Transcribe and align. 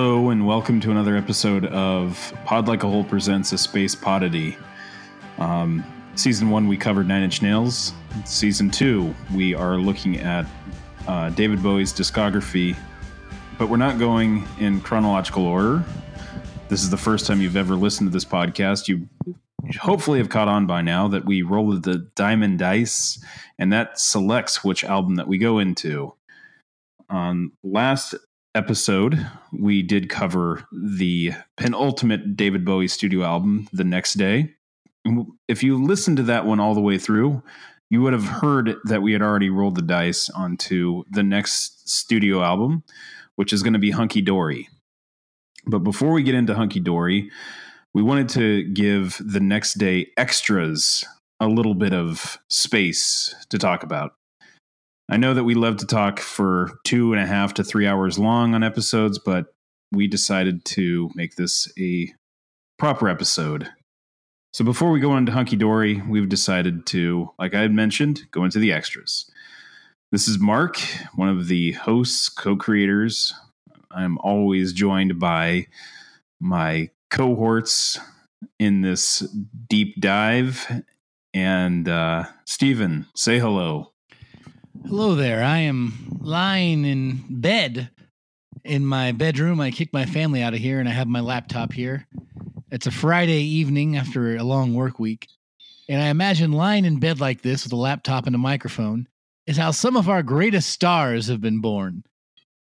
Hello, 0.00 0.30
and 0.30 0.46
welcome 0.46 0.78
to 0.82 0.92
another 0.92 1.16
episode 1.16 1.66
of 1.66 2.32
Pod 2.44 2.68
Like 2.68 2.84
a 2.84 2.88
Hole 2.88 3.02
presents 3.02 3.52
a 3.52 3.58
Space 3.58 3.96
Podity. 3.96 4.56
Um, 5.38 5.84
season 6.14 6.50
one, 6.50 6.68
we 6.68 6.76
covered 6.76 7.08
Nine 7.08 7.24
Inch 7.24 7.42
Nails. 7.42 7.92
Season 8.24 8.70
two, 8.70 9.12
we 9.34 9.54
are 9.54 9.76
looking 9.76 10.18
at 10.18 10.46
uh, 11.08 11.30
David 11.30 11.64
Bowie's 11.64 11.92
discography, 11.92 12.76
but 13.58 13.68
we're 13.68 13.76
not 13.76 13.98
going 13.98 14.46
in 14.60 14.80
chronological 14.82 15.44
order. 15.44 15.82
This 16.68 16.84
is 16.84 16.90
the 16.90 16.96
first 16.96 17.26
time 17.26 17.40
you've 17.40 17.56
ever 17.56 17.74
listened 17.74 18.08
to 18.08 18.12
this 18.12 18.24
podcast. 18.24 18.86
You 18.86 19.08
hopefully 19.80 20.20
have 20.20 20.28
caught 20.28 20.46
on 20.46 20.64
by 20.64 20.80
now 20.80 21.08
that 21.08 21.24
we 21.24 21.42
roll 21.42 21.72
the 21.72 22.08
diamond 22.14 22.60
dice, 22.60 23.20
and 23.58 23.72
that 23.72 23.98
selects 23.98 24.62
which 24.62 24.84
album 24.84 25.16
that 25.16 25.26
we 25.26 25.38
go 25.38 25.58
into. 25.58 26.14
On 27.10 27.50
last 27.64 28.14
episode, 28.58 29.24
we 29.52 29.82
did 29.82 30.10
cover 30.10 30.66
the 30.72 31.32
penultimate 31.56 32.36
David 32.36 32.64
Bowie 32.64 32.88
studio 32.88 33.22
album, 33.22 33.68
The 33.72 33.84
Next 33.84 34.14
Day. 34.14 34.52
If 35.46 35.62
you 35.62 35.80
listened 35.82 36.16
to 36.16 36.24
that 36.24 36.44
one 36.44 36.58
all 36.58 36.74
the 36.74 36.80
way 36.80 36.98
through, 36.98 37.40
you 37.88 38.02
would 38.02 38.12
have 38.12 38.24
heard 38.24 38.74
that 38.84 39.00
we 39.00 39.12
had 39.12 39.22
already 39.22 39.48
rolled 39.48 39.76
the 39.76 39.82
dice 39.82 40.28
onto 40.30 41.04
the 41.08 41.22
next 41.22 41.88
studio 41.88 42.42
album, 42.42 42.82
which 43.36 43.52
is 43.52 43.62
going 43.62 43.74
to 43.74 43.78
be 43.78 43.92
Hunky 43.92 44.20
Dory. 44.20 44.68
But 45.64 45.78
before 45.78 46.10
we 46.10 46.24
get 46.24 46.34
into 46.34 46.56
Hunky 46.56 46.80
Dory, 46.80 47.30
we 47.94 48.02
wanted 48.02 48.28
to 48.30 48.64
give 48.64 49.22
the 49.24 49.40
next 49.40 49.74
day 49.74 50.08
extras 50.16 51.04
a 51.38 51.46
little 51.46 51.74
bit 51.74 51.94
of 51.94 52.38
space 52.48 53.36
to 53.50 53.56
talk 53.56 53.84
about. 53.84 54.14
I 55.10 55.16
know 55.16 55.32
that 55.34 55.44
we 55.44 55.54
love 55.54 55.78
to 55.78 55.86
talk 55.86 56.20
for 56.20 56.78
two 56.84 57.14
and 57.14 57.22
a 57.22 57.26
half 57.26 57.54
to 57.54 57.64
three 57.64 57.86
hours 57.86 58.18
long 58.18 58.54
on 58.54 58.62
episodes, 58.62 59.18
but 59.18 59.46
we 59.90 60.06
decided 60.06 60.64
to 60.66 61.10
make 61.14 61.36
this 61.36 61.72
a 61.78 62.12
proper 62.78 63.08
episode. 63.08 63.70
So 64.52 64.64
before 64.64 64.90
we 64.90 65.00
go 65.00 65.16
into 65.16 65.32
Hunky 65.32 65.56
Dory, 65.56 66.02
we've 66.08 66.28
decided 66.28 66.84
to, 66.86 67.30
like 67.38 67.54
I 67.54 67.62
had 67.62 67.72
mentioned, 67.72 68.30
go 68.30 68.44
into 68.44 68.58
the 68.58 68.72
extras. 68.72 69.30
This 70.12 70.28
is 70.28 70.38
Mark, 70.38 70.78
one 71.14 71.28
of 71.28 71.48
the 71.48 71.72
hosts, 71.72 72.28
co 72.28 72.56
creators. 72.56 73.32
I'm 73.90 74.18
always 74.18 74.72
joined 74.72 75.18
by 75.18 75.66
my 76.40 76.90
cohorts 77.10 77.98
in 78.58 78.82
this 78.82 79.20
deep 79.68 80.00
dive. 80.00 80.82
And 81.32 81.88
uh, 81.88 82.24
Stephen, 82.46 83.06
say 83.14 83.38
hello. 83.38 83.92
Hello 84.86 85.14
there. 85.14 85.42
I 85.42 85.58
am 85.58 85.92
lying 86.20 86.84
in 86.84 87.22
bed 87.28 87.90
in 88.64 88.84
my 88.84 89.12
bedroom. 89.12 89.60
I 89.60 89.70
kicked 89.70 89.92
my 89.92 90.06
family 90.06 90.42
out 90.42 90.54
of 90.54 90.60
here 90.60 90.80
and 90.80 90.88
I 90.88 90.92
have 90.92 91.08
my 91.08 91.20
laptop 91.20 91.72
here. 91.72 92.06
It's 92.70 92.86
a 92.86 92.90
Friday 92.90 93.42
evening 93.42 93.96
after 93.96 94.36
a 94.36 94.42
long 94.42 94.74
work 94.74 94.98
week. 94.98 95.28
And 95.88 96.00
I 96.02 96.08
imagine 96.08 96.52
lying 96.52 96.84
in 96.84 97.00
bed 97.00 97.20
like 97.20 97.42
this 97.42 97.64
with 97.64 97.72
a 97.72 97.76
laptop 97.76 98.26
and 98.26 98.34
a 98.34 98.38
microphone 98.38 99.08
is 99.46 99.56
how 99.56 99.70
some 99.70 99.96
of 99.96 100.08
our 100.08 100.22
greatest 100.22 100.70
stars 100.70 101.28
have 101.28 101.40
been 101.40 101.60
born. 101.60 102.04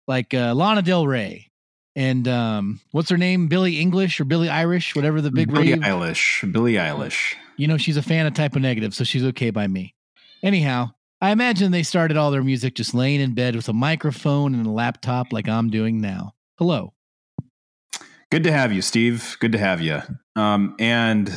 Like 0.08 0.34
uh, 0.34 0.54
Lana 0.56 0.82
Del 0.82 1.06
Rey, 1.08 1.50
and 1.96 2.28
um, 2.28 2.82
what's 2.92 3.10
her 3.12 3.18
name? 3.18 3.48
Billie 3.48 3.80
English 3.80 4.20
or 4.20 4.26
Billie 4.26 4.50
Irish, 4.50 4.96
whatever 4.96 5.22
the 5.22 5.32
big 5.32 5.54
Billie 5.54 5.74
rave- 5.74 5.82
Eilish. 5.84 6.52
Billie 6.52 6.74
Eilish. 6.74 7.36
You 7.56 7.68
know, 7.68 7.78
she's 7.78 7.98
a 7.98 8.02
fan 8.02 8.26
of 8.26 8.34
Type 8.34 8.56
O 8.56 8.60
Negative, 8.60 8.94
so 8.94 9.04
she's 9.04 9.24
okay 9.26 9.52
by 9.52 9.68
me. 9.68 9.94
Anyhow, 10.42 10.92
I 11.24 11.30
imagine 11.30 11.72
they 11.72 11.84
started 11.84 12.18
all 12.18 12.32
their 12.32 12.44
music 12.44 12.74
just 12.74 12.96
laying 12.96 13.22
in 13.22 13.36
bed 13.36 13.56
with 13.56 13.70
a 13.70 13.74
microphone 13.74 14.56
and 14.56 14.66
a 14.66 14.72
laptop 14.72 15.32
like 15.32 15.48
I'm 15.48 15.70
doing 15.70 16.02
now. 16.02 16.34
Hello. 16.58 16.94
Good 18.32 18.44
to 18.46 18.52
have 18.52 18.72
you, 18.72 18.82
Steve. 18.82 19.38
Good 19.40 19.52
to 19.52 19.60
have 19.60 19.82
you. 19.82 20.02
Um, 20.36 20.76
and 20.80 21.32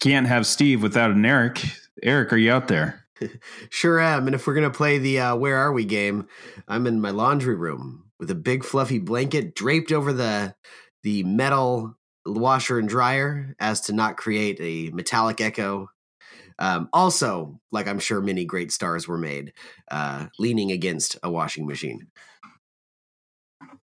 can't 0.00 0.26
have 0.26 0.46
Steve 0.46 0.82
without 0.82 1.12
an 1.12 1.24
Eric. 1.24 1.64
Eric, 2.02 2.30
are 2.32 2.36
you 2.36 2.52
out 2.52 2.68
there? 2.68 3.06
Sure 3.70 3.98
am. 3.98 4.26
And 4.26 4.34
if 4.34 4.46
we're 4.46 4.54
going 4.54 4.70
to 4.70 4.76
play 4.76 4.98
the 4.98 5.18
uh, 5.18 5.36
Where 5.36 5.56
Are 5.56 5.72
We 5.72 5.86
game, 5.86 6.28
I'm 6.68 6.86
in 6.86 7.00
my 7.00 7.10
laundry 7.10 7.54
room 7.54 8.10
with 8.18 8.30
a 8.30 8.34
big 8.34 8.62
fluffy 8.62 8.98
blanket 8.98 9.54
draped 9.54 9.90
over 9.90 10.12
the 10.12 10.54
the 11.02 11.22
metal 11.22 11.96
washer 12.26 12.78
and 12.78 12.88
dryer 12.88 13.56
as 13.58 13.80
to 13.82 13.94
not 13.94 14.18
create 14.18 14.58
a 14.60 14.94
metallic 14.94 15.40
echo. 15.40 15.88
Um, 16.58 16.88
also, 16.92 17.60
like 17.72 17.86
I'm 17.88 17.98
sure 17.98 18.20
many 18.20 18.44
great 18.44 18.72
stars 18.72 19.06
were 19.06 19.18
made, 19.18 19.52
uh, 19.90 20.26
leaning 20.38 20.70
against 20.72 21.16
a 21.22 21.30
washing 21.30 21.66
machine. 21.66 22.06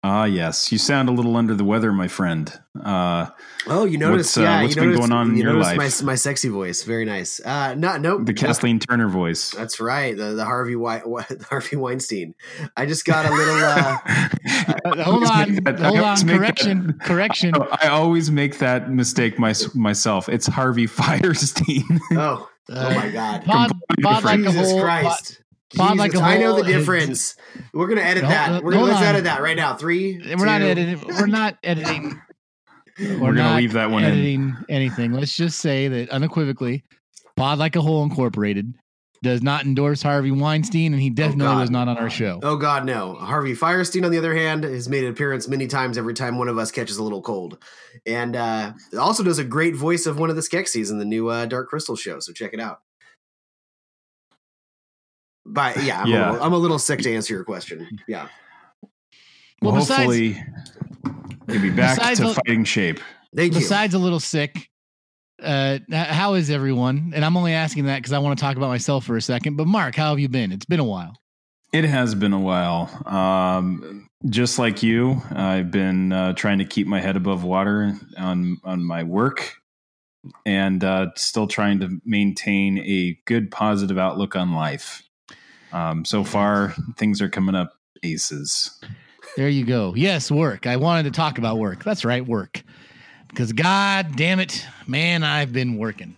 Ah, 0.04 0.24
yes. 0.26 0.72
You 0.72 0.80
sound 0.80 1.10
a 1.10 1.12
little 1.12 1.38
under 1.38 1.54
the 1.54 1.64
weather, 1.64 1.92
my 1.92 2.08
friend. 2.08 2.52
Uh, 2.84 3.28
Oh, 3.68 3.86
you 3.86 4.00
noticed? 4.00 4.36
What's, 4.36 4.38
uh, 4.38 4.42
yeah, 4.42 4.62
what's 4.64 4.76
you 4.76 4.82
been 4.82 4.90
noticed, 4.90 5.10
going 5.10 5.12
on 5.20 5.30
in 5.30 5.38
you 5.38 5.44
your 5.44 5.54
noticed 5.54 5.78
life? 5.78 6.02
My, 6.02 6.06
my 6.14 6.16
sexy 6.16 6.50
voice, 6.50 6.82
very 6.82 7.06
nice. 7.06 7.40
Uh, 7.40 7.76
no, 7.76 7.98
nope. 7.98 8.26
the 8.26 8.34
Kathleen 8.34 8.80
Turner 8.80 9.08
voice. 9.08 9.52
That's 9.52 9.80
right. 9.80 10.18
The 10.18 10.34
the 10.34 10.44
Harvey 10.44 10.76
Wei- 10.76 11.02
the 11.06 11.46
Harvey 11.48 11.76
Weinstein. 11.76 12.34
I 12.76 12.88
just 12.88 13.06
got 13.06 13.28
a 13.28 13.32
little. 13.32 13.56
Uh, 13.58 13.98
Uh, 14.84 15.04
hold 15.04 15.24
on. 15.26 15.56
that- 15.64 15.80
hold 15.80 16.00
on. 16.00 16.28
Correction. 16.28 16.88
that- 16.88 17.00
Correction. 17.02 17.54
I 17.82 17.88
always 17.90 18.32
make 18.32 18.58
that 18.60 18.92
mistake 18.92 19.38
my, 19.38 19.54
myself. 19.76 20.28
It's 20.30 20.48
Harvey 20.48 20.88
Fierstein. 20.88 22.00
oh, 22.14 22.50
oh 22.70 22.94
my 22.96 23.10
God! 23.14 23.44
Pod, 23.46 23.70
Completely 23.70 24.04
pod 24.04 24.24
like 24.24 24.40
a 24.40 24.44
Jesus 24.44 24.72
hole. 24.72 24.82
Christ! 24.82 25.42
pod 25.76 25.98
like 25.98 26.12
Jesus, 26.12 26.26
a 26.26 26.30
I 26.30 26.38
know 26.38 26.48
the 26.58 26.64
hole 26.64 26.70
is- 26.70 26.76
uh, 26.76 26.78
difference. 26.80 27.36
We're 27.74 27.88
gonna 27.88 28.02
edit 28.02 28.24
that. 28.24 28.52
no, 28.52 28.62
We're 28.62 28.72
gonna 28.74 28.86
let's 28.86 28.98
on. 28.98 29.04
edit 29.04 29.24
that 29.26 29.42
right 29.42 29.56
now. 29.58 29.76
Three. 29.76 30.20
pod- 30.20 30.40
We're 30.40 30.46
not 30.46 30.62
editing. 30.62 31.02
We're 31.08 31.26
not 31.28 31.58
editing. 31.64 32.22
We're, 33.00 33.14
We're 33.14 33.20
gonna 33.34 33.44
not 33.44 33.58
leave 33.58 33.74
that 33.74 33.90
one 33.90 34.04
in. 34.04 34.12
editing 34.12 34.56
anything. 34.70 35.14
Let's 35.14 35.36
just 35.36 35.60
say 35.60 35.88
that 35.88 36.10
unequivocally, 36.10 36.84
Pod 37.38 37.58
Like 37.58 37.76
a 37.76 37.82
Hole 37.82 38.04
Incorporated 38.04 38.74
does 39.24 39.44
not 39.44 39.66
endorse 39.66 40.02
Harvey 40.02 40.32
Weinstein, 40.32 40.94
and 40.94 41.02
he 41.02 41.10
definitely 41.12 41.46
God. 41.54 41.60
was 41.62 41.70
not 41.70 41.88
on 41.88 41.98
our 41.98 42.10
show. 42.10 42.40
Oh 42.42 42.56
God, 42.58 42.86
no! 42.86 43.14
Harvey 43.14 43.54
Fierstein, 43.54 44.04
on 44.04 44.12
the 44.12 44.18
other 44.18 44.36
hand, 44.36 44.64
has 44.64 44.90
made 44.90 45.04
an 45.04 45.12
appearance 45.12 45.48
many 45.48 45.68
times. 45.68 45.98
Every 45.98 46.14
time 46.14 46.38
one 46.38 46.48
of 46.48 46.58
us 46.58 46.72
catches 46.72 46.98
a 46.98 47.04
little 47.04 47.22
cold, 47.22 47.58
and 48.06 48.36
uh, 48.36 48.74
also 49.00 49.24
does 49.24 49.38
a 49.40 49.44
great 49.44 49.76
voice 49.76 50.06
of 50.06 50.18
one 50.18 50.30
of 50.30 50.36
the 50.36 50.42
Skeksis 50.42 50.90
in 50.90 50.98
the 50.98 51.06
new 51.06 51.28
uh, 51.28 51.46
Dark 51.46 51.70
Crystal 51.70 51.96
show. 51.96 52.20
So 52.20 52.34
check 52.34 52.54
it 52.54 52.60
out. 52.60 52.80
But 55.46 55.84
yeah, 55.84 56.02
I'm, 56.02 56.08
Yeah. 56.08 56.30
A 56.30 56.32
little, 56.32 56.46
I'm 56.48 56.54
a 56.54 56.58
little 56.58 56.80
sick 56.80 57.00
to 57.02 57.14
answer 57.14 57.34
your 57.34 57.44
question. 57.44 58.00
Yeah. 58.08 58.28
Well, 59.62 59.76
besides- 59.76 59.98
hopefully 60.00 60.44
you'll 61.48 61.62
be 61.62 61.70
back 61.70 62.16
to 62.16 62.24
the- 62.24 62.34
fighting 62.34 62.64
shape. 62.64 63.00
Thank 63.36 63.54
you. 63.54 63.60
Besides 63.60 63.94
a 63.94 64.00
little 64.00 64.20
sick, 64.20 64.70
uh, 65.42 65.80
how 65.92 66.34
is 66.36 66.50
everyone? 66.50 67.14
And 67.16 67.26
I'm 67.26 67.36
only 67.38 67.54
asking 67.54 67.86
that 67.86 67.98
because 67.98 68.14
I 68.14 68.20
want 68.20 68.38
to 68.38 68.42
talk 68.42 68.58
about 68.58 68.70
myself 68.70 69.06
for 69.06 69.18
a 69.18 69.22
second. 69.22 69.58
But 69.58 69.68
Mark, 69.68 69.96
how 69.96 70.10
have 70.10 70.20
you 70.20 70.30
been? 70.30 70.52
It's 70.52 70.66
been 70.66 70.80
a 70.80 70.86
while. 70.86 71.18
It 71.74 71.86
has 71.86 72.16
been 72.16 72.34
a 72.34 72.40
while. 72.40 72.90
Um, 73.06 74.10
just 74.28 74.60
like 74.60 74.84
you, 74.84 75.22
I've 75.32 75.72
been 75.72 76.12
uh, 76.12 76.34
trying 76.34 76.60
to 76.60 76.66
keep 76.66 76.86
my 76.86 77.00
head 77.00 77.16
above 77.16 77.44
water 77.44 77.96
on 78.18 78.58
on 78.64 78.84
my 78.84 79.04
work, 79.04 79.56
and 80.46 80.84
uh, 80.84 81.08
still 81.16 81.48
trying 81.48 81.80
to 81.80 82.00
maintain 82.06 82.78
a 82.80 83.18
good, 83.26 83.52
positive 83.52 83.98
outlook 83.98 84.36
on 84.36 84.54
life. 84.54 85.04
Um, 85.72 86.04
so 86.04 86.24
far, 86.24 86.76
things 86.98 87.22
are 87.22 87.30
coming 87.30 87.56
up 87.56 87.74
aces. 88.04 88.80
There 89.38 89.50
you 89.50 89.66
go. 89.66 89.94
Yes, 89.96 90.30
work. 90.30 90.68
I 90.68 90.76
wanted 90.76 91.04
to 91.04 91.12
talk 91.12 91.38
about 91.38 91.58
work. 91.58 91.84
That's 91.84 92.04
right, 92.04 92.26
work. 92.26 92.64
Because 93.32 93.54
God 93.54 94.16
damn 94.16 94.40
it, 94.40 94.66
man, 94.88 95.24
I've 95.24 95.52
been 95.52 95.78
working. 95.78 96.16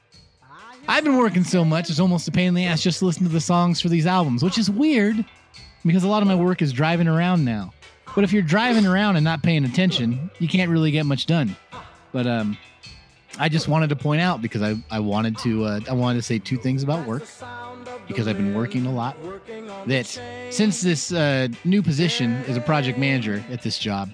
I've 0.88 1.06
been 1.06 1.18
working 1.18 1.46
so 1.46 1.64
much, 1.64 1.90
it's 1.90 2.00
almost 2.00 2.28
a 2.28 2.32
pain 2.32 2.50
in 2.50 2.54
the 2.56 2.66
ass 2.66 2.82
just 2.82 3.00
to 3.00 3.06
listen 3.06 3.24
to 3.24 3.30
the 3.30 3.40
songs 3.40 3.80
for 3.80 3.88
these 3.88 4.06
albums, 4.06 4.44
which 4.44 4.58
is 4.58 4.70
weird 4.70 5.24
because 5.86 6.04
a 6.04 6.08
lot 6.08 6.22
of 6.22 6.28
my 6.28 6.36
work 6.36 6.62
is 6.62 6.74
driving 6.74 7.08
around 7.08 7.46
now. 7.46 7.72
But 8.16 8.24
if 8.24 8.34
you're 8.34 8.42
driving 8.42 8.86
around 8.86 9.16
and 9.16 9.24
not 9.24 9.42
paying 9.44 9.64
attention, 9.64 10.30
you 10.40 10.48
can't 10.48 10.70
really 10.70 10.92
get 10.92 11.06
much 11.06 11.26
done. 11.26 11.56
But 12.12 12.28
um, 12.28 12.58
I 13.40 13.48
just 13.48 13.68
wanted 13.68 13.90
to 13.90 13.96
point 13.96 14.22
out 14.22 14.42
because 14.42 14.62
I, 14.62 14.76
I 14.92 15.00
wanted 15.00 15.38
to 15.40 15.64
uh, 15.66 15.80
I 15.90 15.94
wanted 15.94 16.20
to 16.20 16.24
say 16.24 16.38
two 16.38 16.58
things 16.58 16.84
about 16.84 17.08
work 17.08 17.24
because 18.08 18.28
I've 18.28 18.38
been 18.38 18.54
working 18.54 18.86
a 18.86 18.92
lot. 18.92 19.18
That 19.86 20.06
since 20.50 20.82
this 20.82 21.12
uh, 21.12 21.48
new 21.64 21.82
position 21.82 22.44
as 22.48 22.58
a 22.58 22.62
project 22.62 22.98
manager 22.98 23.44
at 23.50 23.62
this 23.62 23.78
job, 23.78 24.12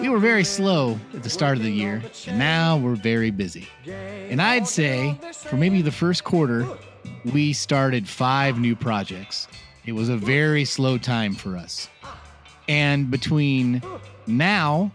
we 0.00 0.08
were 0.08 0.18
very 0.18 0.44
slow 0.44 0.98
at 1.14 1.22
the 1.22 1.30
start 1.30 1.56
of 1.56 1.62
the 1.62 1.72
year, 1.72 2.02
and 2.26 2.38
now 2.38 2.76
we're 2.76 2.96
very 2.96 3.30
busy. 3.30 3.68
And 3.86 4.40
I'd 4.40 4.66
say 4.66 5.18
for 5.34 5.56
maybe 5.56 5.82
the 5.82 5.92
first 5.92 6.24
quarter, 6.24 6.66
we 7.32 7.52
started 7.52 8.08
five 8.08 8.58
new 8.58 8.76
projects. 8.76 9.48
It 9.86 9.92
was 9.92 10.08
a 10.08 10.16
very 10.16 10.64
slow 10.64 10.98
time 10.98 11.34
for 11.34 11.56
us. 11.56 11.88
And 12.68 13.10
between 13.10 13.82
now 14.26 14.92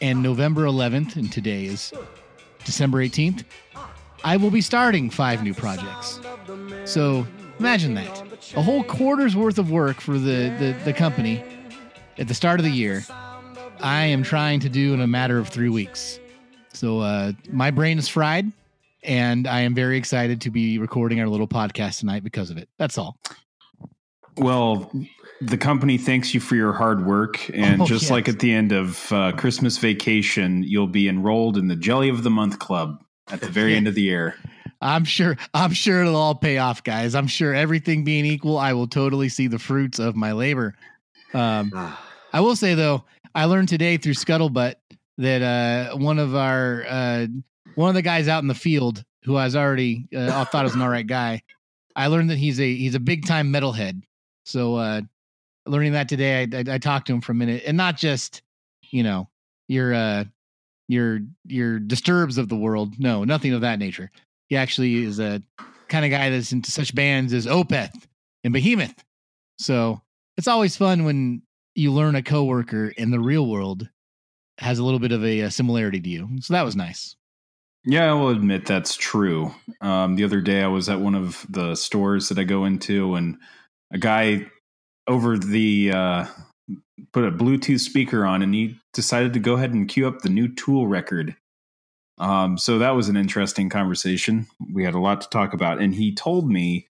and 0.00 0.22
November 0.22 0.62
11th, 0.62 1.16
and 1.16 1.32
today 1.32 1.64
is 1.64 1.92
December 2.64 2.98
18th, 2.98 3.44
I 4.24 4.36
will 4.36 4.50
be 4.50 4.60
starting 4.60 5.10
five 5.10 5.42
new 5.42 5.54
projects. 5.54 6.20
So 6.84 7.26
imagine 7.58 7.94
that. 7.94 8.22
A 8.56 8.62
whole 8.62 8.82
quarter's 8.84 9.36
worth 9.36 9.58
of 9.58 9.70
work 9.70 10.00
for 10.00 10.18
the, 10.18 10.48
the, 10.58 10.76
the 10.84 10.92
company 10.92 11.42
at 12.18 12.28
the 12.28 12.34
start 12.34 12.60
of 12.60 12.64
the 12.64 12.70
year. 12.70 13.04
I 13.80 14.04
am 14.04 14.22
trying 14.22 14.60
to 14.60 14.68
do 14.68 14.94
in 14.94 15.00
a 15.00 15.06
matter 15.06 15.38
of 15.38 15.48
three 15.48 15.68
weeks. 15.68 16.18
So 16.72 17.00
uh, 17.00 17.32
my 17.50 17.70
brain 17.70 17.98
is 17.98 18.08
fried, 18.08 18.50
and 19.02 19.46
I 19.46 19.60
am 19.60 19.74
very 19.74 19.96
excited 19.96 20.40
to 20.42 20.50
be 20.50 20.78
recording 20.78 21.20
our 21.20 21.28
little 21.28 21.48
podcast 21.48 22.00
tonight 22.00 22.24
because 22.24 22.50
of 22.50 22.56
it. 22.58 22.68
That's 22.78 22.98
all. 22.98 23.16
Well, 24.36 24.90
the 25.40 25.58
company 25.58 25.98
thanks 25.98 26.32
you 26.34 26.40
for 26.40 26.54
your 26.56 26.72
hard 26.72 27.04
work, 27.04 27.50
and 27.54 27.82
Oh, 27.82 27.86
just 27.86 28.04
yes. 28.04 28.10
like 28.10 28.28
at 28.28 28.38
the 28.38 28.52
end 28.52 28.72
of 28.72 29.12
uh, 29.12 29.32
Christmas 29.32 29.78
vacation, 29.78 30.62
you'll 30.62 30.86
be 30.86 31.08
enrolled 31.08 31.56
in 31.56 31.68
the 31.68 31.76
Jelly 31.76 32.08
of 32.08 32.22
the 32.22 32.30
Month 32.30 32.58
Club 32.58 33.02
at 33.30 33.40
the 33.40 33.48
very 33.48 33.74
end 33.76 33.86
of 33.88 33.94
the 33.94 34.02
year. 34.02 34.34
I'm 34.80 35.04
sure. 35.04 35.36
I'm 35.54 35.72
sure 35.72 36.02
it'll 36.02 36.16
all 36.16 36.34
pay 36.34 36.58
off, 36.58 36.84
guys. 36.84 37.14
I'm 37.14 37.26
sure 37.26 37.54
everything 37.54 38.04
being 38.04 38.24
equal, 38.24 38.58
I 38.58 38.72
will 38.72 38.86
totally 38.86 39.28
see 39.28 39.46
the 39.46 39.58
fruits 39.58 39.98
of 39.98 40.16
my 40.16 40.32
labor. 40.32 40.74
Um, 41.34 41.72
I 42.32 42.40
will 42.40 42.56
say 42.56 42.74
though, 42.74 43.04
I 43.34 43.46
learned 43.46 43.68
today 43.68 43.96
through 43.96 44.14
Scuttlebutt 44.14 44.74
that 45.18 45.42
uh, 45.42 45.96
one 45.96 46.18
of 46.18 46.34
our 46.36 46.84
uh, 46.88 47.26
one 47.74 47.88
of 47.88 47.94
the 47.94 48.02
guys 48.02 48.28
out 48.28 48.42
in 48.42 48.48
the 48.48 48.54
field 48.54 49.04
who 49.24 49.36
I 49.36 49.44
was 49.44 49.56
already 49.56 50.06
uh, 50.14 50.30
I 50.32 50.44
thought 50.44 50.64
was 50.64 50.74
an 50.74 50.82
all 50.82 50.88
right 50.88 51.06
guy. 51.06 51.42
I 51.96 52.06
learned 52.06 52.30
that 52.30 52.38
he's 52.38 52.60
a 52.60 52.74
he's 52.74 52.94
a 52.94 53.00
big 53.00 53.26
time 53.26 53.52
metalhead. 53.52 54.02
So 54.44 54.76
uh, 54.76 55.02
learning 55.66 55.92
that 55.92 56.08
today, 56.08 56.42
I, 56.52 56.56
I, 56.58 56.74
I 56.74 56.78
talked 56.78 57.08
to 57.08 57.12
him 57.12 57.20
for 57.20 57.32
a 57.32 57.34
minute, 57.34 57.64
and 57.66 57.76
not 57.76 57.96
just 57.96 58.42
you 58.90 59.02
know 59.02 59.28
your 59.66 59.92
uh, 59.94 60.24
your 60.86 61.20
your 61.44 61.78
disturbs 61.78 62.38
of 62.38 62.48
the 62.48 62.56
world. 62.56 62.98
No, 62.98 63.24
nothing 63.24 63.52
of 63.52 63.60
that 63.62 63.78
nature. 63.78 64.10
He 64.48 64.56
actually 64.56 65.04
is 65.04 65.18
a 65.18 65.42
kind 65.88 66.04
of 66.04 66.10
guy 66.10 66.30
that's 66.30 66.52
into 66.52 66.70
such 66.70 66.94
bands 66.94 67.32
as 67.32 67.46
Opeth 67.46 68.06
and 68.44 68.52
Behemoth. 68.52 69.04
So 69.58 70.00
it's 70.36 70.48
always 70.48 70.76
fun 70.76 71.04
when 71.04 71.42
you 71.74 71.92
learn 71.92 72.14
a 72.14 72.22
coworker 72.22 72.88
in 72.88 73.10
the 73.10 73.20
real 73.20 73.46
world 73.46 73.88
has 74.58 74.78
a 74.78 74.84
little 74.84 74.98
bit 75.00 75.12
of 75.12 75.24
a, 75.24 75.42
uh 75.42 75.50
similarity 75.50 76.00
to 76.00 76.08
you. 76.08 76.28
So 76.40 76.54
that 76.54 76.64
was 76.64 76.76
nice. 76.76 77.16
Yeah, 77.84 78.10
I 78.10 78.12
will 78.12 78.30
admit 78.30 78.66
that's 78.66 78.96
true. 78.96 79.54
Um, 79.80 80.16
the 80.16 80.24
other 80.24 80.40
day, 80.40 80.62
I 80.62 80.66
was 80.66 80.88
at 80.88 81.00
one 81.00 81.14
of 81.14 81.46
the 81.48 81.74
stores 81.74 82.28
that 82.28 82.38
I 82.38 82.44
go 82.44 82.64
into, 82.64 83.14
and 83.14 83.38
a 83.92 83.98
guy 83.98 84.46
over 85.06 85.38
the 85.38 85.92
uh, 85.92 86.26
put 87.12 87.24
a 87.24 87.30
Bluetooth 87.30 87.80
speaker 87.80 88.26
on, 88.26 88.42
and 88.42 88.54
he 88.54 88.76
decided 88.92 89.32
to 89.34 89.40
go 89.40 89.54
ahead 89.54 89.72
and 89.72 89.88
cue 89.88 90.06
up 90.06 90.20
the 90.20 90.28
new 90.28 90.48
Tool 90.48 90.86
record. 90.86 91.34
Um, 92.18 92.58
so 92.58 92.78
that 92.78 92.96
was 92.96 93.08
an 93.08 93.16
interesting 93.16 93.68
conversation. 93.68 94.46
We 94.72 94.84
had 94.84 94.94
a 94.94 95.00
lot 95.00 95.20
to 95.20 95.28
talk 95.28 95.52
about, 95.52 95.80
and 95.80 95.94
he 95.94 96.14
told 96.14 96.50
me 96.50 96.88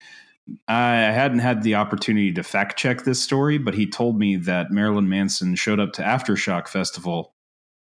I 0.67 0.95
hadn't 0.95 1.41
had 1.41 1.63
the 1.63 1.75
opportunity 1.75 2.33
to 2.33 2.43
fact 2.43 2.79
check 2.79 3.05
this 3.05 3.23
story, 3.23 3.59
but 3.59 3.75
he 3.75 3.87
told 3.87 4.19
me 4.19 4.37
that 4.37 4.71
Marilyn 4.71 5.09
Manson 5.09 5.55
showed 5.55 5.81
up 5.81 5.93
to 5.95 6.03
Aftershock 6.03 6.69
Festival 6.69 7.35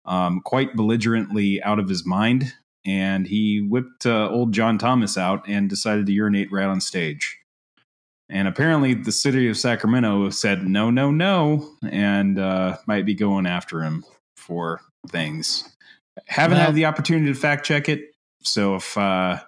um, 0.04 0.40
quite 0.40 0.74
belligerently 0.74 1.62
out 1.62 1.78
of 1.78 1.88
his 1.88 2.04
mind, 2.04 2.54
and 2.84 3.26
he 3.26 3.60
whipped 3.60 4.06
uh, 4.06 4.28
old 4.30 4.52
John 4.52 4.78
Thomas 4.78 5.16
out 5.16 5.46
and 5.46 5.68
decided 5.68 6.06
to 6.06 6.12
urinate 6.12 6.50
right 6.50 6.66
on 6.66 6.80
stage. 6.80 7.38
And 8.30 8.48
apparently, 8.48 8.94
the 8.94 9.12
city 9.12 9.48
of 9.48 9.56
Sacramento 9.56 10.30
said 10.30 10.66
no, 10.66 10.90
no, 10.90 11.10
no, 11.10 11.70
and 11.88 12.38
uh, 12.38 12.76
might 12.86 13.06
be 13.06 13.14
going 13.14 13.46
after 13.46 13.82
him 13.82 14.04
for 14.36 14.80
things. 15.08 15.76
Haven't 16.26 16.58
Well- 16.58 16.66
had 16.66 16.74
the 16.74 16.84
opportunity 16.86 17.26
to 17.32 17.38
fact 17.38 17.64
check 17.66 17.88
it, 17.88 18.12
so 18.42 18.76
if 18.76 18.96
uh, 18.96 19.40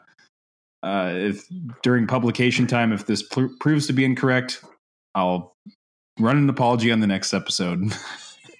uh, 0.83 1.13
if 1.15 1.47
during 1.83 2.07
publication 2.07 2.67
time, 2.67 2.93
if 2.93 3.07
this 3.07 3.23
pr- 3.23 3.47
proves 3.61 3.87
to 3.89 3.93
be 3.93 4.05
incorrect, 4.05 4.63
I'll 5.15 5.55
run 6.19 6.37
an 6.37 6.49
apology 6.49 6.91
on 6.93 7.01
the 7.01 7.07
next 7.07 7.35
episode. 7.35 7.93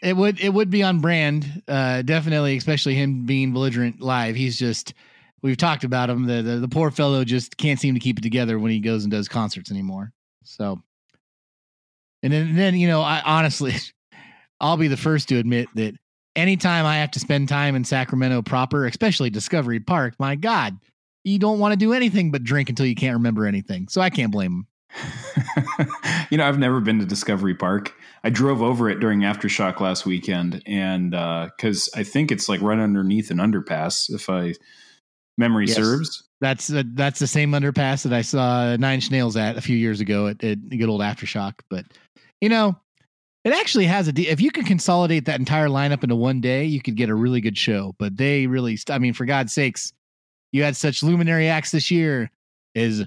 It 0.03 0.17
would 0.17 0.41
it 0.41 0.49
would 0.49 0.71
be 0.71 0.83
on 0.83 1.01
brand, 1.01 1.63
uh, 1.69 2.01
definitely, 2.01 2.57
especially 2.57 2.95
him 2.95 3.27
being 3.27 3.53
belligerent 3.53 4.01
live. 4.01 4.35
He's 4.35 4.59
just 4.59 4.95
we've 5.43 5.59
talked 5.59 5.85
about 5.85 6.09
him. 6.09 6.25
The, 6.25 6.41
the 6.41 6.57
the 6.57 6.69
poor 6.69 6.91
fellow 6.91 7.23
just 7.23 7.59
can't 7.59 7.79
seem 7.79 7.93
to 7.93 8.01
keep 8.01 8.17
it 8.19 8.23
together 8.23 8.59
when 8.59 8.71
he 8.71 8.81
goes 8.81 9.05
and 9.05 9.11
does 9.11 9.29
concerts 9.29 9.71
anymore. 9.71 10.11
So, 10.43 10.81
and 12.23 12.33
then 12.33 12.57
then 12.57 12.77
you 12.77 12.89
know, 12.89 13.03
I 13.03 13.21
honestly, 13.23 13.75
I'll 14.61 14.79
be 14.79 14.89
the 14.89 14.97
first 14.97 15.29
to 15.29 15.37
admit 15.37 15.69
that 15.75 15.97
anytime 16.37 16.87
I 16.87 16.97
have 16.99 17.11
to 17.13 17.21
spend 17.21 17.49
time 17.49 17.75
in 17.77 17.85
Sacramento 17.85 18.43
proper, 18.43 18.87
especially 18.87 19.31
Discovery 19.31 19.81
Park, 19.81 20.15
my 20.19 20.37
God, 20.37 20.79
you 21.25 21.39
don't 21.39 21.59
want 21.59 21.73
to 21.73 21.77
do 21.77 21.93
anything 21.93 22.31
but 22.31 22.45
drink 22.45 22.69
until 22.69 22.87
you 22.87 22.95
can't 22.95 23.15
remember 23.15 23.47
anything. 23.47 23.89
So 23.89 24.01
I 24.01 24.11
can't 24.11 24.33
blame 24.33 24.53
him. 24.53 24.67
you 26.31 26.39
know, 26.39 26.47
I've 26.47 26.59
never 26.59 26.81
been 26.81 26.99
to 26.99 27.07
Discovery 27.07 27.55
Park. 27.55 27.95
I 28.25 28.31
drove 28.31 28.61
over 28.63 28.91
it 28.91 29.01
during 29.01 29.21
Aftershock 29.21 29.81
last 29.81 30.05
weekend, 30.05 30.63
and 30.67 31.13
because 31.13 31.89
I 31.95 32.03
think 32.03 32.33
it's 32.33 32.49
like 32.49 32.61
right 32.61 32.79
underneath 32.79 33.31
an 33.31 33.39
underpass, 33.39 34.13
if 34.13 34.29
I 34.29 34.55
memory 35.39 35.67
Yes. 35.67 35.77
serves. 35.77 36.29
That's 36.41 36.73
uh, 36.73 36.85
that's 36.95 37.19
the 37.19 37.27
same 37.27 37.53
underpass 37.53 38.03
that 38.05 38.13
I 38.13 38.23
saw 38.23 38.77
Nine 38.77 39.01
Snails 39.01 39.37
at 39.37 39.57
a 39.57 39.61
few 39.61 39.77
years 39.77 40.01
ago 40.01 40.29
at, 40.29 40.43
at 40.43 40.69
good 40.71 40.89
old 40.89 41.03
Aftershock. 41.03 41.55
But 41.69 41.85
you 42.41 42.49
know, 42.49 42.77
it 43.45 43.53
actually 43.53 43.87
has 43.87 44.09
a. 44.09 44.13
de- 44.13 44.29
If 44.29 44.41
you 44.41 44.51
could 44.51 44.67
consolidate 44.67 45.25
that 45.27 45.39
entire 45.39 45.69
lineup 45.69 46.03
into 46.03 46.17
one 46.17 46.41
day, 46.41 46.65
you 46.65 46.81
could 46.81 46.97
get 46.97 47.09
a 47.09 47.15
really 47.15 47.41
good 47.41 47.57
show. 47.57 47.95
But 47.99 48.17
they 48.17 48.47
really, 48.47 48.77
st- 48.77 48.95
I 48.95 48.99
mean, 48.99 49.15
for 49.15 49.25
God's 49.25 49.53
sakes, 49.53 49.93
you 50.53 50.63
had 50.63 50.77
such 50.77 51.03
luminary 51.03 51.49
acts 51.49 51.71
this 51.71 51.91
year 51.91 52.31
as 52.75 53.05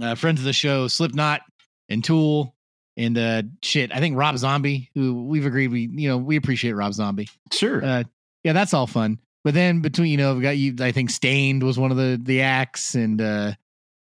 uh, 0.00 0.14
friends 0.14 0.40
of 0.40 0.44
the 0.44 0.52
show, 0.52 0.88
Slipknot 0.88 1.42
and 1.88 2.02
Tool. 2.02 2.54
And 2.96 3.18
uh, 3.18 3.42
shit, 3.62 3.92
I 3.92 3.98
think 3.98 4.16
Rob 4.16 4.38
Zombie, 4.38 4.88
who 4.94 5.24
we've 5.24 5.46
agreed 5.46 5.72
we, 5.72 5.88
you 5.92 6.08
know, 6.08 6.16
we 6.16 6.36
appreciate 6.36 6.72
Rob 6.72 6.94
Zombie. 6.94 7.28
Sure. 7.52 7.84
Uh, 7.84 8.04
yeah, 8.44 8.52
that's 8.52 8.72
all 8.72 8.86
fun. 8.86 9.18
But 9.42 9.54
then 9.54 9.80
between 9.80 10.10
you 10.10 10.16
know, 10.16 10.36
we 10.36 10.42
got 10.42 10.56
you. 10.56 10.76
I 10.80 10.92
think 10.92 11.10
Staind 11.10 11.62
was 11.62 11.78
one 11.78 11.90
of 11.90 11.96
the 11.96 12.18
the 12.22 12.42
acts, 12.42 12.94
and 12.94 13.20
uh, 13.20 13.52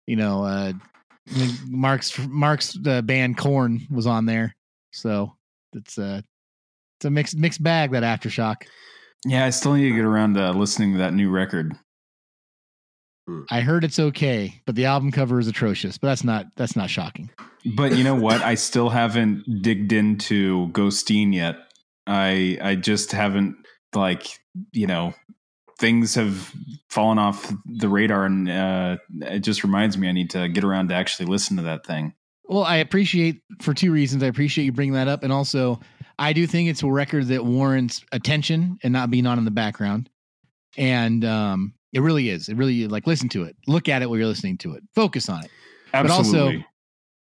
you 0.08 0.16
know, 0.18 0.44
uh, 0.44 0.74
Mark's 1.68 2.18
Mark's 2.28 2.78
uh, 2.86 3.02
band 3.02 3.38
Korn 3.38 3.88
was 3.90 4.08
on 4.08 4.26
there. 4.26 4.56
So 4.92 5.36
it's 5.74 5.98
uh 5.98 6.22
it's 6.98 7.06
a 7.06 7.10
mixed 7.10 7.36
mixed 7.36 7.64
bag 7.64 7.92
that 7.92 8.04
aftershock. 8.04 8.64
yeah, 9.26 9.46
I 9.46 9.50
still 9.50 9.74
need 9.74 9.90
to 9.90 9.96
get 9.96 10.06
around 10.06 10.36
to 10.36 10.52
listening 10.52 10.94
to 10.94 11.00
that 11.00 11.14
new 11.14 11.30
record. 11.30 11.74
I 13.50 13.62
heard 13.62 13.84
it's 13.84 14.00
okay, 14.00 14.62
but 14.66 14.76
the 14.76 14.86
album 14.86 15.12
cover 15.12 15.40
is 15.40 15.48
atrocious. 15.48 15.98
But 15.98 16.10
that's 16.10 16.24
not 16.24 16.48
that's 16.56 16.76
not 16.76 16.90
shocking. 16.90 17.30
But 17.76 17.96
you 17.96 18.04
know 18.04 18.16
what? 18.16 18.42
I 18.44 18.56
still 18.56 18.90
haven't 18.90 19.62
digged 19.62 19.94
into 19.94 20.68
Ghosteen 20.70 21.34
yet. 21.34 21.58
I 22.08 22.58
I 22.62 22.76
just 22.76 23.12
haven't 23.12 23.56
like 23.96 24.28
you 24.72 24.88
know 24.88 25.14
things 25.80 26.16
have 26.16 26.54
fallen 26.90 27.18
off 27.18 27.52
the 27.66 27.90
radar, 27.90 28.26
and 28.26 28.50
uh, 28.50 28.98
it 29.22 29.40
just 29.40 29.64
reminds 29.64 29.98
me 29.98 30.08
I 30.08 30.12
need 30.12 30.32
to 30.32 30.48
get 30.48 30.64
around 30.64 30.90
to 30.90 30.96
actually 30.96 31.28
listen 31.28 31.58
to 31.58 31.64
that 31.64 31.86
thing. 31.86 32.14
Well, 32.52 32.64
I 32.66 32.78
appreciate 32.78 33.42
for 33.62 33.74
two 33.74 33.94
reasons. 33.94 34.24
I 34.24 34.28
appreciate 34.28 34.66
you 34.66 34.74
bringing 34.74 34.94
that 34.96 35.08
up, 35.08 35.24
and 35.24 35.32
also 35.32 35.80
I 36.20 36.34
do 36.34 36.46
think 36.46 36.70
it's 36.70 36.84
a 36.84 36.88
record 36.88 37.28
that 37.28 37.46
warrants 37.46 38.04
attention 38.12 38.78
and 38.84 38.92
not 38.92 39.10
being 39.10 39.26
on 39.26 39.38
in 39.38 39.46
the 39.46 39.52
background. 39.52 40.10
And 40.78 41.24
um, 41.24 41.74
it 41.94 42.02
really 42.02 42.30
is. 42.30 42.50
It 42.50 42.58
really 42.58 42.88
like 42.88 43.08
listen 43.08 43.30
to 43.30 43.44
it, 43.44 43.56
look 43.68 43.88
at 43.88 44.02
it 44.02 44.10
while 44.10 44.20
you're 44.20 44.28
listening 44.28 44.58
to 44.60 44.74
it, 44.74 44.84
focus 44.94 45.30
on 45.30 45.46
it. 45.46 45.52
Absolutely. 45.94 46.04
But 46.04 46.14
also- 46.14 46.64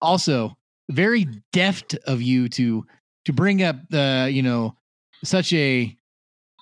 Also, 0.02 0.58
very 0.90 1.28
deft 1.54 1.94
of 2.08 2.22
you 2.24 2.50
to 2.50 2.84
to 3.26 3.34
bring 3.34 3.62
up 3.62 3.76
the 3.90 4.30
you 4.32 4.42
know 4.42 4.76
such 5.24 5.54
a 5.54 5.96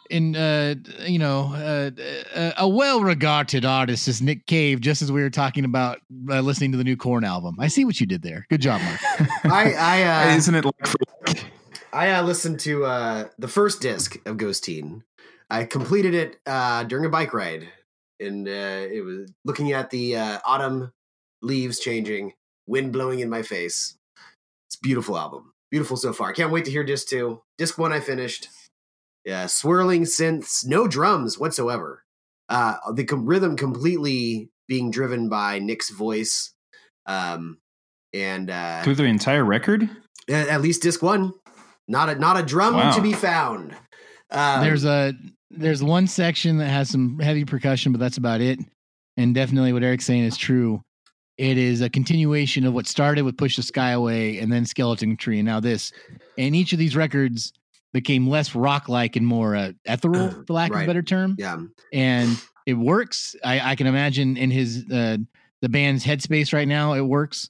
in 0.10 0.36
uh 0.36 0.76
you 1.06 1.20
know 1.20 1.54
uh, 1.54 1.92
a, 2.36 2.54
a 2.60 2.68
well 2.68 3.02
regarded 3.02 3.66
artist 3.66 4.08
is 4.08 4.22
Nick 4.22 4.46
Cave. 4.46 4.82
Just 4.82 5.02
as 5.02 5.12
we 5.12 5.22
were 5.22 5.30
talking 5.30 5.66
about 5.66 6.00
uh, 6.30 6.42
listening 6.42 6.72
to 6.72 6.78
the 6.78 6.84
new 6.84 6.98
Korn 6.98 7.24
album, 7.24 7.56
I 7.60 7.68
see 7.68 7.86
what 7.86 8.00
you 8.00 8.08
did 8.08 8.22
there. 8.22 8.46
Good 8.50 8.62
job, 8.62 8.82
Mark. 8.82 9.00
I 9.46 9.74
I 9.74 10.32
uh, 10.32 10.36
Isn't 10.36 10.56
it 10.56 10.66
like 10.66 10.88
for? 10.88 10.98
I 11.94 12.12
uh, 12.12 12.24
listened 12.24 12.60
to 12.62 12.86
uh, 12.86 13.28
the 13.40 13.48
first 13.48 13.82
disc 13.82 14.18
of 14.28 14.38
Ghost 14.38 14.64
Ghosteen. 14.64 15.04
I 15.50 15.64
completed 15.64 16.14
it 16.14 16.40
uh, 16.46 16.84
during 16.84 17.06
a 17.06 17.10
bike 17.10 17.34
ride, 17.34 17.68
and 18.20 18.48
uh, 18.48 18.86
it 18.92 19.04
was 19.04 19.32
looking 19.46 19.72
at 19.72 19.90
the 19.90 20.18
uh, 20.18 20.40
autumn 20.46 20.92
leaves 21.42 21.80
changing, 21.80 22.34
wind 22.68 22.92
blowing 22.92 23.20
in 23.20 23.30
my 23.30 23.42
face. 23.42 23.98
It's 24.68 24.76
a 24.76 24.80
beautiful 24.82 25.18
album, 25.18 25.54
beautiful 25.72 25.96
so 25.98 26.12
far. 26.12 26.34
Can't 26.34 26.52
wait 26.52 26.66
to 26.66 26.72
hear 26.72 26.84
disc 26.84 27.08
two. 27.08 27.42
Disc 27.58 27.78
one 27.78 27.94
I 27.94 28.00
finished. 28.00 28.50
Yeah, 29.27 29.48
swirling 29.48 30.03
synths, 30.03 30.65
no 30.65 30.88
drums 30.88 31.38
whatsoever. 31.38 32.05
Uh, 32.48 32.75
the 32.93 33.03
com- 33.03 33.25
rhythm 33.25 33.57
completely 33.57 34.50
being 34.69 34.89
driven 34.89 35.27
by 35.27 35.60
Nick's 35.60 35.89
voice, 35.89 36.53
um, 37.05 37.57
and 38.13 38.50
uh, 38.50 38.84
through 38.84 38.96
the 38.96 39.03
entire 39.03 39.43
record? 39.43 39.89
at 40.29 40.48
at 40.48 40.62
least 40.62 40.81
disc 40.81 41.01
one. 41.03 41.34
Not 41.89 42.07
a 42.07 42.15
not 42.15 42.39
a 42.39 42.43
drum 42.43 42.75
Wow. 42.75 42.96
to 42.96 43.01
be 43.01 43.12
found. 43.12 43.75
Um, 44.31 44.62
there's 44.63 44.86
a 44.86 45.13
there's 45.51 45.84
one 45.84 46.07
section 46.07 46.57
that 46.60 46.67
has 46.69 46.89
some 46.89 47.19
heavy 47.19 47.43
percussion, 47.43 47.91
but 47.91 48.00
that's 48.00 48.17
about 48.17 48.39
it. 48.39 48.60
And 49.17 49.36
definitely 49.36 49.74
what 49.74 49.84
Eric's 49.84 50.05
saying 50.05 50.24
is 50.24 50.38
true. 50.38 50.81
It 51.38 51.57
is 51.57 51.81
a 51.81 51.89
continuation 51.89 52.65
of 52.65 52.74
what 52.74 52.88
started 52.88 53.24
with 53.24 53.38
Push 53.38 53.57
the 53.57 53.62
Sky 53.63 53.91
Away 53.91 54.39
and 54.39 54.51
then 54.51 54.65
Skeleton 54.65 55.17
Tree 55.17 55.39
and 55.39 55.46
now 55.46 55.60
this. 55.60 55.91
And 56.38 56.55
each 56.55 56.72
of 56.74 56.79
these 56.79 56.96
records, 56.96 57.51
became 57.98 58.30
less 58.30 58.54
rock 58.54 58.88
like 58.88 59.16
and 59.16 59.25
more 59.25 59.56
uh, 59.56 59.72
ethereal, 59.86 60.30
for 60.46 60.54
lack 60.54 60.72
of 60.72 60.80
a 60.80 60.86
better 60.86 61.01
term. 61.01 61.36
Yeah. 61.39 61.58
And 61.92 62.38
it 62.68 62.75
works. 62.75 63.36
I, 63.44 63.72
I 63.72 63.75
can 63.75 63.88
imagine 63.88 64.38
in 64.38 64.51
his 64.51 64.86
uh, 64.92 65.18
the 65.63 65.70
band's 65.70 66.06
headspace 66.06 66.54
right 66.54 66.68
now, 66.68 66.94
it 66.94 67.01
works. 67.01 67.50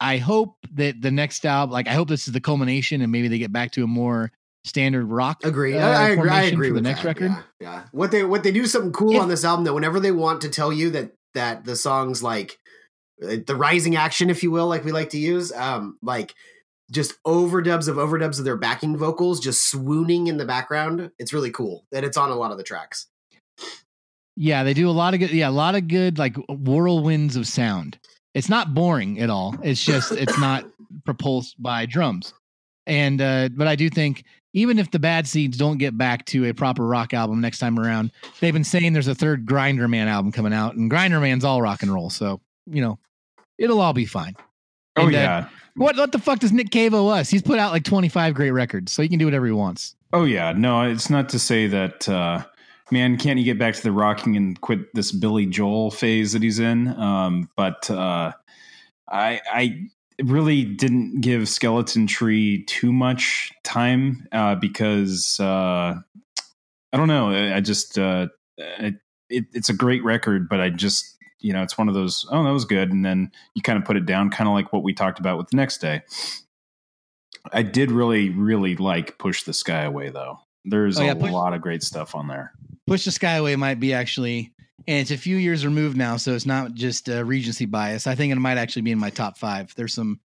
I 0.00 0.16
hope 0.16 0.56
that 0.72 1.02
the 1.02 1.10
next 1.10 1.44
album, 1.44 1.70
like 1.70 1.86
I 1.86 1.92
hope 1.92 2.08
this 2.08 2.26
is 2.26 2.32
the 2.32 2.40
culmination, 2.40 3.02
and 3.02 3.12
maybe 3.12 3.28
they 3.28 3.36
get 3.36 3.52
back 3.52 3.72
to 3.72 3.84
a 3.84 3.86
more 3.86 4.32
standard 4.64 5.04
rock. 5.04 5.44
Agree. 5.44 5.76
uh, 5.76 5.86
I, 5.86 6.08
agree. 6.10 6.30
I 6.30 6.42
agree 6.44 6.68
for 6.68 6.72
the 6.72 6.74
with 6.76 6.84
next 6.84 7.02
that. 7.02 7.08
record. 7.08 7.32
Yeah, 7.32 7.42
yeah. 7.60 7.82
What 7.92 8.10
they 8.10 8.24
what 8.24 8.42
they 8.42 8.52
do 8.52 8.64
something 8.64 8.92
cool 8.92 9.20
on 9.20 9.28
this 9.28 9.44
album 9.44 9.64
that 9.66 9.74
Whenever 9.74 10.00
they 10.00 10.12
want 10.12 10.40
to 10.40 10.48
tell 10.48 10.72
you 10.72 10.88
that 10.90 11.12
that 11.34 11.66
the 11.66 11.76
songs 11.76 12.22
like 12.22 12.58
uh, 13.22 13.36
the 13.46 13.54
rising 13.54 13.96
action, 13.96 14.30
if 14.30 14.42
you 14.42 14.50
will, 14.50 14.66
like 14.66 14.82
we 14.82 14.92
like 14.92 15.10
to 15.10 15.18
use, 15.18 15.52
um, 15.52 15.98
like 16.00 16.34
just 16.90 17.22
overdubs 17.24 17.88
of 17.88 17.96
overdubs 17.96 18.38
of 18.38 18.44
their 18.44 18.56
backing 18.56 18.96
vocals, 18.96 19.40
just 19.40 19.70
swooning 19.70 20.26
in 20.26 20.36
the 20.36 20.44
background. 20.44 21.10
It's 21.18 21.32
really 21.32 21.50
cool, 21.50 21.84
and 21.92 22.04
it's 22.04 22.16
on 22.16 22.30
a 22.30 22.34
lot 22.34 22.50
of 22.50 22.58
the 22.58 22.64
tracks. 22.64 23.06
Yeah, 24.36 24.64
they 24.64 24.74
do 24.74 24.88
a 24.88 24.92
lot 24.92 25.14
of 25.14 25.20
good. 25.20 25.30
Yeah, 25.30 25.48
a 25.48 25.50
lot 25.50 25.74
of 25.74 25.88
good 25.88 26.18
like 26.18 26.34
whirlwinds 26.48 27.36
of 27.36 27.46
sound. 27.46 27.98
It's 28.34 28.48
not 28.48 28.74
boring 28.74 29.20
at 29.20 29.30
all. 29.30 29.54
It's 29.62 29.82
just 29.82 30.12
it's 30.12 30.38
not 30.38 30.64
propulsed 31.04 31.62
by 31.62 31.86
drums. 31.86 32.34
And 32.86 33.20
uh 33.20 33.48
but 33.52 33.68
I 33.68 33.76
do 33.76 33.88
think 33.88 34.24
even 34.52 34.78
if 34.78 34.90
the 34.90 34.98
Bad 34.98 35.26
Seeds 35.26 35.56
don't 35.56 35.78
get 35.78 35.96
back 35.98 36.24
to 36.26 36.48
a 36.48 36.54
proper 36.54 36.86
rock 36.86 37.12
album 37.12 37.40
next 37.40 37.58
time 37.58 37.78
around, 37.78 38.12
they've 38.40 38.52
been 38.52 38.64
saying 38.64 38.92
there's 38.92 39.08
a 39.08 39.14
third 39.14 39.46
Grinderman 39.46 40.06
album 40.06 40.32
coming 40.32 40.52
out, 40.52 40.74
and 40.74 40.90
Grinderman's 40.90 41.44
all 41.44 41.62
rock 41.62 41.82
and 41.82 41.92
roll. 41.92 42.10
So 42.10 42.40
you 42.66 42.80
know, 42.80 42.98
it'll 43.58 43.80
all 43.80 43.92
be 43.92 44.06
fine. 44.06 44.36
Oh 44.96 45.06
And, 45.06 45.14
uh, 45.14 45.18
yeah. 45.18 45.48
What 45.76 45.96
what 45.96 46.12
the 46.12 46.18
fuck 46.18 46.38
does 46.38 46.52
Nick 46.52 46.70
Cave 46.70 46.94
owe 46.94 47.08
us? 47.08 47.30
He's 47.30 47.42
put 47.42 47.58
out 47.58 47.72
like 47.72 47.84
25 47.84 48.34
great 48.34 48.52
records, 48.52 48.92
so 48.92 49.02
he 49.02 49.08
can 49.08 49.18
do 49.18 49.24
whatever 49.24 49.46
he 49.46 49.52
wants. 49.52 49.96
Oh 50.12 50.24
yeah. 50.24 50.52
No, 50.52 50.82
it's 50.82 51.10
not 51.10 51.28
to 51.30 51.38
say 51.38 51.66
that 51.66 52.08
uh 52.08 52.44
man, 52.90 53.16
can't 53.16 53.38
you 53.38 53.44
get 53.44 53.58
back 53.58 53.74
to 53.74 53.82
the 53.82 53.92
rocking 53.92 54.36
and 54.36 54.60
quit 54.60 54.94
this 54.94 55.10
Billy 55.10 55.46
Joel 55.46 55.90
phase 55.90 56.32
that 56.32 56.42
he's 56.42 56.60
in? 56.60 56.88
Um, 56.88 57.50
but 57.56 57.90
uh 57.90 58.32
I 59.10 59.40
I 59.52 59.88
really 60.22 60.64
didn't 60.64 61.20
give 61.20 61.48
Skeleton 61.48 62.06
Tree 62.06 62.64
too 62.64 62.92
much 62.92 63.52
time 63.64 64.28
uh 64.30 64.54
because 64.54 65.38
uh 65.40 65.94
I 66.92 66.96
don't 66.96 67.08
know. 67.08 67.30
I, 67.30 67.56
I 67.56 67.60
just 67.60 67.98
uh 67.98 68.28
it, 68.56 68.94
it, 69.28 69.46
it's 69.52 69.70
a 69.70 69.74
great 69.74 70.04
record, 70.04 70.48
but 70.48 70.60
I 70.60 70.70
just 70.70 71.13
you 71.44 71.52
know, 71.52 71.62
it's 71.62 71.76
one 71.76 71.88
of 71.88 71.94
those, 71.94 72.26
oh, 72.30 72.42
that 72.42 72.52
was 72.52 72.64
good. 72.64 72.90
And 72.90 73.04
then 73.04 73.30
you 73.54 73.62
kind 73.62 73.78
of 73.78 73.84
put 73.84 73.96
it 73.96 74.06
down, 74.06 74.30
kind 74.30 74.48
of 74.48 74.54
like 74.54 74.72
what 74.72 74.82
we 74.82 74.94
talked 74.94 75.18
about 75.18 75.36
with 75.38 75.48
the 75.50 75.56
next 75.56 75.78
day. 75.78 76.02
I 77.52 77.62
did 77.62 77.90
really, 77.92 78.30
really 78.30 78.74
like 78.76 79.18
Push 79.18 79.42
the 79.42 79.52
Sky 79.52 79.82
Away, 79.82 80.08
though. 80.08 80.38
There's 80.64 80.98
Oh, 80.98 81.02
yeah, 81.04 81.12
a 81.12 81.16
Push- 81.16 81.30
lot 81.30 81.52
of 81.52 81.60
great 81.60 81.82
stuff 81.82 82.14
on 82.14 82.26
there. 82.28 82.52
Push 82.86 83.04
the 83.04 83.10
sky 83.10 83.34
away 83.36 83.56
might 83.56 83.80
be 83.80 83.92
actually, 83.94 84.52
and 84.86 84.98
it's 85.00 85.10
a 85.10 85.16
few 85.16 85.36
years 85.36 85.64
removed 85.64 85.96
now, 85.96 86.16
so 86.18 86.32
it's 86.32 86.44
not 86.46 86.74
just 86.74 87.08
uh, 87.08 87.24
recency 87.24 87.64
bias. 87.66 88.06
I 88.06 88.14
think 88.14 88.30
it 88.32 88.36
might 88.36 88.58
actually 88.58 88.82
be 88.82 88.90
in 88.92 88.98
my 88.98 89.10
top 89.10 89.38
five. 89.38 89.74
There's 89.74 89.94
some, 89.94 90.20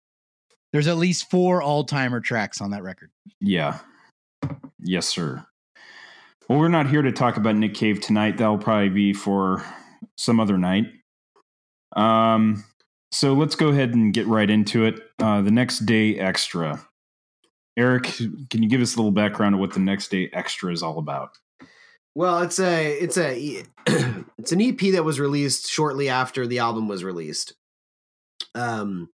there's 0.72 0.86
at 0.88 0.96
least 0.96 1.30
four 1.30 1.60
all 1.62 1.84
timer 1.84 2.20
tracks 2.20 2.60
on 2.62 2.70
that 2.70 2.82
record. 2.82 3.10
Yeah. 3.40 3.78
Yes, 4.80 5.06
sir. 5.06 5.44
Well, 6.48 6.58
we're 6.58 6.68
not 6.68 6.88
here 6.88 7.02
to 7.02 7.12
talk 7.12 7.36
about 7.38 7.56
Nick 7.56 7.74
Cave 7.74 8.00
tonight. 8.00 8.38
That'll 8.38 8.56
probably 8.58 8.88
be 8.90 9.12
for 9.12 9.62
some 10.16 10.38
other 10.40 10.56
night. 10.58 10.84
Um, 11.96 12.64
so 13.10 13.32
let's 13.34 13.54
go 13.54 13.68
ahead 13.68 13.94
and 13.94 14.12
get 14.12 14.26
right 14.26 14.48
into 14.48 14.84
it. 14.84 15.00
Uh, 15.18 15.42
the 15.42 15.50
next 15.50 15.80
day 15.80 16.18
extra. 16.18 16.86
Eric, 17.76 18.04
can 18.04 18.62
you 18.62 18.68
give 18.68 18.80
us 18.80 18.94
a 18.94 18.98
little 18.98 19.12
background 19.12 19.54
of 19.54 19.60
what 19.60 19.74
the 19.74 19.80
next 19.80 20.10
day 20.10 20.30
extra 20.32 20.72
is 20.72 20.82
all 20.82 20.98
about? 20.98 21.30
Well, 22.14 22.40
it's 22.40 22.58
a 22.58 22.92
it's 22.92 23.18
a 23.18 23.62
it's 24.38 24.52
an 24.52 24.62
EP 24.62 24.78
that 24.92 25.04
was 25.04 25.20
released 25.20 25.68
shortly 25.68 26.08
after 26.08 26.46
the 26.46 26.60
album 26.60 26.88
was 26.88 27.04
released. 27.04 27.54
Um, 28.54 29.10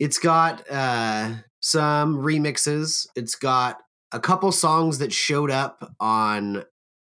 it's 0.00 0.18
got 0.18 0.68
uh, 0.68 1.34
some 1.60 2.16
remixes. 2.16 3.06
It's 3.14 3.36
got 3.36 3.78
a 4.12 4.18
couple 4.18 4.50
songs 4.50 4.98
that 4.98 5.12
showed 5.12 5.52
up 5.52 5.92
on 6.00 6.64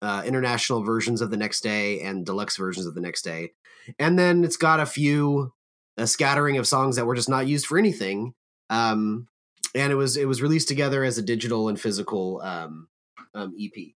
uh, 0.02 0.22
international 0.26 0.82
versions 0.82 1.20
of 1.20 1.30
the 1.30 1.36
next 1.36 1.62
day 1.62 2.00
and 2.00 2.26
deluxe 2.26 2.56
versions 2.56 2.86
of 2.86 2.94
the 2.94 3.00
next 3.00 3.22
day, 3.22 3.52
and 3.98 4.18
then 4.18 4.44
it's 4.44 4.56
got 4.56 4.80
a 4.80 4.86
few 4.86 5.52
a 5.96 6.06
scattering 6.06 6.56
of 6.56 6.66
songs 6.66 6.96
that 6.96 7.06
were 7.06 7.14
just 7.14 7.28
not 7.28 7.46
used 7.46 7.66
for 7.66 7.78
anything. 7.78 8.34
Um, 8.70 9.28
and 9.74 9.92
it 9.92 9.96
was 9.96 10.16
it 10.16 10.26
was 10.26 10.42
released 10.42 10.68
together 10.68 11.04
as 11.04 11.18
a 11.18 11.22
digital 11.22 11.68
and 11.68 11.80
physical 11.80 12.40
um, 12.42 12.88
um, 13.34 13.54
EP. 13.60 13.94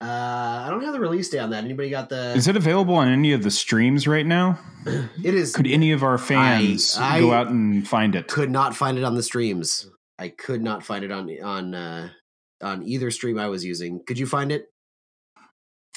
Uh, 0.00 0.64
I 0.66 0.68
don't 0.68 0.82
have 0.82 0.92
the 0.92 1.00
release 1.00 1.28
date 1.28 1.38
on 1.38 1.50
that. 1.50 1.62
Anybody 1.62 1.88
got 1.88 2.08
the? 2.08 2.32
Is 2.34 2.48
it 2.48 2.56
available 2.56 2.96
on 2.96 3.06
any 3.06 3.32
of 3.32 3.44
the 3.44 3.52
streams 3.52 4.08
right 4.08 4.26
now? 4.26 4.58
it 4.86 5.34
is. 5.34 5.54
Could 5.54 5.68
any 5.68 5.92
of 5.92 6.02
our 6.02 6.18
fans 6.18 6.98
I- 6.98 7.20
go 7.20 7.32
out 7.32 7.48
and 7.48 7.86
find 7.86 8.16
it? 8.16 8.26
could 8.26 8.50
not 8.50 8.74
find 8.74 8.98
it 8.98 9.04
on 9.04 9.14
the 9.14 9.22
streams. 9.22 9.88
I 10.18 10.28
could 10.28 10.62
not 10.62 10.84
find 10.84 11.04
it 11.04 11.12
on 11.12 11.30
on 11.42 11.74
uh, 11.74 12.08
on 12.60 12.82
either 12.82 13.12
stream 13.12 13.38
I 13.38 13.48
was 13.48 13.64
using. 13.64 14.02
Could 14.04 14.18
you 14.18 14.26
find 14.26 14.50
it? 14.50 14.66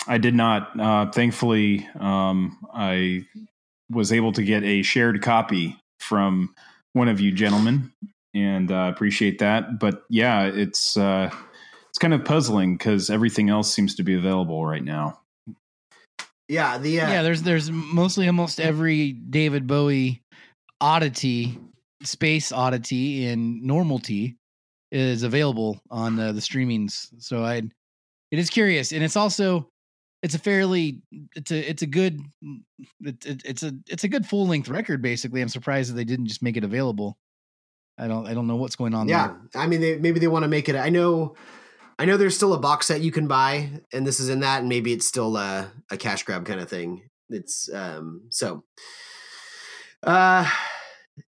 I 0.07 0.17
did 0.17 0.35
not. 0.35 0.79
Uh, 0.79 1.11
thankfully, 1.11 1.87
um, 1.99 2.57
I 2.73 3.25
was 3.89 4.11
able 4.11 4.31
to 4.33 4.43
get 4.43 4.63
a 4.63 4.81
shared 4.83 5.21
copy 5.21 5.77
from 5.99 6.53
one 6.93 7.07
of 7.07 7.19
you 7.19 7.31
gentlemen, 7.31 7.91
and 8.33 8.71
uh, 8.71 8.91
appreciate 8.93 9.39
that. 9.39 9.79
But 9.79 10.03
yeah, 10.09 10.45
it's 10.45 10.97
uh, 10.97 11.29
it's 11.89 11.97
kind 11.97 12.13
of 12.13 12.25
puzzling 12.25 12.77
because 12.77 13.09
everything 13.09 13.49
else 13.49 13.73
seems 13.73 13.95
to 13.95 14.03
be 14.03 14.15
available 14.15 14.65
right 14.65 14.83
now. 14.83 15.19
Yeah, 16.47 16.77
the 16.77 17.01
uh, 17.01 17.09
Yeah, 17.09 17.23
there's 17.23 17.41
there's 17.41 17.71
mostly 17.71 18.27
almost 18.27 18.59
every 18.59 19.13
David 19.13 19.65
Bowie 19.65 20.21
oddity, 20.79 21.57
space 22.03 22.51
oddity, 22.51 23.25
and 23.25 23.63
normalty 23.63 24.35
is 24.91 25.23
available 25.23 25.81
on 25.89 26.19
uh, 26.19 26.31
the 26.31 26.39
streamings. 26.39 27.09
So 27.17 27.43
I, 27.43 27.63
it 28.31 28.39
is 28.39 28.49
curious, 28.49 28.91
and 28.91 29.03
it's 29.03 29.15
also 29.15 29.67
it's 30.25 30.33
a 30.33 30.39
fairly 30.39 31.03
it's 31.35 31.51
a 31.51 31.69
it's 31.69 31.83
a 31.83 31.85
good 31.85 32.19
it, 33.01 33.25
it, 33.25 33.41
it's 33.45 33.61
a 33.61 33.73
it's 33.87 34.03
a 34.03 34.07
good 34.07 34.25
full 34.25 34.47
length 34.47 34.67
record. 34.69 34.99
Basically, 34.99 35.39
I'm 35.39 35.49
surprised 35.49 35.91
that 35.91 35.93
they 35.93 36.03
didn't 36.03 36.25
just 36.25 36.41
make 36.41 36.57
it 36.57 36.63
available. 36.63 37.19
I 37.99 38.07
don't 38.07 38.25
I 38.25 38.33
don't 38.33 38.47
know 38.47 38.55
what's 38.55 38.75
going 38.75 38.95
on. 38.95 39.07
yeah. 39.07 39.35
there. 39.53 39.61
I 39.61 39.67
mean, 39.67 39.81
they, 39.81 39.99
maybe 39.99 40.19
they 40.19 40.27
want 40.27 40.41
to 40.41 40.49
make 40.49 40.67
it. 40.67 40.75
I 40.75 40.89
know. 40.89 41.35
I 41.99 42.05
know 42.05 42.17
there's 42.17 42.35
still 42.35 42.53
a 42.53 42.59
box 42.59 42.87
set 42.87 43.01
you 43.01 43.11
can 43.11 43.27
buy, 43.27 43.69
and 43.93 44.05
this 44.05 44.19
is 44.19 44.29
in 44.29 44.39
that, 44.39 44.61
and 44.61 44.67
maybe 44.67 44.91
it's 44.93 45.05
still 45.05 45.37
a, 45.37 45.71
a 45.91 45.95
cash 45.95 46.23
grab 46.23 46.43
kind 46.43 46.59
of 46.59 46.69
thing. 46.69 47.03
It's 47.29 47.69
um 47.71 48.23
so. 48.29 48.63
Uh, 50.01 50.49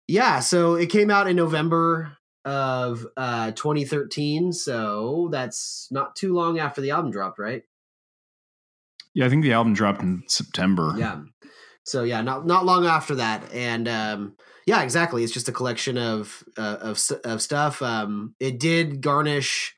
yeah. 0.08 0.40
So 0.40 0.74
it 0.74 0.88
came 0.88 1.12
out 1.12 1.28
in 1.28 1.36
November 1.36 2.18
of 2.46 3.06
uh 3.16 3.52
2013. 3.52 4.54
So 4.54 5.30
that's 5.32 5.88
not 5.92 6.16
too 6.16 6.34
long 6.34 6.58
after 6.58 6.82
the 6.82 6.90
album 6.90 7.12
dropped, 7.12 7.38
right? 7.38 7.62
Yeah, 9.18 9.26
I 9.26 9.30
think 9.30 9.44
the 9.44 9.54
album 9.54 9.74
dropped 9.74 10.02
in 10.02 10.24
September. 10.28 10.94
Yeah. 10.98 11.22
So 11.84 12.04
yeah, 12.04 12.22
not 12.22 12.46
not 12.46 12.66
long 12.66 12.86
after 12.86 13.16
that, 13.16 13.52
and 13.52 13.88
um, 13.88 14.36
yeah, 14.66 14.84
exactly. 14.84 15.24
It's 15.24 15.34
just 15.34 15.50
a 15.50 15.52
collection 15.52 15.98
of 15.98 16.44
uh, 16.58 16.78
of 16.82 17.02
of 17.24 17.42
stuff. 17.42 17.82
Um, 17.82 18.36
it 18.40 18.60
did 18.60 19.02
garnish 19.02 19.76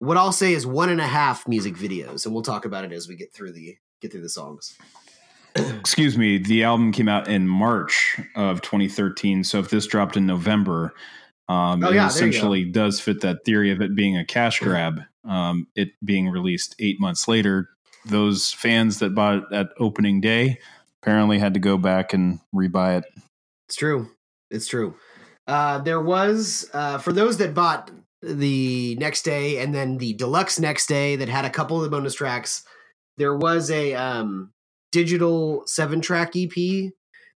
what 0.00 0.16
I'll 0.16 0.32
say 0.32 0.52
is 0.52 0.66
one 0.66 0.90
and 0.90 1.00
a 1.00 1.06
half 1.06 1.48
music 1.48 1.74
videos, 1.74 2.24
and 2.24 2.34
we'll 2.34 2.42
talk 2.42 2.64
about 2.64 2.84
it 2.84 2.92
as 2.92 3.08
we 3.08 3.16
get 3.16 3.32
through 3.32 3.52
the 3.52 3.76
get 4.00 4.12
through 4.12 4.22
the 4.22 4.28
songs. 4.28 4.76
Excuse 5.56 6.16
me. 6.16 6.38
The 6.38 6.64
album 6.64 6.92
came 6.92 7.08
out 7.08 7.28
in 7.28 7.48
March 7.48 8.20
of 8.36 8.62
2013. 8.62 9.44
So 9.44 9.58
if 9.58 9.70
this 9.70 9.86
dropped 9.86 10.16
in 10.16 10.26
November, 10.26 10.92
um, 11.48 11.82
Oh, 11.82 11.88
it 11.88 11.94
yeah, 11.94 12.02
you 12.02 12.08
essentially 12.08 12.64
does 12.64 13.00
fit 13.00 13.22
that 13.22 13.44
theory 13.44 13.70
of 13.72 13.80
it 13.80 13.96
being 13.96 14.16
a 14.16 14.24
cash 14.24 14.60
grab. 14.60 15.00
Um, 15.24 15.66
it 15.74 15.90
being 16.04 16.28
released 16.28 16.76
eight 16.78 17.00
months 17.00 17.26
later, 17.26 17.70
those 18.08 18.52
fans 18.52 18.98
that 18.98 19.14
bought 19.14 19.38
it 19.38 19.44
at 19.52 19.68
opening 19.78 20.20
day 20.20 20.58
apparently 21.02 21.38
had 21.38 21.54
to 21.54 21.60
go 21.60 21.78
back 21.78 22.12
and 22.12 22.40
rebuy 22.54 22.98
it. 22.98 23.04
It's 23.68 23.76
true. 23.76 24.10
It's 24.50 24.66
true. 24.66 24.96
Uh, 25.46 25.78
there 25.78 26.00
was 26.00 26.68
uh, 26.74 26.98
for 26.98 27.12
those 27.12 27.38
that 27.38 27.54
bought 27.54 27.90
the 28.20 28.96
next 28.96 29.22
day 29.22 29.58
and 29.58 29.74
then 29.74 29.98
the 29.98 30.12
deluxe 30.14 30.58
next 30.58 30.86
day 30.86 31.16
that 31.16 31.28
had 31.28 31.44
a 31.44 31.50
couple 31.50 31.76
of 31.76 31.84
the 31.84 31.90
bonus 31.90 32.14
tracks. 32.14 32.64
There 33.16 33.36
was 33.36 33.70
a 33.70 33.94
um, 33.94 34.52
digital 34.92 35.62
seven 35.66 36.00
track 36.00 36.32
EP 36.36 36.54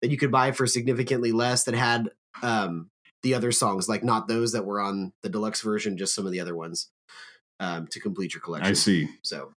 that 0.00 0.10
you 0.10 0.16
could 0.16 0.30
buy 0.30 0.52
for 0.52 0.66
significantly 0.66 1.32
less 1.32 1.64
that 1.64 1.74
had 1.74 2.10
um, 2.42 2.90
the 3.22 3.34
other 3.34 3.52
songs, 3.52 3.88
like 3.88 4.02
not 4.02 4.28
those 4.28 4.52
that 4.52 4.64
were 4.64 4.80
on 4.80 5.12
the 5.22 5.28
deluxe 5.28 5.60
version, 5.60 5.96
just 5.96 6.14
some 6.14 6.26
of 6.26 6.32
the 6.32 6.40
other 6.40 6.56
ones 6.56 6.90
um, 7.60 7.86
to 7.88 8.00
complete 8.00 8.34
your 8.34 8.40
collection. 8.40 8.70
I 8.70 8.74
see. 8.74 9.08
So 9.22 9.52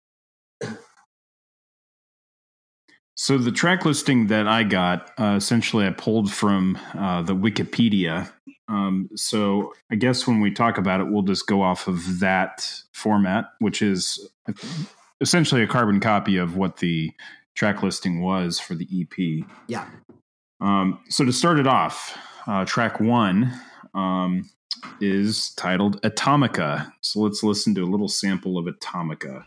So 3.15 3.37
the 3.37 3.51
track 3.51 3.85
listing 3.85 4.27
that 4.27 4.45
I 4.45 4.63
got, 4.63 5.09
uh, 5.17 5.35
essentially, 5.37 5.87
I 5.87 5.91
pulled 5.91 6.31
from 6.31 6.77
uh, 6.93 7.21
the 7.21 7.35
Wikipedia, 7.35 8.29
Um, 8.67 9.09
so 9.15 9.73
I 9.91 9.95
guess 9.95 10.25
when 10.27 10.41
we 10.41 10.51
talk 10.51 10.77
about 10.77 10.99
it, 10.99 11.07
we'll 11.07 11.21
just 11.21 11.47
go 11.47 11.61
off 11.61 11.87
of 11.87 12.19
that 12.19 12.67
format, 12.93 13.45
which 13.59 13.81
is 13.81 14.27
essentially 15.21 15.61
a 15.61 15.67
carbon 15.67 15.99
copy 15.99 16.37
of 16.37 16.57
what 16.57 16.77
the 16.77 17.11
track 17.53 17.83
listing 17.83 18.21
was 18.21 18.59
for 18.59 18.73
the 18.73 18.87
EP. 18.91 19.45
Yeah. 19.67 19.85
Um, 20.59 20.99
so 21.09 21.23
to 21.23 21.31
start 21.31 21.59
it 21.59 21.67
off, 21.67 22.17
uh, 22.47 22.65
track 22.65 22.99
one 22.99 23.53
um, 23.93 24.49
is 24.99 25.51
titled 25.51 26.01
Atomica. 26.01 26.91
So 27.01 27.19
let's 27.19 27.43
listen 27.43 27.75
to 27.75 27.83
a 27.83 27.85
little 27.85 28.09
sample 28.09 28.57
of 28.57 28.65
Atomica. 28.65 29.45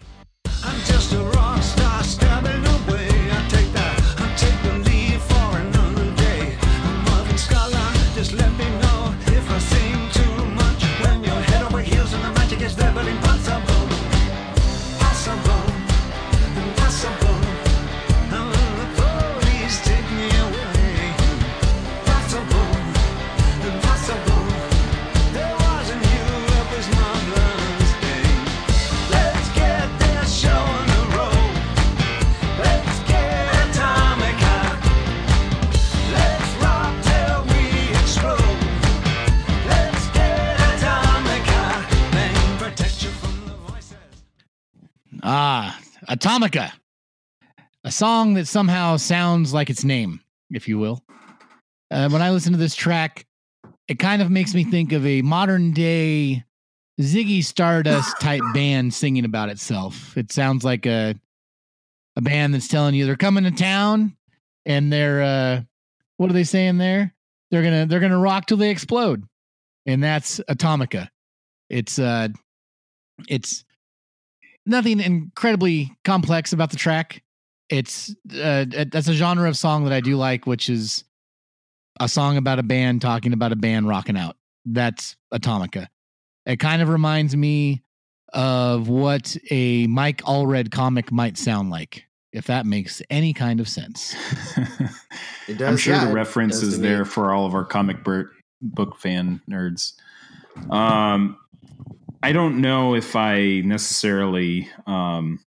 Atomica. 46.39 46.73
A 47.85 47.91
song 47.91 48.35
that 48.35 48.47
somehow 48.47 48.97
sounds 48.97 49.53
like 49.53 49.71
its 49.71 49.83
name, 49.83 50.21
if 50.51 50.69
you 50.69 50.79
will. 50.79 51.03
Uh, 51.91 52.09
when 52.11 52.23
I 52.23 52.31
listen 52.31 52.53
to 52.53 52.59
this 52.59 52.77
track, 52.77 53.27
it 53.89 53.99
kind 53.99 54.23
of 54.23 54.31
makes 54.31 54.55
me 54.55 54.63
think 54.63 54.93
of 54.93 55.05
a 55.05 55.23
modern 55.23 55.73
day 55.73 56.45
Ziggy 57.01 57.43
Stardust 57.43 58.21
type 58.21 58.43
band 58.55 58.95
singing 58.95 59.25
about 59.25 59.49
itself. 59.49 60.17
It 60.17 60.31
sounds 60.31 60.65
like 60.65 60.87
a 60.87 61.15
a 62.17 62.21
band 62.21 62.55
that's 62.55 62.69
telling 62.69 62.95
you 62.95 63.07
they're 63.07 63.17
coming 63.17 63.45
to 63.45 63.53
town 63.53 64.17
and 64.67 64.93
they're 64.93 65.23
uh 65.23 65.63
what 66.17 66.31
are 66.31 66.35
they 66.35 66.45
saying 66.45 66.79
there? 66.79 67.15
They're 67.51 67.63
gonna 67.63 67.87
they're 67.87 68.01
gonna 68.01 68.19
rock 68.19 68.47
till 68.47 68.57
they 68.59 68.71
explode. 68.71 69.25
And 69.87 70.03
that's 70.03 70.41
Atomica. 70.49 71.09
It's 71.71 71.99
uh 71.99 72.29
it's 73.29 73.65
nothing 74.69 75.01
incredibly 75.01 75.91
complex 76.05 76.53
about 76.53 76.71
the 76.71 76.77
track. 76.77 77.23
It's 77.69 78.15
uh, 78.33 78.65
that's 78.69 79.09
a 79.09 79.15
genre 79.15 79.49
of 79.49 79.57
song 79.57 79.85
that 79.85 79.93
I 79.93 80.01
do 80.01 80.17
like, 80.17 80.47
which 80.47 80.71
is 80.71 81.05
a 82.01 82.09
song 82.09 82.37
about 82.37 82.59
a 82.59 82.63
band 82.63 83.03
talking 83.03 83.33
about 83.33 83.53
a 83.53 83.57
band 83.57 83.89
rocking 83.89 84.17
out. 84.17 84.37
That's 84.65 85.17
Atomica. 85.33 85.89
It 86.47 86.59
kind 86.61 86.81
of 86.81 86.89
reminds 86.89 87.37
me 87.37 87.83
of 88.33 88.89
what 88.89 89.37
a 89.51 89.87
Mike 89.87 90.23
Allred 90.23 90.71
comic 90.71 91.11
might 91.13 91.37
sound 91.37 91.71
like, 91.71 92.05
if 92.33 92.47
that 92.47 92.67
makes 92.67 93.03
any 93.11 93.33
kind 93.33 93.61
of 93.61 93.69
sense. 93.69 94.15
It 95.49 95.59
does. 95.59 95.69
I'm 95.69 95.77
sure 95.77 95.95
yeah, 95.95 96.05
the 96.07 96.13
reference 96.13 96.61
does 96.61 96.61
to 96.61 96.67
is 96.69 96.79
me. 96.79 96.89
there 96.89 97.05
for 97.05 97.33
all 97.33 97.47
of 97.47 97.55
our 97.55 97.65
comic 97.65 98.05
book 98.05 98.29
book 98.61 98.99
fan 98.99 99.41
nerds. 99.51 99.95
Um, 100.71 101.39
I 102.23 102.33
don't 102.33 102.61
know 102.61 102.95
if 102.95 103.15
I 103.15 103.61
necessarily 103.65 104.69
um, 104.87 105.41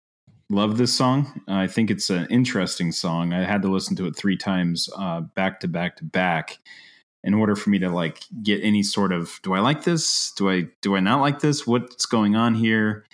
love 0.49 0.77
this 0.77 0.93
song. 0.93 1.41
I 1.47 1.67
think 1.67 1.91
it's 1.91 2.09
an 2.09 2.27
interesting 2.29 2.91
song. 2.91 3.33
I 3.33 3.43
had 3.43 3.61
to 3.63 3.71
listen 3.71 3.95
to 3.97 4.05
it 4.07 4.15
three 4.15 4.37
times 4.37 4.89
uh, 4.97 5.21
back 5.21 5.59
to 5.61 5.67
back 5.67 5.97
to 5.97 6.05
back 6.05 6.59
in 7.23 7.33
order 7.33 7.55
for 7.55 7.69
me 7.69 7.79
to 7.79 7.89
like 7.89 8.23
get 8.41 8.63
any 8.63 8.83
sort 8.83 9.11
of 9.11 9.39
do 9.43 9.53
I 9.53 9.59
like 9.59 9.83
this? 9.83 10.31
Do 10.37 10.49
I 10.49 10.67
do 10.81 10.95
I 10.95 11.01
not 11.01 11.21
like 11.21 11.39
this? 11.39 11.67
What's 11.67 12.05
going 12.05 12.35
on 12.35 12.55
here? 12.55 13.05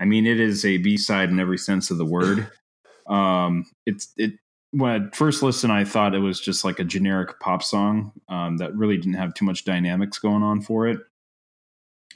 I 0.00 0.06
mean, 0.06 0.26
it 0.26 0.40
is 0.40 0.64
a 0.64 0.78
B 0.78 0.96
side 0.96 1.28
in 1.28 1.38
every 1.38 1.58
sense 1.58 1.90
of 1.90 1.98
the 1.98 2.06
word. 2.06 2.50
Um, 3.08 3.66
it's 3.84 4.12
it 4.16 4.34
when 4.70 4.90
I 4.90 5.16
first 5.16 5.42
listened, 5.42 5.72
I 5.72 5.82
thought 5.84 6.14
it 6.14 6.20
was 6.20 6.38
just 6.38 6.64
like 6.64 6.78
a 6.78 6.84
generic 6.84 7.40
pop 7.40 7.64
song 7.64 8.12
um, 8.28 8.58
that 8.58 8.76
really 8.76 8.96
didn't 8.96 9.14
have 9.14 9.34
too 9.34 9.44
much 9.44 9.64
dynamics 9.64 10.20
going 10.20 10.44
on 10.44 10.60
for 10.60 10.86
it. 10.86 11.00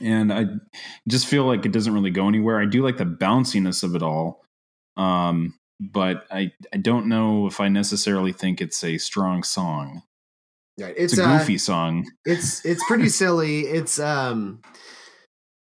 And 0.00 0.32
I 0.32 0.46
just 1.08 1.26
feel 1.26 1.44
like 1.44 1.64
it 1.64 1.72
doesn't 1.72 1.92
really 1.92 2.10
go 2.10 2.28
anywhere. 2.28 2.60
I 2.60 2.66
do 2.66 2.82
like 2.82 2.98
the 2.98 3.04
bounciness 3.04 3.82
of 3.82 3.94
it 3.94 4.02
all. 4.02 4.44
Um, 4.96 5.54
but 5.80 6.26
I, 6.30 6.52
I 6.72 6.78
don't 6.78 7.06
know 7.06 7.46
if 7.46 7.60
I 7.60 7.68
necessarily 7.68 8.32
think 8.32 8.60
it's 8.60 8.82
a 8.82 8.98
strong 8.98 9.42
song. 9.42 10.02
Right. 10.78 10.94
It's, 10.96 11.14
It's, 11.14 11.22
a 11.22 11.26
uh, 11.26 11.38
goofy 11.38 11.58
song. 11.58 12.06
it's 12.24 12.64
it's 12.64 12.84
pretty 12.86 13.08
silly. 13.10 13.60
It's 13.60 13.98
um 13.98 14.60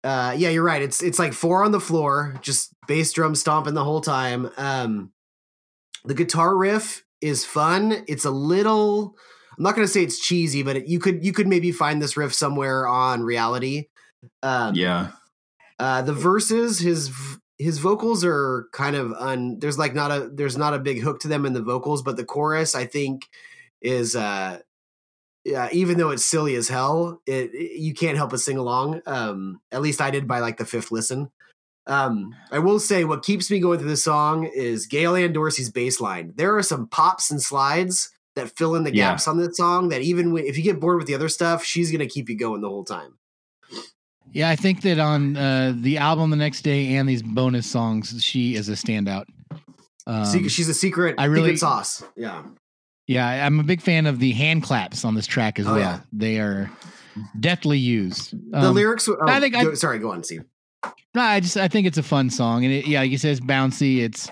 uh 0.03 0.35
yeah, 0.37 0.49
you're 0.49 0.63
right. 0.63 0.81
It's 0.81 1.01
it's 1.01 1.19
like 1.19 1.33
four 1.33 1.63
on 1.63 1.71
the 1.71 1.79
floor, 1.79 2.35
just 2.41 2.73
bass 2.87 3.13
drum 3.13 3.35
stomping 3.35 3.73
the 3.73 3.85
whole 3.85 4.01
time. 4.01 4.49
Um 4.57 5.11
the 6.03 6.13
guitar 6.13 6.55
riff 6.55 7.05
is 7.21 7.45
fun. 7.45 8.03
It's 8.07 8.25
a 8.25 8.31
little 8.31 9.15
I'm 9.57 9.63
not 9.63 9.75
going 9.75 9.87
to 9.87 9.91
say 9.91 10.03
it's 10.03 10.19
cheesy, 10.19 10.61
but 10.61 10.75
it, 10.77 10.87
you 10.87 10.99
could 10.99 11.25
you 11.25 11.33
could 11.33 11.47
maybe 11.47 11.71
find 11.71 12.01
this 12.01 12.15
riff 12.15 12.33
somewhere 12.33 12.87
on 12.87 13.23
reality. 13.23 13.87
Um 14.43 14.75
Yeah. 14.75 15.11
uh 15.79 16.01
the 16.01 16.13
verses 16.13 16.79
his 16.79 17.11
his 17.57 17.79
vocals 17.79 18.23
are 18.23 18.67
kind 18.71 18.95
of 18.95 19.13
un 19.13 19.59
there's 19.59 19.77
like 19.79 19.93
not 19.95 20.11
a 20.11 20.29
there's 20.33 20.57
not 20.57 20.73
a 20.73 20.79
big 20.79 21.01
hook 21.01 21.19
to 21.21 21.27
them 21.27 21.45
in 21.45 21.53
the 21.53 21.61
vocals, 21.61 22.01
but 22.03 22.17
the 22.17 22.25
chorus 22.25 22.75
I 22.75 22.85
think 22.85 23.27
is 23.81 24.15
uh 24.15 24.59
yeah, 25.45 25.69
even 25.71 25.97
though 25.97 26.09
it's 26.09 26.25
silly 26.25 26.55
as 26.55 26.67
hell, 26.67 27.21
it, 27.25 27.51
it- 27.53 27.79
you 27.79 27.93
can't 27.93 28.17
help 28.17 28.31
but 28.31 28.41
sing 28.41 28.57
along. 28.57 29.01
Um, 29.05 29.61
at 29.71 29.81
least 29.81 30.01
I 30.01 30.11
did 30.11 30.27
by 30.27 30.39
like 30.39 30.57
the 30.57 30.65
fifth 30.65 30.91
listen. 30.91 31.31
Um, 31.85 32.35
I 32.51 32.59
will 32.59 32.79
say 32.79 33.05
what 33.05 33.23
keeps 33.23 33.49
me 33.49 33.59
going 33.61 33.79
through 33.79 33.87
this 33.87 34.03
song 34.03 34.43
is 34.53 34.87
Gail 34.87 35.15
Ann 35.15 35.31
Dorsey's 35.31 35.69
bass 35.69 36.01
line. 36.01 36.33
There 36.35 36.57
are 36.57 36.63
some 36.63 36.87
pops 36.89 37.31
and 37.31 37.41
slides 37.41 38.09
that 38.35 38.57
fill 38.57 38.75
in 38.75 38.83
the 38.83 38.93
Yeah. 38.93 39.11
gaps 39.11 39.25
on 39.25 39.37
this 39.37 39.55
song 39.55 39.87
that 39.87 40.01
even 40.01 40.33
when, 40.33 40.43
if 40.45 40.57
you 40.57 40.63
get 40.63 40.81
bored 40.81 40.97
with 40.97 41.07
the 41.07 41.15
other 41.15 41.29
stuff, 41.29 41.63
she's 41.63 41.93
gonna 41.93 42.07
keep 42.07 42.27
you 42.29 42.37
going 42.37 42.59
the 42.59 42.67
whole 42.67 42.83
time. 42.83 43.17
Yeah, 44.33 44.49
I 44.49 44.55
think 44.55 44.81
that 44.81 44.99
on 44.99 45.35
uh, 45.35 45.73
the 45.75 45.97
album 45.97 46.29
the 46.29 46.35
next 46.35 46.61
day 46.61 46.95
and 46.95 47.07
these 47.09 47.23
bonus 47.23 47.65
songs, 47.69 48.23
she 48.23 48.55
is 48.55 48.69
a 48.69 48.73
standout. 48.73 49.25
Um, 50.05 50.47
she's 50.47 50.69
a 50.69 50.73
secret, 50.73 51.15
I 51.17 51.25
really- 51.25 51.49
secret 51.55 51.59
sauce. 51.59 52.03
Yeah, 52.15 52.43
yeah, 53.07 53.45
I'm 53.45 53.59
a 53.59 53.63
big 53.63 53.81
fan 53.81 54.05
of 54.05 54.19
the 54.19 54.31
hand 54.31 54.63
claps 54.63 55.03
on 55.05 55.15
this 55.15 55.25
track 55.27 55.59
as 55.59 55.65
Oh, 55.67 55.71
well. 55.71 55.79
yeah. 55.79 55.99
They 56.13 56.39
are 56.39 56.69
deftly 57.39 57.77
used. 57.79 58.33
the 58.51 58.67
Um, 58.67 58.75
lyrics. 58.75 59.07
Oh, 59.09 59.17
I 59.27 59.39
think 59.39 59.55
I- 59.55 59.63
go- 59.63 59.73
sorry, 59.73 59.99
go 59.99 60.11
on, 60.11 60.23
Steve. 60.23 60.43
No, 61.15 61.21
I 61.23 61.39
just 61.39 61.57
I 61.57 61.67
think 61.67 61.87
it's 61.87 61.97
a 61.97 62.03
fun 62.03 62.29
song, 62.29 62.63
and 62.63 62.73
it, 62.73 62.85
yeah, 62.87 62.99
like 62.99 63.09
you 63.11 63.17
said, 63.17 63.31
it's 63.31 63.41
bouncy. 63.41 63.99
It's 63.99 64.29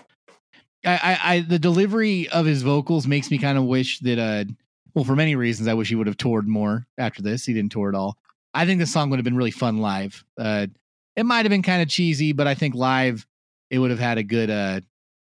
I, 0.86 1.00
I, 1.24 1.34
I 1.36 1.40
the 1.42 1.58
delivery 1.58 2.30
of 2.30 2.46
his 2.46 2.62
vocals 2.62 3.08
makes 3.08 3.32
me 3.32 3.38
kind 3.40 3.58
of 3.58 3.64
wish 3.64 4.00
that 4.00 4.20
uh 4.20 4.46
well 4.94 5.04
for 5.04 5.16
many 5.16 5.36
reasons 5.36 5.68
I 5.68 5.74
wish 5.74 5.90
he 5.90 5.96
would 5.96 6.06
have 6.08 6.18
toured 6.18 6.48
more 6.48 6.86
after 7.00 7.22
this. 7.24 7.44
He 7.46 7.54
didn't 7.54 7.72
tour 7.72 7.90
at 7.90 7.96
all. 7.96 8.18
I 8.56 8.66
think 8.66 8.80
the 8.80 8.88
song 8.88 9.10
would 9.10 9.20
have 9.20 9.24
been 9.24 9.36
really 9.36 9.52
fun 9.52 9.78
live. 9.78 10.24
Uh, 10.40 10.68
it 11.16 11.26
might 11.26 11.46
have 11.46 11.50
been 11.50 11.62
kind 11.62 11.82
of 11.82 11.90
cheesy, 11.90 12.32
but 12.32 12.48
I 12.48 12.56
think 12.56 12.74
live 12.74 13.28
it 13.70 13.80
would 13.80 13.92
have 13.92 14.00
had 14.00 14.18
a 14.18 14.24
good 14.24 14.50
uh 14.50 14.82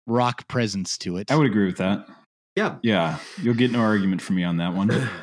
rock 0.06 0.48
presence 0.48 0.98
to 0.98 1.18
it. 1.18 1.30
I 1.30 1.36
would 1.36 1.46
agree 1.46 1.66
with 1.66 1.76
that. 1.76 2.08
Yeah. 2.56 2.76
Yeah. 2.82 3.18
You'll 3.40 3.54
get 3.54 3.70
no 3.70 3.80
argument 3.80 4.22
from 4.22 4.36
me 4.36 4.44
on 4.44 4.56
that 4.56 4.74
one. 4.74 4.90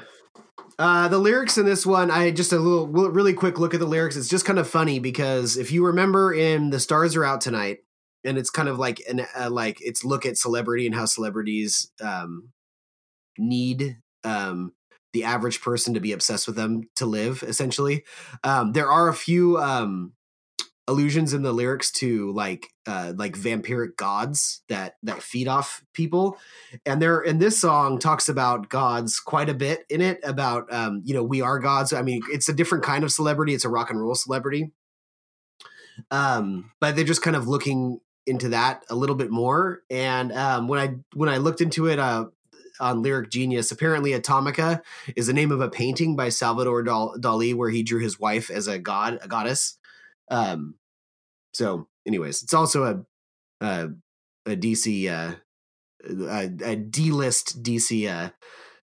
Uh, 0.79 1.07
the 1.07 1.17
lyrics 1.17 1.57
in 1.57 1.65
this 1.65 1.88
one, 1.88 2.12
I 2.12 2.29
just 2.29 2.53
a 2.53 2.60
little 2.60 2.88
really 2.88 3.33
quick 3.33 3.57
look 3.57 3.73
at 3.73 3.79
the 3.79 3.88
lyrics. 3.88 4.15
It's 4.15 4.29
just 4.29 4.45
kind 4.45 4.60
of 4.60 4.69
funny 4.69 4.99
because 4.99 5.57
if 5.57 5.71
you 5.71 5.83
remember 5.83 6.31
in 6.31 6.69
"The 6.69 6.79
Stars 6.79 7.15
Are 7.15 7.25
Out 7.25 7.41
Tonight," 7.41 7.79
and 8.23 8.38
it's 8.38 8.51
kind 8.51 8.69
of 8.69 8.77
like 8.77 9.01
an 9.10 9.25
uh, 9.36 9.49
like 9.49 9.79
it's 9.81 10.05
look 10.05 10.23
at 10.23 10.38
celebrity 10.38 10.86
and 10.86 10.93
how 10.93 11.05
celebrities 11.05 11.91
um, 11.99 12.49
need 13.39 13.97
um, 14.23 14.73
the 15.13 15.24
average 15.24 15.62
person 15.62 15.93
to 15.93 16.00
be 16.00 16.12
obsessed 16.12 16.48
with 16.48 16.56
them 16.56 16.84
to 16.96 17.06
live. 17.06 17.43
Essentially, 17.43 18.04
um, 18.43 18.74
there 18.74 18.91
are 18.91 19.08
a 19.08 19.13
few 19.13 19.58
um, 19.58 20.13
allusions 20.88 21.34
in 21.34 21.43
the 21.43 21.52
lyrics 21.52 21.91
to 21.91 22.32
like 22.32 22.70
uh, 22.86 23.13
like 23.15 23.34
vampiric 23.34 23.98
gods 23.98 24.62
that 24.70 24.96
that 25.04 25.22
feed 25.22 25.48
off 25.48 25.84
people. 25.93 26.38
And 26.86 27.02
there 27.02 27.22
in 27.22 27.39
this 27.39 27.60
song 27.60 28.00
talks 28.00 28.30
about 28.30 28.70
gods 28.70 29.20
quite 29.20 29.50
a 29.50 29.54
bit 29.54 29.86
in 29.89 30.02
it 30.02 30.20
about 30.24 30.72
um 30.74 31.02
you 31.04 31.13
know 31.13 31.24
we 31.24 31.41
are 31.41 31.60
gods. 31.60 31.93
I 31.93 32.02
mean 32.02 32.22
it's 32.32 32.50
a 32.50 32.54
different 32.54 32.84
kind 32.84 33.04
of 33.04 33.12
celebrity. 33.12 33.54
It's 33.54 33.65
a 33.65 33.70
rock 33.70 33.89
and 33.89 34.00
roll 34.00 34.15
celebrity. 34.15 34.72
Um 36.10 36.72
but 36.80 36.96
they're 36.96 37.06
just 37.06 37.22
kind 37.22 37.36
of 37.36 37.48
looking 37.48 38.00
into 38.26 38.50
that 38.50 38.84
a 38.89 38.96
little 38.96 39.15
bit 39.15 39.32
more. 39.32 39.84
And 39.89 40.32
um 40.32 40.67
when 40.67 40.80
i 40.80 40.96
when 41.13 41.30
i 41.30 41.38
looked 41.38 41.62
into 41.62 41.88
it 41.88 42.00
uh 42.00 42.28
on 42.80 43.02
Lyric 43.02 43.30
Genius. 43.30 43.72
Apparently, 43.72 44.12
Atomica 44.12 44.82
is 45.16 45.28
the 45.28 45.34
name 45.34 45.52
of 45.52 45.62
a 45.62 45.70
painting 45.70 46.16
by 46.16 46.30
Salvador 46.30 46.84
Dali 46.84 47.54
where 47.54 47.70
he 47.70 47.84
drew 47.84 48.00
his 48.00 48.20
wife 48.20 48.50
as 48.50 48.68
a 48.68 48.80
god, 48.80 49.20
a 49.22 49.28
goddess. 49.28 49.78
Um, 50.30 50.76
so, 51.54 51.88
anyways, 52.06 52.44
it's 52.44 52.54
also 52.54 52.84
a 52.84 53.06
a, 53.66 53.90
a 54.46 54.56
DC 54.56 55.12
uh, 55.12 55.36
a, 56.10 56.50
a 56.63 56.76
D 56.76 57.12
list 57.12 57.63
DC 57.63 58.10
uh, 58.10 58.30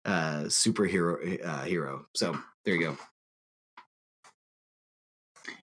uh, 0.05 0.45
superhero 0.45 1.45
uh, 1.45 1.63
hero. 1.63 2.07
So 2.15 2.39
there 2.65 2.75
you 2.75 2.81
go. 2.81 2.97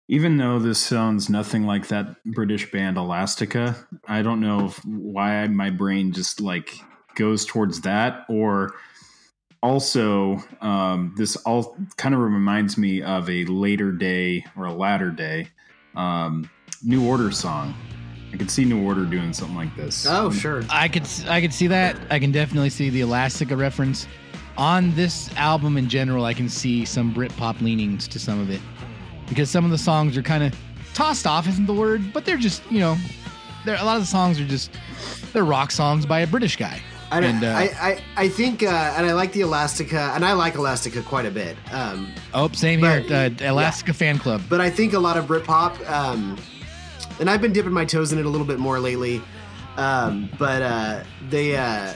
Even 0.10 0.38
though 0.38 0.58
this 0.58 0.80
sounds 0.80 1.30
nothing 1.30 1.66
like 1.66 1.88
that 1.88 2.24
British 2.24 2.72
band 2.72 2.98
Elastica, 2.98 3.88
I 4.08 4.22
don't 4.22 4.40
know 4.40 4.70
why 4.86 5.48
my 5.48 5.70
brain 5.70 6.14
just 6.14 6.40
like 6.40 6.80
goes 7.18 7.46
towards 7.46 7.82
that 7.82 8.26
or 8.30 8.76
also 9.62 10.38
um, 10.62 11.14
this 11.18 11.36
all 11.38 11.76
kind 11.98 12.14
of 12.16 12.22
reminds 12.22 12.78
me 12.78 13.02
of 13.02 13.30
a 13.30 13.44
later 13.46 13.92
day 13.92 14.46
or 14.56 14.66
a 14.66 14.74
latter 14.74 15.10
day 15.10 15.50
um, 15.96 16.50
New 16.84 17.06
Order 17.06 17.32
song. 17.32 17.76
I 18.32 18.38
could 18.38 18.52
see 18.52 18.66
New 18.66 18.86
Order 18.86 19.06
doing 19.06 19.34
something 19.34 19.56
like 19.56 19.76
this. 19.76 20.06
Oh, 20.08 20.30
sure. 20.30 20.64
I 20.70 20.88
could 20.88 21.08
I 21.28 21.42
could 21.42 21.54
see 21.54 21.68
that. 21.68 21.98
I 22.10 22.20
can 22.20 22.32
definitely 22.32 22.70
see 22.70 22.90
the 22.90 23.02
Elastica 23.02 23.56
reference. 23.56 24.08
On 24.58 24.94
this 24.96 25.34
album 25.36 25.78
in 25.78 25.88
general, 25.88 26.26
I 26.26 26.34
can 26.34 26.50
see 26.50 26.84
some 26.84 27.14
Britpop 27.14 27.62
leanings 27.62 28.08
to 28.08 28.20
some 28.20 28.40
of 28.40 28.50
it. 28.50 28.62
Because 29.28 29.50
some 29.50 29.66
of 29.66 29.72
the 29.72 29.78
songs 29.78 30.18
are 30.18 30.24
kind 30.24 30.44
of 30.44 30.56
tossed 30.94 31.28
off 31.28 31.48
isn't 31.48 31.68
the 31.68 31.74
word, 31.74 32.12
but 32.14 32.26
they're 32.26 32.38
just, 32.38 32.64
you 32.72 32.80
know, 32.80 32.98
they're 33.66 33.78
a 33.80 33.84
lot 33.84 33.98
of 33.98 34.02
the 34.02 34.08
songs 34.08 34.40
are 34.40 34.48
just 34.48 34.72
they're 35.34 35.44
rock 35.44 35.72
songs 35.72 36.06
by 36.06 36.22
a 36.22 36.28
British 36.28 36.56
guy. 36.56 36.82
I, 37.10 37.22
And, 37.22 37.44
uh, 37.44 37.48
I, 37.48 37.64
I, 37.64 38.04
I 38.18 38.30
think, 38.30 38.64
uh, 38.64 38.94
and 38.98 39.06
I 39.06 39.14
like 39.14 39.32
the 39.32 39.42
Elastica, 39.42 40.12
and 40.14 40.26
I 40.26 40.34
like 40.34 40.56
Elastica 40.56 41.02
quite 41.02 41.26
a 41.26 41.32
bit. 41.32 41.56
Um, 41.72 42.12
Oh, 42.34 42.50
same 42.52 42.82
But, 42.82 43.04
here. 43.04 43.32
Uh, 43.42 43.46
Elastica 43.46 43.94
fan 43.94 44.18
club. 44.20 44.42
but 44.50 44.60
I 44.60 44.70
think 44.70 44.94
a 44.94 45.00
lot 45.00 45.16
of 45.18 45.26
Britpop, 45.26 45.90
um, 45.90 46.38
and 47.20 47.30
I've 47.30 47.42
been 47.42 47.54
dipping 47.54 47.72
my 47.72 47.86
toes 47.86 48.12
in 48.12 48.20
it 48.20 48.26
a 48.26 48.30
little 48.30 48.46
bit 48.48 48.60
more 48.60 48.80
lately. 48.80 49.22
Um, 49.78 50.30
but 50.38 50.62
uh, 50.62 51.04
they, 51.30 51.56
uh, 51.56 51.94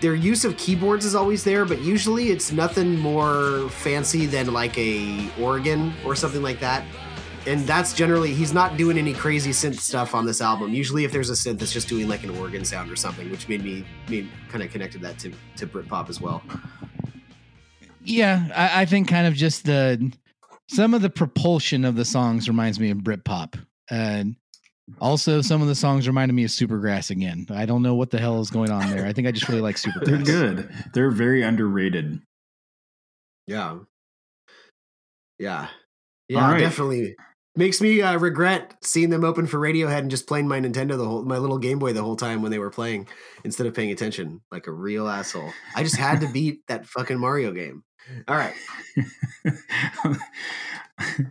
their 0.00 0.14
use 0.14 0.44
of 0.44 0.56
keyboards 0.56 1.04
is 1.04 1.14
always 1.14 1.44
there, 1.44 1.64
but 1.64 1.80
usually 1.80 2.30
it's 2.30 2.52
nothing 2.52 2.98
more 2.98 3.68
fancy 3.68 4.26
than 4.26 4.52
like 4.52 4.76
a 4.78 5.28
organ 5.40 5.92
or 6.04 6.14
something 6.16 6.42
like 6.42 6.58
that. 6.60 6.84
And 7.46 7.66
that's 7.66 7.92
generally 7.94 8.34
he's 8.34 8.52
not 8.52 8.76
doing 8.76 8.98
any 8.98 9.14
crazy 9.14 9.50
synth 9.50 9.78
stuff 9.78 10.14
on 10.14 10.26
this 10.26 10.40
album. 10.40 10.72
Usually, 10.74 11.04
if 11.04 11.12
there's 11.12 11.30
a 11.30 11.34
synth, 11.34 11.62
it's 11.62 11.72
just 11.72 11.88
doing 11.88 12.08
like 12.08 12.24
an 12.24 12.30
organ 12.38 12.64
sound 12.64 12.90
or 12.90 12.96
something, 12.96 13.30
which 13.30 13.48
made 13.48 13.62
me 13.62 13.84
made 14.08 14.28
kind 14.48 14.64
of 14.64 14.70
connected 14.70 15.00
that 15.02 15.18
to 15.20 15.32
to 15.56 15.66
Britpop 15.66 16.08
as 16.08 16.20
well. 16.20 16.42
Yeah, 18.02 18.48
I, 18.54 18.82
I 18.82 18.84
think 18.84 19.08
kind 19.08 19.26
of 19.26 19.34
just 19.34 19.64
the 19.64 20.12
some 20.68 20.94
of 20.94 21.02
the 21.02 21.10
propulsion 21.10 21.84
of 21.84 21.94
the 21.94 22.04
songs 22.04 22.48
reminds 22.48 22.80
me 22.80 22.90
of 22.90 22.98
Britpop, 22.98 23.54
and 23.90 24.36
also 25.00 25.40
some 25.40 25.62
of 25.62 25.68
the 25.68 25.74
songs 25.74 26.06
reminded 26.08 26.34
me 26.34 26.44
of 26.44 26.50
Supergrass 26.50 27.10
again. 27.10 27.46
I 27.50 27.66
don't 27.66 27.82
know 27.82 27.94
what 27.94 28.10
the 28.10 28.18
hell 28.18 28.40
is 28.40 28.50
going 28.50 28.70
on 28.70 28.90
there. 28.90 29.06
I 29.06 29.12
think 29.12 29.28
I 29.28 29.32
just 29.32 29.48
really 29.48 29.60
like 29.60 29.76
Supergrass. 29.76 30.04
They're 30.04 30.18
good. 30.18 30.74
They're 30.94 31.10
very 31.10 31.42
underrated. 31.42 32.20
Yeah. 33.46 33.78
Yeah. 35.38 35.68
Yeah, 36.28 36.44
All 36.44 36.50
right. 36.52 36.58
definitely. 36.58 37.14
Makes 37.58 37.80
me 37.80 38.02
uh, 38.02 38.18
regret 38.18 38.74
seeing 38.82 39.08
them 39.08 39.24
open 39.24 39.46
for 39.46 39.58
Radiohead 39.58 40.00
and 40.00 40.10
just 40.10 40.26
playing 40.26 40.46
my 40.46 40.60
Nintendo 40.60 40.98
the 40.98 41.06
whole 41.06 41.24
my 41.24 41.38
little 41.38 41.58
Game 41.58 41.78
Boy 41.78 41.94
the 41.94 42.02
whole 42.02 42.16
time 42.16 42.42
when 42.42 42.50
they 42.50 42.58
were 42.58 42.70
playing 42.70 43.08
instead 43.44 43.66
of 43.66 43.72
paying 43.72 43.90
attention 43.90 44.42
like 44.52 44.66
a 44.66 44.72
real 44.72 45.08
asshole. 45.08 45.52
I 45.74 45.82
just 45.82 45.96
had 45.96 46.20
to 46.20 46.28
beat 46.28 46.66
that 46.66 46.86
fucking 46.86 47.18
Mario 47.18 47.52
game. 47.52 47.82
All 48.28 48.36
right. 48.36 48.54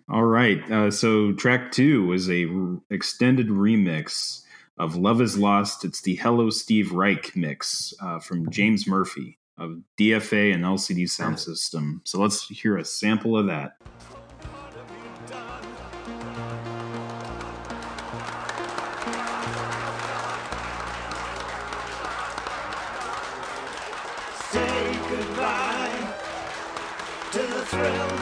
All 0.10 0.24
right. 0.24 0.72
Uh, 0.72 0.92
so 0.92 1.32
track 1.34 1.72
two 1.72 2.12
is 2.12 2.30
a 2.30 2.46
r- 2.46 2.82
extended 2.90 3.48
remix 3.50 4.42
of 4.78 4.96
"Love 4.96 5.22
Is 5.22 5.38
Lost." 5.38 5.86
It's 5.86 6.02
the 6.02 6.16
"Hello 6.16 6.50
Steve 6.50 6.92
Reich" 6.92 7.36
mix 7.36 7.94
uh, 8.02 8.20
from 8.20 8.50
James 8.50 8.88
Murphy 8.88 9.38
of 9.58 9.80
DFA 10.00 10.54
and 10.54 10.64
LCD 10.64 11.04
Soundsystem. 11.04 12.02
So 12.04 12.20
let's 12.20 12.48
hear 12.48 12.78
a 12.78 12.84
sample 12.86 13.38
of 13.38 13.48
that. 13.48 13.78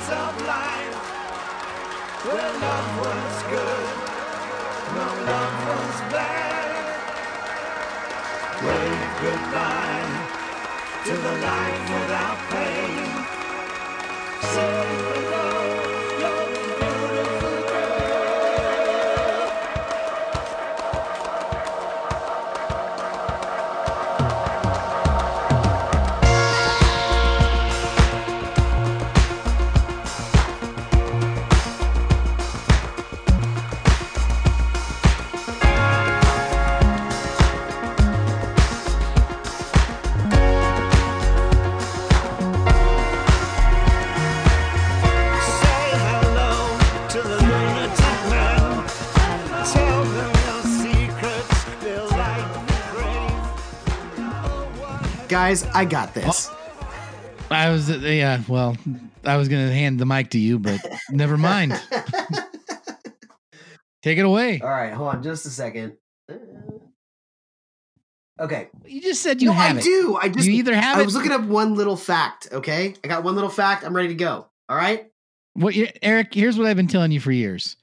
Thrills 0.04 0.20
of 0.20 0.48
life. 0.48 0.96
Where 2.26 2.54
love 2.60 2.90
was 3.00 3.44
good, 3.52 3.96
no 4.96 5.08
love 5.30 5.56
was 5.68 5.98
bad. 6.12 6.72
Wave 8.64 9.12
goodbye 9.22 10.14
to 11.06 11.14
the 11.26 11.34
life 11.50 11.84
without 11.90 12.40
pain. 12.50 13.08
Say 14.54 14.83
Guys, 55.34 55.64
I 55.74 55.84
got 55.84 56.14
this. 56.14 56.52
I 57.50 57.72
was 57.72 57.90
uh, 57.90 57.96
yeah, 57.96 58.44
well, 58.48 58.78
I 59.26 59.36
was 59.36 59.48
gonna 59.50 59.74
hand 59.74 59.98
the 59.98 60.06
mic 60.06 60.30
to 60.30 60.38
you, 60.38 60.60
but 60.60 60.80
never 61.10 61.38
mind. 61.38 61.72
Take 64.04 64.20
it 64.20 64.26
away. 64.26 64.62
All 64.62 64.70
right, 64.70 64.94
hold 64.94 65.10
on 65.10 65.24
just 65.24 65.48
a 65.48 65.50
second. 65.50 65.98
Okay. 68.40 68.68
You 68.86 69.02
just 69.02 69.24
said 69.24 69.42
you 69.42 69.48
no, 69.48 69.54
have 69.54 69.78
I 69.78 69.80
it. 69.80 69.84
do. 69.84 70.20
I 70.22 70.30
just 70.30 70.48
you 70.48 70.54
either 70.54 70.76
have 70.76 70.98
I 70.98 71.02
it. 71.02 71.06
was 71.06 71.16
looking 71.16 71.32
up 71.32 71.42
one 71.42 71.74
little 71.74 71.98
fact, 71.98 72.50
okay? 72.52 72.94
I 73.04 73.08
got 73.08 73.24
one 73.24 73.34
little 73.34 73.50
fact. 73.50 73.84
I'm 73.84 73.96
ready 73.96 74.10
to 74.10 74.14
go. 74.14 74.46
All 74.70 74.78
right? 74.78 75.10
what 75.56 75.76
Eric? 76.04 76.36
Here's 76.36 76.60
what 76.60 76.68
I've 76.68 76.78
been 76.78 76.88
telling 76.88 77.12
you 77.12 77.20
for 77.20 77.32
years: 77.32 77.76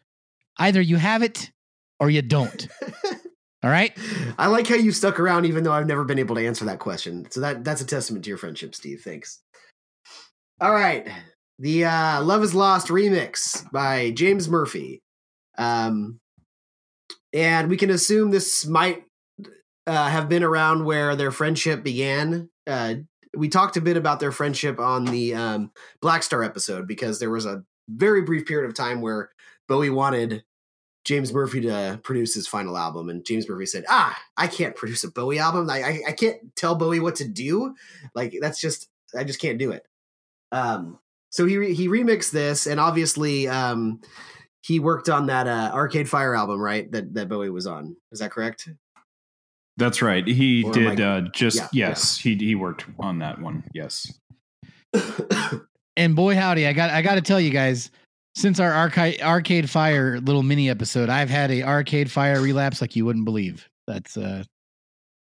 either 0.56 0.80
you 0.80 0.98
have 0.98 1.24
it 1.24 1.50
or 1.98 2.10
you 2.10 2.22
don't. 2.22 2.68
All 3.62 3.70
right. 3.70 3.96
I 4.38 4.46
like 4.46 4.66
how 4.66 4.76
you 4.76 4.90
stuck 4.90 5.20
around 5.20 5.44
even 5.44 5.64
though 5.64 5.72
I've 5.72 5.86
never 5.86 6.04
been 6.04 6.18
able 6.18 6.36
to 6.36 6.46
answer 6.46 6.64
that 6.64 6.78
question. 6.78 7.26
So 7.30 7.40
that 7.40 7.64
that's 7.64 7.82
a 7.82 7.86
testament 7.86 8.24
to 8.24 8.28
your 8.28 8.38
friendship, 8.38 8.74
Steve. 8.74 9.02
Thanks. 9.02 9.40
All 10.60 10.72
right. 10.72 11.08
The 11.58 11.84
uh, 11.84 12.22
Love 12.22 12.42
is 12.42 12.54
Lost 12.54 12.88
remix 12.88 13.70
by 13.70 14.12
James 14.12 14.48
Murphy. 14.48 15.02
Um 15.58 16.20
and 17.32 17.68
we 17.68 17.76
can 17.76 17.90
assume 17.90 18.30
this 18.30 18.66
might 18.66 19.04
uh, 19.86 20.08
have 20.08 20.28
been 20.28 20.42
around 20.42 20.84
where 20.84 21.16
their 21.16 21.30
friendship 21.30 21.82
began. 21.82 22.48
Uh, 22.66 22.94
we 23.36 23.48
talked 23.48 23.76
a 23.76 23.80
bit 23.80 23.96
about 23.96 24.20
their 24.20 24.32
friendship 24.32 24.78
on 24.80 25.04
the 25.04 25.34
um, 25.34 25.70
Blackstar 26.02 26.44
episode 26.44 26.86
because 26.86 27.18
there 27.18 27.30
was 27.30 27.46
a 27.46 27.62
very 27.88 28.22
brief 28.22 28.46
period 28.46 28.68
of 28.68 28.74
time 28.74 29.00
where 29.00 29.30
Bowie 29.68 29.90
wanted 29.90 30.44
James 31.04 31.32
Murphy 31.32 31.62
to 31.62 31.98
produce 32.02 32.34
his 32.34 32.46
final 32.46 32.76
album, 32.76 33.08
and 33.08 33.24
James 33.24 33.48
Murphy 33.48 33.66
said, 33.66 33.84
"Ah, 33.88 34.16
I 34.36 34.46
can't 34.46 34.76
produce 34.76 35.02
a 35.04 35.10
Bowie 35.10 35.38
album. 35.38 35.68
I 35.70 35.82
I, 35.82 36.00
I 36.08 36.12
can't 36.12 36.54
tell 36.56 36.74
Bowie 36.74 37.00
what 37.00 37.16
to 37.16 37.28
do. 37.28 37.74
Like 38.14 38.36
that's 38.40 38.60
just 38.60 38.88
I 39.16 39.24
just 39.24 39.40
can't 39.40 39.58
do 39.58 39.70
it." 39.70 39.86
Um, 40.52 40.98
so 41.30 41.46
he 41.46 41.56
re- 41.56 41.74
he 41.74 41.88
remixed 41.88 42.32
this, 42.32 42.66
and 42.66 42.78
obviously, 42.78 43.48
um, 43.48 44.00
he 44.62 44.78
worked 44.78 45.08
on 45.08 45.26
that 45.26 45.46
uh, 45.46 45.70
Arcade 45.72 46.08
Fire 46.08 46.34
album, 46.34 46.60
right? 46.60 46.90
That 46.92 47.14
that 47.14 47.28
Bowie 47.28 47.50
was 47.50 47.66
on. 47.66 47.96
Is 48.12 48.18
that 48.20 48.30
correct? 48.30 48.68
That's 49.76 50.02
right. 50.02 50.26
He 50.26 50.64
Or 50.64 50.72
did 50.72 51.00
I- 51.00 51.04
uh, 51.04 51.20
just 51.32 51.56
Yeah, 51.56 51.68
yes. 51.72 52.18
He 52.18 52.34
he 52.36 52.54
worked 52.54 52.84
on 52.98 53.20
that 53.20 53.40
one. 53.40 53.64
Yes. 53.72 54.12
And 55.96 56.16
boy, 56.16 56.34
howdy, 56.34 56.66
I 56.66 56.72
got 56.72 56.88
I 56.90 57.02
got 57.02 57.16
to 57.16 57.20
tell 57.20 57.40
you 57.40 57.50
guys, 57.50 57.90
since 58.34 58.60
our 58.60 58.72
arcade 58.72 59.20
Arcade 59.22 59.68
Fire 59.68 60.20
little 60.20 60.42
mini 60.42 60.70
episode, 60.70 61.08
I've 61.08 61.30
had 61.30 61.50
a 61.50 61.62
Arcade 61.62 62.10
Fire 62.10 62.40
relapse 62.40 62.80
like 62.80 62.96
you 62.96 63.04
wouldn't 63.04 63.24
believe. 63.24 63.68
That's 63.86 64.16
uh, 64.16 64.44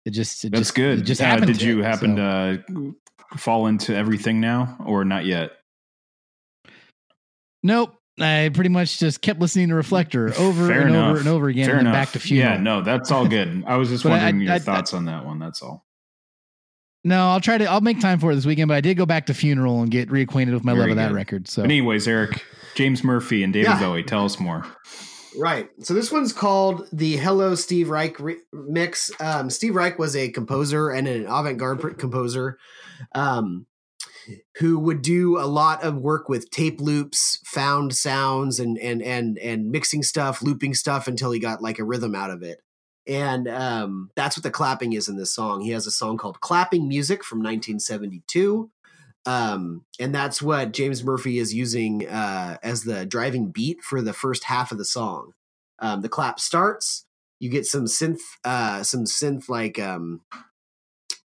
It 0.04 0.10
just 0.10 0.44
it 0.44 0.50
That's 0.52 0.60
just, 0.68 0.74
good. 0.74 1.00
It 1.00 1.02
just 1.02 1.20
Uh, 1.20 1.24
happened. 1.24 1.46
did 1.48 1.62
you 1.62 1.78
to- 1.78 1.82
happen 1.84 2.16
so- 2.16 2.62
to 2.68 2.94
fall 3.38 3.66
into 3.66 3.94
everything 3.94 4.40
now, 4.40 4.76
or 4.84 5.04
not 5.04 5.24
yet? 5.26 5.52
Nope. 7.62 7.94
I 8.20 8.50
pretty 8.52 8.70
much 8.70 8.98
just 8.98 9.20
kept 9.22 9.38
listening 9.38 9.68
to 9.68 9.74
Reflector 9.76 10.32
over 10.38 10.66
Fair 10.66 10.80
and 10.82 10.90
enough. 10.90 11.10
over 11.10 11.18
and 11.20 11.28
over 11.28 11.48
again, 11.48 11.66
Fair 11.66 11.76
and 11.76 11.86
then 11.86 11.92
enough. 11.94 12.06
back 12.08 12.12
to 12.14 12.20
Funeral. 12.20 12.54
Yeah, 12.54 12.60
no, 12.60 12.82
that's 12.82 13.12
all 13.12 13.28
good. 13.28 13.62
I 13.66 13.76
was 13.76 13.88
just 13.90 14.02
But 14.04 14.12
I- 14.12 14.24
wondering 14.24 14.40
your 14.42 14.52
I- 14.52 14.56
I- 14.56 14.58
thoughts 14.58 14.92
on 14.92 15.04
that 15.04 15.24
one. 15.24 15.38
That's 15.38 15.62
all. 15.62 15.84
No, 17.04 17.28
I'll 17.30 17.40
try 17.40 17.58
to. 17.58 17.64
I'll 17.64 17.80
make 17.80 18.00
time 18.00 18.18
for 18.18 18.32
it 18.32 18.34
this 18.34 18.44
weekend, 18.44 18.68
but 18.68 18.74
I 18.74 18.80
did 18.80 18.96
go 18.96 19.06
back 19.06 19.26
to 19.26 19.34
Funeral 19.34 19.82
and 19.82 19.90
get 19.90 20.08
reacquainted 20.10 20.52
with 20.52 20.64
my 20.64 20.72
Very 20.74 20.88
love 20.88 20.90
of 20.90 20.96
that 20.96 21.12
record. 21.12 21.46
So 21.46 21.62
But 21.62 21.70
anyways, 21.70 22.08
Eric, 22.08 22.44
James 22.78 23.02
Murphy 23.02 23.42
and 23.42 23.52
David 23.52 23.70
Yeah. 23.70 23.80
Bowie, 23.80 24.04
tell 24.04 24.24
us 24.24 24.38
more. 24.38 24.64
Right. 25.36 25.68
So 25.80 25.94
this 25.94 26.12
one's 26.12 26.32
called 26.32 26.86
the 26.92 27.16
Hello 27.16 27.56
Steve 27.56 27.90
Reich 27.90 28.20
re- 28.20 28.36
mix. 28.52 29.10
Um, 29.20 29.50
Steve 29.50 29.74
Reich 29.74 29.98
was 29.98 30.14
a 30.14 30.30
composer 30.30 30.88
and 30.90 31.08
an 31.08 31.24
avant-garde 31.24 31.98
composer 31.98 32.56
um, 33.16 33.66
who 34.58 34.78
would 34.78 35.02
do 35.02 35.40
a 35.40 35.46
lot 35.46 35.82
of 35.82 35.96
work 35.96 36.28
with 36.28 36.50
tape 36.52 36.80
loops, 36.80 37.40
found 37.44 37.96
sounds, 37.96 38.60
and 38.60 38.78
and 38.78 39.02
and 39.02 39.38
and 39.38 39.72
mixing 39.72 40.04
stuff, 40.04 40.40
looping 40.40 40.74
stuff 40.74 41.08
until 41.08 41.32
he 41.32 41.40
got 41.40 41.60
like 41.60 41.80
a 41.80 41.84
rhythm 41.84 42.14
out 42.14 42.30
of 42.30 42.44
it. 42.44 42.60
And 43.08 43.48
um, 43.48 44.10
that's 44.14 44.36
what 44.36 44.44
the 44.44 44.52
clapping 44.52 44.92
is 44.92 45.08
in 45.08 45.16
this 45.16 45.32
song. 45.32 45.62
He 45.62 45.70
has 45.70 45.88
a 45.88 45.90
song 45.90 46.16
called 46.16 46.40
"Clapping 46.40 46.86
Music" 46.86 47.24
from 47.24 47.38
1972. 47.38 48.70
Um, 49.28 49.84
and 50.00 50.14
that's 50.14 50.40
what 50.40 50.72
James 50.72 51.04
Murphy 51.04 51.38
is 51.38 51.52
using 51.52 52.08
uh, 52.08 52.56
as 52.62 52.84
the 52.84 53.04
driving 53.04 53.50
beat 53.50 53.82
for 53.82 54.00
the 54.00 54.14
first 54.14 54.44
half 54.44 54.72
of 54.72 54.78
the 54.78 54.86
song. 54.86 55.32
Um, 55.80 56.00
the 56.00 56.08
clap 56.08 56.40
starts. 56.40 57.04
You 57.38 57.50
get 57.50 57.66
some 57.66 57.84
synth, 57.84 58.22
uh, 58.42 58.82
some 58.82 59.04
synth 59.04 59.50
like 59.50 59.78
um, 59.78 60.22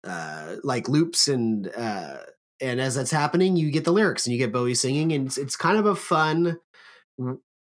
uh, 0.03 0.57
like 0.63 0.87
loops 0.87 1.27
and 1.27 1.67
uh, 1.75 2.17
and 2.61 2.79
as 2.79 2.93
that's 2.93 3.09
happening, 3.09 3.55
you 3.55 3.71
get 3.71 3.85
the 3.85 3.91
lyrics 3.91 4.27
and 4.27 4.33
you 4.33 4.39
get 4.39 4.53
Bowie 4.53 4.75
singing, 4.75 5.11
and 5.11 5.25
it's, 5.25 5.39
it's 5.39 5.55
kind 5.55 5.79
of 5.79 5.87
a 5.87 5.95
fun 5.95 6.59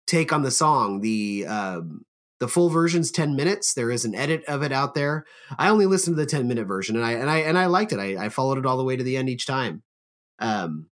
take 0.07 0.33
on 0.33 0.43
the 0.43 0.51
song. 0.51 1.03
The 1.03 1.45
um, 1.47 2.07
the 2.41 2.49
full 2.49 2.71
version's 2.71 3.11
ten 3.11 3.37
minutes. 3.37 3.75
There 3.75 3.91
is 3.91 4.07
an 4.07 4.15
edit 4.15 4.43
of 4.49 4.63
it 4.63 4.73
out 4.73 4.95
there. 4.95 5.27
I 5.59 5.69
only 5.69 5.85
listened 5.85 6.17
to 6.17 6.23
the 6.23 6.27
ten 6.27 6.49
minute 6.49 6.67
version, 6.67 6.97
and 6.97 7.05
I 7.05 7.13
and 7.13 7.29
I 7.29 7.41
and 7.41 7.59
I 7.59 7.67
liked 7.67 7.93
it. 7.93 7.99
I, 7.99 8.25
I 8.25 8.29
followed 8.31 8.57
it 8.57 8.65
all 8.65 8.79
the 8.79 8.85
way 8.85 8.97
to 8.97 9.05
the 9.05 9.19
end 9.19 9.29
each 9.29 9.47
time. 9.47 9.83
Um, 10.39 10.87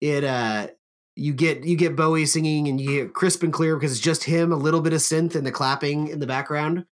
it 0.00 0.24
uh, 0.24 0.68
you 1.14 1.32
get 1.32 1.64
you 1.64 1.76
get 1.76 1.96
Bowie 1.96 2.26
singing, 2.26 2.68
and 2.68 2.80
you 2.80 3.04
get 3.04 3.14
crisp 3.14 3.42
and 3.42 3.52
clear 3.52 3.76
because 3.76 3.92
it's 3.92 4.00
just 4.00 4.24
him, 4.24 4.52
a 4.52 4.56
little 4.56 4.80
bit 4.80 4.92
of 4.92 5.00
synth 5.00 5.34
and 5.34 5.46
the 5.46 5.52
clapping 5.52 6.08
in 6.08 6.18
the 6.18 6.26
background. 6.26 6.86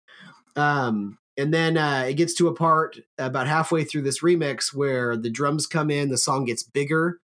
Um, 0.57 1.19
and 1.37 1.53
then 1.53 1.77
uh, 1.77 2.07
it 2.09 2.15
gets 2.15 2.35
to 2.35 2.49
a 2.49 2.55
part 2.55 2.99
about 3.19 3.47
halfway 3.47 3.85
through 3.85 4.03
this 4.03 4.23
remix 4.23 4.73
where 4.75 5.17
the 5.17 5.31
drums 5.31 5.67
come 5.67 5.91
in, 5.91 6.09
the 6.09 6.17
song 6.17 6.47
gets 6.47 6.63
bigger, 6.63 7.21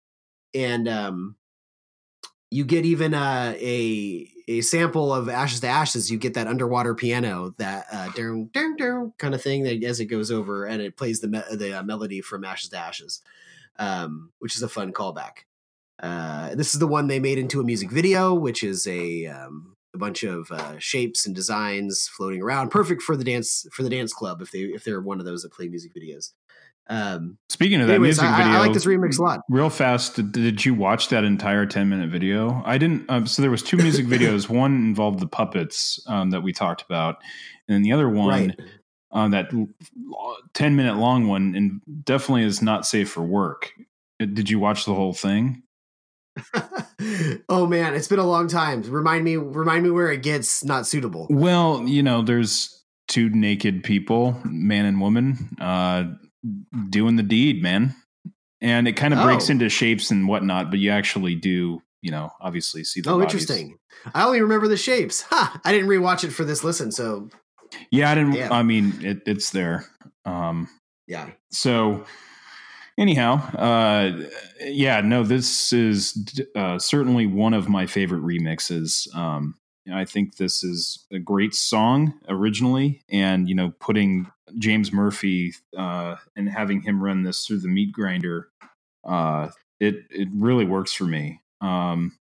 and 0.54 0.88
um, 0.88 1.36
you 2.50 2.66
get 2.66 2.86
even 2.86 3.14
uh, 3.14 3.56
a 3.58 4.28
a 4.48 4.62
sample 4.62 5.14
of 5.14 5.30
"Ashes 5.30 5.62
to 5.62 5.68
Ashes." 5.68 6.12
You 6.12 6.18
get 6.18 6.34
that 6.34 6.48
underwater 6.48 6.94
piano, 6.94 7.56
that 7.58 7.86
uh, 7.92 8.12
kind 9.18 9.34
of 9.34 9.42
thing 9.42 9.64
that 9.64 9.82
as 9.84 10.02
it 10.02 10.06
goes 10.06 10.30
over, 10.30 10.66
and 10.66 10.82
it 10.82 10.98
plays 10.98 11.22
the 11.22 11.30
me- 11.30 11.56
the 11.56 11.80
uh, 11.80 11.84
melody 11.84 12.20
from 12.20 12.44
"Ashes 12.44 12.70
to 12.72 12.78
Ashes," 12.78 13.22
um, 13.80 14.32
which 14.40 14.56
is 14.56 14.62
a 14.62 14.70
fun 14.70 14.94
callback. 14.94 15.44
Uh, 16.02 16.56
this 16.56 16.74
is 16.74 16.80
the 16.80 16.88
one 16.88 17.08
they 17.08 17.20
made 17.20 17.38
into 17.38 17.60
a 17.60 17.64
music 17.64 17.92
video, 17.92 18.34
which 18.34 18.64
is 18.64 18.88
a 18.88 19.28
um, 19.28 19.76
a 19.94 19.98
bunch 19.98 20.24
of 20.24 20.50
uh, 20.52 20.80
shapes 20.80 21.26
and 21.26 21.36
designs 21.36 22.08
floating 22.16 22.42
around, 22.42 22.70
perfect 22.70 23.02
for 23.02 23.16
the 23.16 23.24
dance 23.24 23.66
for 23.74 23.84
the 23.84 23.90
dance 23.90 24.14
club 24.14 24.42
if 24.42 24.52
they 24.52 24.60
if 24.60 24.84
they're 24.84 25.02
one 25.02 25.20
of 25.20 25.26
those 25.26 25.44
that 25.44 25.52
play 25.54 25.68
music 25.68 25.94
videos. 25.94 26.32
Um, 26.88 27.38
Speaking 27.50 27.80
of 27.80 27.88
that 27.88 27.94
anyways, 27.96 28.20
music 28.20 28.24
I, 28.26 28.34
I- 28.34 28.44
video, 28.44 28.54
I 28.54 28.60
like 28.60 28.74
this 28.74 28.86
remix 28.86 29.20
a 29.20 29.22
lot. 29.22 29.42
Real 29.48 29.70
fast, 29.70 30.16
did, 30.16 30.32
did 30.32 30.66
you 30.66 30.74
watch 30.74 31.10
that 31.10 31.24
entire 31.24 31.66
10 31.66 31.88
minute 31.88 32.10
video? 32.10 32.62
I 32.66 32.78
didn't. 32.80 33.10
Um, 33.10 33.28
so 33.28 33.42
there 33.42 33.52
was 33.52 33.62
two 33.64 33.78
music 33.78 34.06
videos. 34.08 34.50
One 34.50 34.74
involved 34.74 35.20
the 35.20 35.28
puppets 35.28 36.04
um, 36.08 36.32
that 36.32 36.42
we 36.42 36.52
talked 36.52 36.82
about, 36.82 37.18
and 37.68 37.76
then 37.76 37.82
the 37.84 37.92
other 37.94 38.10
one, 38.10 38.48
Right. 38.48 38.60
Uh, 39.14 39.28
that 39.30 39.54
l- 39.54 39.68
10 40.54 40.76
minute 40.76 40.98
long 40.98 41.28
one, 41.28 41.56
and 41.56 41.82
definitely 42.06 42.44
is 42.44 42.62
not 42.62 42.86
safe 42.86 43.10
for 43.12 43.22
work. 43.24 43.72
Uh, 44.22 44.26
Did 44.26 44.50
you 44.50 44.60
watch 44.60 44.86
the 44.86 44.94
whole 44.94 45.14
thing? 45.14 45.64
oh 47.50 47.68
man, 47.68 47.94
it's 47.94 48.08
been 48.08 48.20
a 48.20 48.26
long 48.28 48.48
time. 48.48 48.82
Remind 48.84 49.24
me, 49.24 49.38
remind 49.38 49.84
me 49.84 49.90
where 49.92 50.12
it 50.12 50.24
gets 50.24 50.64
not 50.64 50.88
suitable. 50.88 51.28
Well, 51.30 51.84
you 51.88 52.04
know, 52.04 52.22
there's 52.22 52.84
two 53.08 53.30
naked 53.30 53.84
people, 53.84 54.40
man 54.46 54.86
and 54.86 55.02
woman, 55.02 55.50
uh, 55.60 56.06
doing 56.90 57.16
the 57.18 57.24
deed, 57.24 57.62
man. 57.62 57.96
And 58.62 58.88
it 58.88 58.94
kind 58.94 59.14
of 59.14 59.22
breaks 59.24 59.50
Oh. 59.50 59.54
into 59.54 59.70
shapes 59.70 60.12
and 60.12 60.28
whatnot, 60.28 60.70
but 60.70 60.80
you 60.80 60.92
actually 60.92 61.36
do, 61.36 61.82
you 62.02 62.12
know, 62.12 62.30
obviously 62.40 62.84
see 62.84 63.02
the 63.02 63.10
Oh, 63.10 63.18
bodies. 63.18 63.34
interesting. 63.34 63.78
I 64.14 64.24
only 64.24 64.40
remember 64.42 64.68
the 64.68 64.78
shapes. 64.78 65.24
Ha! 65.24 65.60
I 65.66 65.72
didn't 65.72 65.90
rewatch 65.90 66.24
it 66.24 66.30
for 66.32 66.44
this 66.46 66.64
listen, 66.64 66.92
so 66.92 67.30
Yeah, 67.90 68.12
I 68.12 68.16
didn't. 68.16 68.34
Yeah. 68.34 68.50
I 68.52 68.64
mean, 68.64 68.94
it, 69.02 69.22
it's 69.26 69.52
there. 69.52 69.86
Um, 70.26 70.70
yeah. 71.08 71.30
so, 71.52 72.06
anyhow, 72.98 73.36
uh, 73.56 74.28
yeah, 74.62 75.02
no, 75.02 75.24
this 75.24 75.74
is 75.74 76.30
uh, 76.56 76.80
certainly 76.80 77.26
one 77.26 77.54
of 77.54 77.70
my 77.70 77.86
favorite 77.86 78.24
remixes. 78.24 79.14
Um, 79.16 79.56
I 79.92 80.06
think 80.06 80.38
this 80.38 80.64
is 80.64 81.06
a 81.12 81.20
great 81.20 81.56
song 81.56 82.14
originally, 82.30 83.02
and 83.10 83.50
you 83.50 83.56
know, 83.56 83.74
putting 83.80 84.32
James 84.58 84.92
Murphy 84.92 85.54
uh, 85.76 86.16
and 86.36 86.50
having 86.50 86.82
him 86.82 87.04
run 87.04 87.24
this 87.24 87.46
through 87.46 87.60
the 87.60 87.68
meat 87.68 87.92
grinder, 87.92 88.50
uh, 89.04 89.50
it 89.80 90.06
it 90.12 90.28
really 90.34 90.66
works 90.66 90.94
for 90.94 91.06
me. 91.06 91.42
Um, 91.62 92.18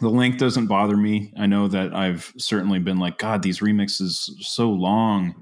the 0.00 0.08
length 0.08 0.38
doesn't 0.38 0.66
bother 0.66 0.96
me. 0.96 1.32
I 1.38 1.46
know 1.46 1.68
that 1.68 1.94
I've 1.94 2.32
certainly 2.38 2.78
been 2.78 2.98
like, 2.98 3.18
God, 3.18 3.42
these 3.42 3.60
remixes 3.60 4.30
are 4.38 4.42
so 4.42 4.70
long, 4.70 5.34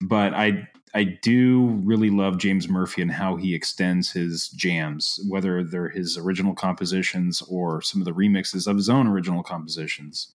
but 0.00 0.32
I 0.34 0.68
I 0.94 1.04
do 1.22 1.66
really 1.84 2.10
love 2.10 2.38
James 2.38 2.68
Murphy 2.68 3.00
and 3.02 3.12
how 3.12 3.36
he 3.36 3.54
extends 3.54 4.10
his 4.10 4.48
jams, 4.48 5.20
whether 5.28 5.62
they're 5.62 5.88
his 5.88 6.18
original 6.18 6.54
compositions 6.54 7.42
or 7.42 7.80
some 7.80 8.00
of 8.00 8.06
the 8.06 8.12
remixes 8.12 8.66
of 8.66 8.76
his 8.76 8.88
own 8.88 9.06
original 9.06 9.42
compositions. 9.44 10.32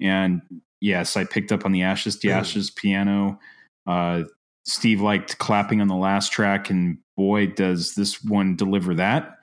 And 0.00 0.42
yes, 0.80 1.16
I 1.16 1.24
picked 1.24 1.52
up 1.52 1.64
on 1.64 1.70
the 1.72 1.82
Ashes 1.82 2.16
to 2.18 2.28
Mm. 2.28 2.32
Ashes 2.32 2.70
piano. 2.70 3.38
Uh, 3.86 4.24
Steve 4.64 5.00
liked 5.00 5.38
clapping 5.38 5.80
on 5.80 5.88
the 5.88 5.94
last 5.94 6.32
track, 6.32 6.70
and 6.70 6.98
boy, 7.16 7.46
does 7.46 7.94
this 7.94 8.24
one 8.24 8.56
deliver 8.56 8.94
that 8.94 9.38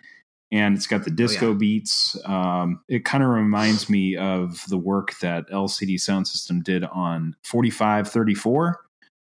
and 0.52 0.76
it's 0.76 0.88
got 0.88 1.06
the 1.06 1.12
disco 1.12 1.52
yeah. 1.52 1.58
beats. 1.58 2.18
Um, 2.26 2.82
it 2.90 3.06
kind 3.06 3.24
of 3.24 3.30
reminds 3.30 3.90
me 3.90 4.18
of 4.18 4.64
the 4.68 4.78
work 4.78 5.18
that 5.20 5.50
LCD 5.50 5.96
Soundsystem 5.96 6.64
did 6.64 6.84
on 6.84 7.36
4534, 7.44 8.80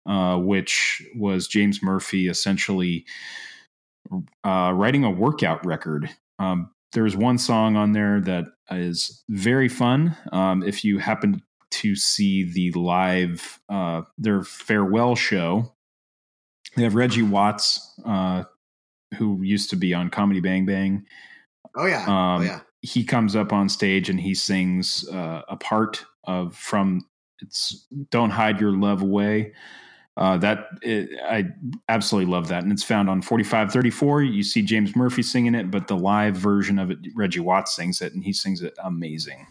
uh, 0.08 0.38
which 0.38 1.04
was 1.16 1.48
James 1.48 1.82
Murphy 1.82 2.28
essentially 2.28 3.06
uh, 4.44 4.72
writing 4.74 5.04
a 5.04 5.10
workout 5.10 5.66
record. 5.66 6.10
Um, 6.40 6.72
there's 6.92 7.16
one 7.16 7.38
song 7.38 7.76
on 7.76 7.94
there 7.94 8.22
that 8.22 8.46
is 8.72 9.24
very 9.30 9.70
fun. 9.70 10.16
Um, 10.32 10.64
if 10.64 10.84
you 10.84 11.00
happen 11.00 11.42
to 11.72 11.96
see 11.96 12.44
the 12.44 12.72
live, 12.72 13.60
uh, 13.70 14.04
their 14.18 14.44
farewell 14.44 15.16
show, 15.16 15.74
they 16.76 16.84
have 16.84 16.96
Reggie 16.96 17.22
Watts, 17.22 17.94
uh, 18.06 18.44
who 19.18 19.42
used 19.42 19.70
to 19.70 19.76
be 19.76 19.94
on 19.94 20.10
Comedy 20.10 20.40
Bang 20.40 20.66
Bang. 20.66 21.06
Oh 21.76 21.86
yeah. 21.86 22.04
Um, 22.04 22.42
oh 22.42 22.44
yeah. 22.44 22.60
He 22.82 23.04
comes 23.04 23.36
up 23.36 23.52
on 23.52 23.70
stage 23.70 24.10
and 24.10 24.20
he 24.20 24.36
sings 24.36 25.08
uh, 25.10 25.42
a 25.48 25.58
part 25.58 26.06
of 26.24 26.56
from 26.56 27.06
it's 27.40 27.88
"Don't 28.12 28.30
Hide 28.32 28.60
Your 28.60 28.72
Love 28.72 29.02
Away." 29.02 29.54
Uh, 30.18 30.38
that 30.38 30.68
it, 30.82 31.10
I 31.28 31.46
absolutely 31.90 32.32
love 32.32 32.48
that, 32.48 32.64
and 32.64 32.72
it's 32.72 32.84
found 32.84 33.10
on 33.10 33.22
forty 33.22 33.44
five 33.44 33.72
thirty 33.72 33.90
four. 33.90 34.24
You 34.24 34.44
see 34.44 34.62
James 34.62 34.96
Murphy 34.96 35.22
singing 35.22 35.56
it, 35.56 35.70
but 35.70 35.88
the 35.88 35.98
live 35.98 36.36
version 36.36 36.80
of 36.80 36.90
it, 36.90 37.00
Reggie 37.16 37.42
Watts 37.42 37.76
sings 37.76 38.02
it, 38.02 38.14
and 38.14 38.24
he 38.24 38.32
sings 38.32 38.62
it 38.62 38.74
amazing. 38.84 39.46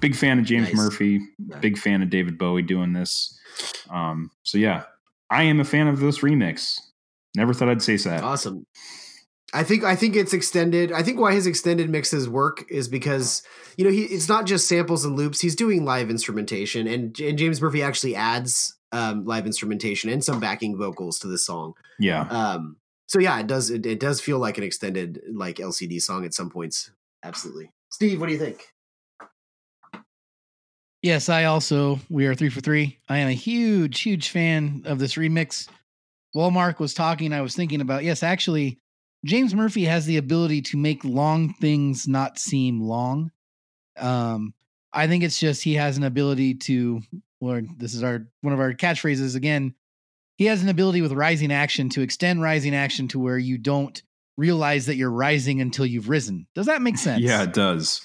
Big 0.00 0.14
fan 0.14 0.38
of 0.38 0.44
James 0.44 0.68
Nice. 0.68 0.76
Murphy. 0.76 1.20
Big 1.60 1.78
fan 1.78 2.02
of 2.02 2.10
David 2.10 2.38
Bowie 2.38 2.62
doing 2.62 2.92
this. 2.92 3.38
Um, 3.90 4.30
so 4.42 4.58
yeah, 4.58 4.84
I 5.30 5.44
am 5.44 5.60
a 5.60 5.64
fan 5.64 5.88
of 5.88 6.00
this 6.00 6.18
remix. 6.18 6.80
Never 7.36 7.52
thought 7.52 7.68
I'd 7.68 7.82
say 7.82 7.96
that. 7.96 8.22
Awesome. 8.22 8.66
I 9.54 9.62
think 9.62 9.82
I 9.82 9.96
think 9.96 10.14
it's 10.14 10.34
extended. 10.34 10.92
I 10.92 11.02
think 11.02 11.18
why 11.18 11.32
his 11.32 11.46
extended 11.46 11.88
mixes 11.88 12.28
work 12.28 12.64
is 12.70 12.86
because 12.86 13.42
you 13.76 13.84
know 13.84 13.90
he 13.90 14.02
it's 14.02 14.28
not 14.28 14.46
just 14.46 14.68
samples 14.68 15.04
and 15.04 15.16
loops. 15.16 15.40
He's 15.40 15.56
doing 15.56 15.84
live 15.84 16.10
instrumentation, 16.10 16.86
and 16.86 17.18
and 17.18 17.38
James 17.38 17.60
Murphy 17.60 17.82
actually 17.82 18.14
adds 18.14 18.76
um, 18.92 19.24
live 19.24 19.46
instrumentation 19.46 20.10
and 20.10 20.22
some 20.22 20.38
backing 20.38 20.76
vocals 20.76 21.18
to 21.20 21.28
this 21.28 21.46
song. 21.46 21.74
Yeah. 21.98 22.22
Um, 22.22 22.76
so 23.06 23.18
yeah, 23.20 23.38
it 23.40 23.46
does 23.46 23.70
it, 23.70 23.86
it 23.86 24.00
does 24.00 24.20
feel 24.20 24.38
like 24.38 24.58
an 24.58 24.64
extended 24.64 25.22
like 25.32 25.56
LCD 25.56 26.02
song 26.02 26.26
at 26.26 26.34
some 26.34 26.50
points. 26.50 26.90
Absolutely, 27.22 27.70
Steve. 27.90 28.20
What 28.20 28.26
do 28.26 28.32
you 28.32 28.38
think? 28.38 28.66
Yes, 31.02 31.28
I 31.28 31.44
also 31.44 32.00
we 32.08 32.26
are 32.26 32.34
three 32.34 32.48
for 32.48 32.60
three. 32.60 32.98
I 33.08 33.18
am 33.18 33.28
a 33.28 33.32
huge, 33.32 34.00
huge 34.00 34.30
fan 34.30 34.82
of 34.84 34.98
this 34.98 35.14
remix. 35.14 35.68
While 36.32 36.50
Mark 36.50 36.80
was 36.80 36.92
talking, 36.94 37.32
I 37.32 37.40
was 37.40 37.54
thinking 37.54 37.80
about 37.80 38.04
yes, 38.04 38.22
actually, 38.22 38.80
James 39.24 39.54
Murphy 39.54 39.84
has 39.84 40.06
the 40.06 40.16
ability 40.16 40.62
to 40.62 40.76
make 40.76 41.04
long 41.04 41.54
things 41.54 42.08
not 42.08 42.38
seem 42.38 42.80
long. 42.80 43.30
Um, 43.96 44.54
I 44.92 45.06
think 45.06 45.22
it's 45.22 45.38
just 45.38 45.62
he 45.62 45.74
has 45.74 45.96
an 45.96 46.04
ability 46.04 46.54
to, 46.54 47.00
or 47.40 47.62
this 47.76 47.94
is 47.94 48.02
our 48.02 48.26
one 48.40 48.52
of 48.52 48.60
our 48.60 48.72
catchphrases 48.72 49.36
again. 49.36 49.74
He 50.36 50.46
has 50.46 50.62
an 50.62 50.68
ability 50.68 51.02
with 51.02 51.12
rising 51.12 51.52
action 51.52 51.88
to 51.90 52.02
extend 52.02 52.42
rising 52.42 52.74
action 52.74 53.08
to 53.08 53.18
where 53.18 53.38
you 53.38 53.58
don't 53.58 54.00
realize 54.36 54.86
that 54.86 54.96
you're 54.96 55.10
rising 55.10 55.60
until 55.60 55.84
you've 55.84 56.08
risen. 56.08 56.46
Does 56.54 56.66
that 56.66 56.80
make 56.80 56.96
sense? 56.96 57.22
Yeah, 57.22 57.42
it 57.42 57.52
does. 57.52 58.00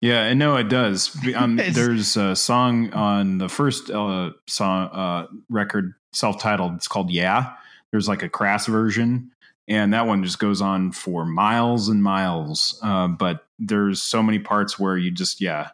Yeah, 0.00 0.22
and 0.22 0.38
no, 0.38 0.56
it 0.56 0.68
does. 0.68 1.16
Um, 1.34 1.56
there's 1.56 2.16
a 2.16 2.34
song 2.34 2.92
on 2.92 3.38
the 3.38 3.48
first 3.48 3.90
uh, 3.90 4.30
song 4.46 4.88
uh, 4.88 5.26
record, 5.48 5.94
self-titled. 6.12 6.74
It's 6.74 6.88
called 6.88 7.10
"Yeah." 7.10 7.52
There's 7.92 8.08
like 8.08 8.22
a 8.22 8.28
crass 8.28 8.66
version, 8.66 9.30
and 9.68 9.92
that 9.92 10.06
one 10.06 10.24
just 10.24 10.38
goes 10.38 10.60
on 10.60 10.92
for 10.92 11.24
miles 11.24 11.88
and 11.88 12.02
miles. 12.02 12.78
Uh, 12.82 13.08
but 13.08 13.46
there's 13.58 14.00
so 14.00 14.22
many 14.22 14.38
parts 14.38 14.78
where 14.78 14.96
you 14.96 15.10
just 15.10 15.40
yeah 15.40 15.70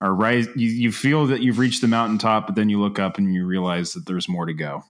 are 0.00 0.14
right. 0.14 0.46
You, 0.56 0.68
you 0.68 0.92
feel 0.92 1.26
that 1.26 1.40
you've 1.40 1.58
reached 1.58 1.80
the 1.80 1.88
mountaintop, 1.88 2.46
but 2.46 2.56
then 2.56 2.68
you 2.68 2.80
look 2.80 2.98
up 2.98 3.18
and 3.18 3.32
you 3.34 3.46
realize 3.46 3.92
that 3.92 4.06
there's 4.06 4.28
more 4.28 4.46
to 4.46 4.54
go. 4.54 4.84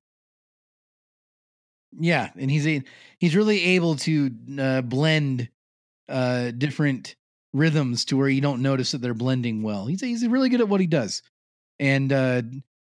Yeah, 1.98 2.30
and 2.36 2.50
he's 2.50 2.66
a, 2.66 2.82
he's 3.18 3.36
really 3.36 3.62
able 3.62 3.96
to 3.96 4.30
uh, 4.58 4.80
blend 4.82 5.48
uh, 6.08 6.50
different 6.50 7.14
rhythms 7.54 8.04
to 8.06 8.16
where 8.16 8.28
you 8.28 8.42
don't 8.42 8.60
notice 8.60 8.92
that 8.92 9.00
they're 9.00 9.14
blending 9.14 9.62
well. 9.62 9.86
He's 9.86 10.02
he's 10.02 10.26
really 10.26 10.50
good 10.50 10.60
at 10.60 10.68
what 10.68 10.80
he 10.80 10.86
does. 10.86 11.22
And 11.78 12.12
uh, 12.12 12.42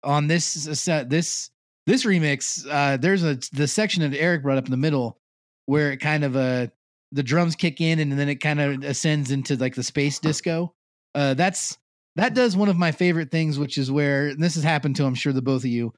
on 0.03 0.27
this 0.27 0.45
set, 0.45 1.11
this 1.11 1.51
this 1.87 2.05
remix, 2.05 2.67
uh, 2.71 2.97
there's 2.97 3.23
a 3.23 3.39
the 3.53 3.69
section 3.69 4.09
that 4.09 4.19
Eric 4.19 4.43
brought 4.43 4.59
up 4.59 4.65
in 4.65 4.71
the 4.71 4.77
middle 4.79 5.19
where 5.67 5.93
it 5.93 5.99
kind 5.99 6.25
of 6.25 6.37
uh 6.37 6.69
the 7.13 7.23
drums 7.23 7.55
kick 7.55 7.81
in 7.81 7.99
and 7.99 8.13
then 8.13 8.29
it 8.29 8.37
kind 8.37 8.61
of 8.61 8.83
ascends 8.83 9.31
into 9.31 9.57
like 9.57 9.75
the 9.75 9.83
space 9.83 10.19
disco. 10.19 10.75
Uh, 11.15 11.35
that's 11.35 11.77
that 12.17 12.35
does 12.35 12.57
one 12.57 12.69
of 12.69 12.77
my 12.77 12.93
favorite 12.93 13.31
things, 13.31 13.59
which 13.59 13.77
is 13.77 13.91
where 13.91 14.29
and 14.29 14.43
this 14.43 14.55
has 14.55 14.65
happened 14.65 14.97
to 14.97 15.05
I'm 15.05 15.15
sure 15.15 15.33
the 15.33 15.43
both 15.43 15.63
of 15.63 15.71
you 15.71 15.93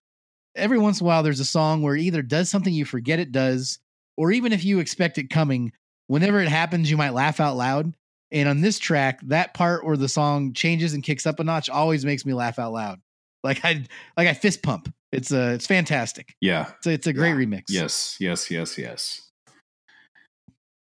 every 0.57 0.79
once 0.79 1.01
in 1.01 1.05
a 1.05 1.07
while 1.07 1.23
there's 1.23 1.41
a 1.41 1.45
song 1.45 1.83
where 1.83 1.95
it 1.95 2.03
either 2.03 2.23
does 2.23 2.49
something 2.49 2.73
you 2.73 2.85
forget 2.85 3.21
it 3.21 3.31
does, 3.31 3.79
or 4.17 4.33
even 4.33 4.53
if 4.53 4.65
you 4.65 4.79
expect 4.79 5.19
it 5.19 5.31
coming, 5.31 5.73
whenever 6.07 6.41
it 6.41 6.49
happens, 6.49 6.91
you 6.91 6.97
might 6.97 7.15
laugh 7.15 7.39
out 7.39 7.57
loud. 7.57 7.95
And 8.33 8.49
on 8.49 8.61
this 8.61 8.79
track, 8.79 9.21
that 9.25 9.55
part 9.55 9.85
where 9.85 9.97
the 9.97 10.09
song 10.09 10.53
changes 10.53 10.95
and 10.95 11.03
kicks 11.03 11.27
up 11.27 11.39
a 11.41 11.45
notch 11.45 11.71
always 11.71 12.05
makes 12.05 12.27
me 12.27 12.33
laugh 12.35 12.59
out 12.59 12.73
loud. 12.73 13.01
Like 13.45 13.65
I 13.65 13.85
like 14.17 14.27
I 14.29 14.35
fist 14.35 14.63
pump. 14.63 14.93
It's 15.13 15.33
uh 15.33 15.53
it's 15.55 15.67
fantastic. 15.67 16.35
Yeah. 16.41 16.71
It's 16.79 16.87
a, 16.87 16.91
it's 16.91 17.07
a 17.07 17.13
great 17.13 17.31
Yeah. 17.31 17.37
remix. 17.37 17.63
Yes, 17.69 18.17
yes, 18.19 18.51
yes, 18.51 18.77
yes. 18.77 19.23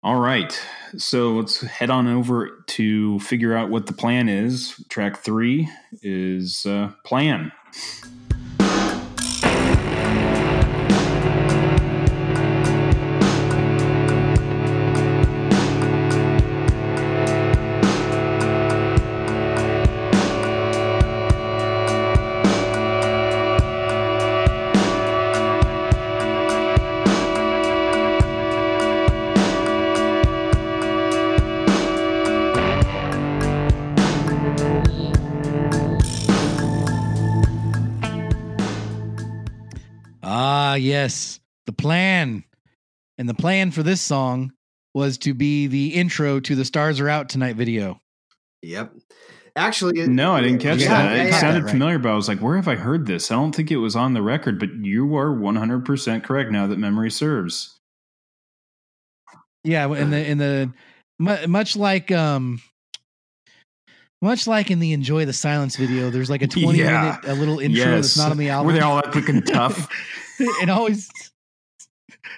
All 0.03 0.19
right. 0.21 0.59
So 0.97 1.33
let's 1.33 1.61
head 1.63 1.91
on 1.91 2.07
over 2.09 2.65
to 2.69 3.19
figure 3.21 3.55
out 3.55 3.71
what 3.71 3.87
the 3.87 3.93
plan 3.95 4.29
is. 4.29 4.75
Track 4.89 5.19
three 5.19 5.69
is 6.03 6.67
uh, 6.67 6.93
Plan. 7.05 7.53
Ah, 40.75 40.77
yes. 40.77 41.39
The 41.67 41.73
plan. 41.73 42.43
And 43.17 43.29
the 43.29 43.35
plan 43.35 43.71
for 43.71 43.85
this 43.85 44.01
song 44.01 44.53
was 44.93 45.19
to 45.19 45.33
be 45.33 45.69
the 45.69 45.95
intro 45.95 46.41
to 46.41 46.57
the 46.57 46.65
Stars 46.65 46.99
Are 46.99 47.09
Out 47.09 47.29
Tonight 47.29 47.55
video. 47.55 48.01
Yep. 48.63 48.93
Actually, 49.55 50.01
it- 50.01 50.09
No, 50.09 50.33
I 50.35 50.41
didn't 50.41 50.59
catch 50.59 50.81
Yeah, 50.81 50.89
that. 50.89 51.15
yeah, 51.17 51.23
it 51.23 51.29
yeah. 51.29 51.39
sounded 51.39 51.63
Right. 51.63 51.71
familiar, 51.71 52.01
but 52.01 52.11
I 52.11 52.17
was 52.17 52.27
like, 52.27 52.41
where 52.41 52.57
have 52.57 52.67
I 52.67 52.75
heard 52.75 53.07
this? 53.07 53.31
I 53.31 53.37
don't 53.37 53.55
think 53.55 53.71
it 53.71 53.77
was 53.77 53.95
on 53.95 54.15
the 54.15 54.23
record, 54.23 54.59
but 54.59 54.71
you 54.85 55.15
are 55.17 55.31
100% 55.33 56.25
correct 56.25 56.51
now 56.51 56.67
that 56.67 56.79
memory 56.81 57.11
serves. 57.13 57.79
Yeah, 59.63 59.87
in 59.95 60.11
the 60.11 60.29
in 60.29 60.39
the 60.39 60.73
much 61.47 61.77
like 61.77 62.11
um 62.11 62.61
much 64.25 64.47
like 64.47 64.71
in 64.71 64.79
the 64.81 64.93
Enjoy 64.93 65.25
the 65.25 65.33
Silence 65.33 65.77
video, 65.77 66.11
there's 66.11 66.31
like 66.31 66.43
a 66.43 66.47
20 66.49 66.79
Yeah. 66.79 67.19
minute 67.21 67.21
a 67.27 67.35
little 67.39 67.59
intro 67.61 67.85
that's 67.85 68.17
not 68.17 68.31
on 68.31 68.37
the 68.39 68.49
album. 68.51 68.67
Were 68.67 68.73
they 68.73 68.81
all 68.85 68.99
epic 68.99 69.29
and 69.29 69.47
tough? 69.53 69.89
it 70.41 70.69
always 70.69 71.09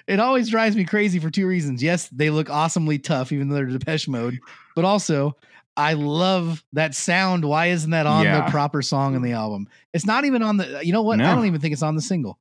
it 0.07 0.19
always 0.19 0.49
drives 0.49 0.75
me 0.75 0.85
crazy 0.85 1.19
for 1.19 1.29
two 1.29 1.47
reasons. 1.47 1.81
Yes, 1.83 2.07
they 2.09 2.29
look 2.29 2.49
awesomely 2.49 2.99
tough, 2.99 3.31
even 3.31 3.49
though 3.49 3.55
they're 3.55 3.65
Depeche 3.65 4.07
Mode, 4.07 4.39
but 4.75 4.85
also 4.85 5.35
I 5.75 5.93
love 5.93 6.63
that 6.73 6.95
sound. 6.95 7.45
Why 7.45 7.67
isn't 7.67 7.91
that 7.91 8.05
on 8.07 8.23
Yeah. 8.25 8.45
the 8.45 8.51
proper 8.51 8.81
song 8.81 9.15
in 9.15 9.21
the 9.21 9.33
album? 9.33 9.67
It's 9.93 10.05
not 10.05 10.25
even 10.25 10.41
on 10.41 10.57
the. 10.57 10.81
You 10.83 10.91
know 10.91 11.03
what? 11.03 11.21
I 11.21 11.35
don't 11.35 11.45
even 11.45 11.61
think 11.61 11.73
it's 11.73 11.83
on 11.83 11.95
the 11.95 12.01
single. 12.01 12.39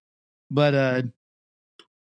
But 0.50 0.74
uh, 0.74 1.02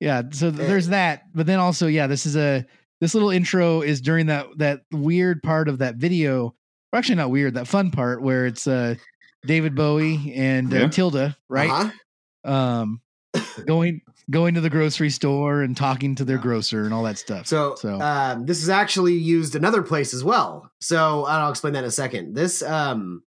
yeah. 0.01 0.23
So 0.31 0.51
th- 0.51 0.63
Eh. 0.63 0.67
there's 0.67 0.89
that. 0.89 1.25
But 1.35 1.47
then 1.47 1.59
also, 1.59 1.89
yeah, 1.89 2.07
this 2.07 2.25
is 2.25 2.37
a 2.37 2.65
this 3.01 3.15
little 3.15 3.31
intro 3.31 3.81
is 3.81 4.01
during 4.01 4.27
that 4.27 4.47
that 4.59 4.83
weird 4.93 5.43
part 5.43 5.69
of 5.69 5.79
that 5.79 5.97
video. 5.97 6.55
Or 6.93 6.99
actually, 6.99 7.17
not 7.17 7.31
weird. 7.31 7.55
That 7.55 7.69
fun 7.69 7.91
part 7.91 8.23
where 8.23 8.47
it's 8.47 8.67
uh 8.67 8.95
David 9.47 9.75
Bowie 9.75 10.33
and 10.35 10.73
uh, 10.73 10.77
Yeah. 10.77 10.89
Tilda, 10.89 11.37
right? 11.49 11.71
Uh-huh. 11.71 12.53
um 12.53 13.01
going 13.67 14.01
going 14.31 14.55
to 14.55 14.61
the 14.61 14.71
grocery 14.71 15.09
store 15.11 15.63
and 15.63 15.77
talking 15.77 16.15
to 16.15 16.25
their 16.25 16.37
grocer 16.39 16.85
and 16.85 16.93
all 16.93 17.03
that 17.05 17.17
stuff. 17.19 17.47
So, 17.47 17.77
So- 17.77 17.99
um, 18.01 18.45
this 18.47 18.63
is 18.63 18.69
actually 18.69 19.15
used 19.15 19.55
another 19.55 19.83
place 19.83 20.13
as 20.13 20.23
well. 20.23 20.71
So 20.83 21.25
I'll 21.25 21.51
explain 21.51 21.73
that 21.75 21.81
in 21.81 21.85
a 21.87 21.91
second. 21.91 22.35
This 22.35 22.63
um, 22.63 23.23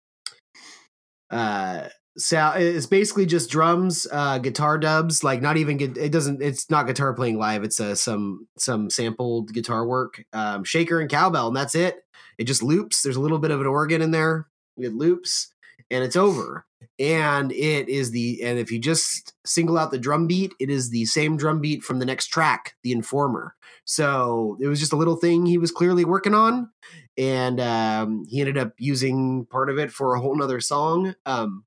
uh, 1.31 1.89
so 2.19 2.53
it's 2.57 2.87
basically 2.87 3.25
just 3.25 3.51
drums, 3.51 4.07
uh, 4.11 4.39
guitar 4.39 4.79
dubs. 4.79 5.23
Like 5.23 5.41
not 5.41 5.57
even 5.57 5.81
it 5.81 6.11
doesn't. 6.13 6.43
It's 6.43 6.69
not 6.69 6.87
guitar 6.87 7.15
playing 7.15 7.39
live. 7.39 7.63
It's 7.63 7.81
uh, 7.81 7.95
some 7.95 8.47
some 8.59 8.91
sampled 8.91 9.53
guitar 9.53 9.87
work, 9.87 10.23
um, 10.33 10.65
shaker 10.65 11.01
and 11.01 11.09
cowbell, 11.09 11.49
and 11.49 11.57
that's 11.57 11.75
it. 11.75 12.01
It 12.41 12.47
just 12.47 12.63
loops. 12.63 13.03
There's 13.03 13.17
a 13.17 13.21
little 13.21 13.39
bit 13.39 13.51
of 13.51 13.61
an 13.61 13.67
organ 13.67 14.01
in 14.01 14.13
there. 14.13 14.47
It 14.79 14.95
loops, 14.95 15.53
and 15.91 16.03
it's 16.03 16.17
over. 16.17 16.65
And 16.99 17.53
it 17.53 17.91
is 17.91 18.13
the 18.13 18.43
and 18.43 18.59
if 18.59 18.73
you 18.73 18.79
just 18.79 19.35
single 19.45 19.77
out 19.77 19.91
the 19.91 19.99
drum 19.99 20.27
beat, 20.27 20.55
it 20.59 20.71
is 20.71 20.89
the 20.89 21.05
same 21.05 21.37
drum 21.37 21.61
beat 21.61 21.83
from 21.83 21.99
the 21.99 22.07
next 22.07 22.29
track, 22.29 22.77
The 22.83 22.93
Informer. 22.93 23.55
So 23.85 24.57
it 24.59 24.69
was 24.69 24.81
just 24.81 24.95
a 24.95 24.97
little 24.97 25.17
thing 25.17 25.45
he 25.45 25.59
was 25.59 25.71
clearly 25.71 26.07
working 26.07 26.33
on, 26.33 26.71
and 27.19 27.61
um, 27.61 28.25
he 28.27 28.41
ended 28.41 28.57
up 28.57 28.73
using 28.79 29.45
part 29.45 29.69
of 29.69 29.79
it 29.79 29.93
for 29.93 30.15
a 30.15 30.21
whole 30.21 30.35
nother 30.35 30.61
song. 30.61 31.15
Um, 31.27 31.65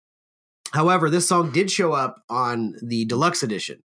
however, 0.73 1.07
this 1.07 1.27
song 1.27 1.51
did 1.51 1.69
show 1.69 1.93
up 1.93 2.23
on 2.29 2.75
the 2.81 3.05
deluxe 3.05 3.43
edition. 3.43 3.83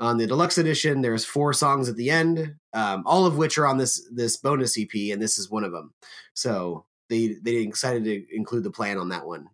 On 0.00 0.16
the 0.16 0.26
deluxe 0.26 0.58
edition, 0.58 1.00
there's 1.00 1.24
four 1.24 1.52
songs 1.52 1.88
at 1.88 1.96
the 1.96 2.10
end, 2.10 2.56
um, 2.72 3.04
all 3.06 3.24
of 3.24 3.36
which 3.36 3.56
are 3.58 3.66
on 3.66 3.78
this 3.78 4.08
this 4.12 4.36
bonus 4.36 4.76
EP, 4.78 4.92
and 5.12 5.22
this 5.22 5.38
is 5.38 5.50
one 5.50 5.64
of 5.64 5.72
them. 5.72 5.92
So 6.34 6.86
they 7.08 7.36
they 7.42 7.66
decided 7.66 8.04
to 8.04 8.36
include 8.36 8.64
the 8.64 8.70
plan 8.70 8.98
on 8.98 9.10
that 9.10 9.26
one. 9.26 9.48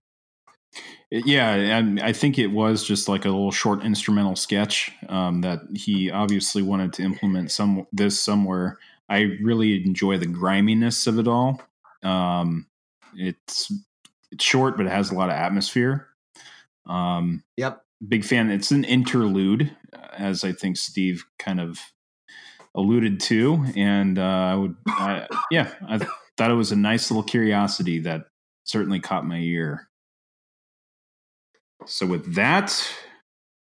Yeah, 1.11 1.55
and 1.55 2.01
I 2.01 2.13
think 2.13 2.39
it 2.39 2.49
was 2.49 2.85
just 2.85 3.09
like 3.09 3.25
a 3.25 3.31
little 3.31 3.51
short 3.51 3.83
instrumental 3.83 4.37
sketch 4.37 4.93
um, 5.09 5.41
that 5.41 5.61
he 5.75 6.11
obviously 6.11 6.63
wanted 6.63 6.93
to 6.95 7.03
implement 7.03 7.51
some 7.51 7.87
this 7.93 8.21
somewhere. 8.21 8.79
I 9.09 9.21
really 9.43 9.83
enjoy 9.85 10.19
the 10.19 10.27
griminess 10.27 11.07
of 11.07 11.19
it 11.19 11.27
all. 11.27 11.63
Um, 12.03 12.67
it's 13.15 13.73
it's 14.31 14.45
short, 14.45 14.77
but 14.77 14.85
it 14.87 14.93
has 14.93 15.11
a 15.11 15.15
lot 15.15 15.31
of 15.31 15.35
atmosphere. 15.35 16.09
Um, 16.87 17.43
Yep. 17.57 17.83
big 18.07 18.25
fan. 18.25 18.51
It's 18.51 18.71
an 18.71 18.85
interlude, 18.85 19.75
as 20.19 20.45
I 20.45 20.53
think 20.53 20.77
Steve 20.77 21.25
kind 21.39 21.61
of 21.61 21.79
alluded 22.75 23.21
to, 23.21 23.65
and 23.77 24.19
uh, 24.19 24.23
I 24.23 24.55
would, 24.55 24.77
yeah, 25.51 25.73
I 25.89 25.99
thought 26.37 26.51
it 26.51 26.55
was 26.55 26.73
a 26.73 26.77
nice 26.77 27.11
little 27.11 27.23
curiosity 27.23 28.01
that 28.01 28.27
certainly 28.65 29.01
caught 29.01 29.25
my 29.25 29.39
ear. 29.39 29.89
So 31.87 32.07
with 32.07 32.35
that, 32.35 32.87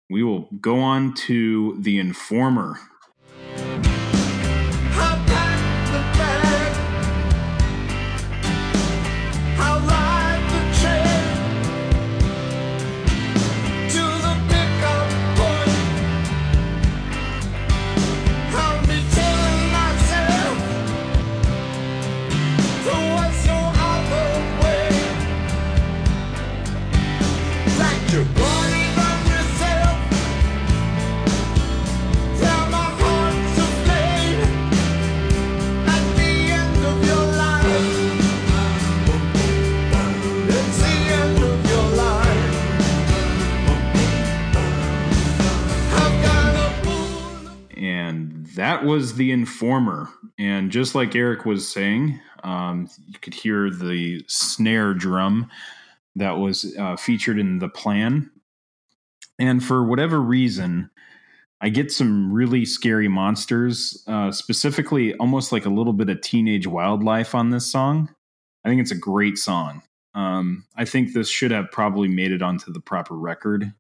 we 0.10 0.24
will 0.24 0.50
go 0.60 0.80
on 0.80 1.14
to 1.16 1.78
the 1.80 2.00
Informer. 2.00 2.80
That 48.58 48.84
was 48.84 49.16
the 49.16 49.32
informer. 49.32 50.10
And 50.38 50.72
just 50.72 50.94
like 50.94 51.16
eric 51.16 51.46
was 51.46 51.68
saying 51.68 52.20
um, 52.44 52.90
you 53.08 53.18
could 53.20 53.34
hear 53.34 53.72
the 53.72 54.24
snare 54.28 54.94
drum 54.94 55.50
that 56.18 56.38
was 56.38 56.76
uh, 56.78 56.96
featured 56.96 57.40
in 57.40 57.60
the 57.60 57.70
plan. 57.70 58.30
And 59.40 59.64
for 59.64 59.84
whatever 59.84 60.20
reason 60.20 60.90
i 61.62 61.70
get 61.70 61.92
some 61.92 62.32
really 62.32 62.66
scary 62.66 63.08
monsters 63.08 64.04
uh, 64.08 64.32
specifically 64.32 65.16
almost 65.16 65.52
like 65.52 65.66
a 65.66 65.70
little 65.70 65.94
bit 65.94 66.10
of 66.10 66.22
teenage 66.22 66.68
wildlife 66.68 67.34
on 67.34 67.50
this 67.50 67.66
song. 67.66 68.10
I 68.64 68.70
think 68.70 68.82
it's 68.82 68.92
a 68.92 68.96
great 68.96 69.38
song. 69.38 69.82
Um, 70.14 70.66
i 70.76 70.86
think 70.86 71.14
this 71.14 71.30
should 71.30 71.52
have 71.52 71.72
probably 71.72 72.08
made 72.08 72.32
it 72.32 72.42
onto 72.42 72.72
the 72.72 72.80
proper 72.80 73.16
record. 73.16 73.74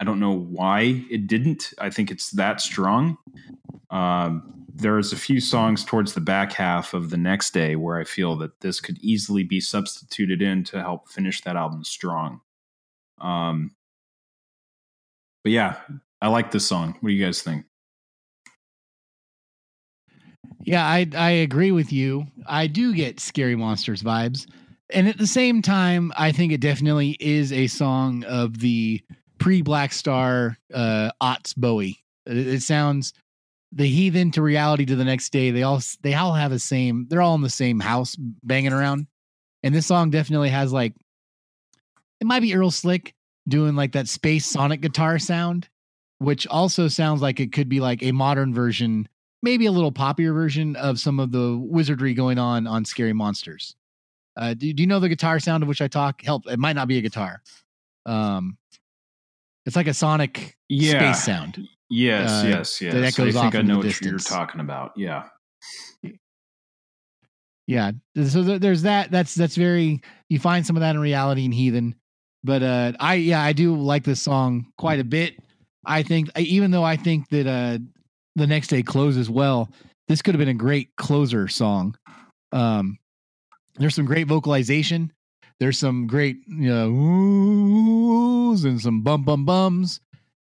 I 0.00 0.04
don't 0.04 0.20
know 0.20 0.36
why 0.36 1.04
it 1.10 1.26
didn't. 1.26 1.72
I 1.78 1.90
think 1.90 2.10
it's 2.10 2.30
that 2.32 2.60
strong. 2.60 3.18
Um, 3.90 4.61
there's 4.82 5.12
a 5.12 5.16
few 5.16 5.40
songs 5.40 5.84
towards 5.84 6.14
the 6.14 6.20
back 6.20 6.52
half 6.52 6.92
of 6.92 7.10
the 7.10 7.16
next 7.16 7.54
day 7.54 7.76
where 7.76 7.98
I 7.98 8.04
feel 8.04 8.36
that 8.36 8.60
this 8.60 8.80
could 8.80 8.98
easily 8.98 9.44
be 9.44 9.60
substituted 9.60 10.42
in 10.42 10.64
to 10.64 10.80
help 10.80 11.08
finish 11.08 11.40
that 11.42 11.56
album 11.56 11.84
strong. 11.84 12.40
Um, 13.20 13.74
but 15.44 15.52
yeah, 15.52 15.76
I 16.20 16.28
like 16.28 16.50
this 16.50 16.66
song. 16.66 16.96
What 17.00 17.08
do 17.08 17.14
you 17.14 17.24
guys 17.24 17.42
think? 17.42 17.64
Yeah, 20.64 20.84
I 20.84 21.08
I 21.16 21.30
agree 21.30 21.72
with 21.72 21.92
you. 21.92 22.26
I 22.46 22.66
do 22.66 22.94
get 22.94 23.18
scary 23.18 23.56
monsters 23.56 24.02
vibes. 24.02 24.46
And 24.90 25.08
at 25.08 25.18
the 25.18 25.26
same 25.26 25.62
time, 25.62 26.12
I 26.16 26.32
think 26.32 26.52
it 26.52 26.60
definitely 26.60 27.16
is 27.18 27.52
a 27.52 27.66
song 27.66 28.24
of 28.24 28.58
the 28.58 29.00
pre 29.38 29.62
Blackstar 29.62 30.56
uh 30.72 31.10
aughts 31.20 31.56
Bowie. 31.56 32.04
It, 32.26 32.46
it 32.46 32.62
sounds 32.62 33.12
the 33.72 33.86
heathen 33.86 34.30
to 34.32 34.42
reality 34.42 34.84
to 34.86 34.96
the 34.96 35.04
next 35.04 35.30
day. 35.32 35.50
They 35.50 35.62
all 35.62 35.80
they 36.02 36.14
all 36.14 36.34
have 36.34 36.50
the 36.50 36.58
same. 36.58 37.06
They're 37.08 37.22
all 37.22 37.34
in 37.34 37.40
the 37.42 37.50
same 37.50 37.80
house 37.80 38.16
banging 38.18 38.72
around. 38.72 39.06
And 39.62 39.74
this 39.74 39.86
song 39.86 40.10
definitely 40.10 40.50
has 40.50 40.72
like 40.72 40.94
it 42.20 42.26
might 42.26 42.40
be 42.40 42.54
Earl 42.54 42.70
Slick 42.70 43.14
doing 43.48 43.74
like 43.74 43.92
that 43.92 44.08
space 44.08 44.46
sonic 44.46 44.80
guitar 44.80 45.18
sound, 45.18 45.68
which 46.18 46.46
also 46.46 46.86
sounds 46.88 47.20
like 47.22 47.40
it 47.40 47.52
could 47.52 47.68
be 47.68 47.80
like 47.80 48.02
a 48.02 48.12
modern 48.12 48.54
version 48.54 49.08
maybe 49.44 49.66
a 49.66 49.72
little 49.72 49.90
poppier 49.90 50.32
version 50.32 50.76
of 50.76 51.00
some 51.00 51.18
of 51.18 51.32
the 51.32 51.58
wizardry 51.58 52.14
going 52.14 52.38
on 52.38 52.64
on 52.68 52.84
Scary 52.84 53.12
Monsters. 53.12 53.74
Uh, 54.36 54.54
do, 54.54 54.72
do 54.72 54.82
you 54.82 54.86
know 54.86 55.00
the 55.00 55.08
guitar 55.08 55.40
sound 55.40 55.64
of 55.64 55.68
which 55.68 55.82
I 55.82 55.88
talk? 55.88 56.22
Help! 56.22 56.46
It 56.46 56.58
might 56.60 56.74
not 56.74 56.86
be 56.88 56.96
a 56.98 57.00
guitar. 57.00 57.42
Um, 58.06 58.56
it's 59.66 59.76
like 59.76 59.88
a 59.88 59.94
sonic 59.94 60.56
Yeah. 60.68 61.12
space 61.12 61.24
sound. 61.24 61.68
Yes, 61.94 62.30
Uh, 62.30 62.48
yes, 62.48 62.80
yes. 62.80 62.94
that 62.94 63.02
I 63.04 63.06
echoes 63.08 63.34
think 63.34 63.36
off 63.36 63.54
I 63.54 63.60
know 63.60 63.76
what 63.76 64.00
you're 64.00 64.18
talking 64.18 64.62
about. 64.62 64.92
Yeah. 64.96 65.24
Yeah. 67.66 67.92
So 68.16 68.42
there's 68.58 68.82
that. 68.82 69.10
That's 69.10 69.34
that's 69.34 69.56
very. 69.56 70.00
You 70.30 70.38
find 70.38 70.66
some 70.66 70.74
of 70.74 70.80
that 70.80 70.94
in 70.94 71.00
reality 71.00 71.44
and 71.44 71.52
Heathen, 71.52 71.94
but 72.42 72.62
uh, 72.62 72.92
I 72.98 73.14
yeah 73.16 73.42
I 73.42 73.52
do 73.52 73.76
like 73.76 74.04
this 74.04 74.22
song 74.22 74.66
quite 74.78 75.00
a 75.00 75.04
bit. 75.04 75.36
I 75.84 76.02
think 76.02 76.30
even 76.38 76.70
though 76.70 76.82
I 76.82 76.96
think 76.96 77.28
that 77.28 77.46
uh, 77.46 77.78
the 78.36 78.46
next 78.46 78.68
day 78.68 78.82
closes 78.82 79.28
well, 79.28 79.70
this 80.08 80.22
could 80.22 80.34
have 80.34 80.38
been 80.40 80.48
a 80.48 80.54
great 80.54 80.96
closer 80.96 81.46
song. 81.46 81.94
Um, 82.52 82.98
there's 83.76 83.94
some 83.94 84.06
great 84.06 84.26
vocalization. 84.28 85.12
There's 85.60 85.78
some 85.78 86.06
great 86.06 86.38
you 86.48 86.68
know 86.68 86.90
oohs 86.90 88.64
and 88.64 88.80
some 88.80 89.02
bum 89.02 89.24
bum 89.24 89.44
bums, 89.44 90.00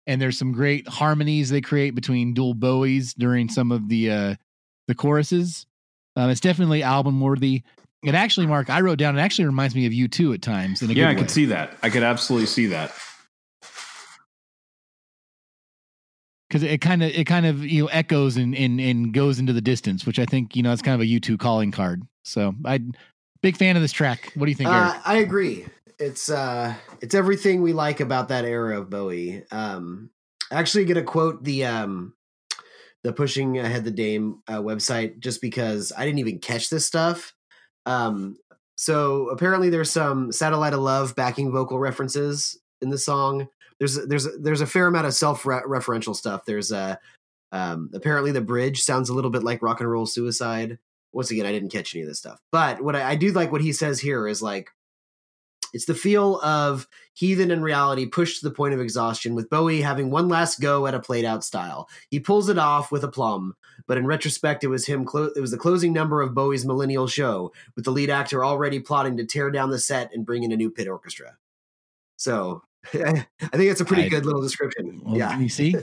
and 0.07 0.19
there's 0.21 0.37
some 0.37 0.51
great 0.51 0.87
harmonies 0.87 1.49
they 1.49 1.61
create 1.61 1.93
between 1.93 2.33
dual 2.33 2.53
bowies 2.55 3.13
during 3.13 3.49
some 3.49 3.71
of 3.71 3.89
the 3.89 4.09
uh, 4.11 4.35
the 4.87 4.95
choruses. 4.95 5.65
Um, 6.15 6.29
it's 6.31 6.39
definitely 6.41 6.81
album 6.81 7.21
worthy. 7.21 7.61
It 8.03 8.15
actually, 8.15 8.47
Mark, 8.47 8.69
I 8.69 8.81
wrote 8.81 8.97
down. 8.97 9.17
It 9.17 9.21
actually 9.21 9.45
reminds 9.45 9.75
me 9.75 9.85
of 9.85 9.91
U2 9.91 10.33
at 10.35 10.41
times. 10.41 10.81
In 10.81 10.89
a 10.89 10.93
Yeah, 10.93 11.05
good 11.05 11.09
I 11.09 11.13
way. 11.13 11.19
could 11.19 11.31
see 11.31 11.45
that. 11.45 11.77
I 11.83 11.89
could 11.89 12.03
absolutely 12.03 12.47
see 12.47 12.67
that. 12.67 12.91
because 16.49 16.63
it 16.63 16.79
kind 16.79 17.03
of 17.03 17.09
it 17.11 17.25
kind 17.25 17.45
of 17.45 17.65
you 17.65 17.83
know 17.83 17.89
echoes 17.89 18.37
and, 18.37 18.55
and 18.55 18.79
and 18.79 19.13
goes 19.13 19.39
into 19.39 19.53
the 19.53 19.61
distance, 19.61 20.05
which 20.05 20.19
I 20.19 20.25
think 20.25 20.55
you 20.55 20.63
know 20.63 20.71
it's 20.71 20.81
kind 20.81 20.95
of 20.95 21.01
a 21.01 21.09
U2 21.09 21.37
calling 21.39 21.71
card. 21.71 22.03
So 22.23 22.53
I 22.65 22.79
big 23.41 23.57
fan 23.57 23.75
of 23.75 23.81
this 23.81 23.91
track. 23.91 24.31
What 24.35 24.45
do 24.45 24.51
you 24.51 24.55
think, 24.55 24.69
Eric? 24.69 24.95
Uh, 24.95 24.99
I 25.05 25.17
agree. 25.17 25.65
It's 25.99 26.29
uh, 26.29 26.75
it's 27.01 27.15
everything 27.15 27.61
we 27.61 27.73
like 27.73 27.99
about 27.99 28.27
that 28.29 28.45
era 28.45 28.79
of 28.79 28.89
Bowie. 28.89 29.43
Um, 29.51 30.11
actually, 30.51 30.85
gonna 30.85 31.03
quote 31.03 31.43
the 31.43 31.65
um, 31.65 32.13
the 33.03 33.13
Pushing 33.13 33.57
Ahead 33.57 33.83
the 33.83 33.91
Dame 33.91 34.41
uh, 34.47 34.61
website 34.61 35.19
just 35.19 35.41
because 35.41 35.91
I 35.97 36.05
didn't 36.05 36.19
even 36.19 36.39
catch 36.39 36.69
this 36.69 36.85
stuff. 36.85 37.33
Um, 37.85 38.37
so 38.75 39.29
apparently, 39.29 39.69
there's 39.69 39.89
some 39.89 40.31
"Satellite 40.31 40.73
of 40.73 40.81
Love" 40.81 41.15
backing 41.15 41.51
vocal 41.51 41.79
references 41.79 42.59
in 42.81 42.89
the 42.89 42.97
song. 42.97 43.47
There's 43.79 43.95
there's 44.07 44.27
there's 44.39 44.61
a 44.61 44.67
fair 44.67 44.87
amount 44.87 45.07
of 45.07 45.15
self 45.15 45.43
referential 45.43 46.15
stuff. 46.15 46.45
There's 46.45 46.71
uh, 46.71 46.97
um, 47.51 47.89
apparently 47.95 48.31
the 48.31 48.41
bridge 48.41 48.83
sounds 48.83 49.09
a 49.09 49.13
little 49.15 49.31
bit 49.31 49.43
like 49.43 49.63
"Rock 49.63 49.79
and 49.79 49.89
Roll 49.89 50.05
Suicide." 50.05 50.77
Once 51.11 51.31
again, 51.31 51.47
I 51.47 51.51
didn't 51.51 51.71
catch 51.71 51.95
any 51.95 52.03
of 52.03 52.07
this 52.07 52.19
stuff, 52.19 52.39
but 52.51 52.81
what 52.81 52.95
I, 52.95 53.11
I 53.11 53.15
do 53.15 53.31
like 53.31 53.51
what 53.51 53.61
he 53.61 53.71
says 53.71 53.99
here 53.99 54.27
is 54.27 54.41
like 54.43 54.69
it's 55.77 55.85
the 55.85 55.93
feel 55.93 56.41
of 56.41 56.87
heathen 57.13 57.51
and 57.51 57.63
reality 57.63 58.07
pushed 58.07 58.39
to 58.39 58.49
the 58.49 58.55
point 58.55 58.73
of 58.73 58.81
exhaustion, 58.81 59.35
with 59.35 59.47
Bowie 59.47 59.79
having 59.79 60.09
one 60.09 60.27
last 60.27 60.59
go 60.59 60.87
at 60.87 60.95
a 60.95 60.99
played 60.99 61.23
out 61.23 61.43
style. 61.43 61.87
He 62.09 62.19
pulls 62.19 62.49
it 62.49 62.57
off 62.57 62.91
with 62.91 63.03
aplomb, 63.03 63.55
but 63.85 63.95
in 63.95 64.07
retrospect, 64.07 64.63
it 64.63 64.69
was 64.69 64.87
him. 64.87 65.05
Clo- 65.05 65.29
it 65.35 65.39
was 65.39 65.51
the 65.51 65.57
closing 65.57 65.93
number 65.93 66.19
of 66.23 66.33
Bowie's 66.33 66.65
millennial 66.65 67.05
show, 67.05 67.53
with 67.75 67.85
the 67.85 67.91
lead 67.91 68.09
actor 68.09 68.43
already 68.43 68.79
plotting 68.79 69.17
to 69.17 69.25
tear 69.25 69.51
down 69.51 69.69
the 69.69 69.77
set 69.77 70.11
and 70.15 70.25
bring 70.25 70.41
in 70.41 70.51
a 70.51 70.57
new 70.57 70.71
pit 70.71 70.87
orchestra. 70.87 71.37
So, 72.15 72.63
I 72.95 73.27
think 73.51 73.69
it's 73.69 73.81
a 73.81 73.85
pretty 73.85 74.05
I- 74.05 74.09
good 74.09 74.25
little 74.25 74.41
description. 74.41 74.99
Well, 75.05 75.15
yeah. 75.15 75.37
you 75.37 75.49
see, 75.49 75.75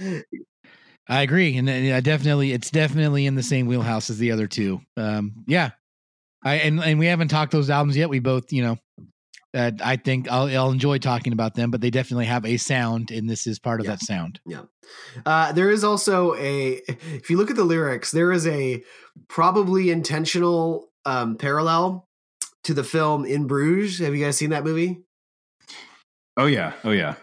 I 1.08 1.20
agree, 1.20 1.58
and 1.58 1.68
yeah, 1.68 2.00
definitely, 2.00 2.52
it's 2.52 2.70
definitely 2.70 3.26
in 3.26 3.34
the 3.34 3.42
same 3.42 3.66
wheelhouse 3.66 4.08
as 4.08 4.16
the 4.16 4.32
other 4.32 4.46
two. 4.46 4.80
Um, 4.96 5.44
yeah, 5.46 5.72
I 6.42 6.54
and 6.54 6.82
and 6.82 6.98
we 6.98 7.04
haven't 7.04 7.28
talked 7.28 7.52
those 7.52 7.68
albums 7.68 7.98
yet. 7.98 8.08
We 8.08 8.18
both, 8.18 8.50
you 8.50 8.62
know, 8.62 8.78
uh, 9.56 9.70
I 9.82 9.96
think 9.96 10.30
I'll, 10.30 10.46
I'll 10.56 10.70
enjoy 10.70 10.98
talking 10.98 11.32
about 11.32 11.54
them, 11.54 11.70
but 11.70 11.80
they 11.80 11.90
definitely 11.90 12.26
have 12.26 12.44
a 12.44 12.56
sound, 12.58 13.10
and 13.10 13.28
this 13.28 13.46
is 13.46 13.58
part 13.58 13.80
of 13.80 13.86
Yeah. 13.86 13.92
that 13.92 14.00
sound. 14.02 14.40
Yeah. 14.46 14.62
Uh, 15.24 15.52
there 15.52 15.70
is 15.70 15.82
also 15.82 16.34
a, 16.34 16.80
if 16.88 17.30
you 17.30 17.36
look 17.38 17.50
at 17.50 17.56
the 17.56 17.64
lyrics, 17.64 18.10
there 18.12 18.30
is 18.32 18.46
a 18.46 18.82
probably 19.28 19.90
intentional 19.90 20.90
um, 21.04 21.36
parallel 21.36 22.06
to 22.64 22.74
the 22.74 22.84
film 22.84 23.24
In 23.24 23.46
Bruges. 23.46 23.98
Have 24.00 24.14
you 24.14 24.24
guys 24.24 24.36
seen 24.36 24.50
that 24.50 24.64
movie? 24.64 25.02
Oh 26.36 26.46
yeah. 26.46 26.74
Oh 26.84 26.90
yeah. 26.90 27.14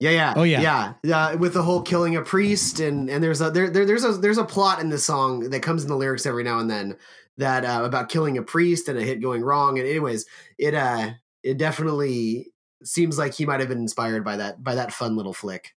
Yeah, 0.00 0.10
yeah. 0.10 0.34
Oh, 0.36 0.44
yeah. 0.44 0.94
yeah. 1.02 1.18
Uh, 1.18 1.36
with 1.36 1.54
the 1.54 1.62
whole 1.62 1.82
killing 1.82 2.14
a 2.14 2.22
priest, 2.22 2.78
and 2.78 3.10
and 3.10 3.22
there's 3.24 3.40
a 3.40 3.50
there, 3.50 3.68
there 3.68 3.84
there's 3.84 4.04
a 4.04 4.12
there's 4.12 4.38
a 4.38 4.44
plot 4.44 4.78
in 4.80 4.90
this 4.90 5.04
song 5.04 5.50
that 5.50 5.60
comes 5.60 5.82
in 5.82 5.88
the 5.88 5.96
lyrics 5.96 6.24
every 6.24 6.44
now 6.44 6.60
and 6.60 6.70
then 6.70 6.96
that 7.38 7.64
uh, 7.64 7.82
about 7.84 8.08
killing 8.08 8.36
a 8.36 8.42
priest 8.42 8.88
and 8.88 8.98
a 8.98 9.02
hit 9.02 9.22
going 9.22 9.42
wrong. 9.42 9.78
And 9.78 9.88
anyways, 9.88 10.26
it 10.58 10.74
uh 10.74 11.10
it 11.42 11.56
definitely 11.56 12.52
seems 12.84 13.18
like 13.18 13.34
he 13.34 13.46
might 13.46 13.60
have 13.60 13.68
been 13.68 13.78
inspired 13.78 14.24
by 14.24 14.36
that 14.36 14.62
by 14.62 14.74
that 14.74 14.92
fun 14.92 15.16
little 15.16 15.32
flick. 15.32 15.74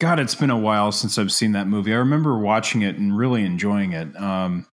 God, 0.00 0.20
it's 0.20 0.36
been 0.36 0.50
a 0.50 0.58
while 0.58 0.92
since 0.92 1.18
I've 1.18 1.32
seen 1.32 1.52
that 1.52 1.66
movie. 1.66 1.92
I 1.92 1.96
remember 1.96 2.38
watching 2.38 2.82
it 2.82 2.96
and 2.96 3.16
really 3.16 3.44
enjoying 3.44 3.92
it. 3.92 4.16
Um, 4.16 4.66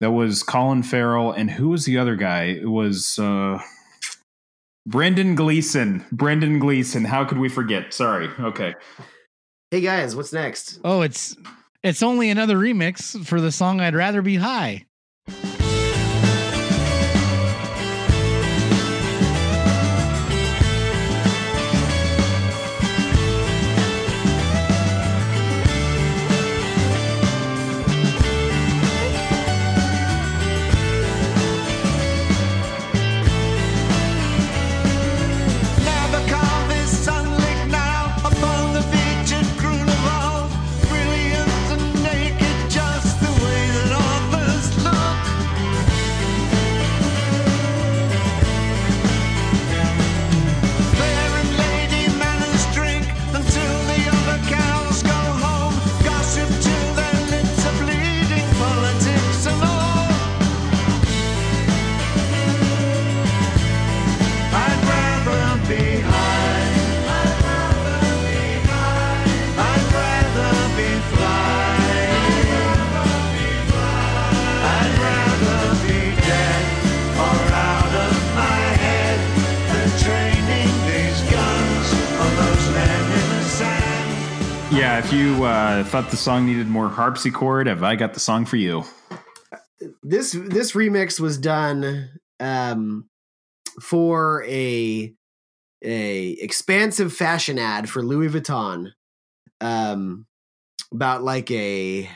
that 0.00 0.12
was 0.12 0.42
Colin 0.42 0.82
Farrell, 0.82 1.30
and 1.30 1.50
who 1.50 1.68
was 1.68 1.84
the 1.84 1.98
other 1.98 2.16
guy? 2.16 2.44
It 2.44 2.68
was 2.68 3.18
uh, 3.18 3.60
Brendan 4.86 5.34
Gleeson. 5.34 6.04
Brendan 6.10 6.58
Gleeson. 6.58 7.04
How 7.04 7.24
could 7.24 7.38
we 7.38 7.50
forget? 7.50 7.92
Sorry. 7.92 8.28
Okay. 8.40 8.74
Hey 9.70 9.80
guys, 9.80 10.16
what's 10.16 10.32
next? 10.32 10.80
Oh, 10.84 11.02
it's 11.02 11.36
it's 11.82 12.02
only 12.02 12.30
another 12.30 12.56
remix 12.56 13.24
for 13.26 13.40
the 13.40 13.52
song 13.52 13.80
"I'd 13.80 13.94
Rather 13.94 14.22
Be 14.22 14.36
High." 14.36 14.86
Never 15.28 15.52
thought 85.92 86.10
the 86.10 86.16
song 86.16 86.46
needed 86.46 86.68
more 86.68 86.88
harpsichord, 86.88 87.66
have 87.66 87.82
I 87.82 87.96
got 87.96 88.14
the 88.14 88.20
song 88.20 88.46
for 88.46 88.56
you? 88.56 88.82
This 90.02 90.32
this 90.32 90.72
remix 90.72 91.20
was 91.20 91.36
done 91.36 92.08
um 92.40 93.10
for 93.78 94.42
a 94.44 95.14
a 95.84 96.28
expansive 96.40 97.12
fashion 97.12 97.58
ad 97.58 97.90
for 97.90 98.02
Louis 98.02 98.30
Vuitton 98.30 98.92
um 99.60 100.24
about 100.94 101.24
like 101.24 101.50
a 101.50 102.08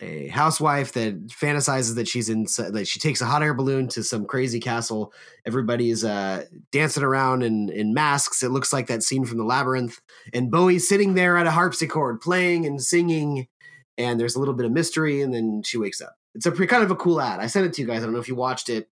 a 0.00 0.28
housewife 0.28 0.92
that 0.92 1.26
fantasizes 1.28 1.96
that 1.96 2.08
she's 2.08 2.28
in 2.28 2.44
that 2.70 2.86
she 2.88 2.98
takes 2.98 3.20
a 3.20 3.26
hot 3.26 3.42
air 3.42 3.52
balloon 3.52 3.88
to 3.88 4.02
some 4.02 4.24
crazy 4.24 4.58
castle. 4.58 5.12
Everybody's 5.44 6.04
uh 6.04 6.44
dancing 6.70 7.02
around 7.02 7.42
in 7.42 7.68
in 7.68 7.92
masks. 7.92 8.42
It 8.42 8.50
looks 8.50 8.72
like 8.72 8.86
that 8.86 9.02
scene 9.02 9.26
from 9.26 9.38
the 9.38 9.44
labyrinth. 9.44 10.00
And 10.32 10.50
Bowie's 10.50 10.88
sitting 10.88 11.14
there 11.14 11.36
at 11.36 11.46
a 11.46 11.50
harpsichord 11.50 12.20
playing 12.20 12.64
and 12.64 12.82
singing 12.82 13.48
and 13.98 14.18
there's 14.18 14.34
a 14.34 14.38
little 14.38 14.54
bit 14.54 14.64
of 14.64 14.72
mystery 14.72 15.20
and 15.20 15.34
then 15.34 15.62
she 15.62 15.76
wakes 15.76 16.00
up. 16.00 16.16
It's 16.34 16.46
a 16.46 16.52
pre- 16.52 16.66
kind 16.66 16.82
of 16.82 16.90
a 16.90 16.96
cool 16.96 17.20
ad. 17.20 17.40
I 17.40 17.46
sent 17.46 17.66
it 17.66 17.74
to 17.74 17.82
you 17.82 17.86
guys. 17.86 18.02
I 18.02 18.06
don't 18.06 18.14
know 18.14 18.20
if 18.20 18.28
you 18.28 18.34
watched 18.34 18.70
it 18.70 18.88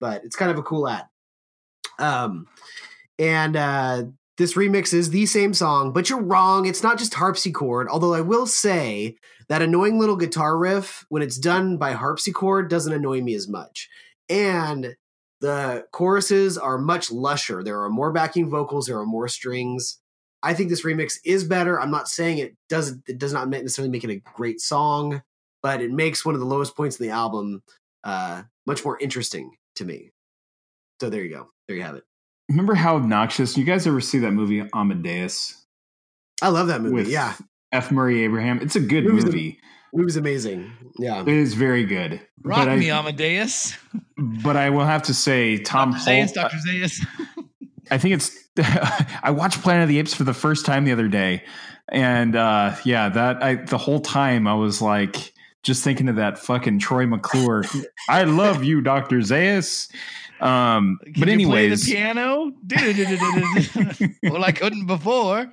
but 0.00 0.24
it's 0.24 0.36
kind 0.36 0.50
of 0.50 0.58
a 0.58 0.62
cool 0.62 0.88
ad. 0.88 1.04
Um 1.98 2.46
and 3.18 3.54
uh 3.54 4.04
this 4.38 4.54
remix 4.54 4.94
is 4.94 5.10
the 5.10 5.26
same 5.26 5.52
song 5.52 5.92
but 5.92 6.08
you're 6.08 6.22
wrong. 6.22 6.64
It's 6.64 6.82
not 6.82 6.96
just 6.98 7.12
harpsichord 7.14 7.88
although 7.90 8.14
i 8.14 8.22
will 8.22 8.46
say 8.46 9.16
that 9.48 9.62
annoying 9.62 9.98
little 9.98 10.16
guitar 10.16 10.56
riff 10.56 11.04
when 11.08 11.22
it's 11.22 11.38
done 11.38 11.76
by 11.76 11.92
harpsichord 11.92 12.68
doesn't 12.68 12.92
annoy 12.92 13.22
me 13.22 13.34
as 13.34 13.48
much. 13.48 13.88
And 14.28 14.96
the 15.40 15.86
choruses 15.92 16.58
are 16.58 16.78
much 16.78 17.10
lusher. 17.10 17.62
There 17.62 17.82
are 17.82 17.90
more 17.90 18.12
backing 18.12 18.50
vocals 18.50 18.86
there 18.86 18.98
are 18.98 19.06
more 19.06 19.28
strings. 19.28 19.98
I 20.42 20.54
think 20.54 20.70
this 20.70 20.84
remix 20.84 21.18
is 21.24 21.44
better. 21.44 21.80
I'm 21.80 21.90
not 21.90 22.08
saying 22.08 22.38
it 22.38 22.56
doesn't 22.68 23.02
it 23.08 23.18
does 23.18 23.32
not 23.32 23.48
necessarily 23.48 23.90
make 23.90 24.04
it 24.04 24.10
a 24.10 24.16
great 24.16 24.60
song 24.60 25.22
but 25.62 25.80
it 25.80 25.90
makes 25.90 26.24
one 26.24 26.34
of 26.34 26.40
the 26.40 26.46
lowest 26.46 26.76
points 26.76 27.00
in 27.00 27.06
the 27.06 27.12
album 27.12 27.62
uh 28.04 28.42
much 28.66 28.84
more 28.84 28.98
interesting 29.00 29.56
to 29.76 29.84
me. 29.84 30.10
So 31.00 31.10
there 31.10 31.22
you 31.22 31.30
go. 31.30 31.48
There 31.66 31.76
you 31.76 31.82
have 31.82 31.96
it. 31.96 32.04
Remember 32.48 32.74
how 32.74 32.96
obnoxious? 32.96 33.56
You 33.56 33.64
guys 33.64 33.86
ever 33.86 34.00
see 34.00 34.18
that 34.20 34.32
movie 34.32 34.66
Amadeus? 34.74 35.64
I 36.42 36.48
love 36.48 36.68
that 36.68 36.80
movie 36.80 36.94
with 36.94 37.08
yeah 37.08 37.34
F. 37.72 37.90
Murray 37.90 38.24
Abraham? 38.24 38.60
It's 38.62 38.76
a 38.76 38.80
good 38.80 39.04
Movie's 39.04 39.24
a- 39.24 39.26
movie. 39.26 39.60
it 39.92 40.04
was 40.04 40.16
amazing 40.16 40.70
yeah 40.98 41.22
It 41.22 41.28
is 41.28 41.54
very 41.54 41.84
good. 41.84 42.20
Rock 42.42 42.66
but 42.66 42.76
me, 42.78 42.90
I, 42.90 42.98
Amadeus. 42.98 43.76
but 44.16 44.56
I 44.56 44.70
will 44.70 44.84
have 44.84 45.02
to 45.04 45.14
say, 45.14 45.58
Tom 45.58 45.90
Dr. 45.92 46.02
Zaius, 46.04 46.32
Dr. 46.32 46.56
Zaius. 46.66 47.06
I 47.90 47.98
think 47.98 48.14
it's. 48.14 48.36
I 49.22 49.30
watched 49.30 49.62
Planet 49.62 49.84
of 49.84 49.88
the 49.88 49.98
Apes 49.98 50.12
for 50.14 50.24
the 50.24 50.34
first 50.34 50.66
time 50.66 50.84
the 50.84 50.92
other 50.92 51.08
day, 51.08 51.42
and 51.88 52.36
uh, 52.36 52.74
yeah, 52.84 53.08
that 53.08 53.42
I 53.42 53.54
the 53.56 53.78
whole 53.78 54.00
time 54.00 54.46
I 54.46 54.54
was 54.54 54.82
like 54.82 55.32
just 55.62 55.82
thinking 55.84 56.08
of 56.08 56.16
that 56.16 56.38
fucking 56.38 56.80
Troy 56.80 57.06
McClure. 57.06 57.64
I 58.08 58.24
love 58.24 58.62
you, 58.64 58.80
Doctor 58.82 59.18
Zaius. 59.18 59.90
Um, 60.40 60.98
Can 61.02 61.12
but 61.20 61.28
you 61.28 61.46
play 61.48 61.64
anyways, 61.66 61.86
the 61.86 61.94
piano. 61.94 62.52
well, 64.22 64.44
I 64.44 64.52
couldn't 64.52 64.86
before. 64.86 65.50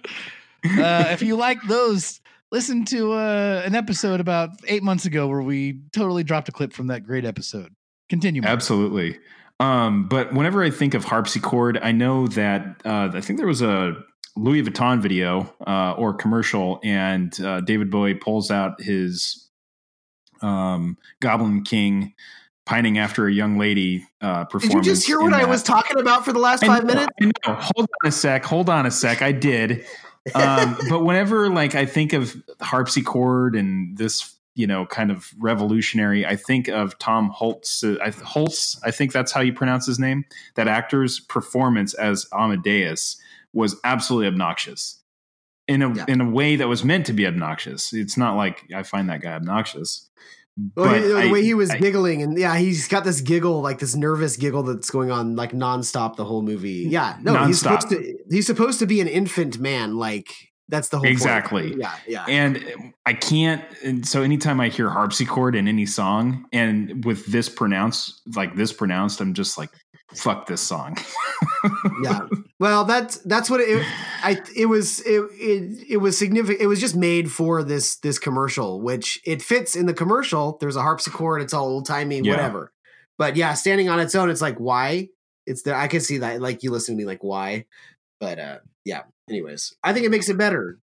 Uh, 0.66 1.06
if 1.10 1.22
you 1.22 1.36
like 1.36 1.62
those, 1.64 2.22
listen 2.52 2.86
to 2.86 3.14
uh, 3.14 3.62
an 3.66 3.76
episode 3.76 4.20
about 4.20 4.50
eight 4.68 4.84
months 4.84 5.06
ago 5.06 5.28
where 5.28 5.42
we 5.42 5.82
totally 5.92 6.24
dropped 6.24 6.50
a 6.50 6.52
clip 6.52 6.74
from 6.74 6.88
that 6.88 7.04
great 7.04 7.26
episode. 7.26 7.74
Continue. 8.10 8.42
Mike. 8.42 8.52
Absolutely. 8.52 9.18
Um, 9.60 10.08
but 10.08 10.34
whenever 10.34 10.64
I 10.64 10.70
think 10.70 10.94
of 10.94 11.06
harpsichord, 11.06 11.80
I 11.82 11.92
know 11.92 12.28
that 12.28 12.82
uh, 12.86 13.10
I 13.14 13.22
think 13.22 13.40
there 13.40 13.48
was 13.48 13.62
a 13.62 13.96
Louis 14.36 14.64
Vuitton 14.64 15.02
video 15.02 15.54
uh, 15.66 15.94
or 15.94 16.14
commercial, 16.14 16.80
and 16.84 17.40
uh, 17.42 17.62
David 17.62 17.90
Bowie 17.90 18.16
pulls 18.16 18.52
out 18.52 18.82
his 18.82 19.50
um, 20.42 20.98
Goblin 21.22 21.64
King 21.64 22.14
pining 22.66 22.98
after 22.98 23.28
a 23.28 23.32
young 23.32 23.58
lady 23.58 24.08
uh, 24.22 24.44
did 24.46 24.74
you 24.74 24.82
just 24.82 25.06
hear 25.06 25.20
in 25.20 25.26
what 25.26 25.34
i 25.36 25.46
was 25.46 25.62
talking 25.62 26.00
about 26.00 26.26
for 26.26 26.34
the 26.34 26.40
last 26.40 26.64
I 26.64 26.68
five 26.68 26.84
know, 26.84 26.96
minutes 26.96 27.14
I 27.22 27.26
know. 27.26 27.54
Hold 27.54 27.88
on 28.04 28.08
a 28.08 28.12
sec. 28.12 28.44
Hold 28.44 28.70
on 28.70 28.88
a 28.88 28.92
sec. 28.92 29.22
I 29.22 29.32
did. 29.32 29.86
Um, 30.34 30.78
but 30.90 31.04
whenever 31.04 31.50
like 31.50 31.76
I 31.76 31.86
think 31.86 32.14
of 32.14 32.36
harpsichord 32.62 33.56
and 33.56 33.98
this, 33.98 34.36
you 34.56 34.66
know, 34.66 34.86
kind 34.86 35.12
of 35.12 35.30
revolutionary, 35.40 36.26
I 36.26 36.36
think 36.36 36.68
of 36.68 36.98
Tom 36.98 37.30
Holtz. 37.30 37.84
Uh, 37.84 37.98
I, 38.04 38.10
Holtz, 38.10 38.80
I 38.84 38.92
think 38.92 39.12
that's 39.12 39.32
how 39.32 39.42
you 39.42 39.54
pronounce 39.54 39.86
his 39.86 40.00
name. 40.00 40.26
That 40.56 40.68
actor's 40.68 41.20
performance 41.20 41.94
as 41.94 42.26
Amadeus 42.34 43.18
was 43.54 43.76
absolutely 43.84 44.28
obnoxious. 44.28 45.02
In 45.68 45.82
a 45.82 45.94
Yeah. 45.94 46.06
in 46.08 46.22
a 46.22 46.30
way 46.30 46.56
that 46.56 46.68
was 46.68 46.84
meant 46.84 47.06
to 47.08 47.14
be 47.14 47.26
obnoxious. 47.26 47.92
It's 47.94 48.18
not 48.18 48.36
like 48.36 48.64
I 48.74 48.84
find 48.84 49.10
that 49.10 49.22
guy 49.22 49.34
obnoxious. 49.34 50.10
Oh, 50.58 50.62
well, 50.76 50.86
But 50.90 51.02
he- 51.02 51.08
the 51.10 51.18
I- 51.18 51.32
way 51.32 51.44
he 51.44 51.54
was 51.54 51.70
I- 51.70 51.78
giggling, 51.80 52.22
and 52.22 52.38
yeah, 52.38 52.56
he's 52.58 52.88
got 52.88 53.04
this 53.04 53.22
giggle, 53.22 53.62
like 53.62 53.80
this 53.80 53.96
nervous 53.96 54.38
giggle 54.38 54.64
that's 54.64 54.90
going 54.90 55.12
on 55.12 55.36
like 55.36 55.52
nonstop 55.52 56.16
the 56.16 56.26
whole 56.26 56.42
movie. 56.42 56.88
Yeah, 56.90 57.18
no, 57.22 57.46
he's 57.46 57.60
supposed 57.60 57.90
to. 57.90 58.18
He's 58.30 58.46
supposed 58.48 58.80
to 58.80 58.86
be 58.86 59.02
an 59.02 59.08
infant 59.08 59.60
man. 59.60 59.98
Like 59.98 60.30
that's 60.70 60.90
the 60.90 60.98
whole 60.98 61.04
point. 61.04 61.12
Exactly. 61.14 61.76
Yeah, 61.78 61.92
yeah. 62.08 62.26
And 62.28 62.94
I 63.06 63.14
can't. 63.14 63.64
And 63.84 64.08
so 64.08 64.24
anytime 64.24 64.60
I 64.60 64.70
hear 64.70 64.90
harpsichord 64.90 65.56
in 65.56 65.68
any 65.68 65.86
song, 65.86 66.46
and 66.54 67.04
with 67.06 67.26
this 67.28 67.50
pronounced, 67.50 68.22
like 68.36 68.56
this 68.56 68.72
pronounced, 68.74 69.20
I'm 69.22 69.34
just 69.34 69.58
like, 69.58 69.70
fuck 70.18 70.48
this 70.48 70.62
song. 70.62 70.98
yeah. 72.04 72.22
Well, 72.58 72.86
that's 72.86 73.18
that's 73.18 73.50
what 73.50 73.60
it. 73.60 73.86
I 74.24 74.42
it 74.56 74.68
was 74.68 75.02
it, 75.02 75.22
it 75.34 75.86
it 75.90 75.98
was 75.98 76.18
significant. 76.18 76.62
It 76.62 76.68
was 76.68 76.80
just 76.80 76.96
made 76.96 77.30
for 77.30 77.64
this 77.64 77.98
this 77.98 78.18
commercial, 78.18 78.80
which 78.82 79.20
it 79.26 79.42
fits 79.42 79.76
in 79.76 79.88
the 79.88 79.94
commercial. 79.94 80.58
There's 80.62 80.78
a 80.78 80.82
harpsichord. 80.82 81.42
It's 81.42 81.54
all 81.54 81.66
old 81.68 81.86
timey, 81.86 82.22
Yeah. 82.22 82.32
whatever. 82.32 82.72
But 83.18 83.36
yeah, 83.36 83.56
standing 83.56 83.90
on 83.90 84.00
its 84.00 84.16
own, 84.16 84.30
it's 84.30 84.42
like 84.42 84.58
why? 84.58 85.10
It's 85.46 85.64
there. 85.64 85.76
I 85.76 85.90
can 85.90 86.00
see 86.00 86.20
that. 86.20 86.40
Like 86.42 86.64
you 86.64 86.72
listen 86.72 86.96
to 86.96 86.98
me, 86.98 87.06
like 87.06 87.26
why? 87.26 87.66
But 88.22 88.40
uh, 88.40 88.58
yeah. 88.86 89.02
Anyways, 89.30 89.76
I 89.84 89.92
think 89.92 90.06
it 90.06 90.10
makes 90.12 90.30
it 90.30 90.38
better. 90.38 90.80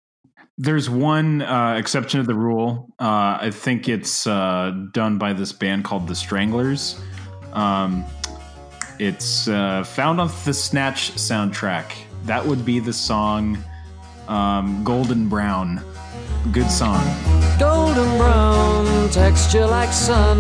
There's 0.58 0.90
one 0.90 1.42
uh, 1.42 1.76
exception 1.76 2.20
to 2.20 2.28
the 2.28 2.36
rule. 2.36 2.90
Uh, 3.00 3.38
I 3.42 3.50
think 3.54 3.88
it's 3.88 4.28
uh, 4.28 4.74
done 4.92 5.18
by 5.18 5.32
this 5.32 5.54
band 5.54 5.86
called 5.86 6.10
the 6.10 6.16
Stranglers. 6.16 7.00
Um, 7.54 8.04
it's 9.02 9.48
uh, 9.48 9.84
found 9.84 10.22
on 10.22 10.30
the 10.46 10.54
Snatch 10.54 11.14
soundtrack. 11.14 11.92
That 12.26 12.46
would 12.46 12.64
be 12.64 12.80
the 12.80 12.94
song 12.94 13.58
um, 14.28 14.84
Golden 14.84 15.28
Brown. 15.28 15.84
Good 16.52 16.70
song. 16.70 17.04
golden 17.60 18.18
brown 18.18 19.10
texture 19.10 19.66
like 19.68 19.92
sun 19.92 20.40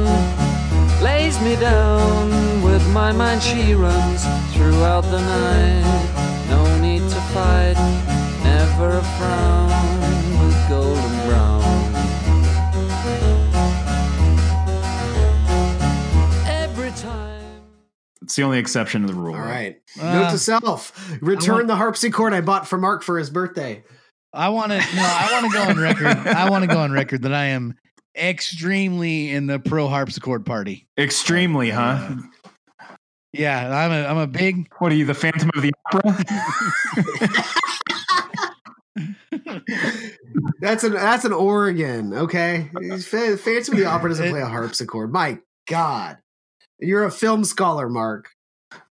lays 1.03 1.39
me 1.41 1.55
down 1.57 2.63
with 2.63 2.83
my 2.91 3.11
mind 3.11 3.41
she 3.41 3.75
runs 3.75 4.23
throughout 4.53 5.01
the 5.01 5.21
night 5.21 6.47
no 6.49 6.61
need 6.81 7.01
to 7.01 7.21
fight 7.35 7.77
never 8.43 8.97
a 8.97 9.03
frown 9.17 9.80
It's 18.21 18.35
the 18.35 18.43
only 18.43 18.59
exception 18.59 19.01
to 19.01 19.07
the 19.07 19.13
rule. 19.13 19.35
All 19.35 19.41
right. 19.41 19.81
Uh, 19.99 20.13
Note 20.13 20.31
to 20.31 20.37
self: 20.37 21.17
return 21.21 21.55
want- 21.55 21.67
the 21.67 21.75
harpsichord 21.75 22.33
I 22.33 22.41
bought 22.41 22.67
for 22.67 22.77
Mark 22.77 23.03
for 23.03 23.17
his 23.17 23.29
birthday. 23.29 23.83
I 24.33 24.49
want 24.49 24.71
to 24.71 24.77
no. 24.77 24.83
I 25.01 25.29
want 25.31 25.45
to 25.51 25.57
go 25.57 25.63
on 25.63 25.77
record. 25.77 26.27
I 26.27 26.49
want 26.49 26.63
to 26.63 26.67
go 26.67 26.79
on 26.79 26.91
record 26.91 27.23
that 27.23 27.33
I 27.33 27.45
am 27.45 27.75
extremely 28.15 29.31
in 29.31 29.47
the 29.47 29.59
pro 29.59 29.87
harpsichord 29.87 30.45
party. 30.45 30.87
Extremely, 30.97 31.69
huh? 31.69 32.15
Yeah, 33.33 33.75
I'm 33.75 33.91
a 33.91 34.05
I'm 34.05 34.17
a 34.17 34.27
big 34.27 34.67
What 34.79 34.91
are 34.91 34.95
you, 34.95 35.05
the 35.05 35.13
Phantom 35.13 35.49
of 35.55 35.61
the 35.61 35.73
Opera? 35.93 36.23
That's 40.59 40.83
an 40.83 40.93
that's 40.93 41.25
an 41.25 41.33
Oregon. 41.33 42.13
Okay, 42.13 42.69
He's 42.81 43.07
fa- 43.07 43.37
Fancy 43.37 43.71
with 43.71 43.79
the 43.79 43.85
Opera 43.85 44.09
doesn't 44.09 44.29
play 44.29 44.41
a 44.41 44.45
harpsichord. 44.47 45.11
My 45.11 45.39
God, 45.67 46.17
you're 46.81 47.03
a 47.05 47.11
film 47.11 47.43
scholar, 47.43 47.87
Mark. 47.87 48.29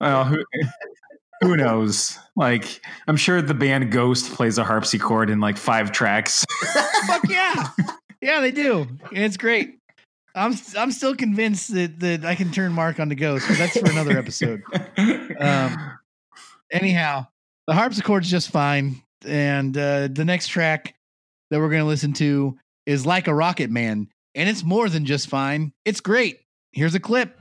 well, 0.01 0.25
who, 0.25 0.45
who 1.41 1.57
knows? 1.57 2.19
Like, 2.37 2.81
I'm 3.07 3.17
sure 3.17 3.43
the 3.43 3.55
band 3.55 3.91
Ghost 3.91 4.33
plays 4.33 4.59
a 4.59 4.65
harpsichord 4.65 5.31
in 5.31 5.41
like 5.41 5.57
five 5.57 5.91
tracks. 5.91 6.45
fuck 7.07 7.29
yeah, 7.29 7.69
yeah 8.21 8.41
they 8.41 8.51
do. 8.51 8.87
It's 9.11 9.37
great. 9.37 9.79
I'm 10.35 10.55
I'm 10.77 10.93
still 10.93 11.17
convinced 11.17 11.75
that 11.75 11.99
that 12.01 12.25
I 12.25 12.35
can 12.35 12.53
turn 12.53 12.73
Mark 12.73 13.01
on 13.01 13.09
to 13.09 13.15
Ghost, 13.15 13.47
but 13.49 13.59
that's 13.59 13.79
for 13.79 13.91
another 13.91 14.17
episode. 14.17 14.63
Um, 15.41 15.99
anyhow, 16.71 17.27
the 17.67 17.75
harpsichord's 17.75 18.31
just 18.31 18.51
fine, 18.51 19.03
and 19.27 19.77
uh, 19.77 20.09
the 20.09 20.25
next 20.25 20.49
track 20.49 20.95
that 21.51 21.59
we're 21.59 21.71
going 21.71 21.83
to 21.83 21.89
listen 21.89 22.13
to 22.15 22.57
is 22.87 23.05
"Like 23.05 23.27
a 23.27 23.35
Rocket 23.35 23.71
Man," 23.71 24.09
and 24.35 24.49
it's 24.49 24.63
more 24.63 24.89
than 24.89 25.07
just 25.07 25.29
fine. 25.29 25.73
It's 25.85 26.01
great. 26.01 26.41
Here's 26.73 26.95
a 26.95 27.01
clip. 27.01 27.37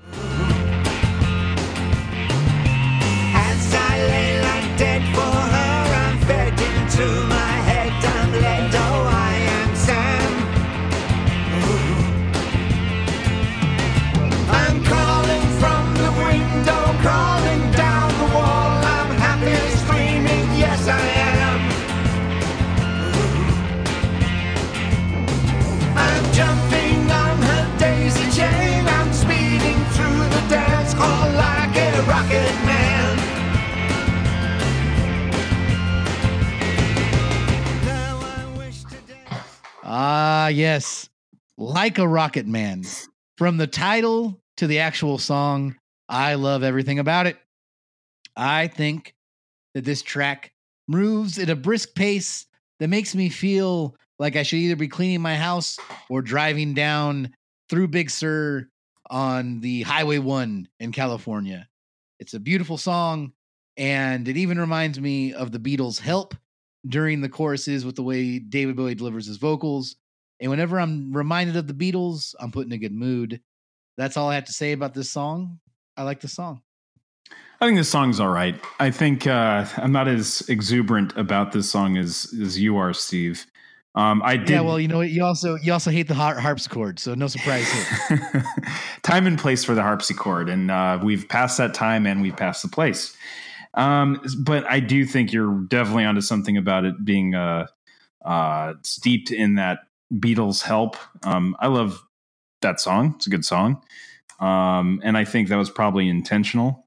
Ah, 40.48 40.50
yes. 40.50 41.10
Like 41.58 41.98
a 41.98 42.08
Rocket 42.08 42.48
Man. 42.48 42.86
From 43.38 43.58
the 43.58 43.68
title 43.68 44.42
to 44.56 44.66
the 44.66 44.80
actual 44.80 45.18
song, 45.18 45.76
I 46.08 46.36
love 46.36 46.64
everything 46.64 47.00
about 47.00 47.28
it. 47.28 47.36
I 48.34 48.68
think 48.68 49.14
that 49.74 49.84
this 49.84 50.02
track 50.02 50.54
moves 50.88 51.38
at 51.38 51.50
a 51.50 51.56
brisk 51.58 51.96
pace 51.96 52.46
that 52.80 52.88
makes 52.88 53.14
me 53.14 53.28
feel 53.28 53.98
like 54.20 54.38
I 54.38 54.44
should 54.44 54.60
either 54.60 54.78
be 54.78 54.88
cleaning 54.88 55.20
my 55.20 55.36
house 55.36 55.78
or 56.10 56.22
driving 56.22 56.74
down 56.74 57.36
through 57.70 57.90
Big 57.90 58.10
Sur 58.10 58.70
on 59.10 59.60
the 59.60 59.82
Highway 59.82 60.20
1 60.20 60.70
in 60.80 60.94
California. 60.94 61.68
It's 62.22 62.36
a 62.36 62.40
beautiful 62.40 62.78
song, 62.78 63.34
and 63.76 64.26
it 64.30 64.38
even 64.38 64.58
reminds 64.58 64.98
me 64.98 65.34
of 65.34 65.52
the 65.52 65.60
Beatles' 65.60 66.00
Help 66.00 66.36
during 66.88 67.20
the 67.20 67.28
choruses 67.28 67.84
with 67.84 67.98
the 67.98 68.04
way 68.04 68.40
David 68.40 68.78
Bowie 68.78 68.96
delivers 68.96 69.26
his 69.26 69.36
vocals. 69.36 69.98
And 70.40 70.52
whenever 70.52 70.80
I'm 70.80 71.16
reminded 71.16 71.56
of 71.56 71.68
the 71.68 71.74
Beatles, 71.74 72.36
I'm 72.40 72.52
put 72.52 72.66
in 72.66 72.72
a 72.72 72.78
good 72.78 72.94
mood. 72.94 73.42
That's 73.98 74.18
all 74.18 74.30
I 74.30 74.36
have 74.36 74.46
to 74.46 74.54
say 74.54 74.72
about 74.72 74.94
this 74.94 75.10
song. 75.10 75.60
I 75.96 76.04
like 76.04 76.22
the 76.22 76.28
song. 76.28 76.62
I 77.60 77.66
think 77.66 77.78
this 77.78 77.90
song's 77.90 78.20
all 78.20 78.30
right. 78.30 78.56
I 78.80 78.92
think 78.92 79.26
uh, 79.26 79.66
I'm 79.78 79.92
not 79.92 80.08
as 80.08 80.48
exuberant 80.48 81.18
about 81.18 81.52
this 81.52 81.70
song 81.70 81.98
as 81.98 82.32
as 82.40 82.60
you 82.60 82.78
are, 82.78 82.94
Steve. 82.94 83.48
Um, 83.96 84.22
I 84.24 84.38
did. 84.38 84.52
Yeah, 84.52 84.62
well, 84.62 84.80
you 84.80 84.88
know? 84.88 85.02
You 85.02 85.24
also 85.24 85.56
you 85.56 85.74
also 85.74 85.90
hate 85.90 86.08
the 86.08 86.14
har- 86.14 86.40
harpsichord, 86.40 87.00
so 87.00 87.16
no 87.16 87.26
surprise 87.26 87.68
here. 87.72 88.46
time 89.02 89.26
and 89.26 89.40
place 89.40 89.64
for 89.64 89.74
the 89.74 89.82
harpsichord, 89.82 90.50
and 90.50 90.70
uh, 90.70 91.00
we've 91.02 91.28
passed 91.28 91.58
that 91.58 91.74
time 91.74 92.06
and 92.06 92.22
we've 92.22 92.38
passed 92.38 92.62
the 92.62 92.70
place. 92.70 93.18
Um, 93.74 94.22
but 94.40 94.64
I 94.70 94.80
do 94.80 95.04
think 95.04 95.34
you're 95.34 95.62
definitely 95.62 96.06
onto 96.06 96.22
something 96.22 96.58
about 96.58 96.86
it 96.86 97.04
being 97.04 97.34
uh, 97.34 97.66
uh, 98.24 98.74
steeped 98.84 99.32
in 99.32 99.56
that 99.56 99.80
Beatles 100.14 100.62
help. 100.62 100.96
Um, 101.24 101.56
I 101.60 101.68
love 101.68 102.04
that 102.62 102.80
song; 102.80 103.14
it's 103.16 103.28
a 103.28 103.30
good 103.30 103.46
song, 103.46 103.82
um, 104.40 105.02
and 105.04 105.18
I 105.18 105.26
think 105.26 105.50
that 105.50 105.58
was 105.58 105.70
probably 105.70 106.10
intentional. 106.10 106.86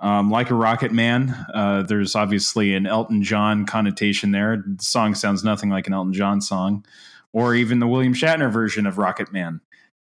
Um, 0.00 0.30
like 0.30 0.50
a 0.50 0.54
Rocket 0.54 0.92
Man, 0.92 1.30
uh, 1.54 1.82
there's 1.82 2.14
obviously 2.14 2.74
an 2.74 2.86
Elton 2.86 3.22
John 3.22 3.64
connotation 3.64 4.32
there. 4.32 4.62
The 4.66 4.82
song 4.82 5.14
sounds 5.14 5.44
nothing 5.44 5.70
like 5.70 5.86
an 5.86 5.94
Elton 5.94 6.12
John 6.12 6.40
song, 6.40 6.84
or 7.32 7.54
even 7.54 7.78
the 7.78 7.86
William 7.86 8.14
Shatner 8.14 8.52
version 8.52 8.86
of 8.86 8.98
Rocket 8.98 9.32
Man. 9.32 9.60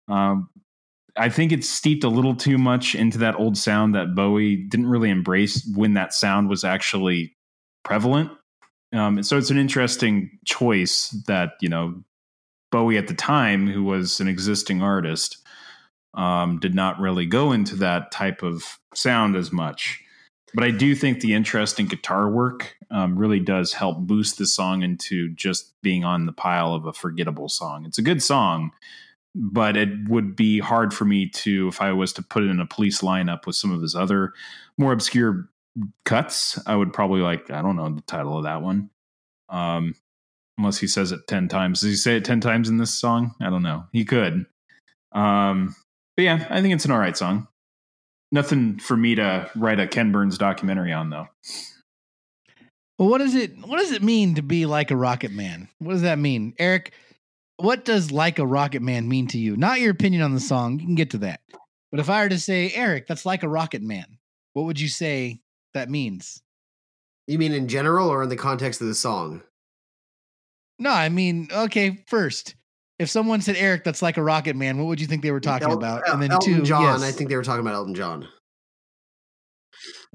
Um, 0.09 0.49
I 1.17 1.29
think 1.29 1.53
it's 1.53 1.69
steeped 1.69 2.05
a 2.05 2.09
little 2.09 2.35
too 2.35 2.59
much 2.59 2.95
into 2.95 3.19
that 3.19 3.39
old 3.39 3.59
sound 3.59 3.95
that 3.95 4.15
Bowie 4.15 4.57
didn't 4.57 4.87
really 4.87 5.11
embrace 5.11 5.69
when 5.75 5.95
that 5.95 6.15
sound 6.15 6.49
was 6.49 6.65
actually 6.65 7.35
prevalent. 7.85 8.31
Um, 8.93 9.23
so 9.23 9.37
it's 9.37 9.51
an 9.51 9.59
interesting 9.59 10.39
choice 10.45 11.09
that, 11.27 11.53
you 11.61 11.69
know, 11.69 12.03
Bowie 12.73 12.99
at 12.99 13.07
the 13.07 13.15
time, 13.15 13.69
who 13.69 13.85
was 13.85 14.19
an 14.19 14.27
existing 14.27 14.83
artist, 14.83 15.39
um, 16.15 16.59
did 16.59 16.75
not 16.75 16.99
really 16.99 17.27
go 17.27 17.53
into 17.53 17.77
that 17.77 18.11
type 18.11 18.43
of 18.43 18.81
sound 18.95 19.37
as 19.37 19.53
much. 19.53 20.01
But 20.55 20.65
I 20.65 20.71
do 20.71 20.95
think 20.95 21.21
the 21.21 21.33
interest 21.33 21.81
in 21.81 21.87
guitar 21.87 22.29
work 22.29 22.77
um, 22.91 23.17
really 23.17 23.41
does 23.41 23.73
help 23.73 24.01
boost 24.01 24.37
the 24.37 24.47
song 24.47 24.83
into 24.83 25.31
just 25.31 25.73
being 25.83 26.05
on 26.05 26.27
the 26.27 26.33
pile 26.33 26.75
of 26.75 26.85
a 26.85 26.93
forgettable 26.93 27.49
song. 27.49 27.87
It's 27.87 27.99
a 27.99 28.03
good 28.03 28.23
song, 28.23 28.73
but 29.35 29.79
it 29.79 29.89
would 30.09 30.37
be 30.37 30.59
hard 30.59 30.93
for 30.93 31.07
me 31.07 31.29
to, 31.29 31.69
if 31.69 31.81
I 31.81 31.93
was 31.93 32.13
to 32.15 32.23
put 32.23 32.43
it 32.43 32.51
in 32.51 32.61
a 32.61 32.67
police 32.67 33.01
lineup 33.01 33.47
with 33.47 33.57
some 33.57 33.73
of 33.73 33.81
his 33.81 33.95
other 33.95 34.35
more 34.77 34.93
obscure 34.93 35.49
cuts, 36.05 36.59
I 36.67 36.77
would 36.77 36.93
probably 36.93 37.23
like, 37.23 37.51
I 37.51 37.63
don't 37.63 37.77
know 37.77 37.89
the 37.89 38.03
title 38.03 38.37
of 38.37 38.45
that 38.45 38.61
one. 38.61 38.91
Um, 39.49 39.95
unless 40.63 40.79
he 40.79 40.87
says 40.87 41.13
it 41.13 41.27
10 41.27 41.49
times. 41.49 41.81
Does 41.81 41.91
he 41.91 41.97
say 41.97 42.17
it 42.17 42.25
10 42.25 42.41
times 42.41 42.69
in 42.69 42.79
this 42.79 42.95
song? 42.95 43.35
I 43.41 43.51
don't 43.51 43.63
know. 43.63 43.85
He 43.93 44.05
could. 44.05 44.47
Um, 45.13 45.75
but 46.17 46.23
yeah, 46.23 46.47
I 46.51 46.61
think 46.61 46.75
it's 46.75 46.85
an 46.85 46.91
all 46.91 46.99
right 46.99 47.17
song. 47.17 47.49
Nothing 48.31 48.79
for 48.79 48.97
me 48.97 49.15
to 49.17 49.51
write 49.57 49.81
a 49.81 49.87
Ken 49.87 50.13
Burns 50.13 50.39
documentary 50.39 50.93
on, 50.93 51.11
though. 51.11 51.29
well, 52.99 53.09
what 53.09 53.19
does 53.19 53.35
it 53.35 53.59
what 53.67 53.79
does 53.79 53.93
it 53.93 54.03
mean 54.03 54.37
to 54.37 54.43
be 54.43 54.65
like 54.65 54.91
a 54.91 54.97
rocket 54.97 55.33
man? 55.33 55.69
What 55.81 55.93
does 55.93 56.03
that 56.03 56.19
mean? 56.19 56.55
Eric, 56.59 56.93
what 57.59 57.85
does 57.85 58.11
like 58.11 58.39
a 58.39 58.47
rocket 58.47 58.81
man 58.81 59.09
mean 59.09 59.27
to 59.29 59.39
you? 59.39 59.57
Not 59.57 59.81
your 59.81 59.91
opinion 59.91 60.23
on 60.23 60.33
the 60.33 60.41
song, 60.41 60.81
you 60.81 60.87
can 60.87 60.95
get 60.95 61.11
to 61.11 61.19
that. 61.19 61.41
But 61.91 62.01
if 62.01 62.09
I 62.09 62.23
were 62.23 62.31
to 62.31 62.39
say, 62.39 62.73
Eric, 62.75 63.07
that's 63.07 63.27
like 63.27 63.43
a 63.43 63.49
rocket 63.49 63.83
man, 63.83 64.19
what 64.55 64.63
would 64.65 64.81
you 64.81 64.89
say 64.89 65.41
that 65.75 65.91
means? 65.91 66.41
You 67.27 67.39
mean 67.39 67.53
in 67.53 67.69
general 67.69 68.09
or 68.09 68.23
in 68.23 68.31
the 68.31 68.37
context 68.37 68.81
of 68.81 68.87
the 68.87 68.95
song? 68.95 69.43
No, 70.83 70.91
I 70.91 71.09
mean, 71.09 71.49
okay, 71.53 72.05
first, 72.09 72.55
if 72.99 73.09
someone 73.09 73.41
said 73.41 73.57
Eric, 73.57 73.85
that's 73.85 74.03
like 74.03 74.17
a 74.17 74.23
rocket 74.23 74.57
man, 74.57 74.79
what 74.79 74.87
would 74.87 75.01
you 75.01 75.07
think 75.07 75.23
they 75.23 75.31
were 75.31 75.41
talking 75.41 75.69
El- 75.69 75.77
about? 75.79 76.03
El- 76.07 76.15
And 76.15 76.23
then 76.23 76.33
Elton 76.33 76.57
two, 76.57 76.63
John. 76.63 76.83
yes. 76.83 77.03
I 77.03 77.13
think 77.13 77.31
they 77.31 77.37
were 77.37 77.45
talking 77.45 77.61
about 77.61 77.75
Elton 77.75 77.95
John. 77.95 78.27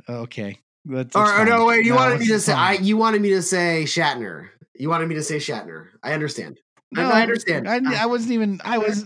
Okay. 0.09 0.59
That's, 0.85 1.13
that's 1.13 1.15
or 1.31 1.45
no, 1.45 1.57
fine. 1.59 1.67
wait. 1.67 1.85
You 1.85 1.95
wanted 1.95 2.19
me 2.19 2.27
to 2.27 2.39
say. 2.39 2.53
I, 2.53 2.73
you 2.73 2.97
wanted 2.97 3.21
me 3.21 3.29
to 3.31 3.41
say 3.41 3.83
Shatner. 3.85 4.49
You 4.75 4.89
wanted 4.89 5.07
me 5.09 5.15
to 5.15 5.23
say 5.23 5.37
Shatner. 5.37 5.87
I 6.03 6.13
understand. 6.13 6.59
I- 6.95 7.01
I 7.11 7.21
understand. 7.21 7.67
I, 7.67 8.03
I 8.03 8.05
wasn't 8.05 8.31
even. 8.31 8.61
I 8.63 8.77
was. 8.77 9.05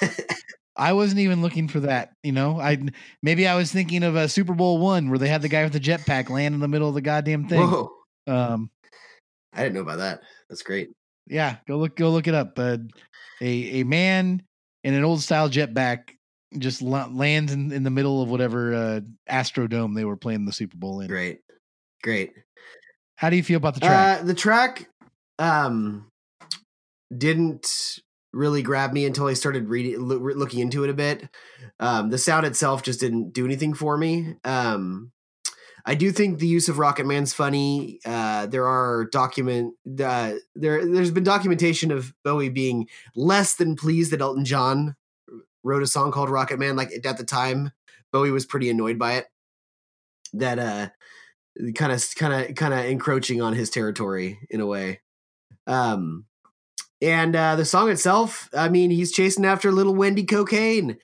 I 0.76 0.92
wasn't 0.92 1.20
even 1.20 1.42
looking 1.42 1.68
for 1.68 1.80
that. 1.80 2.12
You 2.22 2.32
know, 2.32 2.60
I 2.60 2.78
maybe 3.22 3.46
I 3.46 3.54
was 3.56 3.70
thinking 3.72 4.02
of 4.02 4.16
a 4.16 4.28
Super 4.28 4.54
Bowl 4.54 4.78
one 4.78 5.08
where 5.08 5.18
they 5.18 5.28
had 5.28 5.42
the 5.42 5.48
guy 5.48 5.62
with 5.64 5.72
the 5.72 5.80
jetpack 5.80 6.28
land 6.30 6.54
in 6.54 6.60
the 6.60 6.68
middle 6.68 6.88
of 6.88 6.94
the 6.94 7.00
goddamn 7.00 7.48
thing. 7.48 7.60
Whoa! 7.60 7.90
Um, 8.26 8.70
I 9.52 9.62
didn't 9.62 9.74
know 9.74 9.80
about 9.82 9.98
that. 9.98 10.20
That's 10.48 10.62
great. 10.62 10.90
yeah, 11.26 11.56
go 11.66 11.76
look, 11.78 11.96
go 11.96 12.10
look 12.10 12.26
it 12.26 12.34
up. 12.34 12.54
But 12.54 12.80
a 13.40 13.80
a 13.80 13.84
man 13.84 14.42
in 14.84 14.94
an 14.94 15.04
old 15.04 15.20
style 15.22 15.48
jetpack 15.50 16.10
just 16.56 16.80
la- 16.80 17.10
lands 17.12 17.52
in, 17.52 17.72
in 17.72 17.82
the 17.82 17.90
middle 17.90 18.22
of 18.22 18.30
whatever 18.30 18.74
uh, 18.74 19.00
Astrodome 19.30 19.94
they 19.94 20.04
were 20.04 20.16
playing 20.16 20.46
the 20.46 20.52
Super 20.52 20.76
Bowl 20.78 21.00
in. 21.00 21.08
Great. 21.08 21.40
Great. 22.02 22.32
How 23.16 23.28
do 23.28 23.36
you 23.36 23.42
feel 23.42 23.56
about 23.58 23.74
the 23.74 23.80
track? 23.80 24.20
Uh, 24.20 24.24
the 24.24 24.34
track 24.34 24.88
um, 25.38 26.06
didn't 27.16 27.98
really 28.32 28.62
grab 28.62 28.92
me 28.92 29.04
until 29.04 29.26
I 29.26 29.34
started 29.34 29.68
reading, 29.68 29.98
loo- 29.98 30.34
looking 30.34 30.60
into 30.60 30.84
it 30.84 30.90
a 30.90 30.94
bit. 30.94 31.28
Um, 31.80 32.10
the 32.10 32.18
sound 32.18 32.46
itself 32.46 32.82
just 32.82 33.00
didn't 33.00 33.32
do 33.32 33.44
anything 33.44 33.74
for 33.74 33.96
me. 33.98 34.36
Um, 34.44 35.10
I 35.88 35.94
do 35.94 36.12
think 36.12 36.38
the 36.38 36.46
use 36.46 36.68
of 36.68 36.78
Rocket 36.78 37.06
Man's 37.06 37.32
funny. 37.32 37.98
Uh, 38.04 38.44
there 38.44 38.66
are 38.66 39.06
document 39.06 39.72
uh, 39.98 40.34
there. 40.54 40.84
There's 40.84 41.10
been 41.10 41.24
documentation 41.24 41.90
of 41.90 42.12
Bowie 42.22 42.50
being 42.50 42.88
less 43.16 43.54
than 43.54 43.74
pleased 43.74 44.12
that 44.12 44.20
Elton 44.20 44.44
John 44.44 44.96
wrote 45.64 45.82
a 45.82 45.86
song 45.86 46.12
called 46.12 46.28
Rocket 46.28 46.58
Man. 46.58 46.76
Like 46.76 46.90
at 47.06 47.16
the 47.16 47.24
time, 47.24 47.72
Bowie 48.12 48.30
was 48.30 48.44
pretty 48.44 48.68
annoyed 48.68 48.98
by 48.98 49.14
it. 49.14 49.28
That 50.34 50.58
uh, 50.58 50.88
kind 51.74 51.92
of 51.92 52.04
kind 52.16 52.34
of 52.34 52.54
kind 52.54 52.74
of 52.74 52.84
encroaching 52.84 53.40
on 53.40 53.54
his 53.54 53.70
territory 53.70 54.40
in 54.50 54.60
a 54.60 54.66
way. 54.66 55.00
Um, 55.66 56.26
and 57.00 57.34
uh, 57.34 57.56
the 57.56 57.64
song 57.64 57.88
itself, 57.88 58.50
I 58.52 58.68
mean, 58.68 58.90
he's 58.90 59.10
chasing 59.10 59.46
after 59.46 59.72
little 59.72 59.94
Wendy 59.94 60.24
cocaine. 60.24 60.98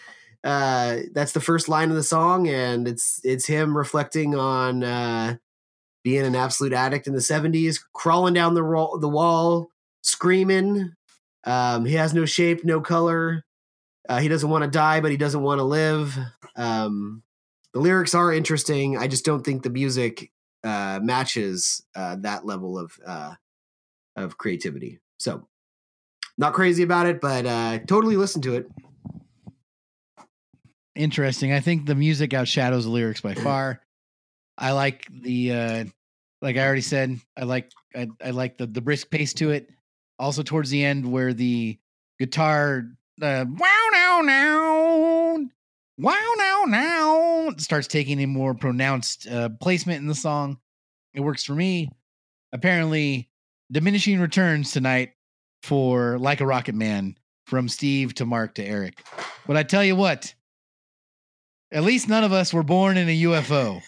Uh, 0.44 0.98
that's 1.12 1.32
the 1.32 1.40
first 1.40 1.70
line 1.70 1.88
of 1.88 1.96
the 1.96 2.02
song, 2.02 2.46
and 2.48 2.86
it's 2.86 3.18
it's 3.24 3.46
him 3.46 3.74
reflecting 3.74 4.34
on 4.34 4.84
uh, 4.84 5.36
being 6.02 6.26
an 6.26 6.36
absolute 6.36 6.74
addict 6.74 7.06
in 7.06 7.14
the 7.14 7.20
'70s, 7.20 7.78
crawling 7.94 8.34
down 8.34 8.52
the 8.52 8.62
ro- 8.62 8.98
the 9.00 9.08
wall, 9.08 9.70
screaming. 10.02 10.92
Um, 11.44 11.86
he 11.86 11.94
has 11.94 12.12
no 12.12 12.26
shape, 12.26 12.62
no 12.62 12.82
color. 12.82 13.42
Uh, 14.06 14.18
he 14.18 14.28
doesn't 14.28 14.50
want 14.50 14.64
to 14.64 14.70
die, 14.70 15.00
but 15.00 15.10
he 15.10 15.16
doesn't 15.16 15.42
want 15.42 15.60
to 15.60 15.64
live. 15.64 16.14
Um, 16.56 17.22
the 17.72 17.80
lyrics 17.80 18.14
are 18.14 18.30
interesting. 18.30 18.98
I 18.98 19.08
just 19.08 19.24
don't 19.24 19.42
think 19.42 19.62
the 19.62 19.70
music 19.70 20.30
uh, 20.62 21.00
matches 21.02 21.82
uh, 21.96 22.16
that 22.20 22.44
level 22.44 22.78
of 22.78 22.98
uh, 23.06 23.34
of 24.14 24.36
creativity. 24.36 25.00
So, 25.18 25.48
not 26.36 26.52
crazy 26.52 26.82
about 26.82 27.06
it, 27.06 27.22
but 27.22 27.44
totally 27.86 28.18
listen 28.18 28.42
to 28.42 28.56
it. 28.56 28.66
Interesting. 30.96 31.52
I 31.52 31.60
think 31.60 31.86
the 31.86 31.94
music 31.94 32.30
outshadows 32.30 32.82
the 32.82 32.90
lyrics 32.90 33.20
by 33.20 33.34
far. 33.46 33.80
I 34.56 34.72
like 34.72 35.06
the 35.10 35.52
uh 35.52 35.84
like 36.40 36.56
I 36.56 36.64
already 36.64 36.82
said, 36.82 37.18
I 37.36 37.44
like 37.44 37.70
I, 37.94 38.08
I 38.24 38.30
like 38.30 38.58
the 38.58 38.66
the 38.66 38.80
brisk 38.80 39.10
pace 39.10 39.32
to 39.34 39.50
it. 39.50 39.70
Also 40.18 40.42
towards 40.42 40.70
the 40.70 40.84
end 40.84 41.10
where 41.10 41.32
the 41.32 41.78
guitar 42.18 42.84
uh 43.20 43.44
wow 43.48 43.88
now 43.92 44.20
now 44.22 45.46
wow 45.98 46.32
now 46.36 46.62
now 46.66 47.50
starts 47.58 47.88
taking 47.88 48.20
a 48.20 48.26
more 48.26 48.54
pronounced 48.54 49.26
uh 49.26 49.48
placement 49.60 50.00
in 50.00 50.06
the 50.06 50.14
song. 50.14 50.58
It 51.14 51.20
works 51.20 51.44
for 51.44 51.54
me. 51.54 51.90
Apparently 52.52 53.30
diminishing 53.72 54.20
returns 54.20 54.70
tonight 54.70 55.12
for 55.64 56.18
Like 56.18 56.40
a 56.40 56.46
Rocket 56.46 56.74
Man 56.74 57.16
from 57.46 57.68
Steve 57.68 58.14
to 58.14 58.26
Mark 58.26 58.54
to 58.54 58.64
Eric. 58.64 59.04
But 59.46 59.56
I 59.56 59.62
tell 59.64 59.82
you 59.84 59.96
what, 59.96 60.34
at 61.74 61.82
least 61.82 62.08
none 62.08 62.22
of 62.22 62.32
us 62.32 62.54
were 62.54 62.62
born 62.62 62.96
in 62.96 63.08
a 63.08 63.22
UFO. 63.22 63.82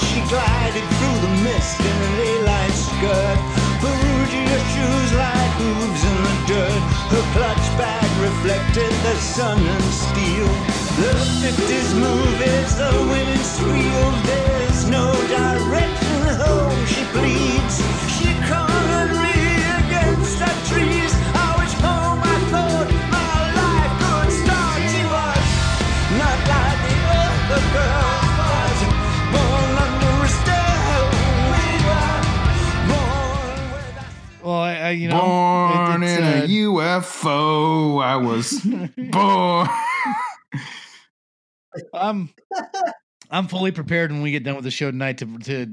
She 0.00 0.20
glided 0.28 0.86
through 0.98 1.18
the 1.24 1.32
mist 1.42 1.80
in 1.80 1.86
a 1.86 2.10
daylight 2.16 2.72
skirt. 2.72 3.38
Shoes 4.74 5.12
like 5.14 5.52
hooves 5.58 6.04
in 6.04 6.16
the 6.22 6.36
dirt. 6.46 6.82
Her 7.10 7.24
clutch 7.34 7.66
bag 7.78 8.10
reflected 8.20 8.92
the 9.06 9.16
sun 9.16 9.58
and 9.58 9.84
steel. 9.84 10.46
The 11.00 11.12
50s 11.42 11.90
movies, 11.98 12.76
the. 12.76 12.90
There's 14.26 14.90
no 14.90 15.12
direction 15.28 15.99
you 34.92 35.08
know, 35.08 35.20
Born 35.20 36.02
it- 36.02 36.06
it's, 36.06 36.18
in 36.18 36.24
uh, 36.24 36.44
a 36.44 36.48
UFO. 36.48 38.02
I 38.02 38.16
was 38.16 38.60
born. 39.10 39.68
I'm 41.94 42.30
I'm 43.30 43.46
fully 43.46 43.70
prepared 43.70 44.10
when 44.10 44.22
we 44.22 44.32
get 44.32 44.42
done 44.42 44.56
with 44.56 44.64
the 44.64 44.70
show 44.70 44.90
tonight 44.90 45.18
to 45.18 45.38
to 45.38 45.66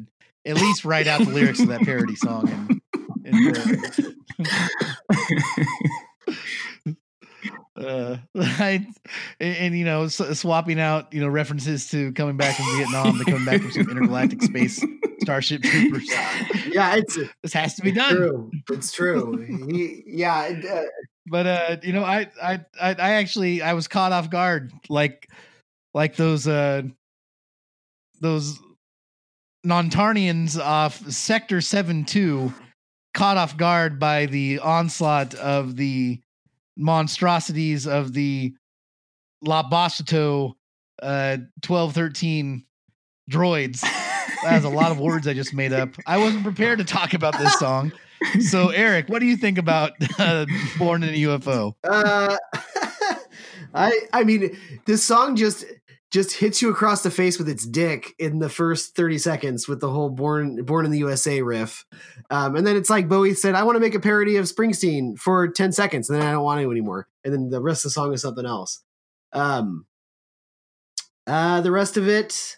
at 0.48 0.56
least 0.56 0.86
write 0.86 1.08
out 1.08 1.20
the 1.20 1.32
lyrics 1.32 1.60
of 1.60 1.68
that 1.68 1.82
parody 1.82 2.16
song 2.16 2.50
and, 2.50 2.82
and 3.26 3.58
uh, 7.78 8.18
I, 8.36 8.88
and, 9.40 9.78
you 9.78 9.86
know 9.86 10.08
swapping 10.08 10.80
out 10.80 11.14
you 11.14 11.22
know 11.22 11.28
references 11.28 11.90
to 11.92 12.12
coming 12.14 12.38
back 12.38 12.56
from 12.56 12.66
Vietnam 12.78 13.18
to 13.18 13.26
coming 13.26 13.46
back 13.46 13.62
from 13.62 13.72
some 13.72 13.90
intergalactic 13.90 14.42
space 14.42 14.84
starship 15.22 15.62
troopers. 15.62 16.10
Yeah, 16.68 16.96
it's 16.96 17.18
This 17.44 17.54
has 17.54 17.76
to 17.76 17.82
be 17.82 17.92
done. 17.92 18.16
true. 18.16 18.52
It's 18.72 18.92
true. 18.92 19.38
He, 19.70 20.04
yeah, 20.08 20.60
uh, 20.72 20.84
but 21.28 21.46
uh 21.46 21.78
you 21.84 21.94
know 21.94 22.04
I, 22.04 22.30
I 22.42 22.66
i 22.80 22.90
i 22.92 23.14
actually 23.14 23.62
i 23.62 23.74
was 23.74 23.88
caught 23.88 24.12
off 24.12 24.30
guard 24.30 24.72
like 24.90 25.30
like 25.94 26.16
those 26.16 26.48
uh 26.48 26.84
those 28.22 28.60
non-tarnians 29.64 30.58
off 30.58 30.98
sector 31.12 31.58
7-2 31.58 32.54
caught 33.14 33.38
off 33.38 33.58
guard 33.58 34.00
by 34.00 34.26
the 34.28 34.60
onslaught 34.60 35.34
of 35.36 35.76
the 35.76 36.22
monstrosities 36.78 37.88
of 37.88 38.14
the 38.14 38.54
la 39.42 39.68
Bosito, 39.68 40.54
uh 41.02 41.38
1213 41.66 42.64
droids. 43.30 43.82
That 44.44 44.54
was 44.54 44.66
a 44.66 44.70
lot 44.70 44.92
of 44.92 45.00
words 45.00 45.28
i 45.28 45.34
just 45.34 45.54
made 45.54 45.74
up. 45.74 45.90
I 46.06 46.18
wasn't 46.18 46.44
prepared 46.44 46.78
to 46.80 46.86
talk 46.86 47.14
about 47.14 47.38
this 47.38 47.58
song. 47.58 47.92
So 48.40 48.70
eric 48.76 49.10
what 49.10 49.20
do 49.20 49.26
you 49.26 49.38
think 49.38 49.58
about 49.58 49.94
uh, 50.20 50.46
born 50.78 51.04
in 51.04 51.10
a 51.10 51.18
ufo 51.18 51.74
uh, 51.84 52.38
I 53.74 53.92
I 54.14 54.24
mean, 54.24 54.58
this 54.86 55.04
song 55.04 55.36
just 55.36 55.66
just 56.12 56.38
hits 56.38 56.62
you 56.62 56.70
across 56.70 57.04
the 57.04 57.12
face 57.12 57.38
with 57.38 57.50
its 57.50 57.66
dick 57.66 58.14
in 58.18 58.40
the 58.40 58.50
first 58.50 58.96
30 58.96 59.18
seconds 59.18 59.68
with 59.68 59.82
the 59.82 59.90
whole 59.90 60.10
born 60.10 60.64
born 60.64 60.86
in 60.86 60.92
the 60.92 61.00
USA 61.00 61.42
riff. 61.42 61.86
Um, 62.30 62.56
and 62.56 62.66
then 62.66 62.78
it's 62.78 62.90
like 62.90 63.10
Bowie 63.10 63.34
said, 63.34 63.56
I 63.56 63.64
want 63.64 63.76
to 63.76 63.82
make 63.82 63.96
a 63.96 64.00
parody 64.00 64.38
of 64.38 64.46
Springsteen 64.46 65.18
for 65.18 65.48
10 65.50 65.74
seconds, 65.74 66.10
and 66.10 66.20
then 66.20 66.28
I 66.28 66.32
don't 66.32 66.44
want 66.44 66.62
to 66.62 66.72
anymore. 66.72 67.08
And 67.24 67.34
then 67.34 67.50
the 67.50 67.62
rest 67.62 67.84
of 67.84 67.90
the 67.90 67.94
song 67.94 68.14
is 68.14 68.22
something 68.22 68.46
else. 68.46 68.82
Um 69.34 69.86
uh 71.26 71.60
the 71.60 71.72
rest 71.72 71.98
of 71.98 72.08
it 72.08 72.58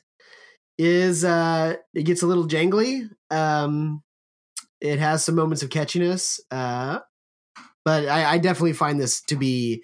is 0.78 1.26
uh 1.26 1.76
it 1.95 2.04
gets 2.04 2.22
a 2.22 2.28
little 2.28 2.47
jangly. 2.47 3.10
Um 3.32 4.04
it 4.80 5.00
has 5.00 5.26
some 5.26 5.36
moments 5.36 5.64
of 5.64 5.70
catchiness. 5.70 6.39
Uh 6.52 7.00
but 7.84 8.08
I, 8.08 8.34
I 8.34 8.38
definitely 8.38 8.74
find 8.74 9.00
this 9.00 9.22
to 9.22 9.36
be 9.36 9.84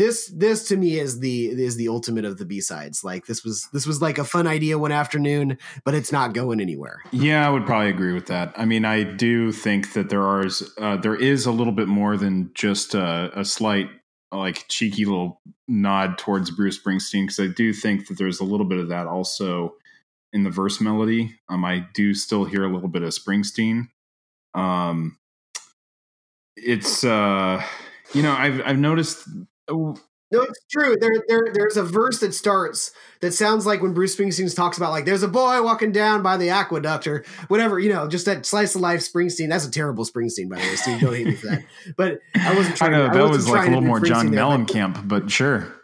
this 0.00 0.32
this 0.34 0.66
to 0.68 0.76
me 0.76 0.98
is 0.98 1.20
the 1.20 1.46
is 1.46 1.76
the 1.76 1.88
ultimate 1.88 2.24
of 2.24 2.38
the 2.38 2.44
b-sides 2.44 3.04
like 3.04 3.26
this 3.26 3.44
was 3.44 3.68
this 3.72 3.86
was 3.86 4.00
like 4.00 4.18
a 4.18 4.24
fun 4.24 4.46
idea 4.46 4.78
one 4.78 4.92
afternoon 4.92 5.58
but 5.84 5.94
it's 5.94 6.10
not 6.10 6.32
going 6.32 6.60
anywhere 6.60 7.02
Yeah, 7.12 7.46
I 7.46 7.50
would 7.50 7.66
probably 7.66 7.90
agree 7.90 8.12
with 8.12 8.26
that. 8.26 8.52
I 8.56 8.64
mean, 8.64 8.84
I 8.84 9.02
do 9.02 9.52
think 9.52 9.92
that 9.92 10.08
there 10.08 10.22
are 10.22 10.46
uh, 10.78 10.96
there 10.96 11.14
is 11.14 11.46
a 11.46 11.52
little 11.52 11.72
bit 11.72 11.86
more 11.86 12.16
than 12.16 12.50
just 12.54 12.94
a, 12.94 13.30
a 13.38 13.44
slight 13.44 13.90
like 14.32 14.66
cheeky 14.68 15.04
little 15.04 15.40
nod 15.68 16.18
towards 16.18 16.50
Bruce 16.50 16.78
Springsteen 16.78 17.24
because 17.24 17.40
I 17.40 17.48
do 17.48 17.72
think 17.72 18.08
that 18.08 18.16
there's 18.16 18.40
a 18.40 18.44
little 18.44 18.66
bit 18.66 18.78
of 18.78 18.88
that 18.88 19.06
also 19.06 19.74
in 20.32 20.44
the 20.44 20.50
verse 20.50 20.80
melody. 20.80 21.38
Um, 21.48 21.64
I 21.64 21.86
do 21.92 22.14
still 22.14 22.44
hear 22.44 22.64
a 22.64 22.72
little 22.72 22.88
bit 22.88 23.02
of 23.02 23.10
Springsteen. 23.10 23.88
Um, 24.54 25.18
it's 26.56 27.04
uh, 27.04 27.62
you 28.14 28.22
know, 28.22 28.32
I've 28.32 28.62
I've 28.64 28.78
noticed. 28.78 29.28
No, 30.32 30.42
it's 30.42 30.64
true. 30.70 30.96
There, 31.00 31.24
there, 31.26 31.48
there's 31.52 31.76
a 31.76 31.82
verse 31.82 32.20
that 32.20 32.34
starts 32.34 32.92
that 33.20 33.32
sounds 33.32 33.66
like 33.66 33.82
when 33.82 33.92
Bruce 33.92 34.14
Springsteen 34.14 34.54
talks 34.54 34.76
about 34.76 34.92
like 34.92 35.04
there's 35.04 35.24
a 35.24 35.28
boy 35.28 35.60
walking 35.62 35.90
down 35.90 36.22
by 36.22 36.36
the 36.36 36.50
aqueduct 36.50 37.08
or 37.08 37.24
whatever, 37.48 37.80
you 37.80 37.92
know, 37.92 38.06
just 38.06 38.26
that 38.26 38.46
slice 38.46 38.76
of 38.76 38.80
life 38.80 39.00
Springsteen. 39.00 39.48
That's 39.48 39.66
a 39.66 39.70
terrible 39.70 40.04
Springsteen, 40.04 40.48
by 40.48 40.56
the 40.56 40.62
way. 40.62 40.76
Steve, 40.76 41.00
don't 41.00 41.14
hate 41.14 41.26
me 41.26 41.34
for 41.34 41.48
that. 41.48 41.64
But 41.96 42.20
I 42.36 42.54
wasn't 42.54 42.76
trying. 42.76 42.94
I 42.94 42.98
know 42.98 43.08
to, 43.08 43.18
that 43.18 43.28
wasn't 43.28 43.36
was 43.36 43.48
like 43.48 43.66
a 43.66 43.70
little 43.70 43.80
more 43.82 44.00
John 44.00 44.28
Mellencamp, 44.28 45.08
but 45.08 45.30
sure. 45.32 45.74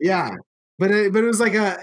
Yeah, 0.00 0.30
but 0.78 0.90
it, 0.90 1.12
but 1.12 1.22
it 1.22 1.26
was 1.26 1.38
like 1.38 1.54
a 1.54 1.78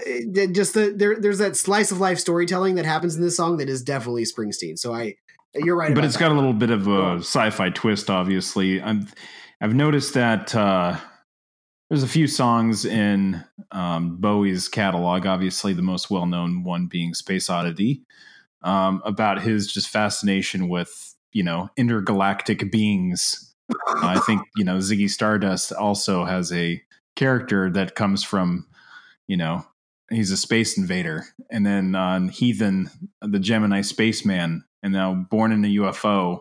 just 0.52 0.74
the 0.74 0.92
there. 0.94 1.18
There's 1.18 1.38
that 1.38 1.56
slice 1.56 1.90
of 1.92 1.98
life 1.98 2.18
storytelling 2.18 2.74
that 2.74 2.84
happens 2.84 3.16
in 3.16 3.22
this 3.22 3.36
song 3.36 3.56
that 3.56 3.70
is 3.70 3.82
definitely 3.82 4.24
Springsteen. 4.24 4.78
So 4.78 4.94
I, 4.94 5.16
you're 5.54 5.76
right. 5.76 5.94
but 5.94 6.04
it's 6.04 6.14
that. 6.14 6.20
got 6.20 6.32
a 6.32 6.34
little 6.34 6.52
bit 6.52 6.70
of 6.70 6.86
a 6.86 7.16
sci-fi 7.18 7.70
twist 7.70 8.10
obviously 8.10 8.82
i'm 8.82 9.08
i've 9.60 9.74
noticed 9.74 10.14
that 10.14 10.54
uh 10.54 10.96
there's 11.88 12.02
a 12.02 12.08
few 12.08 12.26
songs 12.26 12.84
in 12.84 13.44
um, 13.70 14.16
bowie's 14.16 14.68
catalog 14.68 15.24
obviously 15.26 15.72
the 15.72 15.82
most 15.82 16.10
well-known 16.10 16.64
one 16.64 16.86
being 16.86 17.14
space 17.14 17.48
oddity 17.48 18.02
um, 18.62 19.00
about 19.04 19.42
his 19.42 19.72
just 19.72 19.88
fascination 19.88 20.68
with 20.68 21.14
you 21.32 21.42
know 21.42 21.70
intergalactic 21.76 22.70
beings. 22.70 23.54
I 23.86 24.18
think 24.20 24.42
you 24.56 24.64
know 24.64 24.78
ziggy 24.78 25.08
stardust 25.08 25.72
also 25.72 26.24
has 26.24 26.52
a 26.52 26.82
character 27.14 27.70
that 27.70 27.94
comes 27.94 28.22
from 28.22 28.66
you 29.28 29.36
know 29.36 29.64
he's 30.10 30.30
a 30.30 30.36
space 30.36 30.76
invader. 30.76 31.26
And 31.50 31.64
then 31.64 31.94
on 31.94 32.28
heathen 32.28 32.90
the 33.20 33.38
gemini 33.38 33.80
spaceman 33.80 34.64
and 34.82 34.92
now 34.92 35.14
born 35.30 35.52
in 35.52 35.64
a 35.64 35.68
ufo 35.68 36.40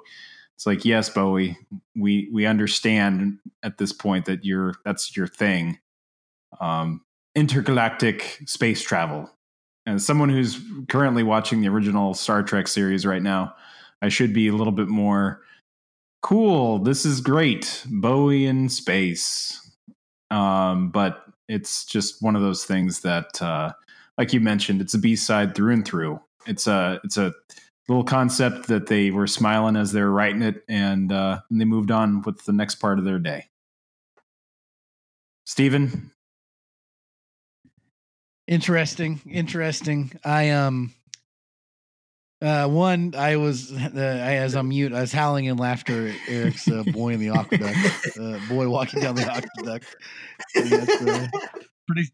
it's 0.56 0.66
like 0.66 0.86
yes 0.86 1.10
bowie 1.10 1.58
we 1.96 2.30
we 2.32 2.46
understand 2.46 3.40
at 3.64 3.78
this 3.78 3.92
point 3.92 4.26
that 4.26 4.46
you're 4.46 4.76
that's 4.86 5.16
your 5.16 5.28
thing. 5.28 5.80
Um 6.60 7.02
intergalactic 7.36 8.40
space 8.46 8.82
travel. 8.82 9.30
And 9.86 9.96
as 9.96 10.06
someone 10.06 10.30
who's 10.30 10.60
currently 10.88 11.22
watching 11.22 11.62
the 11.62 11.68
original 11.68 12.14
star 12.14 12.42
trek 12.44 12.68
series 12.68 13.06
right 13.06 13.22
now 13.22 13.54
i 14.02 14.10
should 14.10 14.34
be 14.34 14.48
a 14.48 14.54
little 14.54 14.74
bit 14.74 14.88
more 14.88 15.42
cool. 16.22 16.80
This 16.80 17.06
is 17.06 17.22
great. 17.22 17.84
Bowie 17.90 18.46
in 18.46 18.70
space. 18.70 19.72
Um 20.32 20.90
but 20.90 21.22
it's 21.48 21.86
just 21.86 22.24
one 22.24 22.36
of 22.36 22.42
those 22.42 22.64
things 22.64 23.02
that 23.02 23.42
uh 23.42 23.74
like 24.18 24.32
you 24.32 24.40
mentioned 24.40 24.80
it's 24.80 24.94
a 24.94 25.00
b-side 25.00 25.54
through 25.54 25.74
and 25.74 25.86
through. 25.86 26.22
It's 26.48 26.66
a 26.68 27.02
it's 27.04 27.18
a 27.18 27.34
little 27.88 28.04
concept 28.04 28.68
that 28.68 28.88
they 28.88 29.12
were 29.12 29.28
smiling 29.28 29.76
as 29.76 29.92
they 29.92 30.02
were 30.02 30.12
writing 30.12 30.42
it 30.42 30.64
and 30.68 31.12
uh 31.12 31.40
and 31.50 31.62
they 31.62 31.66
moved 31.66 31.92
on 31.92 32.22
with 32.24 32.44
the 32.46 32.54
next 32.54 32.76
part 32.76 33.00
of 33.00 33.06
their 33.06 33.20
day 33.20 33.48
Steven, 35.46 36.12
Interesting, 38.48 39.22
interesting. 39.28 40.12
I 40.24 40.52
um 40.52 40.94
uh 42.42 42.68
one 42.68 43.16
I 43.18 43.38
was 43.38 43.72
uh, 43.72 43.90
I, 43.96 44.36
as 44.36 44.56
I'm 44.56 44.70
mute, 44.70 44.94
I 44.94 45.02
was 45.02 45.12
howling 45.12 45.46
in 45.46 45.58
laughter 45.58 46.10
at 46.10 46.16
Eric's 46.28 46.68
uh, 46.68 46.84
boy 46.84 47.14
in 47.14 47.20
the 47.20 47.30
aqueduct, 47.30 47.78
uh, 48.20 48.40
boy 48.48 48.70
walking 48.70 49.02
down 49.02 49.16
the 49.16 49.24
aqueduct. 49.24 49.96
And 50.56 50.68
that's, 50.68 51.02
uh, 51.02 51.28
pretty 51.88 52.10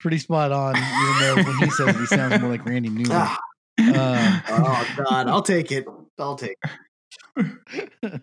pretty 0.00 0.18
spot 0.18 0.52
on, 0.52 0.74
even 0.76 1.18
though 1.20 1.34
when 1.42 1.58
he 1.58 1.70
says 1.70 1.88
it, 1.88 1.96
he 1.96 2.06
sounds 2.06 2.40
more 2.40 2.50
like 2.50 2.64
Randy 2.64 2.88
Newman. 2.88 3.12
Ah, 3.12 3.38
Uh, 3.78 4.40
oh 4.48 4.88
God, 4.96 5.28
I'll 5.28 5.42
take 5.42 5.72
it. 5.72 5.86
I'll 6.18 6.36
take. 6.36 6.56
It. 7.36 7.50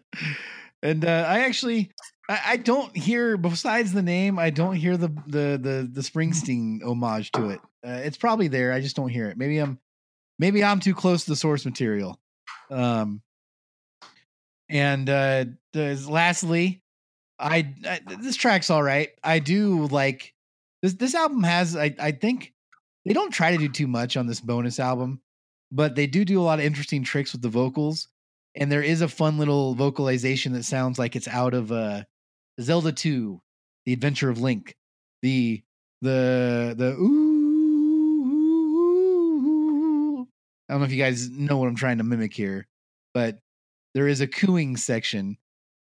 and 0.81 1.05
uh, 1.05 1.25
I 1.27 1.41
actually 1.41 1.91
I, 2.29 2.39
I 2.45 2.57
don't 2.57 2.95
hear 2.95 3.37
besides 3.37 3.93
the 3.93 4.01
name 4.01 4.39
I 4.39 4.49
don't 4.49 4.75
hear 4.75 4.97
the 4.97 5.09
the 5.27 5.59
the 5.61 5.89
the 5.91 6.01
Springsteen 6.01 6.83
homage 6.83 7.31
to 7.33 7.49
it. 7.49 7.59
Uh, 7.85 8.01
it's 8.03 8.17
probably 8.17 8.47
there. 8.47 8.73
I 8.73 8.81
just 8.81 8.95
don't 8.95 9.09
hear 9.09 9.29
it. 9.29 9.37
Maybe 9.37 9.59
I'm 9.59 9.79
maybe 10.39 10.63
I'm 10.63 10.79
too 10.79 10.95
close 10.95 11.23
to 11.25 11.31
the 11.31 11.35
source 11.35 11.65
material. 11.65 12.19
Um, 12.69 13.21
and 14.69 15.09
uh, 15.09 15.45
lastly, 15.73 16.81
I, 17.39 17.73
I 17.87 17.99
this 18.19 18.35
track's 18.35 18.69
all 18.69 18.83
right. 18.83 19.09
I 19.23 19.39
do 19.39 19.87
like 19.87 20.33
this. 20.81 20.93
This 20.93 21.15
album 21.15 21.43
has 21.43 21.75
I 21.75 21.95
I 21.99 22.11
think 22.11 22.53
they 23.05 23.13
don't 23.13 23.31
try 23.31 23.51
to 23.51 23.57
do 23.57 23.69
too 23.69 23.87
much 23.87 24.17
on 24.17 24.25
this 24.25 24.41
bonus 24.41 24.79
album, 24.79 25.21
but 25.71 25.95
they 25.95 26.07
do 26.07 26.25
do 26.25 26.39
a 26.39 26.43
lot 26.43 26.59
of 26.59 26.65
interesting 26.65 27.03
tricks 27.03 27.31
with 27.31 27.41
the 27.41 27.49
vocals 27.49 28.07
and 28.55 28.71
there 28.71 28.81
is 28.81 29.01
a 29.01 29.07
fun 29.07 29.37
little 29.37 29.75
vocalization 29.75 30.53
that 30.53 30.63
sounds 30.63 30.97
like 30.97 31.15
it's 31.15 31.27
out 31.27 31.53
of 31.53 31.71
uh 31.71 32.03
Zelda 32.61 32.91
2, 32.93 33.41
The 33.85 33.93
Adventure 33.93 34.29
of 34.29 34.39
Link. 34.39 34.75
The 35.21 35.61
the 36.01 36.73
the 36.77 36.95
ooh, 36.95 37.45
I 40.69 40.73
don't 40.73 40.81
know 40.81 40.85
if 40.85 40.91
you 40.91 41.01
guys 41.01 41.29
know 41.29 41.57
what 41.57 41.67
I'm 41.67 41.75
trying 41.75 41.97
to 41.97 42.03
mimic 42.03 42.33
here, 42.33 42.67
but 43.13 43.39
there 43.93 44.07
is 44.07 44.21
a 44.21 44.27
cooing 44.27 44.77
section 44.77 45.37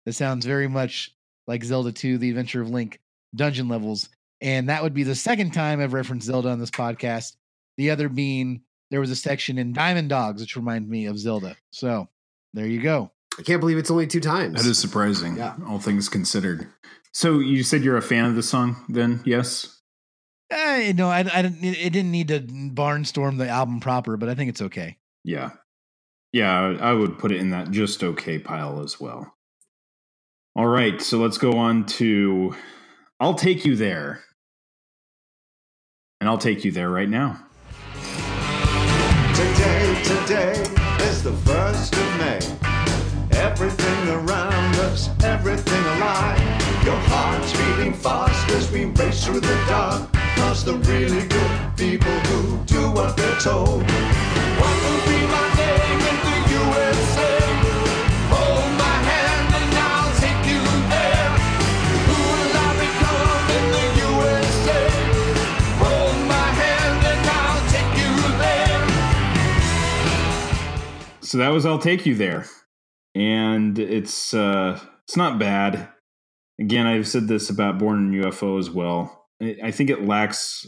that 0.06 0.12
sounds 0.12 0.46
very 0.46 0.68
much 0.68 1.12
like 1.46 1.64
Zelda 1.64 1.92
2, 1.92 2.18
The 2.18 2.30
Adventure 2.30 2.62
of 2.62 2.70
Link 2.70 3.00
dungeon 3.34 3.68
levels. 3.68 4.08
And 4.40 4.68
that 4.68 4.82
would 4.82 4.94
be 4.94 5.02
the 5.02 5.14
second 5.14 5.52
time 5.52 5.80
I've 5.80 5.92
referenced 5.92 6.26
Zelda 6.26 6.48
on 6.48 6.58
this 6.58 6.70
podcast. 6.70 7.36
The 7.76 7.90
other 7.90 8.08
being 8.08 8.62
there 8.90 9.00
was 9.00 9.10
a 9.10 9.16
section 9.16 9.58
in 9.58 9.72
Diamond 9.72 10.08
Dogs, 10.08 10.40
which 10.40 10.56
reminded 10.56 10.90
me 10.90 11.06
of 11.06 11.18
Zelda. 11.18 11.56
So 11.70 12.08
there 12.54 12.66
you 12.66 12.80
go. 12.80 13.10
I 13.38 13.42
can't 13.42 13.60
believe 13.60 13.78
it's 13.78 13.90
only 13.90 14.06
two 14.06 14.20
times. 14.20 14.62
that 14.62 14.68
is 14.68 14.78
surprising, 14.78 15.36
Yeah. 15.36 15.54
all 15.66 15.78
things 15.78 16.08
considered. 16.08 16.66
So 17.12 17.38
you 17.38 17.62
said 17.62 17.82
you're 17.82 17.96
a 17.96 18.02
fan 18.02 18.24
of 18.24 18.34
the 18.36 18.42
song, 18.42 18.84
then? 18.88 19.20
Yes. 19.24 19.80
Uh, 20.52 20.92
no, 20.96 21.08
I, 21.08 21.20
I 21.20 21.42
didn't. 21.42 21.62
It 21.64 21.92
didn't 21.92 22.10
need 22.10 22.28
to 22.28 22.40
barnstorm 22.40 23.38
the 23.38 23.48
album 23.48 23.78
proper, 23.78 24.16
but 24.16 24.28
I 24.28 24.34
think 24.34 24.50
it's 24.50 24.62
okay. 24.62 24.96
Yeah. 25.24 25.50
Yeah, 26.32 26.52
I 26.80 26.90
I 26.90 26.92
would 26.92 27.18
put 27.18 27.30
it 27.32 27.38
in 27.40 27.50
that 27.50 27.70
just 27.70 28.02
okay 28.02 28.38
pile 28.40 28.80
as 28.82 29.00
well. 29.00 29.32
All 30.56 30.66
right, 30.66 31.00
so 31.00 31.18
let's 31.18 31.38
go 31.38 31.52
on 31.52 31.86
to 31.86 32.54
I'll 33.20 33.34
Take 33.34 33.64
You 33.64 33.76
There. 33.76 34.24
And 36.20 36.28
I'll 36.28 36.38
take 36.38 36.64
you 36.64 36.72
there 36.72 36.90
right 36.90 37.08
now. 37.08 37.44
Today, 39.40 40.02
today 40.04 40.52
is 41.08 41.22
the 41.22 41.32
first 41.46 41.94
of 41.94 42.18
May. 42.18 42.40
Everything 43.38 44.08
around 44.10 44.74
us, 44.84 45.08
everything 45.24 45.82
alive. 45.96 46.38
Your 46.84 47.00
heart's 47.08 47.50
beating 47.56 47.94
fast 47.94 48.50
as 48.50 48.70
we 48.70 48.84
race 48.84 49.24
through 49.24 49.40
the 49.40 49.64
dark. 49.66 50.12
Past 50.12 50.66
the 50.66 50.74
really 50.74 51.26
good 51.26 51.52
people 51.74 52.16
who 52.28 52.58
do 52.66 52.90
what 52.90 53.16
they're 53.16 53.40
told. 53.40 53.82
What 54.60 54.74
will 54.82 55.02
be 55.08 55.26
my 55.26 55.49
So 71.30 71.38
that 71.38 71.50
was 71.50 71.64
I'll 71.64 71.78
Take 71.78 72.06
You 72.06 72.16
There. 72.16 72.44
And 73.14 73.78
it's 73.78 74.34
uh 74.34 74.80
it's 75.04 75.16
not 75.16 75.38
bad. 75.38 75.88
Again, 76.60 76.88
I've 76.88 77.06
said 77.06 77.28
this 77.28 77.48
about 77.48 77.78
Born 77.78 78.12
in 78.12 78.22
UFO 78.22 78.58
as 78.58 78.68
well. 78.68 79.28
I 79.62 79.70
think 79.70 79.90
it 79.90 80.04
lacks 80.04 80.66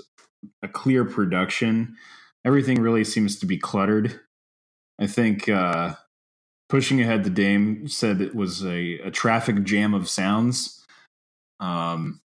a 0.63 0.69
clear 0.69 1.05
production. 1.05 1.97
Everything 2.45 2.81
really 2.81 3.03
seems 3.03 3.41
to 3.41 3.47
be 3.47 3.59
cluttered. 3.59 4.21
I 5.01 5.09
think 5.09 5.49
uh 5.49 5.97
pushing 6.69 7.01
ahead 7.01 7.25
the 7.25 7.31
Dame 7.31 7.89
said 7.89 8.21
it 8.21 8.37
was 8.37 8.65
a, 8.65 9.01
a 9.01 9.11
traffic 9.11 9.65
jam 9.65 9.95
of 9.95 10.09
sounds. 10.09 10.87
Um 11.59 12.21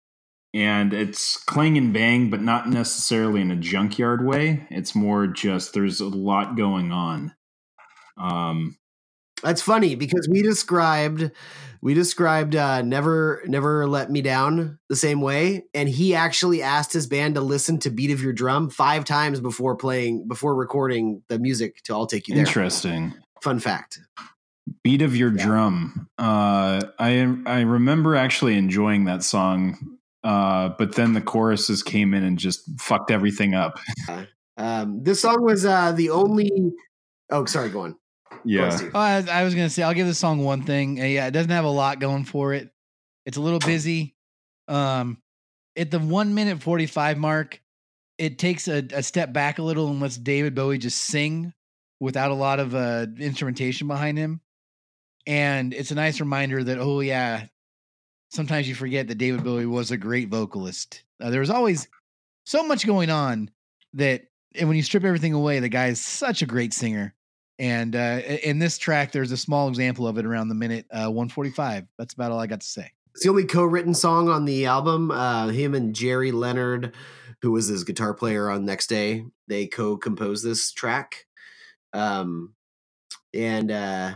and 0.55 0.91
it's 0.91 1.37
clang 1.37 1.77
and 1.77 1.93
bang, 1.93 2.31
but 2.31 2.41
not 2.41 2.67
necessarily 2.67 3.41
in 3.41 3.51
a 3.51 3.55
junkyard 3.55 4.25
way. 4.25 4.65
It's 4.71 4.95
more 4.95 5.27
just 5.27 5.75
there's 5.75 5.99
a 5.99 6.07
lot 6.07 6.57
going 6.57 6.91
on. 6.91 7.35
Um, 8.17 8.77
That's 9.41 9.61
funny 9.61 9.95
because 9.95 10.27
we 10.29 10.41
described 10.41 11.31
we 11.81 11.93
described 11.93 12.55
uh, 12.55 12.81
never 12.81 13.41
never 13.45 13.85
let 13.87 14.09
me 14.09 14.21
down 14.21 14.79
the 14.87 14.95
same 14.95 15.19
way, 15.19 15.65
and 15.73 15.89
he 15.89 16.15
actually 16.15 16.61
asked 16.61 16.93
his 16.93 17.07
band 17.07 17.35
to 17.35 17.41
listen 17.41 17.77
to 17.79 17.89
"Beat 17.89 18.11
of 18.11 18.21
Your 18.21 18.31
Drum" 18.31 18.69
five 18.69 19.03
times 19.03 19.41
before 19.41 19.75
playing 19.75 20.27
before 20.27 20.55
recording 20.55 21.23
the 21.27 21.39
music 21.39 21.81
to 21.83 21.93
"I'll 21.93 22.07
Take 22.07 22.27
You 22.29 22.35
There." 22.35 22.45
interesting. 22.45 23.13
Fun 23.41 23.59
fact. 23.59 23.99
Beat 24.81 25.01
of 25.01 25.13
your 25.15 25.35
Yeah. 25.35 25.45
drum. 25.45 26.07
Uh, 26.17 26.79
I 26.97 27.35
I 27.45 27.61
remember 27.61 28.15
actually 28.15 28.55
enjoying 28.57 29.03
that 29.05 29.21
song, 29.23 29.97
uh, 30.23 30.69
but 30.77 30.95
then 30.95 31.11
the 31.11 31.19
choruses 31.21 31.83
came 31.83 32.13
in 32.13 32.23
and 32.23 32.39
just 32.39 32.61
fucked 32.79 33.11
everything 33.11 33.53
up. 33.55 33.77
Um, 34.55 35.01
this 35.03 35.19
song 35.21 35.41
was 35.43 35.65
uh, 35.65 35.93
the 35.93 36.11
only. 36.11 36.51
Oh, 37.31 37.43
sorry. 37.45 37.69
Go 37.69 37.81
on. 37.81 37.95
Yeah. 38.43 38.77
Oh, 38.93 38.99
I, 38.99 39.23
I 39.31 39.43
was 39.43 39.55
gonna 39.55 39.69
say 39.69 39.83
I'll 39.83 39.93
give 39.93 40.07
this 40.07 40.19
song 40.19 40.43
one 40.43 40.63
thing. 40.63 40.99
Uh, 41.01 41.05
yeah, 41.05 41.27
it 41.27 41.31
doesn't 41.31 41.51
have 41.51 41.65
a 41.65 41.69
lot 41.69 41.99
going 41.99 42.25
for 42.25 42.53
it. 42.53 42.69
It's 43.25 43.37
a 43.37 43.41
little 43.41 43.59
busy. 43.59 44.15
Um, 44.67 45.21
at 45.75 45.91
the 45.91 45.99
one 45.99 46.33
minute 46.33 46.61
forty 46.61 46.85
five 46.85 47.17
mark, 47.17 47.61
it 48.17 48.37
takes 48.37 48.67
a, 48.67 48.85
a 48.93 49.03
step 49.03 49.33
back 49.33 49.59
a 49.59 49.63
little 49.63 49.87
and 49.89 49.99
lets 49.99 50.17
David 50.17 50.55
Bowie 50.55 50.77
just 50.77 50.99
sing 50.99 51.53
without 51.99 52.31
a 52.31 52.35
lot 52.35 52.59
of 52.59 52.75
uh, 52.75 53.07
instrumentation 53.19 53.87
behind 53.87 54.17
him. 54.17 54.41
And 55.25 55.73
it's 55.73 55.91
a 55.91 55.95
nice 55.95 56.19
reminder 56.19 56.63
that 56.63 56.79
oh 56.79 56.99
yeah, 56.99 57.45
sometimes 58.29 58.67
you 58.67 58.75
forget 58.75 59.07
that 59.07 59.17
David 59.17 59.43
Bowie 59.43 59.65
was 59.65 59.91
a 59.91 59.97
great 59.97 60.29
vocalist. 60.29 61.03
Uh, 61.21 61.29
there 61.29 61.39
was 61.39 61.49
always 61.49 61.87
so 62.45 62.63
much 62.63 62.85
going 62.85 63.09
on 63.09 63.49
that, 63.93 64.23
and 64.55 64.67
when 64.67 64.75
you 64.75 64.83
strip 64.83 65.05
everything 65.05 65.33
away, 65.33 65.59
the 65.59 65.69
guy 65.69 65.87
is 65.87 66.03
such 66.03 66.41
a 66.41 66.45
great 66.45 66.73
singer. 66.73 67.13
And 67.59 67.95
uh, 67.95 68.21
in 68.43 68.59
this 68.59 68.77
track, 68.77 69.11
there's 69.11 69.31
a 69.31 69.37
small 69.37 69.67
example 69.67 70.07
of 70.07 70.17
it 70.17 70.25
around 70.25 70.49
the 70.49 70.55
minute 70.55 70.85
uh, 70.91 71.09
145. 71.09 71.85
That's 71.97 72.13
about 72.13 72.31
all 72.31 72.39
I 72.39 72.47
got 72.47 72.61
to 72.61 72.67
say. 72.67 72.91
It's 73.13 73.23
the 73.23 73.29
only 73.29 73.45
co-written 73.45 73.93
song 73.93 74.27
on 74.29 74.45
the 74.45 74.65
album. 74.65 75.11
Uh, 75.11 75.49
him 75.49 75.75
and 75.75 75.93
Gerry 75.93 76.31
Leonard, 76.31 76.95
who 77.41 77.51
was 77.51 77.67
his 77.67 77.83
guitar 77.83 78.13
player 78.13 78.49
on 78.49 78.65
Next 78.65 78.87
Day, 78.87 79.25
they 79.47 79.67
co-composed 79.67 80.43
this 80.43 80.71
track. 80.71 81.25
Um, 81.93 82.55
and 83.33 83.69
uh, 83.69 84.15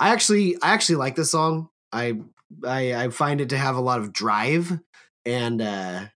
I 0.00 0.08
actually, 0.08 0.56
I 0.62 0.72
actually 0.72 0.96
like 0.96 1.14
this 1.14 1.30
song. 1.30 1.68
I, 1.92 2.20
I, 2.66 2.94
I 2.94 3.08
find 3.10 3.42
it 3.42 3.50
to 3.50 3.58
have 3.58 3.76
a 3.76 3.80
lot 3.82 4.00
of 4.00 4.14
drive, 4.14 4.78
and 5.26 5.60
uh, 5.60 6.06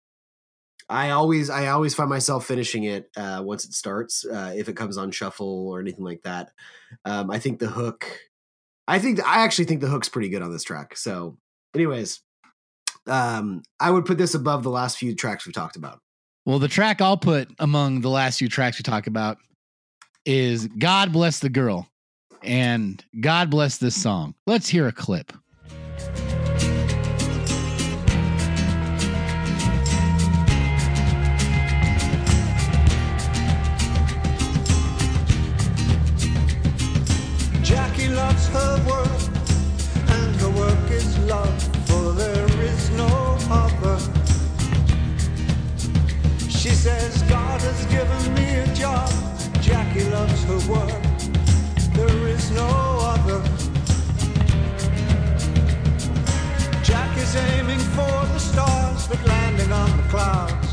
I 0.88 1.10
always, 1.10 1.50
I 1.50 1.68
always 1.68 1.94
find 1.94 2.08
myself 2.08 2.46
finishing 2.46 2.84
it 2.84 3.10
uh, 3.16 3.42
once 3.44 3.64
it 3.64 3.72
starts. 3.72 4.24
Uh, 4.24 4.52
if 4.56 4.68
it 4.68 4.76
comes 4.76 4.96
on 4.96 5.10
shuffle 5.10 5.68
or 5.68 5.80
anything 5.80 6.04
like 6.04 6.22
that, 6.22 6.52
um, 7.04 7.30
I 7.30 7.38
think 7.38 7.58
the 7.58 7.66
hook. 7.66 8.06
I 8.88 9.00
think 9.00 9.20
I 9.26 9.42
actually 9.42 9.64
think 9.64 9.80
the 9.80 9.88
hook's 9.88 10.08
pretty 10.08 10.28
good 10.28 10.42
on 10.42 10.52
this 10.52 10.62
track. 10.62 10.96
So 10.96 11.38
anyways 11.74 12.20
um 13.06 13.62
i 13.78 13.90
would 13.90 14.04
put 14.04 14.18
this 14.18 14.34
above 14.34 14.62
the 14.62 14.70
last 14.70 14.98
few 14.98 15.14
tracks 15.14 15.46
we 15.46 15.52
talked 15.52 15.76
about 15.76 16.00
Well, 16.44 16.58
the 16.58 16.68
track 16.68 17.00
I'll 17.00 17.16
put 17.16 17.48
among 17.58 18.00
the 18.00 18.10
last 18.10 18.38
few 18.38 18.48
tracks 18.48 18.78
we 18.78 18.82
talk 18.82 19.06
about 19.06 19.38
is 20.24 20.66
God 20.78 21.12
Bless 21.12 21.38
the 21.38 21.48
Girl 21.48 21.88
and 22.42 23.04
God 23.20 23.50
Bless 23.50 23.78
This 23.78 24.00
Song. 24.00 24.34
Let's 24.46 24.68
hear 24.68 24.88
a 24.88 24.92
clip. 24.92 25.32
Her 38.56 38.74
work, 38.92 39.22
and 40.16 40.30
her 40.42 40.52
work 40.62 40.90
is 40.90 41.18
love, 41.34 41.62
for 41.88 42.04
there 42.22 42.50
is 42.72 42.90
no 43.02 43.12
other. 43.62 43.98
She 46.60 46.72
says, 46.84 47.22
God 47.36 47.60
has 47.68 47.80
given 47.96 48.22
me 48.34 48.48
a 48.64 48.66
job. 48.74 49.10
Jackie 49.60 50.08
loves 50.16 50.42
her 50.50 50.60
work, 50.72 51.02
there 51.98 52.28
is 52.28 52.50
no 52.50 52.68
other. 53.14 53.40
Aiming 57.58 57.84
for 57.96 58.16
the 58.32 58.38
stars, 58.38 59.08
but 59.08 59.22
landing 59.26 59.70
on 59.70 59.90
the 59.98 60.02
clouds. 60.04 60.65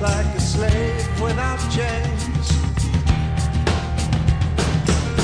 Like 0.00 0.26
a 0.34 0.40
slave 0.40 1.20
without 1.22 1.58
chains. 1.70 2.52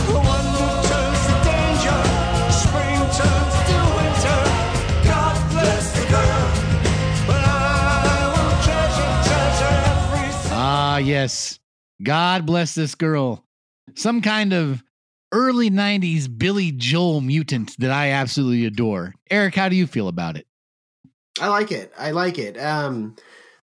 Wonder 0.08 0.72
turns 0.88 1.22
to 1.28 1.36
danger, 1.44 2.00
spring 2.50 3.00
turns 3.18 3.56
to 3.68 3.78
winter. 3.96 4.40
God 5.04 5.50
bless 5.50 5.92
the 5.92 6.06
girl, 6.08 6.44
but 7.26 7.42
I 7.44 8.32
will 8.32 8.54
treasure, 8.64 9.12
treasure 9.28 9.76
every. 9.90 10.52
Ah, 10.52 10.98
yes. 10.98 11.58
God 12.02 12.46
Bless 12.46 12.74
This 12.74 12.94
Girl. 12.94 13.44
Some 13.94 14.22
kind 14.22 14.52
of 14.52 14.82
early 15.32 15.70
90s 15.70 16.26
Billy 16.38 16.72
Joel 16.72 17.20
mutant 17.20 17.76
that 17.78 17.90
I 17.90 18.10
absolutely 18.10 18.66
adore. 18.66 19.14
Eric, 19.30 19.54
how 19.54 19.68
do 19.68 19.76
you 19.76 19.86
feel 19.86 20.08
about 20.08 20.36
it? 20.36 20.46
i 21.40 21.48
like 21.48 21.72
it 21.72 21.90
i 21.98 22.10
like 22.10 22.38
it 22.38 22.58
um 22.58 23.16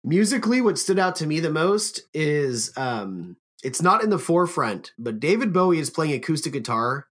musically 0.05 0.61
what 0.61 0.77
stood 0.77 0.99
out 0.99 1.15
to 1.15 1.27
me 1.27 1.39
the 1.39 1.49
most 1.49 2.01
is 2.13 2.71
um 2.77 3.35
it's 3.63 3.81
not 3.81 4.03
in 4.03 4.09
the 4.09 4.19
forefront 4.19 4.91
but 4.99 5.19
david 5.19 5.51
bowie 5.51 5.79
is 5.79 5.89
playing 5.89 6.13
acoustic 6.13 6.53
guitar 6.53 7.07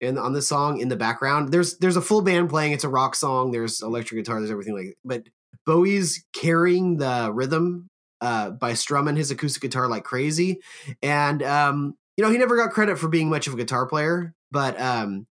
and 0.00 0.18
on 0.18 0.32
the 0.32 0.42
song 0.42 0.80
in 0.80 0.88
the 0.88 0.96
background. 0.96 1.50
There's 1.50 1.78
there's 1.78 1.96
a 1.96 2.02
full 2.02 2.22
band 2.22 2.50
playing. 2.50 2.72
It's 2.72 2.84
a 2.84 2.88
rock 2.88 3.14
song. 3.14 3.50
There's 3.50 3.82
electric 3.82 4.24
guitar 4.24 4.40
there's 4.40 4.50
everything 4.50 4.76
like 4.76 4.86
that. 4.86 4.96
but 5.04 5.22
bowie's 5.66 6.24
carrying 6.32 6.96
the 6.96 7.30
rhythm 7.32 7.88
uh 8.20 8.50
by 8.50 8.74
strumming 8.74 9.16
his 9.16 9.30
acoustic 9.30 9.62
guitar 9.62 9.88
like 9.88 10.04
crazy. 10.04 10.60
And 11.02 11.42
um 11.42 11.96
you 12.16 12.24
know 12.24 12.30
he 12.30 12.38
never 12.38 12.56
got 12.56 12.72
credit 12.72 12.98
for 12.98 13.08
being 13.08 13.28
much 13.28 13.46
of 13.46 13.54
a 13.54 13.56
guitar 13.56 13.86
player 13.86 14.34
but 14.50 14.80
um 14.80 15.26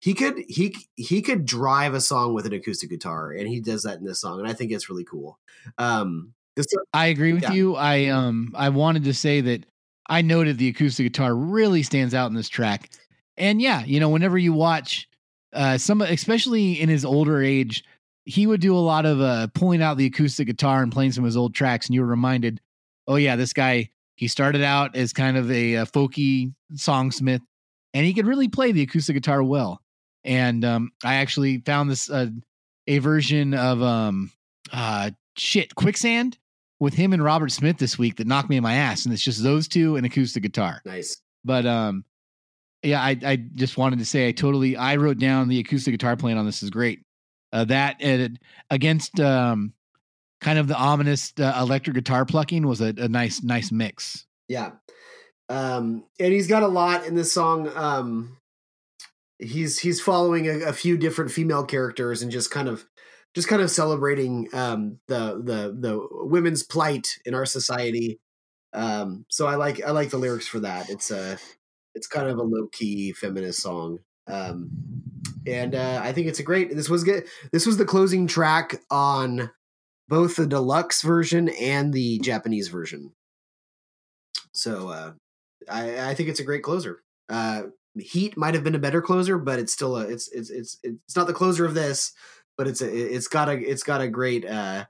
he 0.00 0.14
could 0.14 0.42
he 0.48 0.74
he 0.96 1.22
could 1.22 1.46
drive 1.46 1.94
a 1.94 2.00
song 2.00 2.34
with 2.34 2.46
an 2.46 2.52
acoustic 2.52 2.90
guitar 2.90 3.30
and 3.30 3.46
he 3.46 3.60
does 3.60 3.84
that 3.84 3.98
in 3.98 4.04
this 4.04 4.20
song 4.20 4.40
and 4.40 4.48
i 4.48 4.52
think 4.52 4.72
it's 4.72 4.88
really 4.88 5.04
cool. 5.04 5.38
Um 5.78 6.34
I 6.92 7.06
agree 7.06 7.32
with 7.32 7.42
Yeah. 7.44 7.52
you. 7.52 7.76
I 7.76 8.06
um 8.06 8.52
I 8.54 8.68
wanted 8.68 9.04
to 9.04 9.14
say 9.14 9.40
that 9.42 9.64
I 10.08 10.22
noted 10.22 10.58
the 10.58 10.68
acoustic 10.68 11.06
guitar 11.06 11.34
really 11.34 11.82
stands 11.82 12.14
out 12.14 12.26
in 12.28 12.34
this 12.34 12.48
track. 12.48 12.90
And 13.36 13.62
yeah, 13.62 13.84
you 13.84 14.00
know, 14.00 14.08
whenever 14.10 14.36
you 14.38 14.52
watch 14.52 15.08
uh 15.52 15.78
some 15.78 16.02
especially 16.02 16.80
in 16.80 16.88
his 16.88 17.04
older 17.04 17.42
age, 17.42 17.84
he 18.24 18.46
would 18.46 18.60
do 18.60 18.76
a 18.76 18.78
lot 18.80 19.06
of 19.06 19.20
uh 19.20 19.46
pulling 19.54 19.82
out 19.82 19.96
the 19.96 20.06
acoustic 20.06 20.46
guitar 20.46 20.82
and 20.82 20.92
playing 20.92 21.12
some 21.12 21.24
of 21.24 21.28
his 21.28 21.36
old 21.36 21.54
tracks 21.54 21.86
and 21.86 21.94
you 21.94 22.02
were 22.02 22.06
reminded, 22.06 22.60
"Oh 23.06 23.16
yeah, 23.16 23.36
this 23.36 23.52
guy 23.52 23.90
he 24.16 24.28
started 24.28 24.62
out 24.62 24.94
as 24.94 25.12
kind 25.12 25.36
of 25.36 25.50
a, 25.50 25.76
uh 25.78 25.84
folky 25.86 26.52
songsmith 26.74 27.40
and 27.94 28.06
he 28.06 28.12
could 28.14 28.26
really 28.26 28.48
play 28.48 28.72
the 28.72 28.82
acoustic 28.82 29.14
guitar 29.14 29.42
well." 29.42 29.80
And 30.24 30.64
um 30.64 30.92
I 31.02 31.14
actually 31.14 31.58
found 31.58 31.90
this 31.90 32.10
uh, 32.10 32.28
a 32.86 32.98
version 32.98 33.54
of 33.54 33.82
um 33.82 34.30
uh 34.72 35.10
shit, 35.36 35.74
Quicksand 35.74 36.36
with 36.82 36.94
him 36.94 37.12
and 37.12 37.22
Robert 37.22 37.52
Smith 37.52 37.78
this 37.78 37.96
week 37.96 38.16
that 38.16 38.26
knocked 38.26 38.50
me 38.50 38.56
in 38.56 38.62
my 38.64 38.74
ass, 38.74 39.04
and 39.04 39.14
it's 39.14 39.22
just 39.22 39.40
those 39.40 39.68
two 39.68 39.94
and 39.94 40.04
acoustic 40.04 40.42
guitar. 40.42 40.82
nice 40.84 41.22
But 41.44 41.64
um, 41.64 42.04
yeah, 42.82 43.00
I 43.00 43.16
I 43.24 43.36
just 43.36 43.78
wanted 43.78 44.00
to 44.00 44.04
say 44.04 44.26
I 44.26 44.32
totally 44.32 44.76
I 44.76 44.96
wrote 44.96 45.18
down 45.18 45.48
the 45.48 45.60
acoustic 45.60 45.94
guitar 45.94 46.16
playing 46.16 46.38
on 46.38 46.44
this 46.44 46.60
is 46.60 46.70
great. 46.70 47.02
Uh, 47.52 47.66
that 47.66 47.96
and 48.00 48.36
against 48.68 49.20
um, 49.20 49.74
kind 50.40 50.58
of 50.58 50.66
the 50.66 50.74
ominous 50.74 51.32
uh, 51.38 51.56
electric 51.60 51.94
guitar 51.94 52.24
plucking 52.24 52.66
was 52.66 52.80
a, 52.80 52.92
a 52.98 53.08
nice 53.08 53.44
nice 53.44 53.70
mix. 53.70 54.26
Yeah. 54.48 54.72
Um, 55.48 56.04
and 56.18 56.32
he's 56.32 56.48
got 56.48 56.64
a 56.64 56.68
lot 56.68 57.06
in 57.06 57.14
this 57.14 57.30
song. 57.30 57.70
Um, 57.76 58.38
he's 59.38 59.78
he's 59.78 60.00
following 60.00 60.48
a, 60.48 60.66
a 60.66 60.72
few 60.72 60.96
different 60.96 61.30
female 61.30 61.64
characters 61.64 62.22
and 62.22 62.32
just 62.32 62.50
kind 62.50 62.66
of 62.66 62.86
just 63.34 63.48
kind 63.48 63.62
of 63.62 63.70
celebrating 63.70 64.48
um, 64.52 64.98
the 65.08 65.40
the 65.42 65.76
the 65.78 66.08
women's 66.10 66.62
plight 66.62 67.08
in 67.24 67.34
our 67.34 67.46
society. 67.46 68.20
Um, 68.74 69.26
so 69.28 69.46
I 69.46 69.56
like 69.56 69.82
I 69.82 69.90
like 69.90 70.10
the 70.10 70.18
lyrics 70.18 70.48
for 70.48 70.60
that. 70.60 70.90
It's 70.90 71.10
a 71.10 71.38
it's 71.94 72.06
kind 72.06 72.28
of 72.28 72.38
a 72.38 72.42
low 72.42 72.68
key 72.72 73.12
feminist 73.12 73.62
song. 73.62 73.98
Um, 74.26 74.70
and 75.46 75.74
uh, 75.74 76.00
I 76.02 76.12
think 76.12 76.28
it's 76.28 76.38
a 76.38 76.44
great. 76.44 76.74
This 76.74 76.88
was 76.88 77.04
good. 77.04 77.24
This 77.52 77.66
was 77.66 77.76
the 77.76 77.84
closing 77.84 78.26
track 78.26 78.80
on 78.90 79.50
both 80.08 80.36
the 80.36 80.46
deluxe 80.46 81.02
version 81.02 81.48
and 81.48 81.92
the 81.92 82.18
Japanese 82.20 82.68
version. 82.68 83.12
So 84.52 84.88
uh, 84.88 85.12
I, 85.68 86.10
I 86.10 86.14
think 86.14 86.28
it's 86.28 86.40
a 86.40 86.44
great 86.44 86.62
closer. 86.62 87.02
Uh, 87.28 87.64
Heat 87.98 88.36
might 88.36 88.54
have 88.54 88.64
been 88.64 88.74
a 88.74 88.80
better 88.80 89.02
closer, 89.02 89.36
but 89.36 89.58
it's 89.58 89.72
still 89.72 89.96
a 89.96 90.02
it's 90.02 90.28
it's 90.32 90.48
it's 90.48 90.78
it's 90.82 91.16
not 91.16 91.26
the 91.26 91.34
closer 91.34 91.66
of 91.66 91.74
this, 91.74 92.12
but 92.56 92.66
it's 92.66 92.80
a 92.80 92.88
it's 92.88 93.28
got 93.28 93.48
a 93.48 93.58
it's 93.58 93.82
got 93.82 94.00
a 94.00 94.08
great 94.08 94.46
uh, 94.46 94.84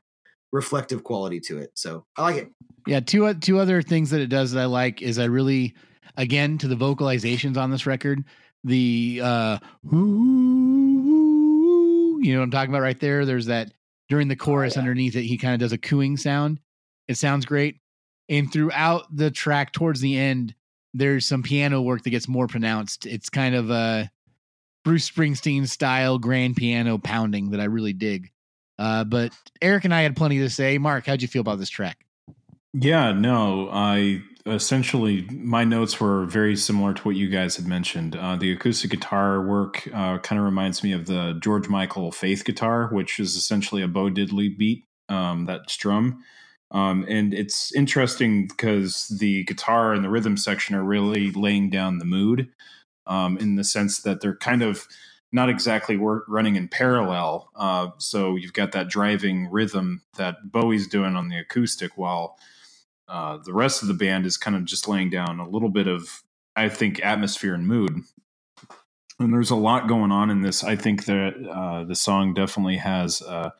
reflective 0.52 1.02
quality 1.04 1.40
to 1.40 1.58
it. 1.58 1.70
So 1.74 2.04
I 2.16 2.22
like 2.22 2.36
it. 2.36 2.50
Yeah, 2.86 3.00
two 3.00 3.32
two 3.34 3.58
other 3.58 3.82
things 3.82 4.10
that 4.10 4.20
it 4.20 4.28
does 4.28 4.52
that 4.52 4.60
I 4.60 4.66
like 4.66 5.02
is 5.02 5.18
I 5.18 5.24
really 5.24 5.74
again 6.16 6.58
to 6.58 6.68
the 6.68 6.76
vocalizations 6.76 7.56
on 7.56 7.70
this 7.70 7.86
record, 7.86 8.24
the 8.64 9.20
uh 9.22 9.58
you 12.22 12.32
know 12.32 12.38
what 12.38 12.44
I'm 12.44 12.50
talking 12.50 12.70
about 12.70 12.82
right 12.82 13.00
there. 13.00 13.24
There's 13.24 13.46
that 13.46 13.72
during 14.08 14.28
the 14.28 14.36
chorus 14.36 14.74
yeah. 14.74 14.80
underneath 14.80 15.16
it, 15.16 15.22
he 15.22 15.38
kind 15.38 15.54
of 15.54 15.60
does 15.60 15.72
a 15.72 15.78
cooing 15.78 16.16
sound. 16.16 16.60
It 17.08 17.16
sounds 17.16 17.46
great. 17.46 17.76
And 18.28 18.52
throughout 18.52 19.04
the 19.14 19.30
track 19.30 19.72
towards 19.72 20.00
the 20.00 20.16
end, 20.16 20.54
there's 20.94 21.26
some 21.26 21.42
piano 21.42 21.80
work 21.82 22.02
that 22.02 22.10
gets 22.10 22.28
more 22.28 22.46
pronounced. 22.46 23.06
It's 23.06 23.28
kind 23.30 23.54
of 23.54 23.70
a 23.70 24.10
Bruce 24.84 25.08
Springsteen 25.08 25.68
style 25.68 26.18
grand 26.18 26.56
piano 26.56 26.98
pounding 26.98 27.50
that 27.50 27.60
I 27.60 27.64
really 27.64 27.92
dig. 27.92 28.30
Uh, 28.78 29.04
but 29.04 29.32
Eric 29.60 29.84
and 29.84 29.94
I 29.94 30.02
had 30.02 30.16
plenty 30.16 30.38
to 30.38 30.50
say. 30.50 30.78
Mark, 30.78 31.06
how'd 31.06 31.22
you 31.22 31.28
feel 31.28 31.40
about 31.40 31.58
this 31.58 31.70
track? 31.70 32.04
Yeah, 32.74 33.12
no, 33.12 33.68
I 33.70 34.22
essentially 34.46 35.22
my 35.30 35.62
notes 35.62 36.00
were 36.00 36.24
very 36.24 36.56
similar 36.56 36.92
to 36.94 37.02
what 37.02 37.16
you 37.16 37.28
guys 37.28 37.56
had 37.56 37.66
mentioned. 37.66 38.16
Uh, 38.16 38.36
the 38.36 38.50
acoustic 38.50 38.90
guitar 38.90 39.46
work 39.46 39.86
uh, 39.94 40.18
kind 40.18 40.38
of 40.38 40.44
reminds 40.44 40.82
me 40.82 40.92
of 40.92 41.06
the 41.06 41.38
George 41.40 41.68
Michael 41.68 42.10
Faith 42.10 42.44
guitar, 42.44 42.88
which 42.90 43.20
is 43.20 43.36
essentially 43.36 43.82
a 43.82 43.88
Bo 43.88 44.10
Diddley 44.10 44.56
beat, 44.56 44.84
um, 45.08 45.46
that 45.46 45.70
strum. 45.70 46.24
Um, 46.70 47.04
and 47.08 47.34
it's 47.34 47.74
interesting 47.74 48.46
because 48.48 49.14
the 49.20 49.44
guitar 49.44 49.92
and 49.92 50.02
the 50.02 50.08
rhythm 50.08 50.38
section 50.38 50.74
are 50.74 50.82
really 50.82 51.30
laying 51.30 51.68
down 51.68 51.98
the 51.98 52.06
mood 52.06 52.48
um, 53.06 53.38
in 53.38 53.56
the 53.56 53.64
sense 53.64 54.02
that 54.02 54.20
they're 54.20 54.36
kind 54.36 54.62
of 54.62 54.86
not 55.32 55.48
exactly 55.48 55.96
running 55.96 56.56
in 56.56 56.68
parallel. 56.68 57.50
Uh, 57.56 57.88
so 57.98 58.36
you've 58.36 58.52
got 58.52 58.72
that 58.72 58.88
driving 58.88 59.50
rhythm 59.50 60.02
that 60.16 60.36
Bowie's 60.52 60.86
doing 60.86 61.16
on 61.16 61.28
the 61.28 61.38
acoustic 61.38 61.96
while 61.96 62.36
uh, 63.08 63.38
the 63.38 63.54
rest 63.54 63.82
of 63.82 63.88
the 63.88 63.94
band 63.94 64.26
is 64.26 64.36
kind 64.36 64.56
of 64.56 64.64
just 64.64 64.88
laying 64.88 65.10
down 65.10 65.40
a 65.40 65.48
little 65.48 65.70
bit 65.70 65.86
of, 65.86 66.22
I 66.54 66.68
think, 66.68 67.00
atmosphere 67.04 67.54
and 67.54 67.66
mood. 67.66 68.02
And 69.18 69.32
there's 69.32 69.50
a 69.50 69.56
lot 69.56 69.88
going 69.88 70.12
on 70.12 70.30
in 70.30 70.42
this. 70.42 70.62
I 70.64 70.76
think 70.76 71.06
that 71.06 71.34
uh, 71.50 71.84
the 71.84 71.94
song 71.94 72.34
definitely 72.34 72.76
has 72.76 73.22
uh, 73.22 73.50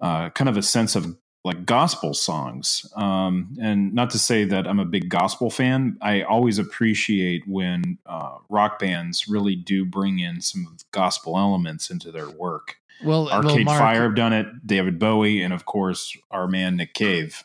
kind 0.00 0.48
of 0.48 0.56
a 0.56 0.62
sense 0.62 0.96
of 0.96 1.16
like 1.44 1.64
gospel 1.64 2.12
songs. 2.12 2.86
Um, 2.96 3.56
and 3.60 3.94
not 3.94 4.10
to 4.10 4.18
say 4.18 4.44
that 4.44 4.66
I'm 4.66 4.78
a 4.78 4.84
big 4.84 5.08
gospel 5.08 5.50
fan, 5.50 5.96
I 6.00 6.22
always 6.22 6.58
appreciate 6.58 7.46
when 7.46 7.98
uh, 8.06 8.36
rock 8.48 8.78
bands 8.78 9.26
really 9.28 9.56
do 9.56 9.84
bring 9.84 10.18
in 10.18 10.40
some 10.40 10.76
gospel 10.92 11.38
elements 11.38 11.90
into 11.90 12.12
their 12.12 12.28
work. 12.28 12.76
Well, 13.02 13.24
well, 13.24 13.44
Arcade 13.44 13.64
Mark, 13.64 13.78
Fire 13.78 14.02
have 14.02 14.14
done 14.14 14.34
it, 14.34 14.46
David 14.66 14.98
Bowie, 14.98 15.42
and 15.42 15.54
of 15.54 15.64
course 15.64 16.16
our 16.30 16.46
man 16.46 16.76
Nick 16.76 16.92
Cave. 16.92 17.42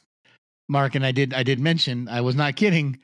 Mark, 0.68 0.96
and 0.96 1.06
I 1.06 1.12
did 1.12 1.34
I 1.34 1.44
did 1.44 1.60
mention 1.60 2.10
I 2.10 2.22
was 2.22 2.36
not 2.36 2.56
kidding. 2.56 3.00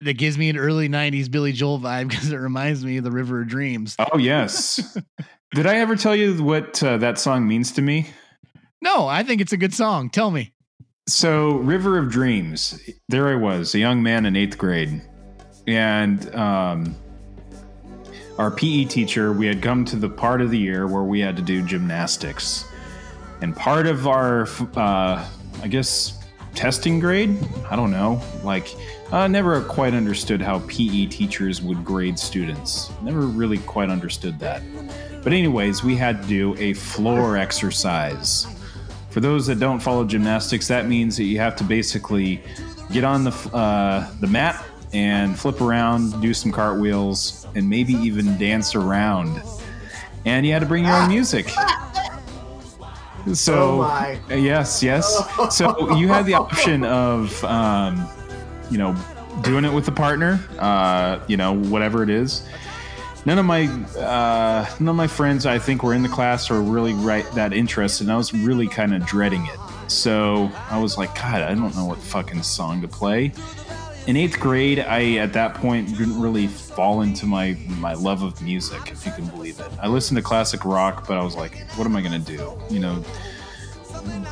That 0.00 0.14
gives 0.14 0.36
me 0.36 0.50
an 0.50 0.56
early 0.56 0.88
'90s 0.88 1.30
Billy 1.30 1.52
Joel 1.52 1.78
vibe 1.78 2.08
because 2.08 2.32
it 2.32 2.36
reminds 2.36 2.84
me 2.84 2.96
of 2.96 3.04
the 3.04 3.12
River 3.12 3.42
of 3.42 3.48
Dreams. 3.48 3.94
Oh 3.98 4.18
yes. 4.18 4.98
Did 5.54 5.64
I 5.64 5.76
ever 5.76 5.94
tell 5.94 6.14
you 6.14 6.42
what 6.42 6.82
uh, 6.82 6.98
that 6.98 7.18
song 7.18 7.46
means 7.46 7.70
to 7.72 7.82
me? 7.82 8.08
No, 8.82 9.06
I 9.06 9.22
think 9.22 9.40
it's 9.40 9.52
a 9.52 9.56
good 9.56 9.74
song. 9.74 10.10
Tell 10.10 10.30
me. 10.30 10.52
So, 11.08 11.56
River 11.58 11.98
of 11.98 12.10
Dreams. 12.10 12.80
There 13.08 13.28
I 13.28 13.36
was, 13.36 13.74
a 13.74 13.78
young 13.78 14.02
man 14.02 14.26
in 14.26 14.34
eighth 14.34 14.58
grade, 14.58 15.02
and 15.66 16.34
um, 16.34 16.96
our 18.38 18.50
PE 18.50 18.86
teacher. 18.86 19.32
We 19.32 19.46
had 19.46 19.62
come 19.62 19.84
to 19.86 19.96
the 19.96 20.08
part 20.08 20.40
of 20.40 20.50
the 20.50 20.58
year 20.58 20.86
where 20.86 21.04
we 21.04 21.20
had 21.20 21.36
to 21.36 21.42
do 21.42 21.62
gymnastics, 21.62 22.64
and 23.40 23.54
part 23.54 23.86
of 23.86 24.08
our, 24.08 24.48
uh, 24.76 25.28
I 25.62 25.68
guess, 25.68 26.24
testing 26.54 26.98
grade. 26.98 27.38
I 27.70 27.76
don't 27.76 27.92
know. 27.92 28.20
Like, 28.42 28.74
I 29.12 29.28
never 29.28 29.60
quite 29.62 29.94
understood 29.94 30.42
how 30.42 30.58
PE 30.66 31.06
teachers 31.06 31.62
would 31.62 31.84
grade 31.84 32.18
students. 32.18 32.90
Never 33.02 33.20
really 33.20 33.58
quite 33.58 33.90
understood 33.90 34.40
that. 34.40 34.62
But 35.22 35.32
anyways, 35.32 35.84
we 35.84 35.94
had 35.94 36.22
to 36.22 36.28
do 36.28 36.56
a 36.58 36.72
floor 36.72 37.36
exercise. 37.36 38.46
For 39.16 39.20
those 39.20 39.46
that 39.46 39.58
don't 39.58 39.80
follow 39.80 40.04
gymnastics, 40.04 40.68
that 40.68 40.88
means 40.88 41.16
that 41.16 41.24
you 41.24 41.38
have 41.38 41.56
to 41.56 41.64
basically 41.64 42.42
get 42.92 43.02
on 43.02 43.24
the 43.24 43.30
uh, 43.50 44.06
the 44.20 44.26
mat 44.26 44.62
and 44.92 45.38
flip 45.38 45.62
around, 45.62 46.20
do 46.20 46.34
some 46.34 46.52
cartwheels, 46.52 47.46
and 47.54 47.66
maybe 47.66 47.94
even 47.94 48.36
dance 48.36 48.74
around. 48.74 49.40
And 50.26 50.44
you 50.44 50.52
had 50.52 50.58
to 50.58 50.66
bring 50.66 50.84
your 50.84 50.92
own 50.92 51.08
music. 51.08 51.48
So 53.32 53.80
Oh 54.28 54.34
yes, 54.34 54.82
yes. 54.82 55.06
So 55.50 55.96
you 55.96 56.08
had 56.08 56.26
the 56.26 56.34
option 56.34 56.84
of, 56.84 57.42
um, 57.44 58.06
you 58.70 58.76
know, 58.76 58.94
doing 59.40 59.64
it 59.64 59.72
with 59.72 59.88
a 59.88 59.92
partner, 59.92 60.46
uh, 60.58 61.20
you 61.26 61.38
know, 61.38 61.54
whatever 61.54 62.02
it 62.02 62.10
is. 62.10 62.46
None 63.26 63.38
of 63.40 63.44
my 63.44 63.66
uh, 63.98 64.70
none 64.78 64.88
of 64.88 64.96
my 64.96 65.08
friends, 65.08 65.46
I 65.46 65.58
think, 65.58 65.82
were 65.82 65.94
in 65.94 66.02
the 66.02 66.08
class 66.08 66.48
or 66.48 66.62
really 66.62 66.94
right 66.94 67.28
that 67.32 67.52
interested. 67.52 68.04
And 68.04 68.12
I 68.12 68.16
was 68.16 68.32
really 68.32 68.68
kind 68.68 68.94
of 68.94 69.04
dreading 69.04 69.44
it. 69.46 69.58
So 69.90 70.48
I 70.70 70.80
was 70.80 70.96
like, 70.96 71.12
God, 71.16 71.42
I 71.42 71.52
don't 71.54 71.74
know 71.74 71.86
what 71.86 71.98
fucking 71.98 72.44
song 72.44 72.80
to 72.82 72.88
play. 72.88 73.32
In 74.06 74.16
eighth 74.16 74.38
grade, 74.38 74.78
I 74.78 75.16
at 75.16 75.32
that 75.32 75.54
point 75.54 75.88
didn't 75.88 76.20
really 76.20 76.46
fall 76.46 77.02
into 77.02 77.26
my 77.26 77.56
my 77.80 77.94
love 77.94 78.22
of 78.22 78.40
music, 78.40 78.92
if 78.92 79.04
you 79.04 79.10
can 79.10 79.26
believe 79.26 79.58
it. 79.58 79.66
I 79.82 79.88
listened 79.88 80.18
to 80.18 80.22
classic 80.22 80.64
rock, 80.64 81.08
but 81.08 81.18
I 81.18 81.24
was 81.24 81.34
like, 81.34 81.66
what 81.74 81.84
am 81.84 81.96
I 81.96 82.02
gonna 82.02 82.20
do? 82.20 82.56
You 82.70 82.78
know, 82.78 83.04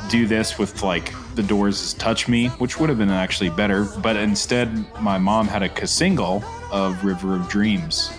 do 0.09 0.25
this 0.25 0.57
with 0.57 0.83
like 0.83 1.11
the 1.35 1.43
Doors' 1.43 1.95
"Touch 1.95 2.29
Me," 2.29 2.47
which 2.59 2.79
would 2.79 2.87
have 2.87 2.97
been 2.97 3.09
actually 3.09 3.49
better. 3.49 3.83
But 3.83 4.15
instead, 4.15 4.69
my 5.01 5.17
mom 5.17 5.49
had 5.49 5.63
a 5.63 5.85
single 5.85 6.41
of 6.71 7.03
"River 7.03 7.35
of 7.35 7.49
Dreams," 7.49 8.13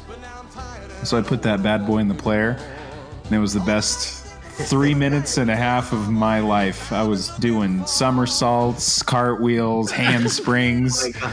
so 1.06 1.16
I 1.18 1.22
put 1.22 1.42
that 1.42 1.62
bad 1.62 1.86
boy 1.86 1.98
in 1.98 2.08
the 2.08 2.14
player, 2.14 2.58
and 3.24 3.32
it 3.32 3.38
was 3.38 3.52
the 3.54 3.60
best 3.60 4.24
three 4.68 4.94
minutes 4.94 5.36
and 5.36 5.50
a 5.50 5.56
half 5.56 5.92
of 5.92 6.10
my 6.10 6.40
life. 6.40 6.92
I 6.92 7.02
was 7.02 7.28
doing 7.38 7.84
somersaults, 7.86 9.02
cartwheels, 9.02 9.90
handsprings. 9.90 11.08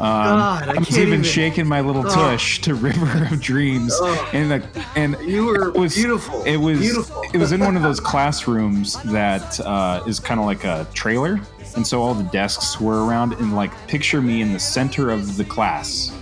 Um, 0.00 0.04
God, 0.04 0.68
I 0.68 0.74
I 0.74 0.78
was 0.78 0.96
even 0.96 1.08
even- 1.08 1.22
shaking 1.24 1.66
my 1.66 1.80
little 1.80 2.06
Oh. 2.06 2.14
tush 2.14 2.60
to 2.60 2.76
"River 2.76 3.24
of 3.32 3.40
Dreams," 3.40 3.92
Oh. 3.96 4.30
and 4.32 4.48
the, 4.48 4.62
and 4.94 5.16
You 5.26 5.46
were 5.46 5.70
it 5.70 5.74
was 5.76 5.96
beautiful. 5.96 6.44
It 6.44 6.56
was 6.56 6.78
beautiful. 6.78 7.24
it 7.32 7.38
was 7.38 7.50
in 7.50 7.58
one 7.58 7.76
of 7.76 7.82
those 7.82 7.98
classrooms 7.98 8.92
that 9.06 9.58
uh, 9.58 10.04
is 10.06 10.20
kind 10.20 10.38
of 10.38 10.46
like 10.46 10.62
a 10.62 10.86
trailer, 10.94 11.40
and 11.74 11.84
so 11.84 12.00
all 12.00 12.14
the 12.14 12.22
desks 12.30 12.80
were 12.80 13.06
around. 13.06 13.32
And 13.40 13.56
like, 13.56 13.72
picture 13.88 14.22
me 14.22 14.40
in 14.40 14.52
the 14.52 14.60
center 14.60 15.10
of 15.10 15.36
the 15.36 15.42
class, 15.44 16.12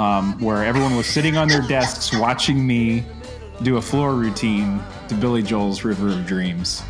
um, 0.00 0.38
where 0.40 0.64
everyone 0.64 0.96
was 0.96 1.06
sitting 1.06 1.36
on 1.36 1.46
their 1.46 1.60
desks 1.60 2.18
watching 2.18 2.66
me 2.66 3.04
do 3.62 3.76
a 3.76 3.82
floor 3.82 4.14
routine 4.14 4.80
to 5.08 5.14
Billy 5.14 5.42
Joel's 5.42 5.84
"River 5.84 6.08
of 6.08 6.26
Dreams." 6.26 6.82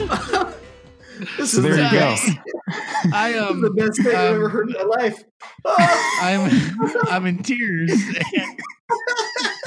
This 1.38 1.52
So 1.52 1.58
is 1.58 1.64
there 1.64 1.76
the 1.76 1.84
you 1.84 1.90
go. 1.90 2.16
I 3.12 3.34
am 3.34 3.44
um 3.44 3.60
the 3.60 3.70
best 3.70 4.02
thing 4.02 4.14
I've 4.14 4.30
um, 4.30 4.34
ever 4.36 4.48
heard 4.48 4.68
in 4.68 4.74
my 4.74 4.82
life. 4.82 5.22
I'm 5.66 6.50
I'm 7.06 7.26
in 7.26 7.42
tears. 7.42 7.92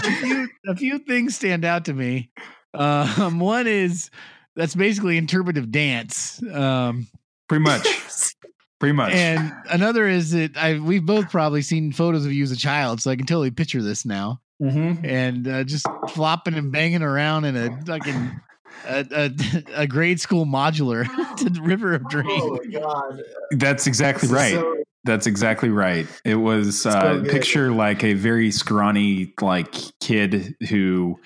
A 0.04 0.12
few 0.18 0.50
a 0.68 0.76
few 0.76 1.00
things 1.00 1.36
stand 1.36 1.66
out 1.66 1.86
to 1.86 1.94
me. 1.94 2.32
Um, 2.74 3.40
one 3.40 3.68
is 3.68 4.10
that's 4.56 4.76
basically 4.76 5.18
interpretive 5.18 5.72
dance. 5.72 6.42
Um, 6.52 7.08
Pretty 7.48 7.64
much, 7.64 7.88
pretty 8.80 8.94
much. 8.94 9.14
and 9.14 9.52
another 9.70 10.08
is 10.08 10.32
that 10.32 10.56
I 10.58 10.80
we've 10.80 11.06
both 11.06 11.30
probably 11.30 11.62
seen 11.62 11.92
photos 11.92 12.26
of 12.26 12.32
you 12.34 12.44
as 12.44 12.52
a 12.52 12.58
child, 12.58 13.02
so 13.02 13.12
I 13.12 13.16
can 13.16 13.26
totally 13.26 13.52
picture 13.52 13.82
this 13.82 14.06
now. 14.06 14.42
Mhm. 14.62 15.04
And 15.06 15.48
uh, 15.48 15.64
just 15.64 15.86
flopping 16.10 16.56
and 16.56 16.72
banging 16.72 17.04
around 17.04 17.46
in 17.46 17.56
a 17.56 17.80
fucking 17.86 18.42
a, 18.88 19.06
a, 19.12 19.32
a 19.82 19.88
grade 19.88 20.20
school 20.20 20.46
modular 20.46 21.06
to 21.38 21.50
the 21.50 21.62
River 21.62 21.94
of 21.94 22.08
Dreams. 22.10 22.42
Oh 22.44 22.60
my 22.64 22.80
god. 22.80 23.22
That's 23.52 23.86
exactly 23.88 24.30
right. 24.30 24.54
so- 24.56 24.76
That's 25.04 25.28
exactly 25.28 25.70
right. 25.70 26.08
It 26.26 26.36
was 26.36 26.82
So 26.82 26.90
uh, 26.90 27.18
good. 27.20 27.30
picture 27.32 27.72
like 27.72 28.04
a 28.04 28.14
very 28.14 28.50
scrawny 28.52 29.34
like 29.42 29.74
kid 30.02 30.56
who 30.70 31.20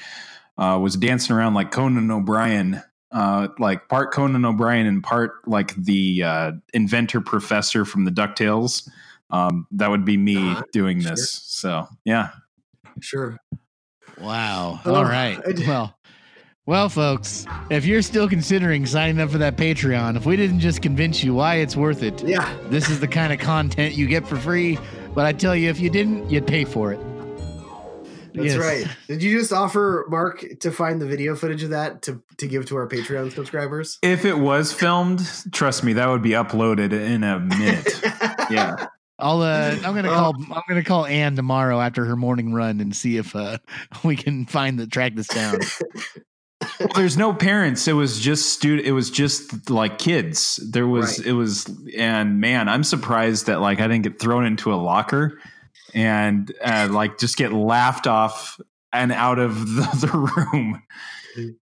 uh, 0.58 0.78
was 0.82 0.96
dancing 0.98 1.36
around 1.36 1.54
like 1.56 1.72
Conan 1.72 2.12
O'Brien, 2.12 2.82
uh, 3.12 3.50
like 3.60 3.88
part 3.90 4.14
Conan 4.14 4.46
O'Brien 4.46 4.86
and 4.88 5.04
part 5.04 5.48
like 5.48 5.76
the 5.76 6.24
uh, 6.24 6.52
inventor 6.74 7.22
professor 7.22 7.86
from 7.86 8.06
the 8.06 8.12
Ducktales. 8.12 8.90
Um, 9.30 9.66
that 9.72 9.90
would 9.90 10.04
be 10.06 10.18
me 10.18 10.38
Uh-huh. 10.38 10.64
doing 10.74 11.02
Sure. 11.02 11.12
this. 11.12 11.42
So 11.46 11.88
yeah, 12.06 12.30
Sure. 13.00 13.38
Wow. 14.20 14.80
All 14.86 15.04
right. 15.06 15.40
I 15.48 15.52
d- 15.54 15.66
Well, 15.68 15.96
well, 16.66 16.90
folks, 16.90 17.46
if 17.70 17.86
you're 17.86 18.02
still 18.02 18.28
considering 18.30 18.86
signing 18.86 19.20
up 19.20 19.32
for 19.32 19.40
that 19.40 19.58
Patreon, 19.58 20.16
if 20.16 20.26
we 20.26 20.36
didn't 20.36 20.60
just 20.60 20.82
convince 20.82 21.24
you 21.24 21.34
why 21.34 21.56
it's 21.56 21.76
worth 21.76 22.04
it, 22.04 22.22
Yeah. 22.24 22.48
this 22.70 22.90
is 22.90 23.00
the 23.00 23.08
kind 23.08 23.34
of 23.34 23.40
content 23.40 23.96
you 23.96 24.06
get 24.08 24.28
for 24.28 24.36
free. 24.36 24.78
But 25.16 25.26
I 25.26 25.34
tell 25.34 25.56
you, 25.56 25.70
if 25.70 25.80
you 25.80 25.90
didn't, 25.90 26.30
you'd 26.30 26.46
pay 26.48 26.64
for 26.66 26.92
it. 26.94 27.00
That's 28.34 28.48
Yes. 28.56 28.58
right. 28.58 28.88
Did 29.08 29.22
you 29.24 29.38
just 29.40 29.52
offer 29.52 30.06
Mark 30.10 30.46
to 30.62 30.72
find 30.72 31.02
the 31.02 31.06
video 31.06 31.36
footage 31.36 31.64
of 31.64 31.72
that 31.72 32.02
to, 32.04 32.22
to 32.38 32.48
give 32.48 32.66
to 32.68 32.78
our 32.78 32.88
Patreon 32.88 33.34
subscribers? 33.34 34.00
if 34.02 34.24
it 34.26 34.38
was 34.38 34.72
filmed, 34.74 35.22
trust 35.52 35.84
me, 35.84 35.94
that 35.94 36.08
would 36.08 36.22
be 36.22 36.30
uploaded 36.32 36.94
in 36.94 37.24
a 37.24 37.40
minute. 37.40 38.02
yeah. 38.50 38.88
I'll 39.20 39.42
uh, 39.44 39.76
I'm 39.84 39.94
gonna 39.94 40.10
Oh. 40.10 40.16
call 40.16 40.36
I'm 40.56 40.64
gonna 40.68 40.84
call 40.84 41.06
Anne 41.06 41.36
tomorrow 41.36 41.80
after 41.80 42.06
her 42.06 42.16
morning 42.16 42.54
run 42.54 42.82
and 42.82 42.96
see 42.96 43.18
if 43.18 43.36
uh, 43.36 43.60
we 44.04 44.16
can 44.16 44.46
find 44.48 44.80
the 44.80 44.88
track 44.88 45.14
this 45.16 45.28
down. 45.28 45.60
Well, 46.80 46.90
there's 46.96 47.18
no 47.18 47.32
parents. 47.34 47.88
It 47.88 47.94
was 47.94 48.20
just 48.20 48.52
student. 48.54 48.88
It 48.88 48.94
was 48.94 49.12
just 49.12 49.70
like 49.70 50.00
kids. 50.00 50.60
There 50.72 50.88
was. 50.88 51.20
Right. 51.20 51.28
It 51.28 51.34
was. 51.34 51.70
And 51.96 52.40
man, 52.40 52.68
I'm 52.68 52.84
surprised 52.84 53.46
that 53.46 53.62
like 53.62 53.80
I 53.80 53.84
didn't 53.88 54.02
get 54.04 54.20
thrown 54.20 54.44
into 54.46 54.74
a 54.74 54.76
locker 54.76 55.40
and 55.94 56.52
uh, 56.64 56.88
like 56.92 57.18
just 57.18 57.38
get 57.38 57.54
laughed 57.54 58.08
off 58.08 58.60
and 58.94 59.12
out 59.12 59.40
of 59.40 59.56
the, 59.76 60.08
the 60.08 60.52
room. 60.54 60.84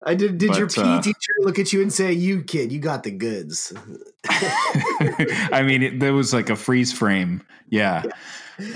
I 0.04 0.14
did. 0.14 0.38
Did 0.38 0.56
your 0.56 0.68
PE 0.68 0.82
uh, 0.82 1.02
teacher 1.02 1.32
look 1.40 1.58
at 1.58 1.72
you 1.72 1.82
and 1.82 1.92
say, 1.92 2.12
"You 2.12 2.42
kid, 2.44 2.70
you 2.70 2.78
got 2.78 3.02
the 3.02 3.10
goods"? 3.10 3.72
I 4.28 5.64
mean, 5.66 5.82
it, 5.82 6.00
there 6.00 6.14
was 6.14 6.32
like 6.32 6.50
a 6.50 6.56
freeze 6.56 6.92
frame. 6.92 7.42
Yeah. 7.68 8.04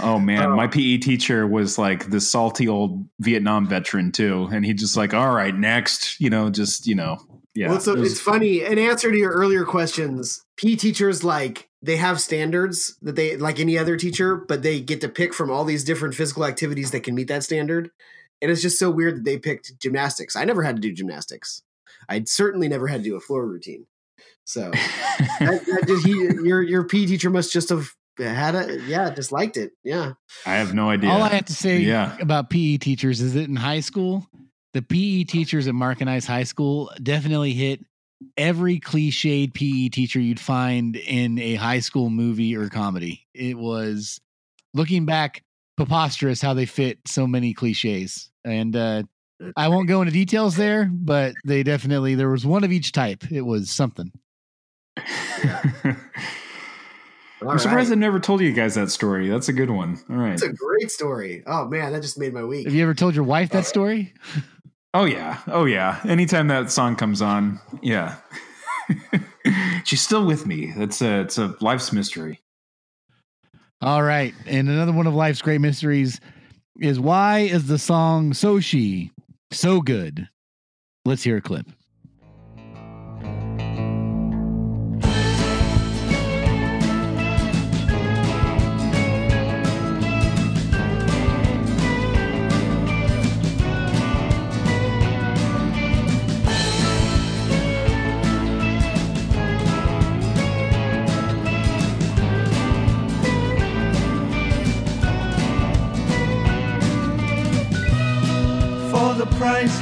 Oh 0.01 0.19
man, 0.19 0.43
Oh. 0.51 0.57
my 0.57 0.67
PE 0.67 0.99
teacher 0.99 1.47
was 1.47 1.79
like 1.79 2.11
the 2.11 2.21
salty 2.21 2.67
old 2.69 3.07
Vietnam 3.21 3.67
veteran 3.69 4.13
too, 4.13 4.49
and 4.53 4.65
he 4.65 4.75
just 4.75 4.97
like, 4.97 5.15
all 5.15 5.33
right, 5.33 5.55
next, 5.55 6.21
you 6.21 6.29
know, 6.29 6.51
just 6.51 6.87
you 6.89 6.95
know, 6.97 7.19
yeah. 7.55 7.69
well, 7.69 7.81
so 7.81 7.93
it 7.93 7.99
was- 7.99 8.13
it's 8.13 8.21
funny. 8.21 8.63
In 8.63 8.79
answer 8.79 9.11
to 9.11 9.17
your 9.17 9.33
earlier 9.33 9.65
questions, 9.65 10.45
PE 10.57 10.77
teachers 10.77 11.25
like 11.25 11.69
they 11.83 11.97
have 11.97 12.21
standards 12.21 12.97
that 13.03 13.17
they 13.17 13.37
like 13.37 13.59
any 13.59 13.79
other 13.79 13.97
teacher, 13.97 14.37
but 14.37 14.63
they 14.63 14.81
get 14.81 15.01
to 15.01 15.09
pick 15.09 15.33
from 15.33 15.51
all 15.51 15.65
these 15.65 15.83
different 15.85 16.15
physical 16.15 16.45
activities 16.45 16.91
that 16.91 17.01
can 17.03 17.15
meet 17.15 17.29
that 17.29 17.43
standard. 17.43 17.91
And 18.43 18.51
it's 18.51 18.63
just 18.63 18.79
so 18.79 18.91
weird 18.91 19.17
that 19.17 19.25
they 19.25 19.39
picked 19.39 19.79
gymnastics. 19.81 20.37
I 20.37 20.45
never 20.45 20.63
had 20.63 20.77
to 20.77 20.83
do 20.83 20.93
gymnastics. 20.93 21.63
I 22.09 22.23
certainly 22.25 22.69
never 22.69 22.87
had 22.87 23.03
to 23.03 23.09
do 23.11 23.17
a 23.17 23.21
floor 23.21 23.47
routine. 23.47 23.87
So 24.45 24.71
that, 25.41 25.63
that 25.67 25.85
just, 25.87 26.07
he, 26.07 26.13
your 26.47 26.63
your 26.63 26.85
PE 26.85 27.07
teacher 27.07 27.31
must 27.31 27.53
just 27.53 27.69
have 27.71 27.91
had 28.19 28.55
it. 28.55 28.83
Yeah, 28.85 29.11
just 29.11 29.33
liked 29.33 29.57
it. 29.57 29.73
Yeah. 29.85 30.13
I 30.45 30.55
have 30.57 30.75
no 30.75 30.91
idea. 30.91 31.11
All 31.11 31.23
I 31.23 31.29
have 31.29 31.47
to 31.47 31.55
say 31.55 31.79
Yeah. 31.79 32.17
about 32.21 32.51
PE 32.51 32.77
teachers 32.79 33.21
is 33.21 33.35
that 33.35 33.49
in 33.49 33.57
high 33.57 33.81
school, 33.81 34.27
the 34.73 34.83
PE 34.83 35.25
teachers 35.25 35.67
at 35.67 35.75
Mark 35.75 36.01
and 36.01 36.09
I's 36.09 36.27
high 36.27 36.45
school 36.45 36.91
definitely 37.03 37.53
hit 37.53 37.85
every 38.37 38.79
cliched 38.79 39.55
PE 39.55 39.89
teacher 39.89 40.21
you'd 40.21 40.41
find 40.41 40.97
in 40.97 41.39
a 41.39 41.55
high 41.55 41.81
school 41.81 42.11
movie 42.11 42.57
or 42.57 42.69
comedy. 42.69 43.27
It 43.35 43.57
was 43.57 44.21
looking 44.75 45.07
back 45.07 45.43
preposterous 45.77 46.43
how 46.43 46.55
they 46.55 46.67
fit 46.67 46.99
so 47.07 47.27
many 47.27 47.55
cliches. 47.55 48.31
And 48.45 48.77
uh 48.77 49.03
I 49.57 49.69
won't 49.69 49.89
go 49.89 50.03
into 50.03 50.13
details 50.13 50.57
there, 50.57 50.91
but 50.93 51.35
they 51.47 51.63
definitely 51.63 52.15
there 52.15 52.29
was 52.29 52.45
one 52.45 52.63
of 52.63 52.73
each 52.73 52.93
type. 52.93 53.25
It 53.31 53.41
was 53.41 53.71
something. 53.71 54.13
All 57.43 57.51
I'm 57.51 57.59
surprised 57.59 57.91
right. 57.91 57.97
I 57.97 58.01
never 58.01 58.21
told 58.21 58.41
you 58.41 58.53
guys 58.53 58.75
that 58.75 58.91
story. 58.91 59.29
That's 59.29 59.49
a 59.49 59.53
good 59.53 59.71
one. 59.71 59.99
All 60.11 60.17
right. 60.17 60.35
It's 60.35 60.43
a 60.43 60.53
great 60.53 60.91
story. 60.91 61.43
Oh 61.47 61.67
man, 61.67 61.93
that 61.93 62.03
just 62.03 62.19
made 62.19 62.35
my 62.35 62.45
week. 62.45 62.67
Have 62.67 62.75
you 62.75 62.83
ever 62.83 62.95
told 62.95 63.15
your 63.15 63.25
wife 63.25 63.51
that 63.51 63.61
uh, 63.61 63.63
story? 63.63 64.13
Oh 64.93 65.05
yeah. 65.05 65.39
Oh 65.47 65.65
yeah. 65.65 66.01
Anytime 66.05 66.49
that 66.49 66.71
song 66.71 66.97
comes 66.97 67.23
on, 67.23 67.61
yeah. 67.83 68.17
She's 69.85 70.03
still 70.03 70.27
with 70.27 70.47
me. 70.47 70.73
That's 70.77 71.01
a 71.01 71.21
it's 71.21 71.39
a 71.39 71.55
life's 71.61 71.93
mystery. 71.93 72.41
All 73.81 74.03
right. 74.03 74.35
And 74.47 74.69
another 74.69 74.93
one 74.93 75.07
of 75.07 75.15
life's 75.15 75.41
great 75.41 75.61
mysteries 75.61 76.21
is 76.81 77.01
why 77.01 77.41
is 77.41 77.67
the 77.67 77.79
song 77.79 78.35
So 78.35 78.61
She 78.61 79.13
so 79.51 79.81
good? 79.81 80.29
Let's 81.05 81.23
hear 81.23 81.39
a 81.39 81.41
clip. 81.41 81.67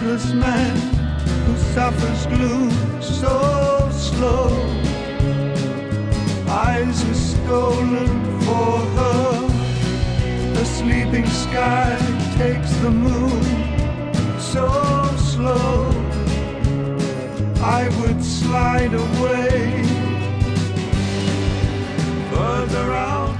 Man 0.08 0.74
who 1.44 1.54
suffers 1.74 2.26
gloom 2.26 2.70
so 3.02 3.90
slow. 3.92 4.48
Eyes 6.48 7.04
are 7.10 7.14
stolen 7.14 8.40
for 8.40 8.78
her. 8.96 9.48
The 10.54 10.64
sleeping 10.64 11.26
sky 11.26 11.98
takes 12.38 12.72
the 12.76 12.90
moon 12.90 13.42
so 14.40 14.66
slow. 15.16 15.90
I 17.62 17.88
would 18.00 18.24
slide 18.24 18.94
away 18.94 19.84
further 22.30 22.92
out. 22.92 23.38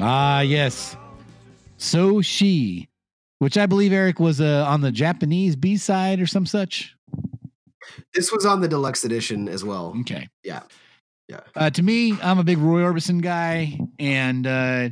Ah, 0.00 0.40
yes. 0.40 0.96
So 1.82 2.22
She, 2.22 2.88
which 3.40 3.58
I 3.58 3.66
believe 3.66 3.92
Eric 3.92 4.20
was 4.20 4.40
uh, 4.40 4.64
on 4.68 4.82
the 4.82 4.92
Japanese 4.92 5.56
B 5.56 5.76
side 5.76 6.20
or 6.20 6.26
some 6.26 6.46
such. 6.46 6.96
This 8.14 8.30
was 8.30 8.46
on 8.46 8.60
the 8.60 8.68
deluxe 8.68 9.04
edition 9.04 9.48
as 9.48 9.64
well. 9.64 9.92
Okay. 10.00 10.28
Yeah. 10.44 10.62
Yeah. 11.28 11.40
Uh, 11.56 11.70
to 11.70 11.82
me, 11.82 12.16
I'm 12.22 12.38
a 12.38 12.44
big 12.44 12.58
Roy 12.58 12.82
Orbison 12.82 13.20
guy, 13.20 13.80
and 13.98 14.46
uh, 14.46 14.90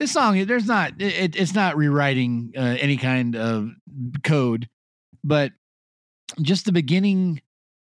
this 0.00 0.10
song, 0.10 0.44
there's 0.44 0.66
not, 0.66 1.00
it, 1.00 1.36
it's 1.36 1.54
not 1.54 1.76
rewriting 1.76 2.52
uh, 2.56 2.76
any 2.80 2.96
kind 2.96 3.36
of 3.36 3.70
code, 4.24 4.68
but 5.22 5.52
just 6.42 6.64
the 6.64 6.72
beginning, 6.72 7.42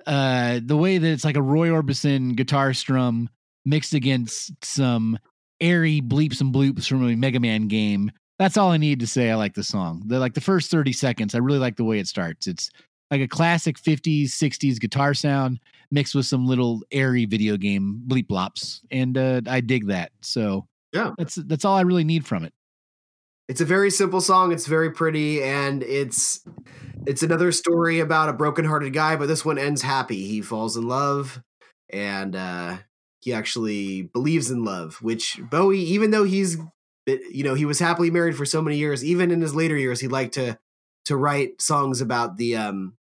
uh, 0.08 0.62
the 0.64 0.78
way 0.78 0.98
that 0.98 1.12
it's 1.12 1.26
like 1.26 1.36
a 1.36 1.42
Roy 1.42 1.68
Orbison 1.68 2.38
guitar 2.38 2.74
strum 2.74 3.30
mixed 3.66 3.94
against 3.94 4.64
some 4.64 5.20
airy 5.60 6.00
bleeps 6.00 6.40
and 6.40 6.54
bloops 6.54 6.88
from 6.88 7.06
a 7.06 7.16
Mega 7.18 7.42
Man 7.42 7.68
game. 7.68 8.12
That's 8.40 8.58
all 8.58 8.72
I 8.72 8.78
need 8.78 9.02
to 9.02 9.08
say. 9.08 9.30
I 9.30 9.36
like 9.36 9.54
the 9.54 9.64
song. 9.64 10.04
The 10.08 10.18
like 10.20 10.34
the 10.34 10.42
first 10.42 10.72
30 10.72 10.94
seconds, 10.94 11.36
I 11.36 11.40
really 11.40 11.60
like 11.60 11.76
the 11.76 11.84
way 11.84 12.00
it 12.00 12.08
starts. 12.08 12.48
It's 12.48 12.70
like 13.12 13.22
a 13.22 13.28
classic 13.28 13.78
50s, 13.78 14.28
60s 14.28 14.80
guitar 14.80 15.14
sound 15.14 15.60
mixed 15.92 16.16
with 16.16 16.26
some 16.26 16.46
little 16.48 16.82
airy 16.92 17.26
video 17.26 17.58
game 17.58 18.02
bleep 18.08 18.28
blops. 18.28 18.80
And 18.92 19.18
uh, 19.18 19.42
I 19.48 19.60
dig 19.62 19.88
that. 19.88 20.12
So 20.22 20.68
Yeah. 20.94 21.12
that's 21.18 21.36
that's 21.36 21.66
all 21.66 21.76
I 21.76 21.82
really 21.82 22.04
need 22.06 22.26
from 22.26 22.44
it. 22.46 22.54
It's 23.50 23.62
a 23.62 23.66
very 23.66 23.90
simple 23.90 24.22
song. 24.22 24.52
It's 24.52 24.68
very 24.68 24.92
pretty, 24.92 25.42
and 25.44 25.82
it's 25.82 26.42
it's 27.08 27.24
another 27.24 27.52
story 27.52 28.00
about 28.00 28.30
a 28.30 28.34
brokenhearted 28.34 28.94
guy, 28.94 29.16
but 29.16 29.26
this 29.28 29.44
one 29.44 29.58
ends 29.58 29.82
happy. 29.82 30.28
He 30.28 30.42
falls 30.42 30.78
in 30.78 30.88
love, 30.88 31.42
and 31.92 32.36
uh, 32.36 32.78
he 33.22 33.34
actually 33.34 34.04
believes 34.04 34.52
in 34.52 34.64
love. 34.64 35.02
Which 35.02 35.40
Bowie, 35.50 35.80
even 35.80 36.12
though 36.12 36.26
he's 36.26 36.58
you 37.32 37.44
know 37.44 37.54
he 37.54 37.66
was 37.66 37.80
happily 37.80 38.12
married 38.12 38.36
for 38.36 38.46
so 38.46 38.62
many 38.62 38.78
years, 38.78 39.04
even 39.04 39.32
in 39.32 39.42
his 39.42 39.56
later 39.56 39.78
years, 39.78 40.00
he 40.00 40.08
liked 40.08 40.34
to 40.36 40.58
to 41.06 41.18
write 41.18 41.62
songs 41.62 42.02
about 42.02 42.38
the 42.38 42.56
um 42.56 42.94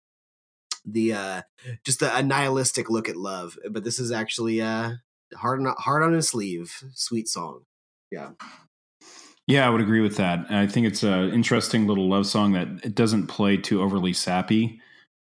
the 0.84 1.12
uh 1.12 1.42
just 1.84 2.00
the 2.00 2.16
a 2.16 2.22
nihilistic 2.22 2.88
look 2.88 3.08
at 3.08 3.16
love. 3.16 3.58
But 3.70 3.84
this 3.84 3.98
is 3.98 4.12
actually 4.12 4.60
uh 4.60 4.92
hard 5.34 5.60
on 5.60 5.74
hard 5.78 6.02
on 6.02 6.12
his 6.12 6.28
sleeve, 6.28 6.82
sweet 6.94 7.28
song. 7.28 7.62
Yeah. 8.10 8.30
Yeah, 9.48 9.66
I 9.66 9.70
would 9.70 9.80
agree 9.80 10.00
with 10.00 10.16
that. 10.16 10.46
And 10.48 10.56
I 10.56 10.66
think 10.66 10.88
it's 10.88 11.04
an 11.04 11.32
interesting 11.32 11.86
little 11.86 12.08
love 12.08 12.26
song 12.26 12.52
that 12.52 12.66
it 12.82 12.96
doesn't 12.96 13.28
play 13.28 13.56
too 13.56 13.80
overly 13.80 14.12
sappy. 14.12 14.80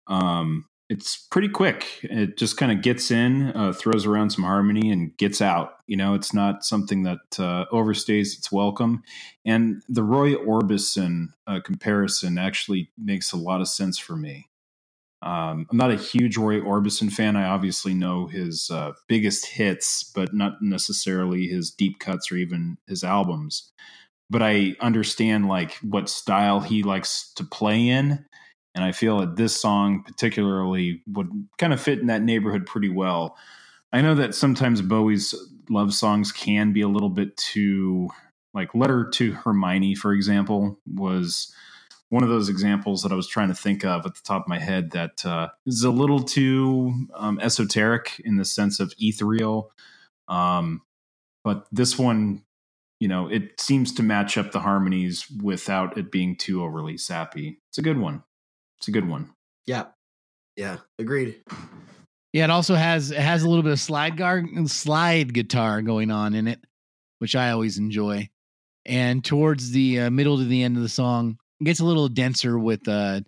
Um, 0.08 0.66
it's 0.94 1.18
pretty 1.32 1.50
quick. 1.50 2.00
It 2.04 2.38
just 2.38 2.56
kind 2.56 2.72
of 2.72 2.84
gets 2.84 3.10
in, 3.10 3.52
uh, 3.56 3.74
throws 3.74 4.06
around 4.06 4.30
some 4.30 4.44
harmony, 4.44 4.92
and 4.92 5.18
gets 5.18 5.42
out. 5.42 5.78
You 5.88 5.98
know, 5.98 6.14
it's 6.14 6.34
not 6.34 6.64
something 6.64 7.04
that 7.04 7.40
uh, 7.40 7.66
overstays 7.72 8.38
its 8.38 8.52
welcome. 8.52 9.02
And 9.44 9.82
the 9.90 10.04
Roy 10.04 10.36
Orbison 10.36 11.30
uh, 11.48 11.62
comparison 11.66 12.38
actually 12.38 12.92
makes 12.98 13.34
a 13.34 13.38
lot 13.38 13.60
of 13.60 13.68
sense 13.68 13.98
for 13.98 14.16
me. 14.16 14.50
Um, 15.24 15.66
I'm 15.72 15.78
not 15.78 15.92
a 15.92 15.96
huge 15.96 16.38
Roy 16.38 16.60
Orbison 16.60 17.12
fan. 17.12 17.36
I 17.36 17.46
obviously 17.46 17.96
know 17.96 18.28
his 18.28 18.70
uh, 18.70 18.92
biggest 19.08 19.48
hits, 19.48 20.04
but 20.04 20.34
not 20.34 20.62
necessarily 20.62 21.48
his 21.48 21.72
deep 21.72 21.98
cuts 22.00 22.32
or 22.32 22.36
even 22.36 22.78
his 22.88 23.04
albums 23.04 23.72
but 24.30 24.42
I 24.42 24.76
understand 24.80 25.48
like 25.48 25.74
what 25.84 26.10
style 26.10 26.60
he 26.60 26.82
likes 26.82 27.32
to 27.36 27.44
play 27.44 27.88
in. 27.88 28.26
And 28.76 28.84
I 28.84 28.92
feel 28.92 29.20
that 29.20 29.36
this 29.36 29.60
song 29.60 30.04
particularly 30.04 31.02
would 31.08 31.30
kind 31.58 31.74
of 31.74 31.82
fit 31.82 32.00
in 32.00 32.08
that 32.08 32.24
neighborhood 32.24 32.66
pretty 32.66 32.90
well. 32.90 33.38
I 33.92 34.02
know 34.02 34.16
that 34.16 34.34
sometimes 34.34 34.82
Bowie's 34.82 35.36
love 35.70 35.94
songs 35.94 36.32
can 36.32 36.74
be 36.74 36.82
a 36.82 36.88
little 36.88 37.10
bit 37.10 37.38
too 37.38 38.10
like 38.54 38.76
Letter 38.76 39.10
to 39.14 39.32
Hermione, 39.34 39.96
for 39.96 40.14
example, 40.14 40.80
was 40.92 41.54
one 42.10 42.22
of 42.22 42.30
those 42.30 42.50
examples 42.50 43.02
that 43.02 43.12
I 43.12 43.16
was 43.16 43.28
trying 43.28 43.48
to 43.48 43.56
think 43.56 43.84
of 43.84 44.06
at 44.06 44.14
the 44.14 44.22
top 44.24 44.44
of 44.44 44.48
my 44.48 44.60
head 44.60 44.92
that 44.92 45.26
uh, 45.26 45.50
is 45.66 45.84
a 45.84 45.90
little 45.90 46.20
too 46.20 47.08
um, 47.16 47.40
esoteric 47.40 48.22
in 48.24 48.38
the 48.38 48.46
sense 48.46 48.80
of 48.80 48.94
ethereal. 49.00 49.72
Um, 50.28 50.82
but 51.44 51.66
this 51.72 51.98
one 51.98 52.44
you 53.04 53.10
know, 53.10 53.28
it 53.28 53.60
seems 53.60 53.94
to 53.96 54.02
match 54.02 54.38
up 54.38 54.54
the 54.54 54.62
harmonies 54.62 55.30
without 55.44 55.98
it 55.98 56.10
being 56.10 56.38
too 56.38 56.64
overly 56.64 56.98
sappy. 56.98 57.60
It's 57.68 57.78
a 57.78 57.82
good 57.82 57.98
one. 57.98 58.24
It's 58.84 58.90
a 58.90 58.92
good 58.92 59.08
one. 59.08 59.30
Yeah. 59.66 59.86
Yeah. 60.58 60.80
Agreed. 61.00 61.42
Yeah, 62.34 62.44
it 62.44 62.50
also 62.50 62.76
has 62.76 63.12
it 63.12 63.18
has 63.18 63.42
a 63.44 63.48
little 63.48 63.64
bit 63.64 63.72
of 63.72 63.80
slide 63.80 64.18
guard 64.18 64.46
slide 64.70 65.34
guitar 65.34 65.82
going 65.82 66.12
on 66.12 66.34
in 66.34 66.50
it, 66.50 66.60
which 67.20 67.34
I 67.34 67.52
always 67.52 67.78
enjoy. 67.78 68.30
and 68.86 69.24
towards 69.24 69.72
the 69.72 70.02
uh, 70.02 70.10
middle 70.10 70.38
to 70.38 70.44
the 70.44 70.64
end 70.64 70.76
of 70.76 70.84
the 70.84 70.90
song, 70.90 71.38
it 71.62 71.64
gets 71.64 71.80
a 71.80 71.86
little 71.86 72.10
denser 72.10 72.60
with 72.60 72.86
uh, 72.90 73.22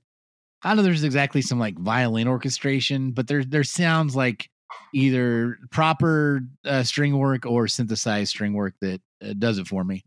I 0.61 0.68
don't 0.68 0.76
know. 0.76 0.84
There's 0.84 1.06
exactly 1.06 1.41
some 1.41 1.57
like 1.57 1.80
violin 1.80 2.27
orchestration, 2.27 3.11
but 3.11 3.27
there 3.27 3.45
there 3.45 3.64
sounds 3.64 4.14
like 4.14 4.49
either 4.94 5.57
proper 5.72 6.41
uh, 6.65 6.84
string 6.84 7.18
work 7.18 7.45
or 7.45 7.69
synthesized 7.69 8.30
string 8.30 8.52
work 8.52 8.73
that 8.82 8.99
uh, 9.23 9.32
does 9.40 9.57
it 9.57 9.68
for 9.68 9.86
me. 9.86 10.03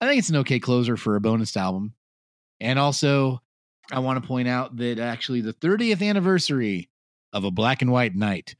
I 0.00 0.06
think 0.06 0.20
it's 0.20 0.28
an 0.28 0.36
okay 0.36 0.60
closer 0.60 0.96
for 0.96 1.16
a 1.16 1.20
bonus 1.20 1.56
album. 1.56 1.94
And 2.60 2.78
also, 2.78 3.42
I 3.90 3.98
want 3.98 4.22
to 4.22 4.26
point 4.26 4.48
out 4.48 4.76
that 4.76 4.98
actually 4.98 5.40
the 5.40 5.52
30th 5.52 6.06
anniversary 6.06 6.88
of 7.32 7.44
A 7.44 7.50
Black 7.50 7.82
and 7.82 7.90
White 7.90 8.14
Night, 8.14 8.54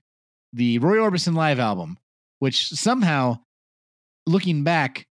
the 0.52 0.78
Roy 0.78 0.96
Orbison 0.96 1.34
live 1.34 1.58
album, 1.58 1.98
which 2.38 2.68
somehow, 2.68 3.38
looking 4.26 4.64
back, 4.64 5.06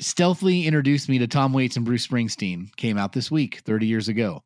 stealthily 0.00 0.66
introduced 0.66 1.08
me 1.08 1.18
to 1.18 1.26
Tom 1.26 1.52
Waits 1.52 1.76
and 1.76 1.84
Bruce 1.84 2.06
Springsteen, 2.06 2.74
came 2.76 2.98
out 2.98 3.12
this 3.12 3.30
week, 3.30 3.62
30 3.64 3.86
years 3.86 4.08
ago. 4.08 4.42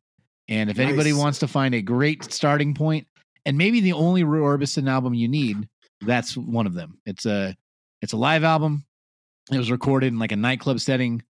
And 0.47 0.69
if 0.69 0.79
anybody 0.79 1.11
wants 1.11 1.39
to 1.39 1.47
find 1.47 1.75
a 1.75 1.81
great 1.81 2.31
starting 2.31 2.73
point, 2.73 3.07
and 3.45 3.57
maybe 3.57 3.81
the 3.81 3.93
only 3.93 4.23
Roy 4.23 4.57
Orbison 4.57 4.89
album 4.89 5.13
you 5.13 5.27
need, 5.27 5.67
that's 6.01 6.37
one 6.37 6.67
of 6.67 6.73
them. 6.73 6.99
It's 7.05 7.25
a 7.25 7.55
it's 8.01 8.13
a 8.13 8.17
live 8.17 8.43
album. 8.43 8.85
It 9.51 9.57
was 9.57 9.71
recorded 9.71 10.07
in 10.07 10.19
like 10.19 10.31
a 10.31 10.37
nightclub 10.37 10.79
setting, 10.79 11.23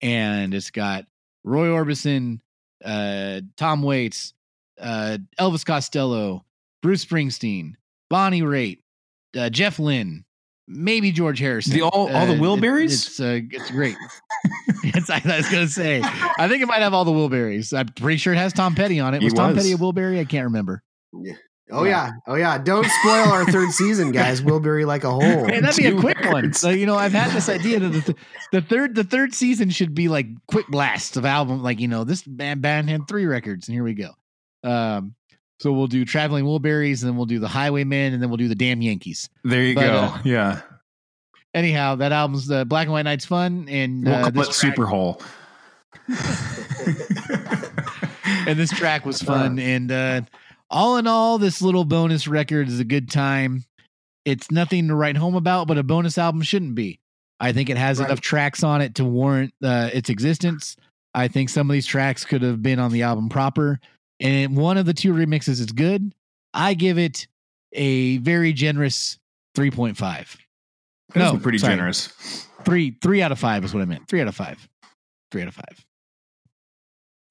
and 0.00 0.54
it's 0.54 0.70
got 0.70 1.06
Roy 1.44 1.68
Orbison, 1.68 2.40
uh, 2.84 3.40
Tom 3.56 3.82
Waits, 3.82 4.34
uh, 4.80 5.18
Elvis 5.38 5.64
Costello, 5.64 6.44
Bruce 6.82 7.04
Springsteen, 7.04 7.74
Bonnie 8.10 8.42
Raitt, 8.42 8.78
uh, 9.36 9.48
Jeff 9.50 9.78
Lynne, 9.78 10.24
maybe 10.68 11.12
George 11.12 11.38
Harrison. 11.38 11.74
The- 11.74 11.82
all- 11.82 12.12
all 12.12 12.26
the 12.26 12.32
Uh, 12.32 12.36
it- 12.36 12.40
Wilburys? 12.40 12.84
it's 12.84 13.20
uh, 13.20 13.40
it's 13.50 13.70
great. 13.70 13.96
it's, 14.84 15.08
I 15.10 15.20
was 15.24 15.48
gonna 15.48 15.68
say. 15.68 16.00
I 16.02 16.48
think 16.48 16.62
it 16.62 16.66
might 16.66 16.82
have 16.82 16.94
all 16.94 17.04
the 17.04 17.12
Wilburys. 17.12 17.76
I'm 17.76 17.88
pretty 17.88 18.16
sure 18.18 18.32
it 18.32 18.38
has 18.38 18.52
Tom 18.52 18.74
Petty 18.74 19.00
on 19.00 19.14
it. 19.14 19.20
He 19.20 19.26
Was 19.26 19.34
Tom. 19.34 19.54
Petty 19.54 19.72
a 19.72 19.76
Wilbury? 19.76 20.18
I 20.18 20.24
can't 20.24 20.44
remember. 20.44 20.82
Oh 21.72 21.84
yeah. 21.84 22.10
Oh 22.26 22.34
yeah. 22.34 22.58
Don't 22.58 22.84
spoil 22.86 23.28
our 23.32 23.44
third 23.46 23.70
season, 23.72 24.12
guys. 24.12 24.42
Wilbury 24.42 24.84
like 24.86 25.04
a 25.04 25.10
hole. 25.10 25.20
Man, 25.20 25.62
that'd 25.62 25.76
be 25.76 25.86
a 25.86 25.90
Two 25.92 26.00
quick 26.00 26.20
one. 26.30 26.52
So, 26.52 26.68
you 26.70 26.84
know, 26.86 26.96
I've 26.96 27.12
had 27.12 27.30
this 27.32 27.48
idea 27.48 27.80
that 27.80 27.88
the, 27.88 28.00
th- 28.02 28.18
the 28.52 28.60
third 28.60 28.94
the 28.94 29.04
third 29.04 29.34
season 29.34 29.70
should 29.70 29.94
be 29.94 30.08
like 30.08 30.26
quick 30.46 30.66
blasts 30.68 31.16
of 31.16 31.24
album. 31.24 31.62
Like 31.62 31.80
you 31.80 31.88
know, 31.88 32.04
this 32.04 32.22
band, 32.22 32.60
band 32.62 32.90
had 32.90 33.08
three 33.08 33.24
records, 33.26 33.68
and 33.68 33.74
here 33.74 33.84
we 33.84 33.94
go. 33.94 34.10
Um, 34.68 35.14
so 35.60 35.72
we'll 35.72 35.86
do 35.86 36.04
Traveling 36.04 36.44
Wilburys, 36.44 37.02
and 37.02 37.08
then 37.10 37.16
we'll 37.16 37.26
do 37.26 37.38
the 37.38 37.48
Highwaymen, 37.48 38.12
and 38.12 38.22
then 38.22 38.28
we'll 38.30 38.36
do 38.36 38.48
the 38.48 38.54
Damn 38.54 38.82
Yankees. 38.82 39.28
There 39.44 39.62
you 39.62 39.74
But, 39.74 39.80
go. 39.86 39.94
uh, 39.98 40.18
yeah. 40.24 40.60
Anyhow, 41.54 41.94
that 41.96 42.12
album's 42.12 42.46
the 42.48 42.64
Black 42.64 42.84
and 42.86 42.92
White 42.92 43.02
Night's 43.02 43.24
fun, 43.26 43.66
and 43.68 44.04
We'll 44.04 44.14
uh, 44.14 44.22
call 44.22 44.30
this 44.32 44.48
it 44.48 44.52
track- 44.60 44.74
Super 44.74 44.86
Hole. 44.86 45.22
and 48.46 48.58
this 48.58 48.70
track 48.70 49.04
was 49.06 49.22
fun. 49.22 49.58
And 49.58 49.92
uh, 49.92 50.22
all 50.72 50.96
in 50.96 51.06
all, 51.06 51.38
this 51.38 51.62
little 51.62 51.84
bonus 51.84 52.26
record 52.26 52.68
is 52.68 52.80
a 52.80 52.84
good 52.84 53.10
time. 53.10 53.64
It's 54.24 54.50
nothing 54.50 54.88
to 54.88 54.94
write 54.94 55.16
home 55.16 55.34
about, 55.36 55.68
but 55.68 55.78
a 55.78 55.82
bonus 55.82 56.18
album 56.18 56.42
shouldn't 56.42 56.74
be. 56.74 56.98
I 57.38 57.52
think 57.52 57.70
it 57.70 57.76
has 57.76 57.98
Right. 57.98 58.06
enough 58.06 58.20
tracks 58.20 58.62
on 58.62 58.80
it 58.80 58.94
to 58.96 59.04
warrant 59.04 59.52
uh, 59.62 59.90
its 59.92 60.08
existence. 60.10 60.76
I 61.14 61.28
think 61.28 61.48
some 61.50 61.68
of 61.68 61.74
these 61.74 61.86
tracks 61.86 62.24
could 62.24 62.42
have 62.42 62.62
been 62.62 62.78
on 62.78 62.90
the 62.92 63.02
album 63.02 63.28
proper. 63.28 63.78
And 64.20 64.56
one 64.56 64.78
of 64.78 64.86
the 64.86 64.94
two 64.94 65.12
remixes 65.12 65.60
is 65.60 65.66
good. 65.72 66.14
I 66.54 66.74
give 66.74 66.98
it 66.98 67.26
a 67.72 68.18
very 68.18 68.52
generous 68.52 69.18
3.5. 69.56 69.96
That's 69.98 70.36
No, 71.34 71.38
pretty 71.38 71.58
sorry. 71.58 71.74
generous. 71.74 72.06
Three, 72.64 72.96
three 73.02 73.20
out 73.22 73.32
of 73.32 73.38
five 73.38 73.64
is 73.64 73.74
what 73.74 73.82
I 73.82 73.86
meant. 73.86 74.06
Three 74.08 74.20
out 74.20 74.28
of 74.28 74.36
five. 74.36 74.68
Three 75.32 75.42
out 75.42 75.48
of 75.48 75.54
five. 75.54 75.84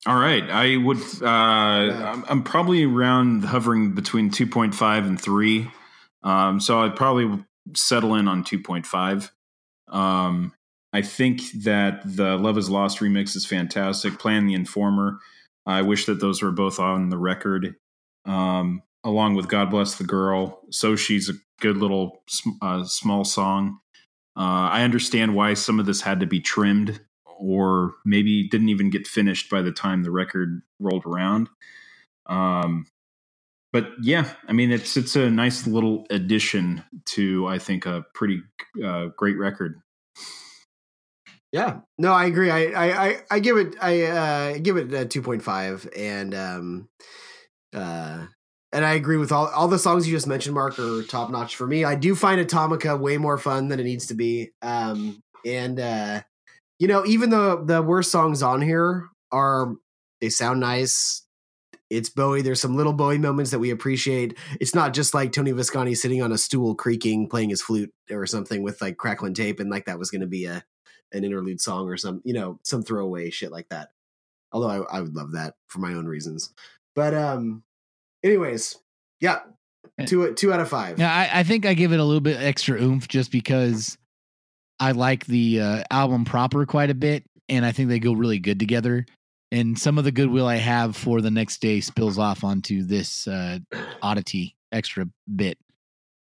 All 0.07 0.19
right, 0.19 0.43
I 0.49 0.77
would. 0.77 0.97
Uh, 1.21 1.25
I'm, 1.25 2.25
I'm 2.27 2.43
probably 2.43 2.85
around 2.85 3.45
hovering 3.45 3.93
between 3.93 4.31
2.5 4.31 5.05
and 5.05 5.21
three, 5.21 5.69
um, 6.23 6.59
so 6.59 6.81
I'd 6.81 6.95
probably 6.95 7.43
settle 7.75 8.15
in 8.15 8.27
on 8.27 8.43
2.5. 8.43 9.29
Um, 9.93 10.53
I 10.91 11.03
think 11.03 11.41
that 11.63 12.01
the 12.03 12.35
Love 12.37 12.57
Is 12.57 12.69
Lost 12.69 12.99
remix 12.99 13.35
is 13.35 13.45
fantastic. 13.45 14.17
Plan 14.17 14.47
the 14.47 14.55
Informer. 14.55 15.19
I 15.67 15.83
wish 15.83 16.05
that 16.07 16.19
those 16.19 16.41
were 16.41 16.51
both 16.51 16.79
on 16.79 17.09
the 17.09 17.17
record, 17.19 17.75
um, 18.25 18.81
along 19.03 19.35
with 19.35 19.47
God 19.47 19.69
Bless 19.69 19.95
the 19.95 20.03
Girl. 20.03 20.61
So 20.71 20.95
she's 20.95 21.29
a 21.29 21.33
good 21.59 21.77
little 21.77 22.23
uh, 22.63 22.85
small 22.85 23.23
song. 23.23 23.79
Uh, 24.35 24.71
I 24.71 24.81
understand 24.81 25.35
why 25.35 25.53
some 25.53 25.79
of 25.79 25.85
this 25.85 26.01
had 26.01 26.21
to 26.21 26.25
be 26.25 26.39
trimmed 26.39 27.01
or 27.41 27.93
maybe 28.05 28.47
didn't 28.47 28.69
even 28.69 28.89
get 28.89 29.07
finished 29.07 29.49
by 29.49 29.61
the 29.61 29.71
time 29.71 30.03
the 30.03 30.11
record 30.11 30.61
rolled 30.79 31.05
around. 31.05 31.49
Um, 32.27 32.85
but 33.73 33.87
yeah, 34.01 34.29
I 34.47 34.53
mean 34.53 34.71
it's 34.71 34.95
it's 34.97 35.15
a 35.15 35.29
nice 35.29 35.65
little 35.65 36.05
addition 36.09 36.83
to 37.07 37.47
I 37.47 37.57
think 37.57 37.85
a 37.85 38.05
pretty 38.13 38.41
uh, 38.83 39.07
great 39.17 39.37
record. 39.37 39.81
Yeah, 41.51 41.79
no, 41.97 42.13
I 42.13 42.25
agree. 42.25 42.49
I 42.49 42.61
I 42.61 43.17
I, 43.29 43.39
give 43.39 43.57
it 43.57 43.75
I 43.81 44.03
uh, 44.03 44.57
give 44.59 44.77
it 44.77 44.93
a 44.93 45.05
two 45.05 45.21
point 45.21 45.43
five, 45.43 45.89
and 45.95 46.33
um, 46.33 46.89
uh, 47.73 48.25
and 48.71 48.85
I 48.85 48.93
agree 48.93 49.17
with 49.17 49.31
all 49.31 49.47
all 49.47 49.67
the 49.67 49.79
songs 49.79 50.07
you 50.07 50.15
just 50.15 50.27
mentioned. 50.27 50.55
Mark 50.55 50.79
are 50.79 51.03
top 51.03 51.29
notch 51.29 51.55
for 51.55 51.67
me. 51.67 51.83
I 51.83 51.95
do 51.95 52.15
find 52.15 52.45
Atomica 52.45 52.97
way 52.97 53.17
more 53.17 53.37
fun 53.37 53.67
than 53.67 53.79
it 53.79 53.83
needs 53.83 54.07
to 54.07 54.13
be. 54.13 54.51
Um, 54.61 55.21
and 55.45 55.79
uh, 55.79 56.21
you 56.81 56.87
know, 56.87 57.05
even 57.05 57.29
though 57.29 57.63
the 57.63 57.79
worst 57.83 58.09
songs 58.09 58.41
on 58.41 58.59
here 58.59 59.07
are 59.31 59.75
they 60.19 60.29
sound 60.29 60.59
nice. 60.59 61.23
It's 61.91 62.09
Bowie. 62.09 62.41
There's 62.41 62.59
some 62.59 62.75
little 62.75 62.93
Bowie 62.93 63.19
moments 63.19 63.51
that 63.51 63.59
we 63.59 63.69
appreciate. 63.69 64.35
It's 64.59 64.73
not 64.73 64.93
just 64.93 65.13
like 65.13 65.31
Tony 65.31 65.51
Visconti 65.51 65.93
sitting 65.93 66.23
on 66.23 66.31
a 66.31 66.39
stool 66.39 66.73
creaking, 66.73 67.29
playing 67.29 67.49
his 67.49 67.61
flute 67.61 67.91
or 68.09 68.25
something 68.25 68.63
with 68.63 68.81
like 68.81 68.97
crackling 68.97 69.35
tape, 69.35 69.59
and 69.59 69.69
like 69.69 69.85
that 69.85 69.99
was 69.99 70.09
going 70.09 70.21
to 70.21 70.27
be 70.27 70.45
a 70.45 70.63
an 71.11 71.23
interlude 71.23 71.61
song 71.61 71.87
or 71.87 71.97
some 71.97 72.19
you 72.25 72.33
know 72.33 72.59
some 72.63 72.81
throwaway 72.81 73.29
shit 73.29 73.51
like 73.51 73.69
that 73.69 73.89
although 74.51 74.69
I, 74.69 74.97
I 74.97 75.01
would 75.01 75.15
love 75.15 75.33
that 75.33 75.55
for 75.67 75.79
my 75.79 75.93
own 75.93 76.05
reasons 76.05 76.53
but 76.95 77.13
um 77.13 77.63
anyways 78.23 78.77
yeah 79.19 79.39
two 80.05 80.33
two 80.33 80.53
out 80.53 80.61
of 80.61 80.69
five 80.69 80.99
Yeah, 80.99 81.13
I, 81.13 81.41
I 81.41 81.43
think 81.43 81.65
I 81.65 81.73
give 81.73 81.91
it 81.91 81.99
a 81.99 82.03
little 82.03 82.21
bit 82.21 82.41
extra 82.41 82.81
oomph 82.81 83.07
just 83.07 83.31
because 83.31 83.97
I 84.81 84.93
like 84.93 85.25
the 85.27 85.61
uh, 85.61 85.83
album 85.91 86.25
proper 86.25 86.65
quite 86.65 86.89
a 86.89 86.95
bit, 86.95 87.23
and 87.47 87.63
I 87.63 87.71
think 87.71 87.89
they 87.89 87.99
go 87.99 88.13
really 88.13 88.39
good 88.39 88.59
together. 88.59 89.05
And 89.51 89.77
some 89.77 89.99
of 89.99 90.05
the 90.05 90.11
goodwill 90.11 90.47
I 90.47 90.55
have 90.55 90.95
for 90.95 91.21
the 91.21 91.29
next 91.29 91.61
day 91.61 91.81
spills 91.81 92.17
off 92.17 92.43
onto 92.43 92.83
this 92.83 93.27
uh, 93.27 93.59
oddity 94.01 94.55
extra 94.71 95.05
bit. 95.33 95.59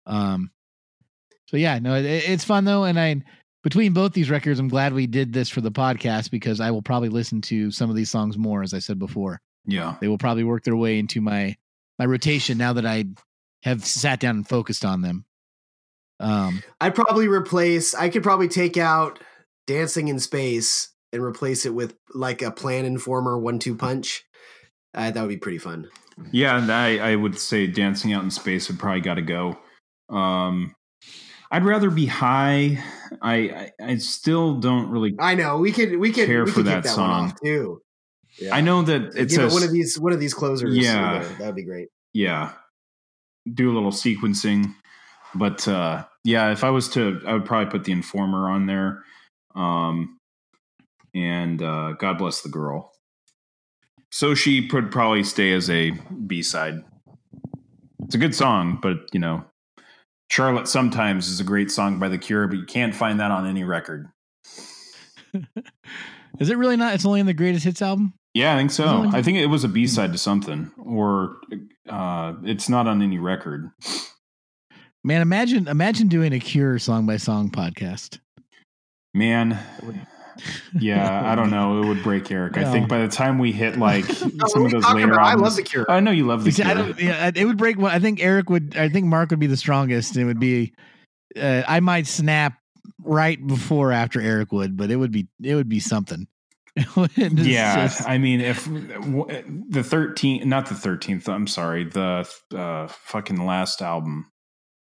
Um, 0.04 0.50
so 1.46 1.56
yeah, 1.56 1.78
no, 1.78 1.94
it, 1.94 2.04
it's 2.04 2.44
fun 2.44 2.66
though, 2.66 2.84
and 2.84 3.00
I 3.00 3.22
between 3.62 3.94
both 3.94 4.12
these 4.12 4.28
records, 4.28 4.58
I'm 4.58 4.68
glad 4.68 4.92
we 4.92 5.06
did 5.06 5.32
this 5.32 5.48
for 5.48 5.62
the 5.62 5.70
podcast 5.70 6.30
because 6.30 6.60
I 6.60 6.72
will 6.72 6.82
probably 6.82 7.08
listen 7.08 7.40
to 7.42 7.70
some 7.70 7.88
of 7.88 7.96
these 7.96 8.10
songs 8.10 8.36
more, 8.36 8.62
as 8.62 8.74
I 8.74 8.80
said 8.80 8.98
before 8.98 9.40
Yeah, 9.64 9.96
they 10.00 10.08
will 10.08 10.18
probably 10.18 10.44
work 10.44 10.64
their 10.64 10.76
way 10.76 10.98
into 10.98 11.22
my 11.22 11.56
my 11.98 12.04
rotation 12.04 12.58
now 12.58 12.74
that 12.74 12.84
I 12.84 13.06
have 13.62 13.86
sat 13.86 14.20
down 14.20 14.36
and 14.36 14.48
focused 14.48 14.84
on 14.84 15.00
them. 15.00 15.24
Um, 16.22 16.62
i'd 16.80 16.94
probably 16.94 17.28
replace 17.28 17.94
i 17.94 18.08
could 18.08 18.22
probably 18.22 18.48
take 18.48 18.76
out 18.76 19.18
dancing 19.66 20.08
in 20.08 20.18
space 20.20 20.88
and 21.12 21.22
replace 21.22 21.66
it 21.66 21.74
with 21.74 21.94
like 22.14 22.40
a 22.42 22.50
plan 22.50 22.84
informer 22.86 23.36
one 23.38 23.58
two 23.58 23.74
punch 23.76 24.24
uh, 24.94 25.10
that 25.10 25.20
would 25.20 25.28
be 25.28 25.36
pretty 25.36 25.58
fun 25.58 25.88
yeah. 26.30 26.64
I 26.70 26.98
I 26.98 27.16
would 27.16 27.38
say 27.38 27.66
Dancing 27.66 28.12
Out 28.12 28.22
in 28.22 28.30
Space 28.30 28.68
would 28.68 28.78
probably 28.78 29.00
got 29.00 29.14
to 29.14 29.22
go. 29.22 29.58
Um, 30.10 30.74
I'd 31.50 31.64
rather 31.64 31.90
be 31.90 32.04
high. 32.06 32.82
I, 33.22 33.34
I 33.34 33.70
I 33.82 33.96
still 33.96 34.60
don't 34.60 34.90
really. 34.90 35.14
i 35.18 35.34
know 35.34 35.56
we 35.58 35.72
could 35.72 35.98
we 35.98 36.12
could 36.12 36.26
Care 36.26 36.44
we 36.44 36.50
for 36.50 36.56
could 36.56 36.66
that 36.66 36.84
kick 36.84 36.92
that 36.94 36.98
one 37.00 37.08
song. 37.08 37.24
off 37.30 37.40
too 37.42 37.80
yeah. 38.38 38.54
I 38.54 38.60
know 38.60 38.82
that 38.82 39.12
it's 39.16 39.36
Give 39.36 39.50
a 39.50 39.54
one 39.54 39.62
of 39.62 39.72
these 39.72 39.98
one 39.98 40.12
of 40.12 40.20
these 40.20 40.34
closers 40.34 40.76
Yeah. 40.76 41.26
that 41.38 41.46
would 41.46 41.56
be 41.56 41.64
great 41.64 41.88
yeah 42.12 42.52
do 43.52 43.70
a 43.70 43.74
little 43.74 43.90
sequencing 43.90 44.74
but 45.34 45.66
uh 45.68 46.04
yeah 46.24 46.52
if 46.52 46.62
i 46.64 46.70
was 46.70 46.88
to 46.88 47.20
i 47.26 47.32
would 47.32 47.44
probably 47.44 47.70
put 47.70 47.84
the 47.84 47.92
informer 47.92 48.48
on 48.50 48.66
there. 48.66 49.04
Um 49.54 50.18
and 51.14 51.60
uh 51.62 51.92
god 51.92 52.18
bless 52.18 52.40
the 52.42 52.48
girl. 52.48 52.92
So 54.10 54.34
she 54.34 54.68
would 54.72 54.90
probably 54.90 55.24
stay 55.24 55.52
as 55.52 55.70
a 55.70 55.92
b-side. 56.26 56.82
It's 58.04 58.14
a 58.14 58.18
good 58.18 58.34
song 58.34 58.78
but 58.82 58.98
you 59.12 59.20
know 59.20 59.44
charlotte 60.30 60.68
sometimes 60.68 61.28
is 61.28 61.40
a 61.40 61.44
great 61.44 61.70
song 61.70 61.98
by 61.98 62.08
the 62.08 62.18
cure 62.18 62.46
but 62.46 62.58
you 62.58 62.64
can't 62.66 62.94
find 62.94 63.20
that 63.20 63.30
on 63.30 63.46
any 63.46 63.64
record. 63.64 64.08
Is 66.40 66.48
it 66.50 66.56
really 66.56 66.76
not? 66.76 66.94
It's 66.94 67.04
only 67.04 67.20
in 67.20 67.26
the 67.26 67.34
greatest 67.34 67.64
hits 67.64 67.82
album. 67.82 68.14
yeah 68.34 68.54
i 68.54 68.56
think 68.58 68.70
so. 68.70 69.10
I 69.12 69.22
think 69.22 69.38
it 69.38 69.46
was 69.46 69.64
a 69.64 69.68
b-side 69.68 70.12
to 70.12 70.18
something 70.18 70.70
or 70.82 71.36
uh 71.88 72.34
it's 72.44 72.68
not 72.68 72.86
on 72.86 73.02
any 73.02 73.18
record 73.18 73.70
Man, 75.04 75.20
imagine 75.20 75.68
imagine 75.68 76.08
doing 76.08 76.32
a 76.32 76.38
Cure 76.38 76.78
song 76.78 77.06
by 77.06 77.16
song 77.16 77.50
podcast. 77.50 78.18
Man, 79.14 79.58
yeah, 80.78 81.30
I 81.30 81.34
don't 81.34 81.50
know. 81.50 81.82
It 81.82 81.86
would 81.86 82.02
break 82.02 82.30
Eric. 82.30 82.56
I 82.56 82.70
think 82.70 82.88
by 82.88 82.98
the 83.00 83.08
time 83.08 83.38
we 83.38 83.52
hit 83.52 83.76
like 83.78 84.04
some 84.06 84.64
of 84.64 84.70
those 84.70 84.84
later 84.92 85.12
about? 85.12 85.26
I 85.26 85.34
love 85.34 85.56
The 85.56 85.62
Cure. 85.62 85.86
I 85.88 86.00
know 86.00 86.12
you 86.12 86.26
love 86.26 86.44
the 86.44 86.52
See, 86.52 86.62
I 86.62 86.74
Cure. 86.74 86.86
don't, 86.86 87.00
yeah, 87.00 87.30
it 87.34 87.44
would 87.44 87.58
break. 87.58 87.78
Well, 87.78 87.92
I 87.92 87.98
think 87.98 88.22
Eric 88.22 88.48
would. 88.48 88.76
I 88.76 88.88
think 88.88 89.06
Mark 89.06 89.30
would 89.30 89.40
be 89.40 89.46
the 89.48 89.56
strongest. 89.56 90.14
And 90.16 90.22
it 90.22 90.26
would 90.26 90.40
be. 90.40 90.72
Uh, 91.36 91.62
I 91.66 91.80
might 91.80 92.06
snap 92.06 92.54
right 93.02 93.44
before 93.44 93.90
after 93.92 94.20
Eric 94.20 94.52
would, 94.52 94.76
but 94.76 94.90
it 94.90 94.96
would 94.96 95.12
be 95.12 95.28
it 95.42 95.54
would 95.54 95.68
be 95.68 95.80
something. 95.80 96.26
It's 96.96 97.46
yeah, 97.46 97.86
just- 97.86 98.08
I 98.08 98.16
mean, 98.16 98.40
if 98.40 98.64
w- 98.64 99.26
the 99.68 99.80
13th, 99.82 100.46
not 100.46 100.66
the 100.66 100.74
13th, 100.74 101.28
I'm 101.28 101.46
sorry, 101.46 101.84
the 101.84 102.26
uh, 102.54 102.86
fucking 102.86 103.44
last 103.44 103.82
album, 103.82 104.31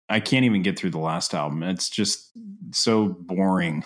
I 0.10 0.19
can't 0.19 0.45
even 0.45 0.61
get 0.64 0.77
through 0.77 0.90
the 0.91 0.99
last 0.99 1.34
album. 1.34 1.64
It's 1.64 1.90
just 1.90 2.31
so 2.72 3.07
boring. 3.07 3.84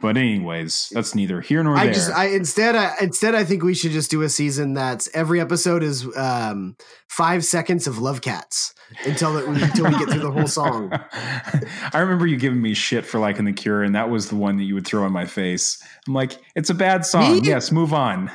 But 0.00 0.16
anyways, 0.16 0.90
that's 0.92 1.14
neither 1.14 1.40
here 1.40 1.62
nor 1.62 1.76
I 1.76 1.86
there. 1.86 1.94
just 1.94 2.10
I 2.10 2.26
instead 2.26 2.76
I 2.76 2.94
instead 3.00 3.34
I 3.34 3.44
think 3.44 3.62
we 3.62 3.74
should 3.74 3.92
just 3.92 4.10
do 4.10 4.22
a 4.22 4.28
season 4.28 4.74
that's 4.74 5.08
every 5.14 5.40
episode 5.40 5.82
is 5.82 6.06
um 6.16 6.76
five 7.08 7.44
seconds 7.44 7.86
of 7.86 7.96
Lovecats 7.96 8.74
until 9.06 9.32
that 9.34 9.46
until 9.46 9.86
we 9.86 9.98
get 9.98 10.10
through 10.10 10.20
the 10.20 10.30
whole 10.30 10.46
song. 10.46 10.92
I 11.92 11.98
remember 11.98 12.26
you 12.26 12.36
giving 12.36 12.60
me 12.60 12.74
shit 12.74 13.06
for 13.06 13.18
liking 13.18 13.46
the 13.46 13.52
Cure, 13.52 13.82
and 13.82 13.94
that 13.94 14.10
was 14.10 14.28
the 14.28 14.36
one 14.36 14.58
that 14.58 14.64
you 14.64 14.74
would 14.74 14.86
throw 14.86 15.06
in 15.06 15.12
my 15.12 15.24
face. 15.24 15.82
I'm 16.06 16.14
like, 16.14 16.32
it's 16.54 16.68
a 16.68 16.74
bad 16.74 17.06
song. 17.06 17.40
Me? 17.40 17.40
Yes, 17.42 17.72
move 17.72 17.94
on. 17.94 18.30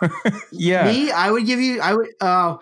yeah, 0.52 0.92
Me, 0.92 1.10
I 1.10 1.30
would 1.30 1.46
give 1.46 1.58
you 1.58 1.80
I 1.80 1.94
would 1.94 2.08
uh 2.20 2.56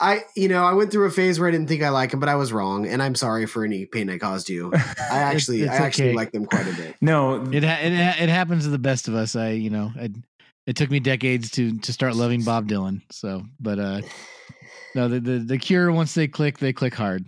I 0.00 0.22
you 0.36 0.48
know 0.48 0.64
I 0.64 0.72
went 0.74 0.92
through 0.92 1.06
a 1.06 1.10
phase 1.10 1.40
where 1.40 1.48
I 1.48 1.52
didn't 1.52 1.68
think 1.68 1.82
I 1.82 1.88
like 1.88 2.10
them, 2.12 2.20
but 2.20 2.28
I 2.28 2.36
was 2.36 2.52
wrong, 2.52 2.86
and 2.86 3.02
I'm 3.02 3.14
sorry 3.14 3.46
for 3.46 3.64
any 3.64 3.84
pain 3.84 4.08
I 4.10 4.18
caused 4.18 4.48
you. 4.48 4.72
I 5.10 5.18
actually 5.18 5.62
it's 5.62 5.72
I 5.72 5.76
actually 5.76 6.08
okay. 6.08 6.16
like 6.16 6.32
them 6.32 6.46
quite 6.46 6.66
a 6.68 6.72
bit. 6.72 6.96
no, 7.00 7.42
It 7.50 7.64
ha- 7.64 7.80
it 7.82 7.92
ha- 7.94 8.22
it 8.22 8.28
happens 8.28 8.64
to 8.64 8.70
the 8.70 8.78
best 8.78 9.08
of 9.08 9.14
us. 9.14 9.34
I 9.34 9.50
you 9.50 9.70
know 9.70 9.92
I, 10.00 10.10
it 10.66 10.76
took 10.76 10.90
me 10.90 11.00
decades 11.00 11.50
to 11.52 11.78
to 11.78 11.92
start 11.92 12.14
loving 12.14 12.44
Bob 12.44 12.68
Dylan. 12.68 13.02
So, 13.10 13.42
but 13.58 13.78
uh, 13.78 14.00
no, 14.94 15.08
the 15.08 15.20
the, 15.20 15.38
the 15.40 15.58
Cure 15.58 15.90
once 15.90 16.14
they 16.14 16.28
click, 16.28 16.58
they 16.58 16.72
click 16.72 16.94
hard. 16.94 17.24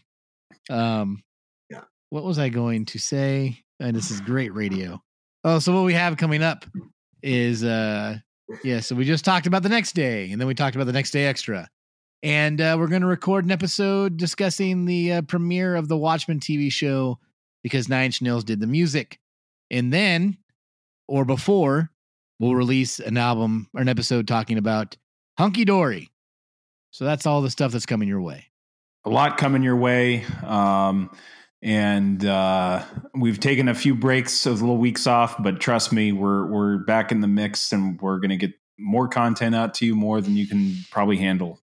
Um, 0.68 1.22
Yeah. 1.70 1.82
What 2.10 2.24
was 2.24 2.38
I 2.38 2.48
going 2.50 2.84
to 2.86 2.98
say? 2.98 3.64
And 3.80 3.96
this 3.96 4.10
is 4.10 4.20
great 4.20 4.54
radio. 4.54 5.02
Oh, 5.42 5.58
so 5.58 5.74
what 5.74 5.84
we 5.84 5.94
have 5.94 6.18
coming 6.18 6.42
up 6.42 6.66
is 7.22 7.64
uh, 7.64 8.18
yeah. 8.62 8.80
So 8.80 8.94
we 8.94 9.04
just 9.04 9.24
talked 9.24 9.46
about 9.46 9.62
the 9.62 9.68
next 9.70 9.92
day, 9.94 10.30
and 10.30 10.40
then 10.40 10.46
we 10.46 10.54
talked 10.54 10.76
about 10.76 10.84
the 10.86 10.92
next 10.92 11.10
day 11.12 11.26
extra. 11.26 11.68
And 12.22 12.60
uh, 12.60 12.76
we're 12.78 12.88
going 12.88 13.02
to 13.02 13.08
record 13.08 13.44
an 13.44 13.50
episode 13.50 14.16
discussing 14.16 14.84
the 14.84 15.12
uh, 15.14 15.22
premiere 15.22 15.76
of 15.76 15.88
the 15.88 15.96
Watchmen 15.96 16.40
TV 16.40 16.70
show 16.70 17.18
because 17.62 17.88
Nine 17.88 18.06
Inch 18.06 18.22
Nails 18.22 18.44
did 18.44 18.60
the 18.60 18.66
music 18.66 19.18
and 19.70 19.92
then 19.92 20.36
or 21.08 21.24
before 21.24 21.90
we'll 22.38 22.54
release 22.54 22.98
an 23.00 23.16
album 23.16 23.68
or 23.74 23.80
an 23.80 23.88
episode 23.88 24.28
talking 24.28 24.58
about 24.58 24.96
hunky 25.38 25.64
dory 25.64 26.10
so 26.90 27.04
that's 27.04 27.26
all 27.26 27.42
the 27.42 27.50
stuff 27.50 27.72
that's 27.72 27.86
coming 27.86 28.08
your 28.08 28.20
way 28.20 28.50
a 29.04 29.10
lot 29.10 29.38
coming 29.38 29.62
your 29.62 29.76
way. 29.76 30.24
Um, 30.44 31.10
and 31.62 32.24
uh, 32.24 32.84
we've 33.14 33.40
taken 33.40 33.68
a 33.68 33.74
few 33.74 33.94
breaks, 33.94 34.46
a 34.46 34.50
little 34.50 34.78
weeks 34.78 35.06
off, 35.06 35.42
but 35.42 35.60
trust 35.60 35.92
me, 35.92 36.12
we're 36.12 36.46
we're 36.46 36.78
back 36.78 37.12
in 37.12 37.20
the 37.20 37.28
mix, 37.28 37.72
and 37.72 38.00
we're 38.00 38.18
going 38.18 38.30
to 38.30 38.36
get 38.36 38.52
more 38.78 39.08
content 39.08 39.54
out 39.54 39.74
to 39.74 39.86
you, 39.86 39.94
more 39.94 40.20
than 40.20 40.36
you 40.36 40.46
can 40.46 40.74
probably 40.90 41.18
handle. 41.18 41.60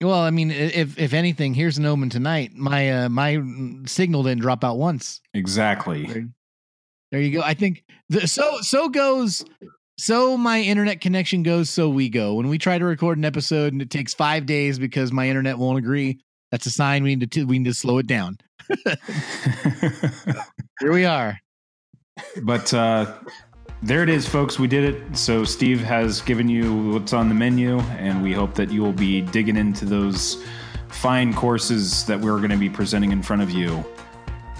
Well 0.00 0.20
i 0.20 0.30
mean 0.30 0.50
if 0.50 0.98
if 0.98 1.12
anything 1.12 1.54
here's 1.54 1.78
an 1.78 1.86
omen 1.86 2.10
tonight. 2.10 2.52
My 2.54 2.90
uh 2.90 3.08
my 3.08 3.42
signal 3.86 4.22
didn't 4.22 4.40
drop 4.40 4.64
out 4.64 4.78
once. 4.78 5.20
Exactly. 5.34 6.06
there, 6.06 6.28
there 7.12 7.20
you 7.20 7.32
go. 7.32 7.42
I 7.42 7.54
think 7.54 7.84
the, 8.08 8.26
so 8.26 8.60
so 8.60 8.88
goes 8.88 9.44
so 9.98 10.36
my 10.36 10.60
internet 10.60 11.00
connection 11.00 11.42
goes 11.42 11.68
so 11.68 11.88
we 11.88 12.08
go. 12.08 12.34
When 12.34 12.48
we 12.48 12.58
try 12.58 12.78
to 12.78 12.84
record 12.84 13.18
an 13.18 13.24
episode 13.24 13.72
and 13.72 13.82
it 13.82 13.90
takes 13.90 14.14
five 14.14 14.46
days 14.46 14.78
because 14.78 15.12
my 15.12 15.28
internet 15.28 15.58
won't 15.58 15.78
agree 15.78 16.20
that's 16.50 16.66
a 16.66 16.70
sign 16.70 17.02
we 17.02 17.14
need 17.14 17.30
to 17.30 17.44
we 17.44 17.58
need 17.58 17.68
to 17.68 17.74
slow 17.74 17.98
it 17.98 18.06
down. 18.06 18.38
Here 20.80 20.92
we 20.92 21.04
are. 21.04 21.38
But 22.42 22.72
uh, 22.74 23.14
there 23.82 24.02
it 24.02 24.08
is, 24.08 24.28
folks. 24.28 24.58
We 24.58 24.68
did 24.68 24.84
it. 24.94 25.16
So 25.16 25.44
Steve 25.44 25.80
has 25.80 26.20
given 26.20 26.48
you 26.48 26.92
what's 26.92 27.12
on 27.12 27.28
the 27.28 27.34
menu, 27.34 27.78
and 27.98 28.22
we 28.22 28.32
hope 28.32 28.54
that 28.54 28.70
you 28.70 28.82
will 28.82 28.92
be 28.92 29.20
digging 29.20 29.56
into 29.56 29.84
those 29.84 30.42
fine 30.88 31.32
courses 31.32 32.04
that 32.06 32.20
we're 32.20 32.38
going 32.38 32.50
to 32.50 32.56
be 32.56 32.68
presenting 32.68 33.12
in 33.12 33.22
front 33.22 33.42
of 33.42 33.50
you. 33.50 33.84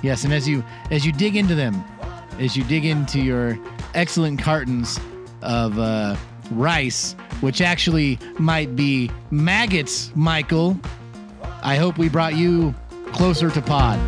Yes, 0.03 0.25
and 0.25 0.33
as 0.33 0.49
you 0.49 0.65
as 0.91 1.05
you 1.05 1.13
dig 1.13 1.37
into 1.37 1.55
them, 1.55 1.85
as 2.39 2.57
you 2.57 2.65
dig 2.65 2.87
into 2.87 3.21
your 3.21 3.59
excellent 3.95 4.41
cartons 4.41 4.99
of 5.43 5.79
uh, 5.79 6.17
rice, 6.53 7.13
which 7.41 7.61
actually 7.61 8.19
might 8.39 8.75
be 8.75 9.11
maggots, 9.31 10.11
Michael. 10.15 10.79
I 11.63 11.77
hope 11.77 11.99
we 11.99 12.09
brought 12.09 12.37
you 12.37 12.75
closer 13.13 13.51
to 13.51 13.61
pod. 13.61 13.99